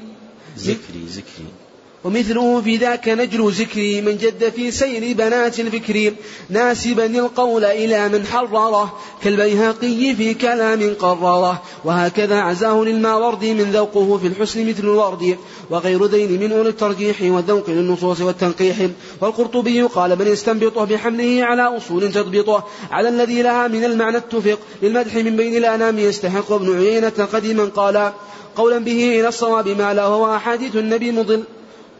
زكري 0.56 1.06
زكري. 1.08 1.65
ومثله 2.06 2.60
في 2.60 2.76
ذاك 2.76 3.08
نجل 3.08 3.50
ذكري 3.50 4.00
من 4.00 4.16
جد 4.16 4.48
في 4.48 4.70
سير 4.70 5.16
بنات 5.16 5.60
الفكر. 5.60 6.12
ناسبا 6.50 7.06
القول 7.06 7.64
إلى 7.64 8.08
من 8.08 8.26
حرره 8.26 8.98
كالبيهقي 9.22 10.14
في 10.14 10.34
كلام 10.34 10.94
قرره. 10.98 11.62
وهكذا 11.84 12.40
عزاه 12.40 12.82
للماوردي 12.82 13.54
من 13.54 13.72
ذوقه 13.72 14.18
في 14.18 14.26
الحسن 14.26 14.68
مثل 14.68 14.82
الورد. 14.82 15.36
وغير 15.70 16.04
ذين 16.04 16.40
من 16.40 16.52
أولي 16.52 16.68
الترجيح 16.68 17.16
والذوق 17.22 17.70
للنصوص 17.70 18.20
والتنقيح. 18.20 18.76
والقرطبي 19.20 19.82
قال 19.82 20.18
من 20.18 20.26
يستنبطه 20.26 20.84
بحمله 20.84 21.44
على 21.44 21.62
أصول 21.62 22.12
تضبطه. 22.12 22.64
على 22.90 23.08
الذي 23.08 23.42
لها 23.42 23.68
من 23.68 23.84
المعنى 23.84 24.16
اتفق. 24.16 24.58
للمدح 24.82 25.14
من 25.14 25.36
بين 25.36 25.56
الأنام 25.56 25.98
يستحق 25.98 26.52
ابن 26.52 26.78
عيينة 26.78 27.28
قديما 27.32 27.64
قال 27.64 28.12
قولا 28.56 28.78
به 28.78 29.20
إلى 29.20 29.28
الصواب 29.28 29.68
ما 29.68 29.94
لا 29.94 30.06
وهو 30.06 30.34
أحاديث 30.34 30.76
النبي 30.76 31.12
مضل. 31.12 31.44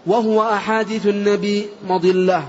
وهو 0.07 0.43
أحاديث 0.43 1.07
النبي 1.07 1.67
مضلة 1.89 2.47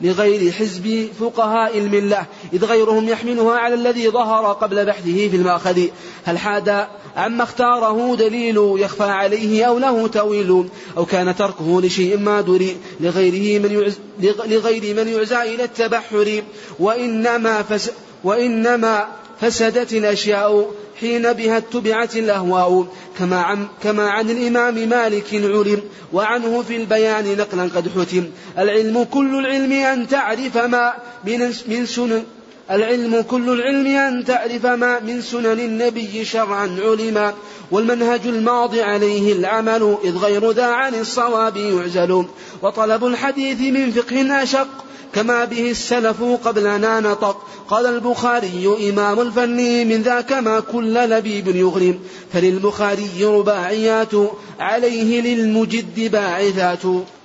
لغير 0.00 0.52
حزب 0.52 1.08
فقهاء 1.20 1.78
الملة 1.78 2.26
إذ 2.52 2.64
غيرهم 2.64 3.08
يحملها 3.08 3.58
على 3.58 3.74
الذي 3.74 4.10
ظهر 4.10 4.52
قبل 4.52 4.86
بحثه 4.86 5.28
في 5.28 5.36
المأخذ. 5.36 5.86
هل 6.24 6.38
حاد 6.38 6.86
عما 7.16 7.42
اختاره 7.42 8.16
دليل 8.16 8.56
يخفى 8.56 9.04
عليه 9.04 9.64
أو 9.64 9.78
له 9.78 10.08
تأويل؟ 10.08 10.68
أو 10.96 11.04
كان 11.04 11.36
تركه 11.36 11.80
لشيء 11.80 12.18
ما 12.18 12.40
دري 12.40 12.76
لغيره 13.00 13.62
من 13.62 13.72
يعز 13.72 13.98
لغير 14.46 14.96
من 14.96 15.08
يعزى 15.08 15.54
إلى 15.54 15.64
التبحر. 15.64 16.42
وإنما 16.78 17.62
فس 17.62 17.90
وإنما 18.24 19.06
فسدت 19.40 19.92
الأشياء 19.92 20.70
حين 21.00 21.32
بها 21.32 21.56
اتبعت 21.56 22.16
الأهواء. 22.16 22.86
كما 23.18 23.36
عن, 23.36 23.66
كما 23.82 24.10
عن 24.10 24.30
الإمام 24.30 24.88
مالك 24.88 25.34
علم 25.34 25.82
وعنه 26.12 26.62
في 26.62 26.76
البيان 26.76 27.36
نقلا 27.36 27.62
قد 27.62 27.88
حتم. 27.88 28.24
العلم 28.58 29.04
كل 29.04 29.38
العلم 29.38 29.72
أن 29.72 30.08
تعرف 30.08 30.56
ما 30.56 30.94
من 31.24 31.86
سنن 31.86 32.24
العلم 32.70 33.22
كل 33.22 33.50
العلم 33.50 33.86
أن 33.86 34.24
تعرف 34.24 34.66
ما 34.66 35.00
من 35.00 35.22
سنن 35.22 35.60
النبي 35.60 36.24
شرعا 36.24 36.78
علما 36.82 37.34
والمنهج 37.70 38.20
الماضي 38.26 38.82
عليه 38.82 39.32
العمل 39.32 39.96
إذ 40.04 40.16
غير 40.16 40.50
ذا 40.50 40.66
عن 40.66 40.94
الصواب 40.94 41.56
يعزل. 41.56 42.24
وطلب 42.62 43.06
الحديث 43.06 43.60
من 43.60 43.92
فقه 43.92 44.42
أشق 44.42 44.84
كما 45.14 45.44
به 45.44 45.70
السلف 45.70 46.22
قبلنا 46.22 47.00
نطق. 47.00 47.46
قال 47.68 47.86
البخاري 47.86 48.90
إمام 48.90 49.20
الفن 49.20 49.86
من 49.88 50.02
ذاك 50.02 50.32
ما 50.32 50.60
كل 50.60 50.94
لبيب 50.94 51.56
يغرم. 51.56 51.98
فللبخاري 52.32 53.24
رباعيات 53.24 54.12
عليه 54.60 55.20
للمجد 55.20 56.10
باعثات. 56.12 56.82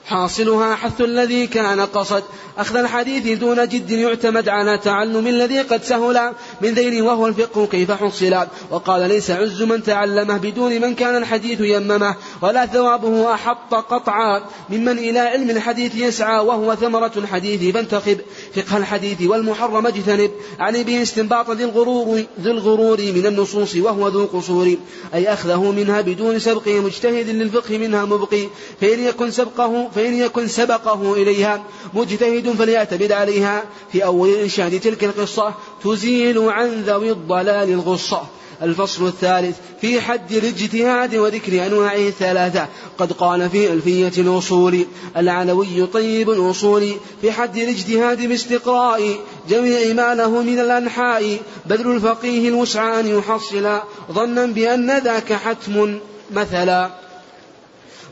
حاصلها 0.09 0.75
حث 0.75 1.01
الذي 1.01 1.47
كان 1.47 1.79
قصد. 1.79 2.23
أخذ 2.57 2.75
الحديث 2.75 3.39
دون 3.39 3.67
جد 3.67 3.91
يعتمد 3.91 4.49
على 4.49 4.77
تعلم 4.77 5.27
الذي 5.27 5.61
قد 5.61 5.83
سهل 5.83 6.31
من 6.61 6.69
ذين 6.69 7.01
وهو 7.01 7.27
الفقه 7.27 7.65
كيف 7.65 7.91
حصل. 7.91 8.35
وقال 8.71 9.09
ليس 9.09 9.31
عز 9.31 9.63
من 9.63 9.83
تعلمه 9.83 10.37
بدون 10.37 10.81
من 10.81 10.95
كان 10.95 11.15
الحديث 11.15 11.61
يممه 11.61 12.15
ولا 12.41 12.65
ثوابه 12.65 13.33
أحط 13.33 13.73
قطعا 13.73 14.41
ممن 14.69 14.97
إلى 14.97 15.19
علم 15.19 15.49
الحديث 15.49 15.95
يسعى 15.95 16.45
وهو 16.45 16.75
ثمرة 16.75 17.11
الحديث 17.17 17.73
فانتخب. 17.73 18.17
فقه 18.55 18.77
الحديث 18.77 19.21
والمحرم 19.21 19.87
اجتنب. 19.87 20.31
عن 20.59 20.83
به 20.83 21.01
استنباط 21.01 21.49
ذي 21.51 21.63
الغرور 21.63 22.23
ذي 22.41 22.51
الغرور 22.51 22.97
من 23.01 23.25
النصوص 23.25 23.75
وهو 23.75 24.07
ذو 24.07 24.25
قصور. 24.25 24.75
أي 25.13 25.33
أخذه 25.33 25.71
منها 25.71 26.01
بدون 26.01 26.39
سبق 26.39 26.67
مجتهد 26.67 27.29
للفقه 27.29 27.77
منها 27.77 28.05
مبقي. 28.05 28.47
فإن 28.81 28.99
يكن 29.03 29.31
سبقه 29.31 29.89
فإن 29.99 30.17
يكن 30.17 30.47
سبقه 30.47 31.13
إليها 31.13 31.63
مجتهد 31.93 32.49
فليعتمد 32.49 33.11
عليها. 33.11 33.63
في 33.91 34.05
أول 34.05 34.29
إنشاد 34.29 34.79
تلك 34.79 35.03
القصة 35.03 35.53
تزيل 35.83 36.39
عن 36.39 36.81
ذوي 36.81 37.11
الضلال 37.11 37.69
الغصة. 37.69 38.21
الفصل 38.61 39.07
الثالث 39.07 39.57
في 39.81 40.01
حد 40.01 40.31
الاجتهاد 40.31 41.15
وذكر 41.15 41.65
أنواعه 41.65 42.07
الثلاثة. 42.07 42.67
قد 42.97 43.11
قال 43.11 43.49
في 43.49 43.73
ألفية 43.73 44.21
الأصول 44.21 44.85
العلوي 45.17 45.85
طيب 45.85 46.29
الأصول 46.29 46.93
في 47.21 47.31
حد 47.31 47.57
الاجتهاد 47.57 48.21
باستقراء 48.21 49.19
جميع 49.49 49.93
ما 49.93 50.15
له 50.15 50.41
من 50.41 50.59
الأنحاء. 50.59 51.39
بذل 51.65 51.91
الفقيه 51.91 52.49
الوسع 52.49 52.99
أن 52.99 53.07
يحصل 53.07 53.79
ظنا 54.11 54.45
بأن 54.45 54.97
ذاك 54.97 55.33
حتم 55.33 55.99
مثلا. 56.31 57.08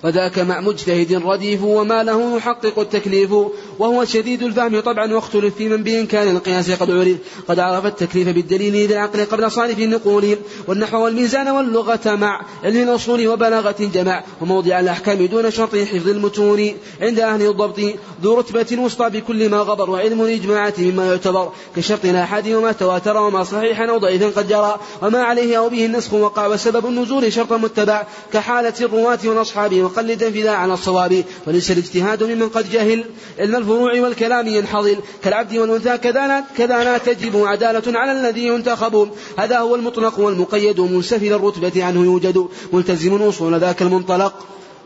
وذاك 0.04 0.40
مع 0.40 0.62
مجتهد 0.62 1.14
رديف 1.14 1.64
وما 1.64 2.04
له 2.04 2.38
يحقق 2.38 2.80
التكليف 2.80 3.32
وهو 3.80 4.06
شديد 4.06 4.44
الفهم 4.44 4.80
طبعا 4.80 5.14
واختلف 5.14 5.56
في 5.56 5.70
من 5.70 5.84
بإمكان 5.84 6.36
القياس 6.36 6.72
قد 6.72 6.92
عرف 6.92 7.18
قد 7.48 7.60
عرف 7.60 7.86
التكليف 7.86 8.30
بالدليل 8.30 8.92
العقل 8.92 9.26
قبل 9.26 9.52
صارف 9.52 9.80
النقول 9.80 10.38
والنحو 10.68 11.04
والميزان 11.04 11.48
واللغة 11.48 12.16
مع 12.16 12.42
علم 12.64 12.90
الأصول 12.90 13.28
وبلاغة 13.28 13.76
جمع 13.80 14.24
وموضع 14.42 14.80
الأحكام 14.80 15.26
دون 15.26 15.52
شرط 15.52 15.76
حفظ 15.76 16.08
المتون 16.08 16.72
عند 17.02 17.20
أهل 17.20 17.50
الضبط 17.50 17.80
ذو 18.24 18.40
رتبة 18.40 18.82
وسطى 18.82 19.10
بكل 19.10 19.50
ما 19.50 19.58
غبر 19.58 19.90
وعلم 19.90 20.22
الإجماعات 20.22 20.80
مما 20.80 21.08
يعتبر 21.08 21.52
كشرط 21.76 22.06
الآحاد 22.06 22.48
وما 22.48 22.72
تواتر 22.72 23.18
وما 23.18 23.44
صحيحا 23.44 23.86
أو 23.86 23.98
ضعيفا 23.98 24.42
قد 24.42 24.48
جرى 24.48 24.80
وما 25.02 25.24
عليه 25.24 25.58
أو 25.58 25.70
به 25.70 25.86
النسخ 25.86 26.14
وقع 26.14 26.48
وسبب 26.48 26.86
النزول 26.86 27.34
شرط 27.34 27.54
متبع 27.54 28.04
كحالة 28.34 28.74
الرواة 28.82 29.20
والأصحاب 29.26 29.74
مقلدا 29.88 30.32
فيها 30.32 30.52
على 30.52 30.74
الصواب 30.74 31.24
وليس 31.48 31.72
الاجتهاد 31.72 32.24
ممن 32.24 32.50
قد 32.50 32.72
جهل 32.72 33.04
علم 33.40 33.56
الفروع 33.56 33.92
والكلام 34.02 34.48
ينحضل 34.48 34.98
كالعبد 35.24 35.58
والأنثى 35.58 35.98
كذا 35.98 36.44
كذا 36.58 36.84
لا 36.84 36.98
تجب 36.98 37.34
عدالة 37.52 38.00
على 38.00 38.12
الذي 38.20 38.48
ينتخب. 38.48 39.10
هذا 39.40 39.58
هو 39.60 39.76
المطلق 39.76 40.20
والمقيد 40.20 40.80
منسفل 40.80 41.34
الرتبة 41.34 41.84
عنه 41.84 42.04
يوجد. 42.04 42.48
ملتزم 42.74 43.14
أصول 43.22 43.60
ذاك 43.60 43.82
المنطلق. 43.82 44.34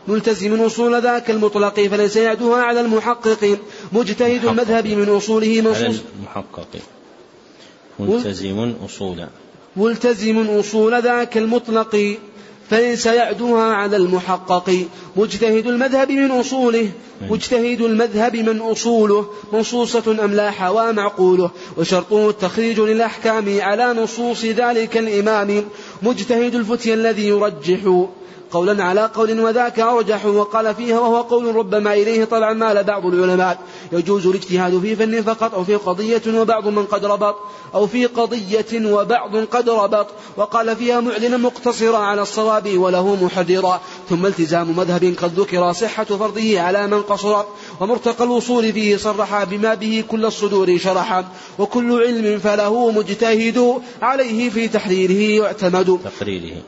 ملتزم 0.08 0.60
أصول 0.62 1.02
ذاك 1.02 1.30
المطلق 1.30 1.80
فليس 1.80 2.16
يعدها 2.16 2.62
على 2.62 2.80
المحقق 2.80 3.58
مجتهد 3.92 4.44
المذهب 4.44 4.86
من 4.86 5.08
أصوله 5.08 5.60
منصوص. 5.60 6.00
المحقق. 6.18 6.68
ملتزم 7.98 8.74
أصول 8.84 9.26
ملتزم 9.76 10.36
أصول 10.58 11.02
ذاك 11.02 11.36
المطلق. 11.36 12.16
فليس 12.72 13.06
يعدوها 13.06 13.62
على 13.62 13.96
المحقق. 13.96 14.86
مجتهد 15.16 15.66
المذهب 15.66 16.10
من 16.10 16.30
أصوله 16.30 16.90
مجتهد 17.30 17.80
المذهب 17.80 18.36
من 18.36 18.58
أصوله 18.60 19.26
منصوصة 19.52 20.24
أم 20.24 20.34
لا 20.34 20.50
حوى 20.50 20.92
معقوله. 20.92 21.50
وشرطه 21.76 22.30
التخريج 22.30 22.80
للأحكام 22.80 23.60
على 23.60 23.92
نصوص 23.92 24.44
ذلك 24.44 24.96
الإمام. 24.96 25.64
مجتهد 26.02 26.54
الفتي 26.54 26.94
الذي 26.94 27.28
يرجح. 27.28 28.06
قولا 28.52 28.84
على 28.84 29.10
قول 29.14 29.40
وذاك 29.40 29.80
أرجح 29.80 30.26
وقال 30.26 30.74
فيها 30.74 30.98
وهو 31.00 31.20
قول 31.20 31.56
ربما 31.56 31.94
إليه 31.94 32.24
طلع 32.24 32.52
مال 32.52 32.84
بعض 32.84 33.06
العلماء. 33.06 33.58
يجوز 33.92 34.26
الاجتهاد 34.26 34.80
في 34.80 34.96
فن 34.96 35.22
فقط 35.22 35.54
أو 35.54 35.64
في 35.64 35.74
قضية 35.74 36.22
وبعض 36.40 36.68
من 36.68 36.84
قد 36.84 37.04
ربط 37.04 37.36
أو 37.74 37.86
في 37.86 38.06
قضية 38.06 38.92
وبعض 38.92 39.36
قد 39.36 39.68
ربط. 39.68 40.06
وقال 40.36 40.76
فيها 40.76 41.00
معلنا 41.00 41.36
مقتصرا 41.36 41.98
على 41.98 42.22
الصواب 42.22 42.78
وله 42.78 43.24
محررا. 43.24 43.80
ثم 44.10 44.26
التزام 44.26 44.76
مذهب 44.76 45.14
قد 45.22 45.40
ذكر 45.40 45.72
صحة 45.72 46.04
فرضه 46.04 46.60
على 46.60 46.86
من 46.86 47.02
قصر. 47.02 47.42
ومرتقى 47.80 48.24
الوصول 48.24 48.72
فيه 48.72 48.96
صرح 48.96 49.44
بما 49.44 49.74
به 49.74 50.04
كل 50.08 50.24
الصدور 50.24 50.78
شرحا. 50.78 51.24
وكل 51.58 52.02
علم 52.02 52.38
فله 52.38 52.90
مجتهد 52.90 53.82
عليه 54.02 54.50
في 54.50 54.68
تحريره 54.68 55.44
يعتمد. 55.44 55.98
تقريره. 56.04 56.62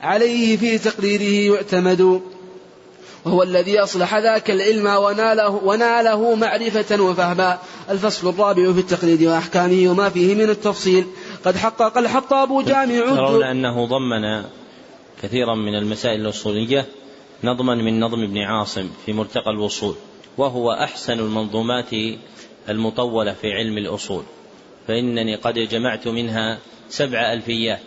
عليه 0.00 0.56
في 0.56 0.78
تقريره 0.78 1.54
يعتمد 1.54 2.22
وهو 3.24 3.42
الذي 3.42 3.78
أصلح 3.78 4.16
ذاك 4.16 4.50
العلم 4.50 4.86
وناله, 4.86 5.48
وناله 5.64 6.34
معرفة 6.34 7.02
وفهما. 7.02 7.58
الفصل 7.90 8.28
الرابع 8.28 8.72
في 8.72 8.80
التقليد 8.80 9.22
وأحكامه 9.22 9.90
وما 9.90 10.08
فيه 10.08 10.34
من 10.34 10.50
التفصيل. 10.50 11.06
قد 11.44 11.56
حقق 11.56 11.98
الحطاب 11.98 12.64
جامع 12.64 13.16
ترون 13.16 13.42
أنه 13.42 13.86
ضمن 13.86 14.44
كثيرا 15.22 15.54
من 15.54 15.74
المسائل 15.74 16.20
الأصولية 16.20 16.86
نظما 17.44 17.74
من 17.74 18.00
نظم 18.00 18.22
ابن 18.22 18.38
عاصم 18.38 18.88
في 19.06 19.12
مرتقى 19.12 19.50
الوصول 19.50 19.94
وهو 20.38 20.72
أحسن 20.72 21.18
المنظومات 21.18 21.90
المطولة 22.68 23.32
في 23.32 23.52
علم 23.52 23.78
الأصول. 23.78 24.22
فإنني 24.88 25.34
قد 25.34 25.54
جمعت 25.54 26.08
منها 26.08 26.58
سبع 26.88 27.32
ألفيات. 27.32 27.80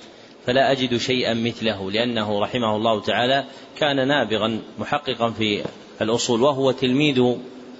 فلا 0.45 0.71
أجد 0.71 0.97
شيئا 0.97 1.33
مثله 1.33 1.91
لأنه 1.91 2.39
رحمه 2.39 2.75
الله 2.75 3.01
تعالى 3.01 3.45
كان 3.77 4.07
نابغا 4.07 4.59
محققا 4.79 5.29
في 5.29 5.63
الأصول 6.01 6.41
وهو 6.41 6.71
تلميذ 6.71 7.35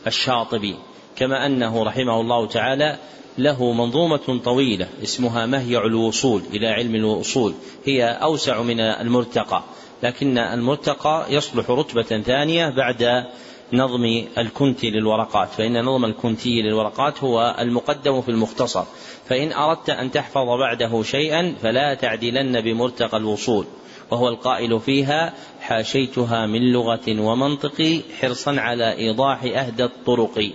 الشاطبي 0.07 0.75
كما 1.15 1.45
أنه 1.45 1.83
رحمه 1.83 2.21
الله 2.21 2.47
تعالى 2.47 2.97
له 3.38 3.71
منظومة 3.71 4.39
طويلة 4.43 4.88
اسمها 5.03 5.45
مهيع 5.45 5.85
الوصول 5.85 6.41
إلى 6.53 6.67
علم 6.67 6.95
الوصول 6.95 7.53
هي 7.85 8.03
أوسع 8.03 8.61
من 8.61 8.79
المرتقى 8.79 9.63
لكن 10.03 10.38
المرتقى 10.38 11.25
يصلح 11.29 11.69
رتبة 11.69 12.21
ثانية 12.21 12.69
بعد 12.69 13.25
نظم 13.73 14.23
الكنتي 14.38 14.89
للورقات. 14.89 15.49
فإن 15.49 15.81
نظم 15.85 16.06
الكنتي 16.06 16.61
للورقات 16.61 17.23
هو 17.23 17.56
المقدم 17.60 18.22
في 18.22 18.30
المختصر. 18.30 18.84
فإن 19.30 19.52
أردت 19.52 19.89
أن 19.89 20.11
تحفظ 20.11 20.48
بعده 20.60 21.03
شيئا 21.03 21.56
فلا 21.61 21.93
تعدلن 21.93 22.61
بمرتقى 22.61 23.18
الوصول. 23.18 23.65
وهو 24.11 24.30
القائل 24.30 24.80
فيها 24.80 25.34
حاشيتها 25.60 26.45
من 26.45 26.72
لغة 26.72 27.22
ومنطق 27.22 28.02
حرصا 28.22 28.56
على 28.60 28.98
إيضاح 28.98 29.43
أهدى 29.43 29.84
الطرق. 29.84 30.52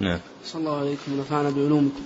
نعم. 0.00 0.20
صلى 0.44 0.60
الله 0.60 0.76
عليكم. 0.76 1.12
ونفعنا 1.12 1.50
بعلومكم. 1.50 2.00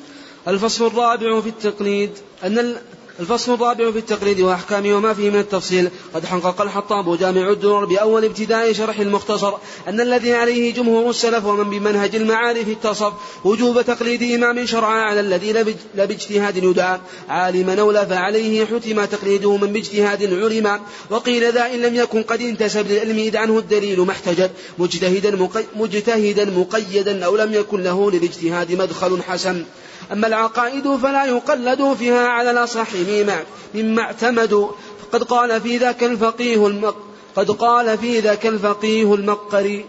الفصل 0.48 0.86
الرابع 0.86 1.40
في 1.40 1.48
التقليد 1.48 2.10
أن 2.44 2.76
الفصل 3.20 3.54
الرابع 3.54 3.90
في 3.90 3.98
التقليد 3.98 4.40
وأحكامه 4.40 4.96
وما 4.96 5.14
فيه 5.14 5.30
من 5.30 5.38
التفصيل. 5.38 5.90
قد 6.14 6.24
حقق 6.24 6.60
الحطاب 6.60 7.18
جامع 7.18 7.50
الدرر 7.50 7.84
بأول 7.84 8.24
ابتداء 8.24 8.72
شرح 8.72 8.98
المختصر. 8.98 9.54
أن 9.88 10.00
الذي 10.00 10.34
عليه 10.34 10.74
جمهور 10.74 11.10
السلف 11.10 11.44
ومن 11.44 11.70
بمنهج 11.70 12.16
المعارف 12.16 12.68
اتصف. 12.68 13.12
وجوب 13.44 13.82
تقليد 13.82 14.22
إمام 14.22 14.66
شرعا 14.66 15.02
على 15.02 15.20
الذي 15.20 15.52
لا 15.94 16.04
باجتهاد 16.04 16.56
يدعى. 16.56 17.00
عالما 17.28 17.80
أو 17.80 17.90
لا 17.90 18.04
فعليه 18.04 18.64
حتم 18.64 19.04
تقليده 19.04 19.56
من 19.56 19.72
باجتهاد 19.72 20.22
علم. 20.22 20.80
وقيل 21.10 21.52
ذا 21.52 21.66
إن 21.74 21.82
لم 21.82 21.94
يكن 21.94 22.22
قد 22.22 22.40
انتسب 22.40 22.86
للعلم 22.90 23.18
إذ 23.18 23.36
عنه 23.36 23.58
الدليل 23.58 24.00
ما 24.00 24.12
احتجب 24.12 24.50
مجتهدا 24.78 25.48
مجتهدا 25.76 26.44
مقيدا 26.44 27.24
أو 27.24 27.36
لم 27.36 27.54
يكن 27.54 27.82
له 27.82 28.10
للاجتهاد 28.10 28.72
مدخل 28.72 29.22
حسن. 29.22 29.64
أما 30.12 30.26
العقائد 30.26 30.96
فلا 30.96 31.24
يقلد 31.24 31.94
فيها 31.98 32.26
على 32.28 32.50
الأصح 32.50 32.94
مما, 32.94 33.42
مما 33.74 34.02
اعتمدوا. 34.02 34.68
فقد 35.02 35.22
قال 35.22 35.60
في 35.60 35.76
ذاك 35.76 36.04
الفقيه 36.04 36.66
المق 36.66 36.96
قد 37.36 37.50
قال 37.50 37.98
في 37.98 38.20
ذاك 38.20 38.46
الفقيه 38.46 39.14
المقري. 39.14 39.84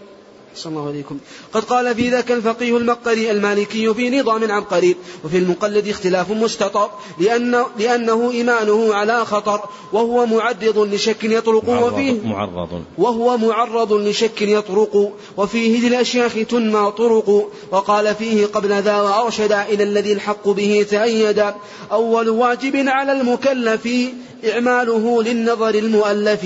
صلى 0.56 0.70
الله 0.70 0.88
عليكم. 0.88 1.18
قد 1.52 1.64
قال 1.64 1.94
في 1.94 2.10
ذاك 2.10 2.32
الفقيه 2.32 2.76
المقري 2.76 3.30
المالكي 3.30 3.94
في 3.94 4.20
نظام 4.20 4.52
عبقري 4.52 4.96
وفي 5.24 5.38
المقلد 5.38 5.88
اختلاف 5.88 6.30
مستطر 6.30 6.90
لأن 7.20 7.64
لأنه 7.78 8.30
إيمانه 8.30 8.94
على 8.94 9.24
خطر 9.24 9.60
وهو 9.92 10.26
معرض 10.26 10.78
لشك 10.78 11.24
يطرق 11.24 11.68
وفيه 11.68 12.20
معرض 12.24 12.82
وهو 12.98 13.36
معرض 13.36 13.92
لشك 13.92 14.42
يطرق 14.42 15.12
وفيه 15.36 15.88
للأشياخ 15.88 16.32
تنمى 16.48 16.92
طرق 16.98 17.50
وقال 17.70 18.14
فيه 18.14 18.46
قبل 18.46 18.82
ذا 18.82 19.00
وأرشد 19.00 19.52
إلى 19.52 19.84
الذي 19.84 20.12
الحق 20.12 20.48
به 20.48 20.86
تأيد. 20.90 21.44
أول 21.92 22.28
واجب 22.28 22.88
على 22.88 23.12
المكلف 23.12 23.88
إعماله 24.44 25.22
للنظر 25.22 25.74
المؤلف 25.74 26.42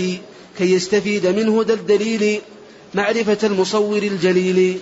كي 0.58 0.72
يستفيد 0.72 1.26
منه 1.26 1.64
ذا 1.66 1.74
الدليل 1.74 2.40
معرفة 2.94 3.38
المصور 3.46 4.02
الجليل. 4.02 4.78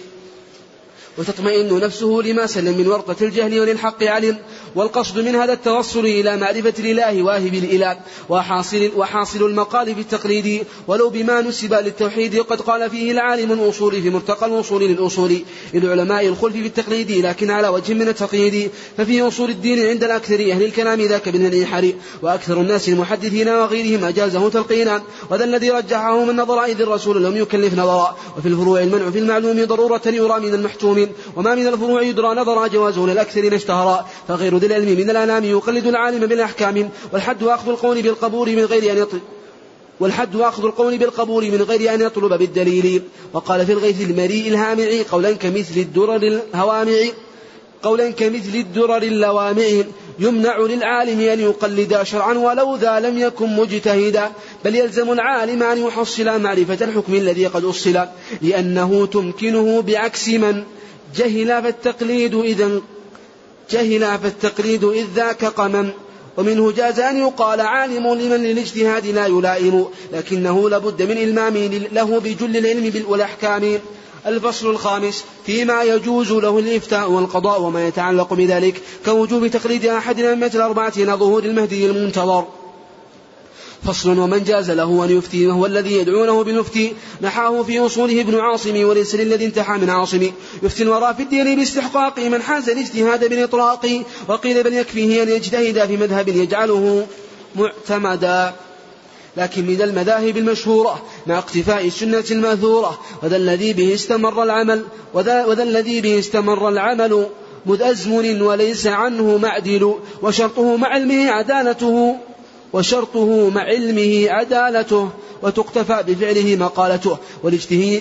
وتطمئن 1.18 1.80
نفسه 1.80 2.20
لما 2.24 2.46
سلم 2.46 2.78
من 2.78 2.86
ورطة 2.86 3.16
الجهل 3.24 3.60
وللحق 3.60 4.02
علم. 4.02 4.38
والقصد 4.74 5.18
من 5.18 5.36
هذا 5.36 5.52
التوصل 5.52 6.00
إلى 6.00 6.36
معرفة 6.36 6.74
الإله 6.78 7.22
واهب 7.22 7.54
الإله 7.54 7.96
وحاصل, 8.28 8.90
وحاصل 8.96 9.46
المقال 9.46 9.94
في 9.94 10.00
التقليد. 10.00 10.66
ولو 10.86 11.10
بما 11.10 11.40
نسب 11.40 11.74
للتوحيد 11.74 12.38
وقد 12.38 12.60
قال 12.60 12.90
فيه 12.90 13.12
العالم 13.12 13.52
الأصول 13.52 14.02
في 14.02 14.10
مرتقى 14.10 14.46
الوصول 14.46 14.82
للأصول. 14.82 15.38
للعلماء 15.74 16.26
الخلف 16.26 16.56
في 16.56 16.66
التقليد 16.66 17.10
لكن 17.10 17.50
على 17.50 17.68
وجه 17.68 17.94
من 17.94 18.08
التقييد 18.08 18.70
ففي 18.96 19.22
أصول 19.22 19.50
الدين 19.50 19.86
عند 19.86 20.04
الأكثر 20.04 20.34
أهل 20.34 20.62
الكلام 20.62 21.00
ذاك 21.00 21.28
بن 21.28 21.46
الإنحار 21.46 21.92
وأكثر 22.22 22.60
الناس 22.60 22.88
المحدثين 22.88 23.48
وغيرهم 23.48 24.04
أجازه 24.04 24.48
تلقينا. 24.48 25.02
وذا 25.30 25.44
الذي 25.44 25.70
رجحه 25.70 26.24
من 26.24 26.36
نظر 26.36 26.64
إذ 26.64 26.80
الرسول 26.80 27.24
لم 27.24 27.36
يكلف 27.36 27.74
نظرا. 27.74 28.16
وفي 28.38 28.48
الفروع 28.48 28.80
المنع 28.82 29.10
في 29.10 29.18
المعلوم 29.18 29.64
ضرورة 29.64 30.02
يرى 30.06 30.40
من 30.40 30.54
المحتوم. 30.54 30.99
وما 31.36 31.54
من 31.54 31.66
الفروع 31.66 32.02
يدرى 32.02 32.34
نظرا 32.34 32.66
جوازه 32.66 33.06
للأكثرين 33.06 33.54
اشتهرا. 33.54 34.06
فغير 34.28 34.56
ذي 34.56 34.66
العلم 34.66 34.88
من 34.98 35.10
الأنام 35.10 35.44
يقلد 35.44 35.86
العالم 35.86 36.26
بالأحكام 36.26 36.90
والحد 37.12 37.42
أخذ 37.42 37.68
القول 37.68 38.02
بالقبول 38.02 38.56
من 38.56 38.64
غير 38.64 38.92
أن 38.92 38.98
يطلب 38.98 39.20
والحد 40.00 40.36
أخذ 40.36 40.64
القول 40.64 40.98
بالقبول 40.98 41.50
من 41.50 41.62
غير 41.62 41.94
أن 41.94 42.00
يطلب 42.00 42.38
بالدليل. 42.38 43.02
وقال 43.32 43.66
في 43.66 43.72
الغيث 43.72 44.00
المريء 44.00 44.48
الهامع 44.48 44.84
قولا 45.10 45.32
كمثل 45.32 45.76
الدرر 45.76 46.16
الهوامع 46.16 46.96
قولا 47.82 48.10
كمثل 48.10 48.54
الدرر 48.54 49.02
اللوامع 49.02 49.64
يمنع 50.18 50.58
للعالم 50.58 51.20
أن 51.20 51.40
يقلد 51.40 52.02
شرعا 52.02 52.34
ولو 52.34 52.76
ذا 52.76 53.00
لم 53.00 53.18
يكن 53.18 53.56
مجتهدا. 53.56 54.30
بل 54.64 54.76
يلزم 54.76 55.12
العالم 55.12 55.62
أن 55.62 55.78
يحصل 55.86 56.40
معرفة 56.40 56.84
الحكم 56.84 57.14
الذي 57.14 57.46
قد 57.46 57.64
أصل. 57.64 58.00
لأنه 58.42 59.06
تمكنه 59.06 59.82
بعكس 59.82 60.28
من 60.28 60.62
جهل 61.16 61.62
فالتقليد 61.62 62.34
إذا 62.34 62.80
جهل 63.70 64.18
فالتقليد 64.18 64.84
إذ 64.84 65.06
ذاك 65.14 65.44
قمم. 65.44 65.90
ومنه 66.36 66.72
جاز 66.72 67.00
أن 67.00 67.16
يقال 67.16 67.60
عالم 67.60 68.14
لمن 68.14 68.42
للاجتهاد 68.42 69.06
لا 69.06 69.26
يلائم 69.26 69.86
لكنه 70.12 70.70
لابد 70.70 71.02
من 71.02 71.18
إلمام 71.18 71.56
له 71.92 72.20
بجل 72.20 72.56
العلم 72.56 73.04
والأحكام. 73.08 73.78
الفصل 74.26 74.70
الخامس 74.70 75.24
فيما 75.46 75.82
يجوز 75.82 76.32
له 76.32 76.58
الإفتاء 76.58 77.10
والقضاء 77.10 77.62
وما 77.62 77.88
يتعلق 77.88 78.34
بذلك 78.34 78.82
كوجوب 79.04 79.46
تقليد 79.46 79.86
أحد 79.86 80.18
الأئمة 80.18 80.50
الأربعة 80.54 80.92
إلى 80.96 81.12
ظهور 81.12 81.44
المهدي 81.44 81.86
المنتظر. 81.86 82.46
فصل 83.84 84.18
ومن 84.18 84.44
جاز 84.44 84.70
له 84.70 85.04
أن 85.04 85.16
يفتي 85.16 85.46
وهو 85.46 85.66
الذي 85.66 85.92
يدعونه 85.92 86.44
بالمفتي 86.44 86.92
نحاه 87.22 87.62
في 87.62 87.78
أصوله 87.78 88.20
ابن 88.20 88.38
عاصم 88.38 88.84
وليس 88.84 89.14
للذي 89.14 89.44
انتحى 89.44 89.72
من 89.72 89.90
عاصم. 89.90 90.30
يفتي 90.62 90.82
الورى 90.82 91.14
في 91.14 91.22
الدين 91.22 91.56
باستحقاق 91.56 92.18
من 92.18 92.42
حاز 92.42 92.70
الاجتهاد 92.70 93.28
بالإطلاق. 93.28 94.02
وقيل 94.28 94.62
بل 94.62 94.74
يكفيه 94.74 95.22
أن 95.22 95.28
يجتهد 95.28 95.86
في 95.86 95.96
مذهب 95.96 96.28
يجعله 96.28 97.06
معتمدا. 97.56 98.52
لكن 99.36 99.66
من 99.66 99.82
المذاهب 99.82 100.36
المشهورة 100.36 101.02
مع 101.26 101.38
اقتفاء 101.38 101.86
السنة 101.86 102.24
المأثورة 102.30 103.00
وذا 103.22 103.36
الذي 103.36 103.72
به 103.72 103.94
استمر 103.94 104.42
العمل 104.42 104.84
وذا, 105.14 105.44
وذا 105.44 105.62
الذي 105.62 106.00
به 106.00 106.18
استمر 106.18 106.68
العمل 106.68 107.26
مذ 107.66 107.82
أزمن 107.82 108.42
وليس 108.42 108.86
عنه 108.86 109.36
معدل 109.36 109.94
وشرطه 110.22 110.76
مع 110.76 110.88
علمه 110.88 111.30
عدالته. 111.30 112.16
وشرطه 112.72 113.50
مع 113.50 113.60
علمه 113.60 114.30
عدالته 114.30 115.08
وتقتفى 115.42 116.04
بفعله 116.08 116.56
مقالته 116.56 117.16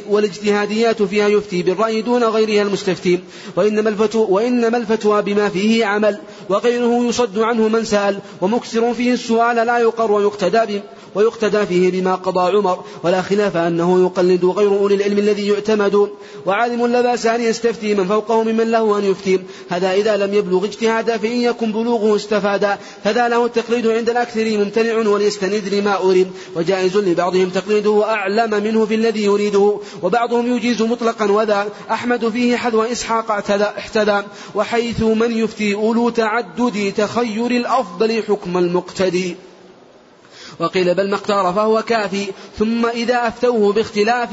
والاجتهاديات 0.10 1.04
فيها 1.04 1.28
يفتي 1.28 1.64
بالرأي 1.64 2.02
دون 2.02 2.24
غيرها 2.24 2.62
المستفتي 2.62 3.20
وإنما 3.56 3.90
الفتوى, 3.90 4.28
وإنما 4.30 4.78
الفتوى 4.78 5.22
بما 5.22 5.50
فيه 5.50 5.86
عمل 5.86 6.20
وغيره 6.50 7.06
يصد 7.10 7.40
عنه 7.40 7.68
من 7.68 7.86
سأل 7.86 8.20
ومكسر 8.42 8.94
فيه 8.94 9.14
السؤال 9.14 9.56
لا 9.56 9.78
يقر 9.78 10.12
ويقتدى 10.12 10.82
ويقتدى 11.16 11.66
فيه 11.66 11.92
بما 11.92 12.16
قضى 12.16 12.58
عمر 12.58 12.84
ولا 13.04 13.22
خلاف 13.22 13.58
أنه 13.58 14.02
يقلد 14.06 14.46
غير 14.46 14.70
أولي 14.70 14.96
العلم 14.96 15.18
الذي 15.18 15.48
يعتمد. 15.48 16.10
وعالم 16.46 16.88
لا 16.88 17.02
بأس 17.02 17.26
أن 17.26 17.42
يستفتي 17.42 17.96
من 17.96 18.08
فوقه 18.08 18.44
ممن 18.44 18.72
له 18.72 18.98
أن 18.98 19.04
يفتي. 19.04 19.40
هذا 19.70 19.94
إذا 19.94 20.18
لم 20.18 20.34
يبلغ 20.34 20.66
اجتهادا 20.66 21.18
فإن 21.18 21.42
يكن 21.42 21.72
بلوغه 21.72 22.16
استفادا. 22.16 22.78
فذا 23.04 23.28
له 23.28 23.46
التقليد 23.46 23.88
عند 23.88 24.10
الأكثر 24.10 24.58
ممتنع 24.58 25.10
وليستند 25.10 25.74
لما 25.74 25.98
أريد. 25.98 26.28
وجائز 26.56 26.98
لبعضهم 26.98 27.50
تقليده 27.50 28.04
أعلم 28.04 28.64
منه 28.64 28.86
في 28.86 28.96
الذي 28.96 29.24
يريده. 29.24 29.80
وبعضهم 30.04 30.56
يجيز 30.56 30.82
مطلقا 30.82 31.32
وذا. 31.32 31.68
أحمد 31.92 32.30
فيه 32.30 32.56
حذو 32.56 32.84
إسحاق 32.84 33.32
احتدى. 33.78 34.22
وحيث 34.56 35.02
من 35.02 35.32
يفتي 35.32 35.76
أولو 35.76 36.10
تعدد 36.10 36.94
تخير 36.98 37.52
الأفضل 37.52 38.24
حكم 38.24 38.58
المقتدي. 38.58 39.36
وقيل 40.60 40.96
بل 40.96 41.10
ما 41.10 41.16
اختار 41.16 41.54
فهو 41.54 41.82
كافي 41.82 42.26
ثم 42.60 42.86
إذا 42.86 43.28
أفتوه 43.28 43.74
باختلاف 43.74 44.30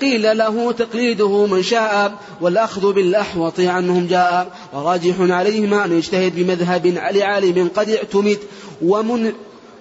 قيل 0.00 0.38
له 0.38 0.72
تقليده 0.72 1.46
من 1.46 1.62
شاء 1.62 2.12
والأخذ 2.40 2.92
بالأحوط 2.92 3.60
عنهم 3.60 4.06
جاء 4.06 4.52
وراجح 4.72 5.14
عليهما 5.20 5.84
أن 5.84 5.92
يجتهد 5.92 6.34
بمذهب 6.36 6.86
لعالم 6.86 7.70
قد 7.76 7.90
اعتمد 7.90 8.38
ومن 8.82 9.32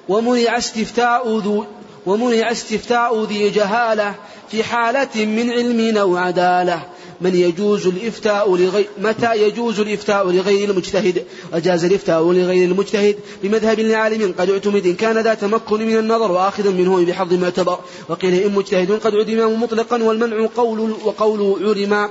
ومنع 0.09 0.57
استفتاء 0.57 1.37
ذو 1.37 1.65
ومنع 2.05 2.51
استفتاء 2.51 3.23
ذي 3.23 3.49
جهالة 3.49 4.15
في 4.51 4.63
حالة 4.63 5.25
من 5.25 5.51
علم 5.51 5.97
أو 5.97 6.17
عدالة. 6.17 6.81
من 7.21 7.35
يجوز 7.35 7.87
الإفتاء 7.87 8.55
لغير 8.55 8.87
متى 8.97 9.43
يجوز 9.43 9.79
الإفتاء 9.79 10.31
لغير 10.31 10.69
المجتهد؟ 10.69 11.25
وجاز 11.53 11.85
الإفتاء 11.85 12.31
لغير 12.31 12.71
المجتهد 12.71 13.15
بمذهب 13.43 13.79
لعالم 13.79 14.33
قد 14.39 14.49
اعتمد 14.49 14.85
إن 14.85 14.95
كان 14.95 15.17
ذا 15.17 15.33
تمكن 15.33 15.87
من 15.87 15.97
النظر 15.97 16.31
وآخذا 16.31 16.69
منه 16.69 17.05
بحظ 17.05 17.33
معتبر 17.33 17.79
وقيل 18.09 18.33
إن 18.33 18.51
مجتهد 18.51 18.91
قد 18.91 19.15
عدم 19.15 19.61
مطلقا 19.63 20.03
والمنع 20.03 20.47
قول 20.55 20.95
وقول 21.05 21.63
علم 21.63 22.09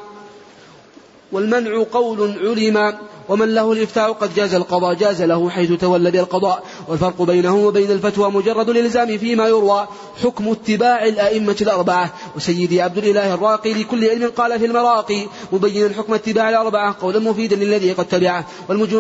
والمنع 1.35 1.82
قول 1.93 2.39
علم 2.47 2.94
ومن 3.28 3.55
له 3.55 3.73
الإفتاء 3.73 4.12
قد 4.12 4.35
جاز 4.35 4.55
القضاء 4.55 4.94
جاز 4.94 5.23
له 5.23 5.51
حيث 5.51 5.73
تولى 5.73 6.11
بالقضاء. 6.11 6.65
والفرق 6.89 7.23
بينه 7.23 7.56
وبين 7.66 7.90
الفتوى 7.90 8.31
مجرد 8.31 8.69
الإلزام 8.69 9.19
فيما 9.19 9.48
يروى. 9.48 9.89
حكم 10.23 10.48
اتباع 10.48 11.06
الأئمة 11.06 11.56
الأربعة. 11.61 12.12
وسيدي 12.36 12.82
عبد 12.82 12.98
الإله 12.98 13.35
الراقي 13.35 13.74
لكل 13.74 14.09
علم 14.09 14.31
قال 14.36 14.59
في 14.59 14.66
المراقي 14.66 15.27
مبينا 15.52 15.94
حكم 15.94 16.15
اتباع 16.15 16.48
الأربعة 16.48 16.97
قولا 17.01 17.19
مفيدا 17.19 17.56
للذي 17.56 17.93
قد 17.93 18.09
تبعه. 18.09 18.47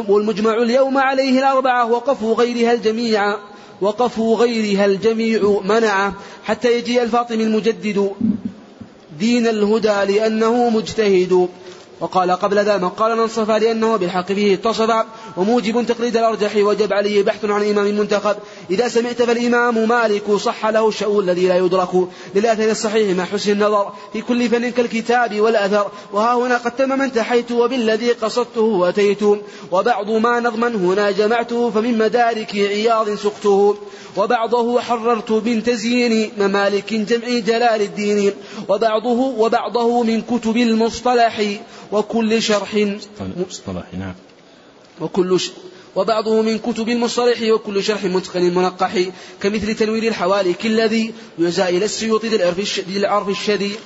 والمجمع 0.08 0.54
اليوم 0.54 0.98
عليه 0.98 1.38
الأربعة 1.38 1.92
وقفوا 1.92 2.34
غيرها 2.34 2.72
الجميع 2.72 3.36
وقفوا 3.80 4.36
غيرها 4.36 4.84
الجميع 4.84 5.60
منعه. 5.64 6.14
حتى 6.44 6.78
يجيء 6.78 7.02
الفاطمي 7.02 7.44
المجدد 7.44 8.10
دين 9.18 9.46
الهدى 9.46 10.12
لأنه 10.12 10.70
مجتهد. 10.70 11.48
وقال 12.04 12.30
قبل 12.30 12.64
ذا 12.64 12.76
من 12.76 12.88
قال 12.88 13.18
من 13.18 13.28
صفى 13.28 13.58
لأنه 13.58 13.96
بالحق 13.96 14.26
فيه 14.26 14.54
اتصف 14.54 15.04
وموجب 15.36 15.86
تقليد 15.86 16.16
الأرجح 16.16 16.56
وجب 16.56 16.92
عليه 16.92 17.22
بحث 17.22 17.44
عن 17.44 17.62
الإمام 17.62 17.86
المنتخب. 17.86 18.36
إذا 18.70 18.88
سمعت 18.88 19.22
فالإمام 19.22 19.88
مالك 19.88 20.30
صح 20.30 20.66
له 20.66 20.88
الشأو 20.88 21.20
الذي 21.20 21.48
لا 21.48 21.56
يدرك 21.56 21.88
للأثر 22.34 22.70
الصحيح 22.70 23.16
مع 23.16 23.24
حسن 23.24 23.52
النظر 23.52 23.92
في 24.12 24.20
كل 24.20 24.48
فن 24.48 24.70
كالكتاب 24.70 25.40
والأثر. 25.40 25.86
وها 26.12 26.34
هنا 26.34 26.56
قد 26.56 26.76
تم 26.76 26.98
من 26.98 27.12
تحيت 27.12 27.52
وبالذي 27.52 28.12
قصدته 28.12 28.88
أتيت 28.88 29.22
وبعض 29.72 30.10
ما 30.10 30.40
نظما 30.40 30.68
هنا 30.68 31.10
جمعته 31.10 31.70
فمن 31.70 31.98
مدارك 31.98 32.56
عياض 32.56 33.14
سقته. 33.14 33.76
وبعضه 34.16 34.80
حررت 34.80 35.30
من 35.30 35.62
تزيين 35.62 36.32
ممالك 36.38 36.94
جمع 36.94 37.38
جلال 37.38 37.82
الدين. 37.82 38.32
وبعضه 38.68 39.20
وبعضه 39.38 40.02
من 40.02 40.22
كتب 40.22 40.56
المصطلح. 40.56 41.42
وكل 41.94 42.42
شرح 42.42 42.70
مصطلح 43.48 43.86
نعم. 43.98 44.14
وكل 45.00 45.40
ش... 45.40 45.50
وبعضه 45.96 46.42
من 46.42 46.58
كتب 46.58 46.88
المصطلح 46.88 47.42
وكل 47.42 47.84
شرح 47.84 48.04
متقن 48.04 48.54
منقح 48.54 48.92
كمثل 49.40 49.74
تنوير 49.74 50.02
الحوالك 50.08 50.66
الذي 50.66 51.14
يجزى 51.38 51.62
إلى 51.62 51.84
السيوط 51.84 52.24
ذي 52.24 52.96
العرف 52.96 53.28
الشديد. 53.28 53.78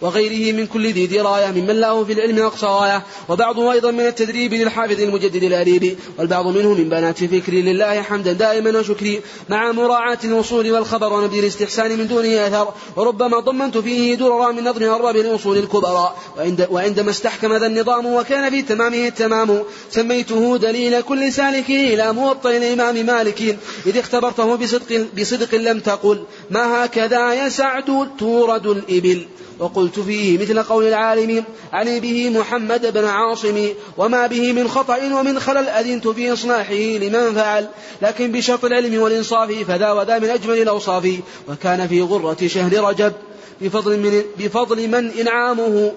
وغيره 0.00 0.52
من 0.52 0.66
كل 0.66 0.92
ذي 0.92 1.06
دراية 1.06 1.50
ممن 1.50 1.80
له 1.80 2.04
في 2.04 2.12
العلم 2.12 2.38
أقصى 2.38 2.66
غاية 2.66 3.02
وبعضه 3.28 3.72
أيضا 3.72 3.90
من 3.90 4.06
التدريب 4.06 4.54
للحافظ 4.54 5.00
المجدد 5.00 5.42
الأريبي 5.42 5.96
والبعض 6.18 6.46
منه 6.46 6.74
من 6.74 6.88
بنات 6.88 7.24
فكري 7.24 7.62
لله 7.62 8.02
حمدا 8.02 8.32
دائما 8.32 8.78
وشكري 8.78 9.20
مع 9.48 9.72
مراعاة 9.72 10.18
الوصول 10.24 10.70
والخبر 10.72 11.12
ونبذ 11.12 11.38
الاستحسان 11.38 11.98
من 11.98 12.06
دونه 12.06 12.46
أثر 12.46 12.68
وربما 12.96 13.40
ضمنت 13.40 13.78
فيه 13.78 14.14
دررا 14.14 14.52
من 14.52 14.64
نظم 14.64 14.84
أرباب 14.84 15.16
الأصول 15.16 15.58
الكبرى 15.58 16.14
وعند 16.38 16.68
وعندما 16.70 17.10
استحكم 17.10 17.52
ذا 17.52 17.66
النظام 17.66 18.06
وكان 18.06 18.50
في 18.50 18.62
تمامه 18.62 19.06
التمام 19.06 19.62
سميته 19.90 20.56
دليل 20.56 21.00
كل 21.00 21.32
سالك 21.32 21.70
إلى 21.70 22.12
موطئ 22.12 22.56
الإمام 22.56 23.06
مالك 23.06 23.58
إذ 23.86 23.98
اختبرته 23.98 24.54
بصدق, 24.56 25.06
بصدق 25.18 25.54
لم 25.54 25.80
تقل 25.80 26.24
ما 26.50 26.84
هكذا 26.84 27.32
يا 27.32 27.48
سعد 27.48 28.16
تورد 28.18 28.66
الإبل؟ 28.66 29.26
وقلت 29.60 30.00
فيه 30.00 30.38
مثل 30.38 30.62
قول 30.62 30.84
العالم 30.84 31.44
علي 31.72 32.00
به 32.00 32.30
محمد 32.30 32.92
بن 32.94 33.04
عاصم 33.04 33.68
وما 33.98 34.26
به 34.26 34.52
من 34.52 34.68
خطأ 34.68 34.96
ومن 34.96 35.40
خلل 35.40 35.68
أذنت 35.68 36.08
في 36.08 36.32
إصلاحه 36.32 36.74
لمن 36.74 37.34
فعل 37.34 37.68
لكن 38.02 38.32
بشرط 38.32 38.64
العلم 38.64 39.02
والإنصاف 39.02 39.52
فذا 39.52 39.92
وذا 39.92 40.18
من 40.18 40.30
أجمل 40.30 40.62
الأوصاف 40.62 41.08
وكان 41.48 41.88
في 41.88 42.02
غرة 42.02 42.46
شهر 42.46 42.84
رجب 42.88 43.12
بفضل 43.60 43.98
من, 43.98 44.22
بفضل 44.38 44.88
من 44.88 45.10
إنعامه 45.10 45.92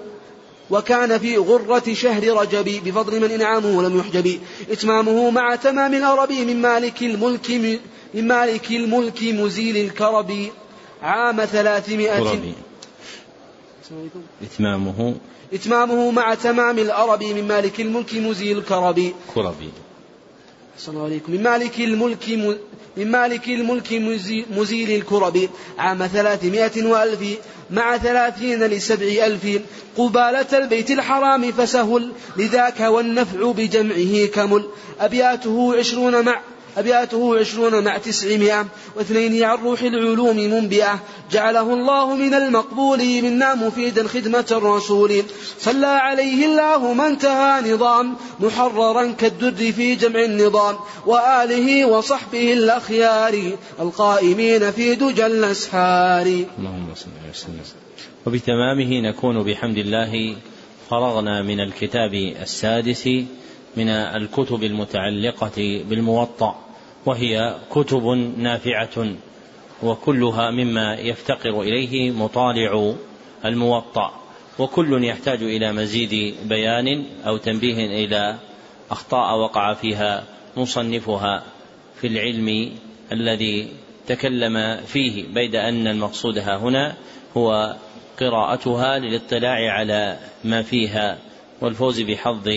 وكان 0.69 1.17
في 1.19 1.37
غرة 1.37 1.93
شهر 1.93 2.37
رجب 2.37 2.81
بفضل 2.85 3.19
من 3.19 3.31
إنعامه 3.31 3.81
لم 3.81 3.99
يحجب 3.99 4.39
إتمامه 4.71 5.29
مع 5.29 5.55
تمام 5.55 5.93
الأرب 5.93 6.31
من 6.31 6.61
مالك 6.61 7.01
الملك 7.01 7.79
من 8.13 8.27
مالك 8.27 8.71
الملك 8.71 9.23
مزيل 9.23 9.77
الكرب 9.77 10.47
عام 11.01 11.45
ثلاثمائة 11.45 12.53
إتمامه. 14.43 15.15
إتمامه 15.53 16.11
مع 16.11 16.33
تمام 16.33 16.79
الأرب 16.79 17.23
من 17.23 17.47
مالك 17.47 17.81
الملك 17.81 18.13
مزيل 18.13 18.57
الكرب. 18.57 19.11
كربي. 19.35 19.69
صلى 20.77 20.93
الله 20.93 21.05
عليكم. 21.05 21.31
من 21.31 21.43
مالك 21.43 21.79
الملك 21.79 22.29
من 22.97 23.11
مالك 23.11 23.47
الملك 23.49 23.93
مزيل 24.57 24.91
الكرب. 24.91 25.49
عام 25.77 26.07
ثلاثمائة 26.07 26.85
وألف 26.85 27.37
مع 27.71 27.97
ثلاثين 27.97 28.63
لسبع 28.63 29.25
ألف. 29.25 29.61
قبالة 29.97 30.57
البيت 30.57 30.91
الحرام 30.91 31.51
فسهل. 31.51 32.11
لذاك 32.37 32.79
والنفع 32.79 33.51
بجمعه 33.51 34.25
كمل. 34.25 34.63
أبياته 34.99 35.77
عشرون 35.77 36.25
مع 36.25 36.41
أبياته 36.77 37.39
عشرون 37.39 37.83
مع 37.83 37.97
تسعمائة 37.97 38.65
واثنين 38.95 39.43
عن 39.43 39.57
روح 39.57 39.81
العلوم 39.81 40.37
منبئة. 40.37 40.99
جعله 41.31 41.73
الله 41.73 42.15
من 42.15 42.33
المقبول 42.33 42.99
منا 42.99 43.55
مفيدا 43.55 44.07
خدمة 44.07 44.45
الرسول. 44.51 45.23
صلى 45.59 45.85
عليه 45.85 46.45
الله 46.45 46.93
ما 46.93 47.07
انتهى 47.07 47.73
نظام 47.73 48.15
محررا 48.39 49.11
كالدر 49.11 49.71
في 49.71 49.95
جمع 49.95 50.23
النظام. 50.23 50.75
وآله 51.05 51.85
وصحبه 51.85 52.53
الأخيار 52.53 53.51
القائمين 53.79 54.71
في 54.71 54.95
دجى 54.95 55.25
الأسحار. 55.25 56.25
اللهم 56.25 56.95
صل 56.95 57.09
وسلم 57.31 57.61
وبتمامه 58.25 59.01
نكون 59.09 59.43
بحمد 59.43 59.77
الله 59.77 60.35
فرغنا 60.89 61.41
من 61.41 61.59
الكتاب 61.59 62.13
السادس 62.41 63.09
من 63.77 63.89
الكتب 63.89 64.63
المتعلقة 64.63 65.83
بالموطأ 65.89 66.55
وهي 67.05 67.55
كتب 67.71 68.05
نافعة 68.37 69.07
وكلها 69.83 70.51
مما 70.51 70.93
يفتقر 70.95 71.61
إليه 71.61 72.11
مطالع 72.11 72.93
الموطأ 73.45 74.13
وكل 74.59 75.03
يحتاج 75.03 75.43
إلى 75.43 75.73
مزيد 75.73 76.35
بيان 76.45 77.05
أو 77.25 77.37
تنبيه 77.37 78.05
إلى 78.05 78.35
أخطاء 78.91 79.37
وقع 79.37 79.73
فيها 79.73 80.23
مصنفها 80.57 81.43
في 82.01 82.07
العلم 82.07 82.71
الذي 83.11 83.67
تكلم 84.07 84.77
فيه 84.85 85.33
بيد 85.33 85.55
أن 85.55 85.87
المقصود 85.87 86.37
ها 86.37 86.57
هنا 86.57 86.95
هو 87.37 87.75
قراءتها 88.19 88.99
للاطلاع 88.99 89.71
على 89.71 90.19
ما 90.43 90.61
فيها 90.61 91.17
والفوز 91.61 92.01
بحظ 92.01 92.49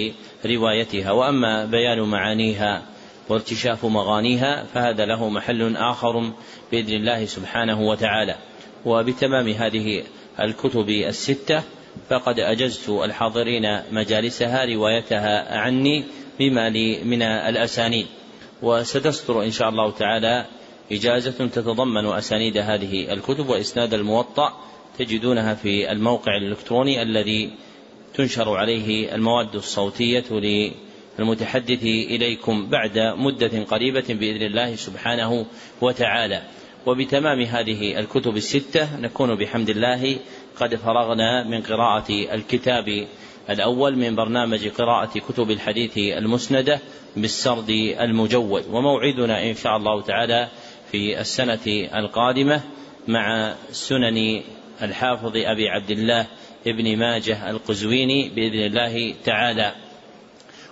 روايتها 0.46 1.12
وأما 1.12 1.64
بيان 1.64 2.00
معانيها 2.00 2.82
وارتشاف 3.28 3.84
مغانيها 3.84 4.64
فهذا 4.74 5.04
له 5.04 5.28
محل 5.28 5.76
آخر 5.76 6.32
بإذن 6.72 6.94
الله 6.94 7.24
سبحانه 7.24 7.80
وتعالى. 7.80 8.36
وبتمام 8.84 9.48
هذه 9.48 10.02
الكتب 10.40 10.88
الستة 10.88 11.62
فقد 12.10 12.40
أجزت 12.40 12.88
الحاضرين 12.88 13.80
مجالسها 13.92 14.64
روايتها 14.64 15.58
عني 15.58 16.04
بما 16.38 16.68
لي 16.68 17.04
من 17.04 17.22
الأسانيد. 17.22 18.06
وستستر 18.62 19.42
إن 19.42 19.50
شاء 19.50 19.68
الله 19.68 19.90
تعالى 19.90 20.46
إجازة 20.92 21.46
تتضمن 21.46 22.06
أسانيد 22.06 22.58
هذه 22.58 23.12
الكتب 23.12 23.48
وإسناد 23.48 23.94
الموطأ 23.94 24.52
تجدونها 24.98 25.54
في 25.54 25.92
الموقع 25.92 26.36
الإلكتروني 26.36 27.02
الذي 27.02 27.50
تنشر 28.16 28.56
عليه 28.56 29.14
المواد 29.14 29.54
الصوتية 29.54 30.24
للمتحدث 31.18 31.82
إليكم 31.82 32.66
بعد 32.66 32.98
مدة 32.98 33.62
قريبة 33.62 34.04
بإذن 34.08 34.42
الله 34.42 34.76
سبحانه 34.76 35.46
وتعالى. 35.80 36.42
وبتمام 36.86 37.40
هذه 37.40 37.98
الكتب 37.98 38.36
الستة 38.36 39.00
نكون 39.00 39.34
بحمد 39.34 39.70
الله 39.70 40.16
قد 40.60 40.74
فرغنا 40.74 41.44
من 41.44 41.62
قراءة 41.62 42.34
الكتاب 42.34 43.06
الأول 43.50 43.96
من 43.96 44.14
برنامج 44.14 44.68
قراءة 44.68 45.18
كتب 45.18 45.50
الحديث 45.50 45.98
المسندة 45.98 46.80
بالسرد 47.16 47.70
المجود. 48.00 48.64
وموعدنا 48.70 49.50
إن 49.50 49.54
شاء 49.54 49.76
الله 49.76 50.02
تعالى 50.02 50.48
في 50.92 51.20
السنة 51.20 51.88
القادمة 51.94 52.60
مع 53.08 53.54
سنن 53.70 54.42
الحافظ 54.82 55.32
أبي 55.36 55.68
عبد 55.68 55.90
الله 55.90 56.26
ابن 56.66 56.96
ماجه 56.98 57.50
القزويني 57.50 58.28
بإذن 58.28 58.66
الله 58.66 59.14
تعالى. 59.24 59.72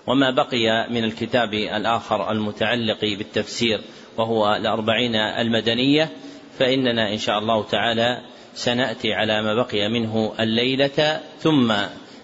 وما 0.06 0.30
بقي 0.30 0.90
من 0.90 1.04
الكتاب 1.04 1.54
الآخر 1.54 2.30
المتعلق 2.30 3.00
بالتفسير 3.00 3.80
وهو 4.16 4.54
الأربعين 4.54 5.14
المدنية 5.14 6.10
فإننا 6.58 7.12
إن 7.12 7.18
شاء 7.18 7.38
الله 7.38 7.64
تعالى 7.64 8.20
سنأتي 8.54 9.12
على 9.12 9.42
ما 9.42 9.54
بقي 9.54 9.88
منه 9.88 10.34
الليلة 10.40 11.20
ثم 11.38 11.74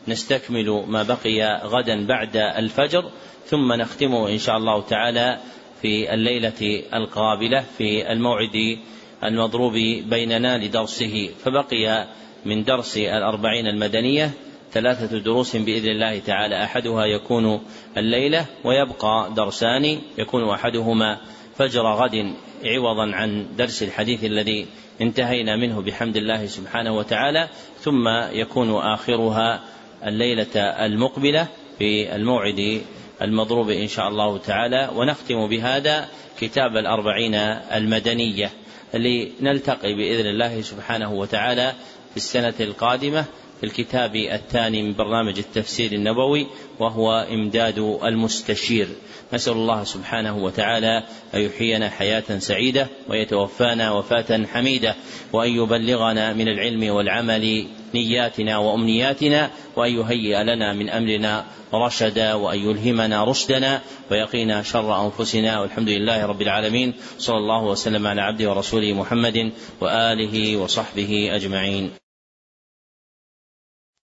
نستكمل 0.09 0.85
ما 0.89 1.03
بقي 1.03 1.61
غدا 1.65 2.07
بعد 2.07 2.37
الفجر 2.37 3.11
ثم 3.47 3.73
نختمه 3.73 4.29
إن 4.29 4.39
شاء 4.39 4.57
الله 4.57 4.83
تعالى 4.83 5.39
في 5.83 6.15
الليلة 6.15 6.83
القابلة 6.95 7.65
في 7.79 8.13
الموعد 8.13 8.79
المضروب 9.25 9.73
بيننا 10.09 10.59
لدرسه. 10.59 11.31
فبقي 11.45 12.07
من 12.45 12.65
درس 12.65 12.97
الأربعين 12.97 13.67
المدنية 13.67 14.31
ثلاثة 14.73 15.19
دروس 15.19 15.57
بإذن 15.57 15.89
الله 15.89 16.19
تعالى. 16.19 16.65
أحدها 16.65 17.05
يكون 17.05 17.61
الليلة 17.97 18.47
ويبقى 18.65 19.33
درسان 19.37 19.99
يكون 20.19 20.49
أحدهما 20.49 21.19
فجر 21.57 21.83
غد 21.83 22.35
عوضا 22.65 23.15
عن 23.15 23.47
درس 23.57 23.83
الحديث 23.83 24.25
الذي 24.25 24.67
انتهينا 25.01 25.57
منه 25.57 25.81
بحمد 25.81 26.17
الله 26.17 26.47
سبحانه 26.47 26.97
وتعالى. 26.97 27.49
ثم 27.81 28.09
يكون 28.33 28.71
آخرها 28.77 29.61
الليلة 30.07 30.57
المقبلة 30.57 31.47
في 31.79 32.17
الموعد 32.17 32.81
المضروب 33.23 33.71
إن 33.71 33.89
شاء 33.89 34.09
الله 34.09 34.39
تعالى. 34.39 34.91
ونختم 34.95 35.49
بهذا 35.49 36.09
كتاب 36.41 36.77
الأربعين 36.77 37.35
المدنية 37.75 38.51
لنلتقي 38.95 39.95
بإذن 39.95 40.27
الله 40.27 40.61
سبحانه 40.63 41.13
وتعالى 41.13 41.73
في 42.11 42.17
السنة 42.17 42.55
القادمة 42.61 43.25
في 43.61 43.67
الكتاب 43.67 44.17
الثاني 44.17 44.83
من 44.83 44.95
برنامج 44.95 45.39
التفسير 45.39 45.93
النبوي 45.93 46.47
وهو 46.79 47.27
إمداد 47.33 47.79
المستشير. 48.05 48.89
نسأل 49.33 49.53
الله 49.53 49.85
سبحانه 49.85 50.37
وتعالى 50.37 51.05
أن 51.35 51.41
يحيينا 51.41 51.91
حياة 51.91 52.39
سعيدة 52.39 52.87
ويتوفانا 53.09 53.93
وفاة 53.93 54.47
حميدة 54.47 54.95
وأن 55.33 55.51
يبلغنا 55.51 56.33
من 56.33 56.49
العلم 56.49 56.95
والعمل 56.95 57.67
نياتنا 57.95 58.59
وأمنياتنا 58.59 59.51
وأن 59.77 59.93
يهيئ 59.93 60.43
لنا 60.43 60.73
من 60.73 60.91
أمرنا 60.91 61.45
رشدا 61.75 62.35
وأن 62.35 62.59
يلهمنا 62.59 63.25
رشدنا 63.25 63.81
ويقينا 64.11 64.63
شر 64.63 65.07
أنفسنا. 65.07 65.61
والحمد 65.61 65.89
لله 65.89 66.27
رب 66.27 66.43
العالمين. 66.43 66.95
صلى 67.19 67.37
الله 67.37 67.65
وسلم 67.65 68.07
على 68.07 68.21
عبده 68.21 68.51
ورسوله 68.51 68.93
محمد 68.93 69.53
وآله 69.81 70.57
وصحبه 70.57 71.31
أجمعين. 71.33 72.00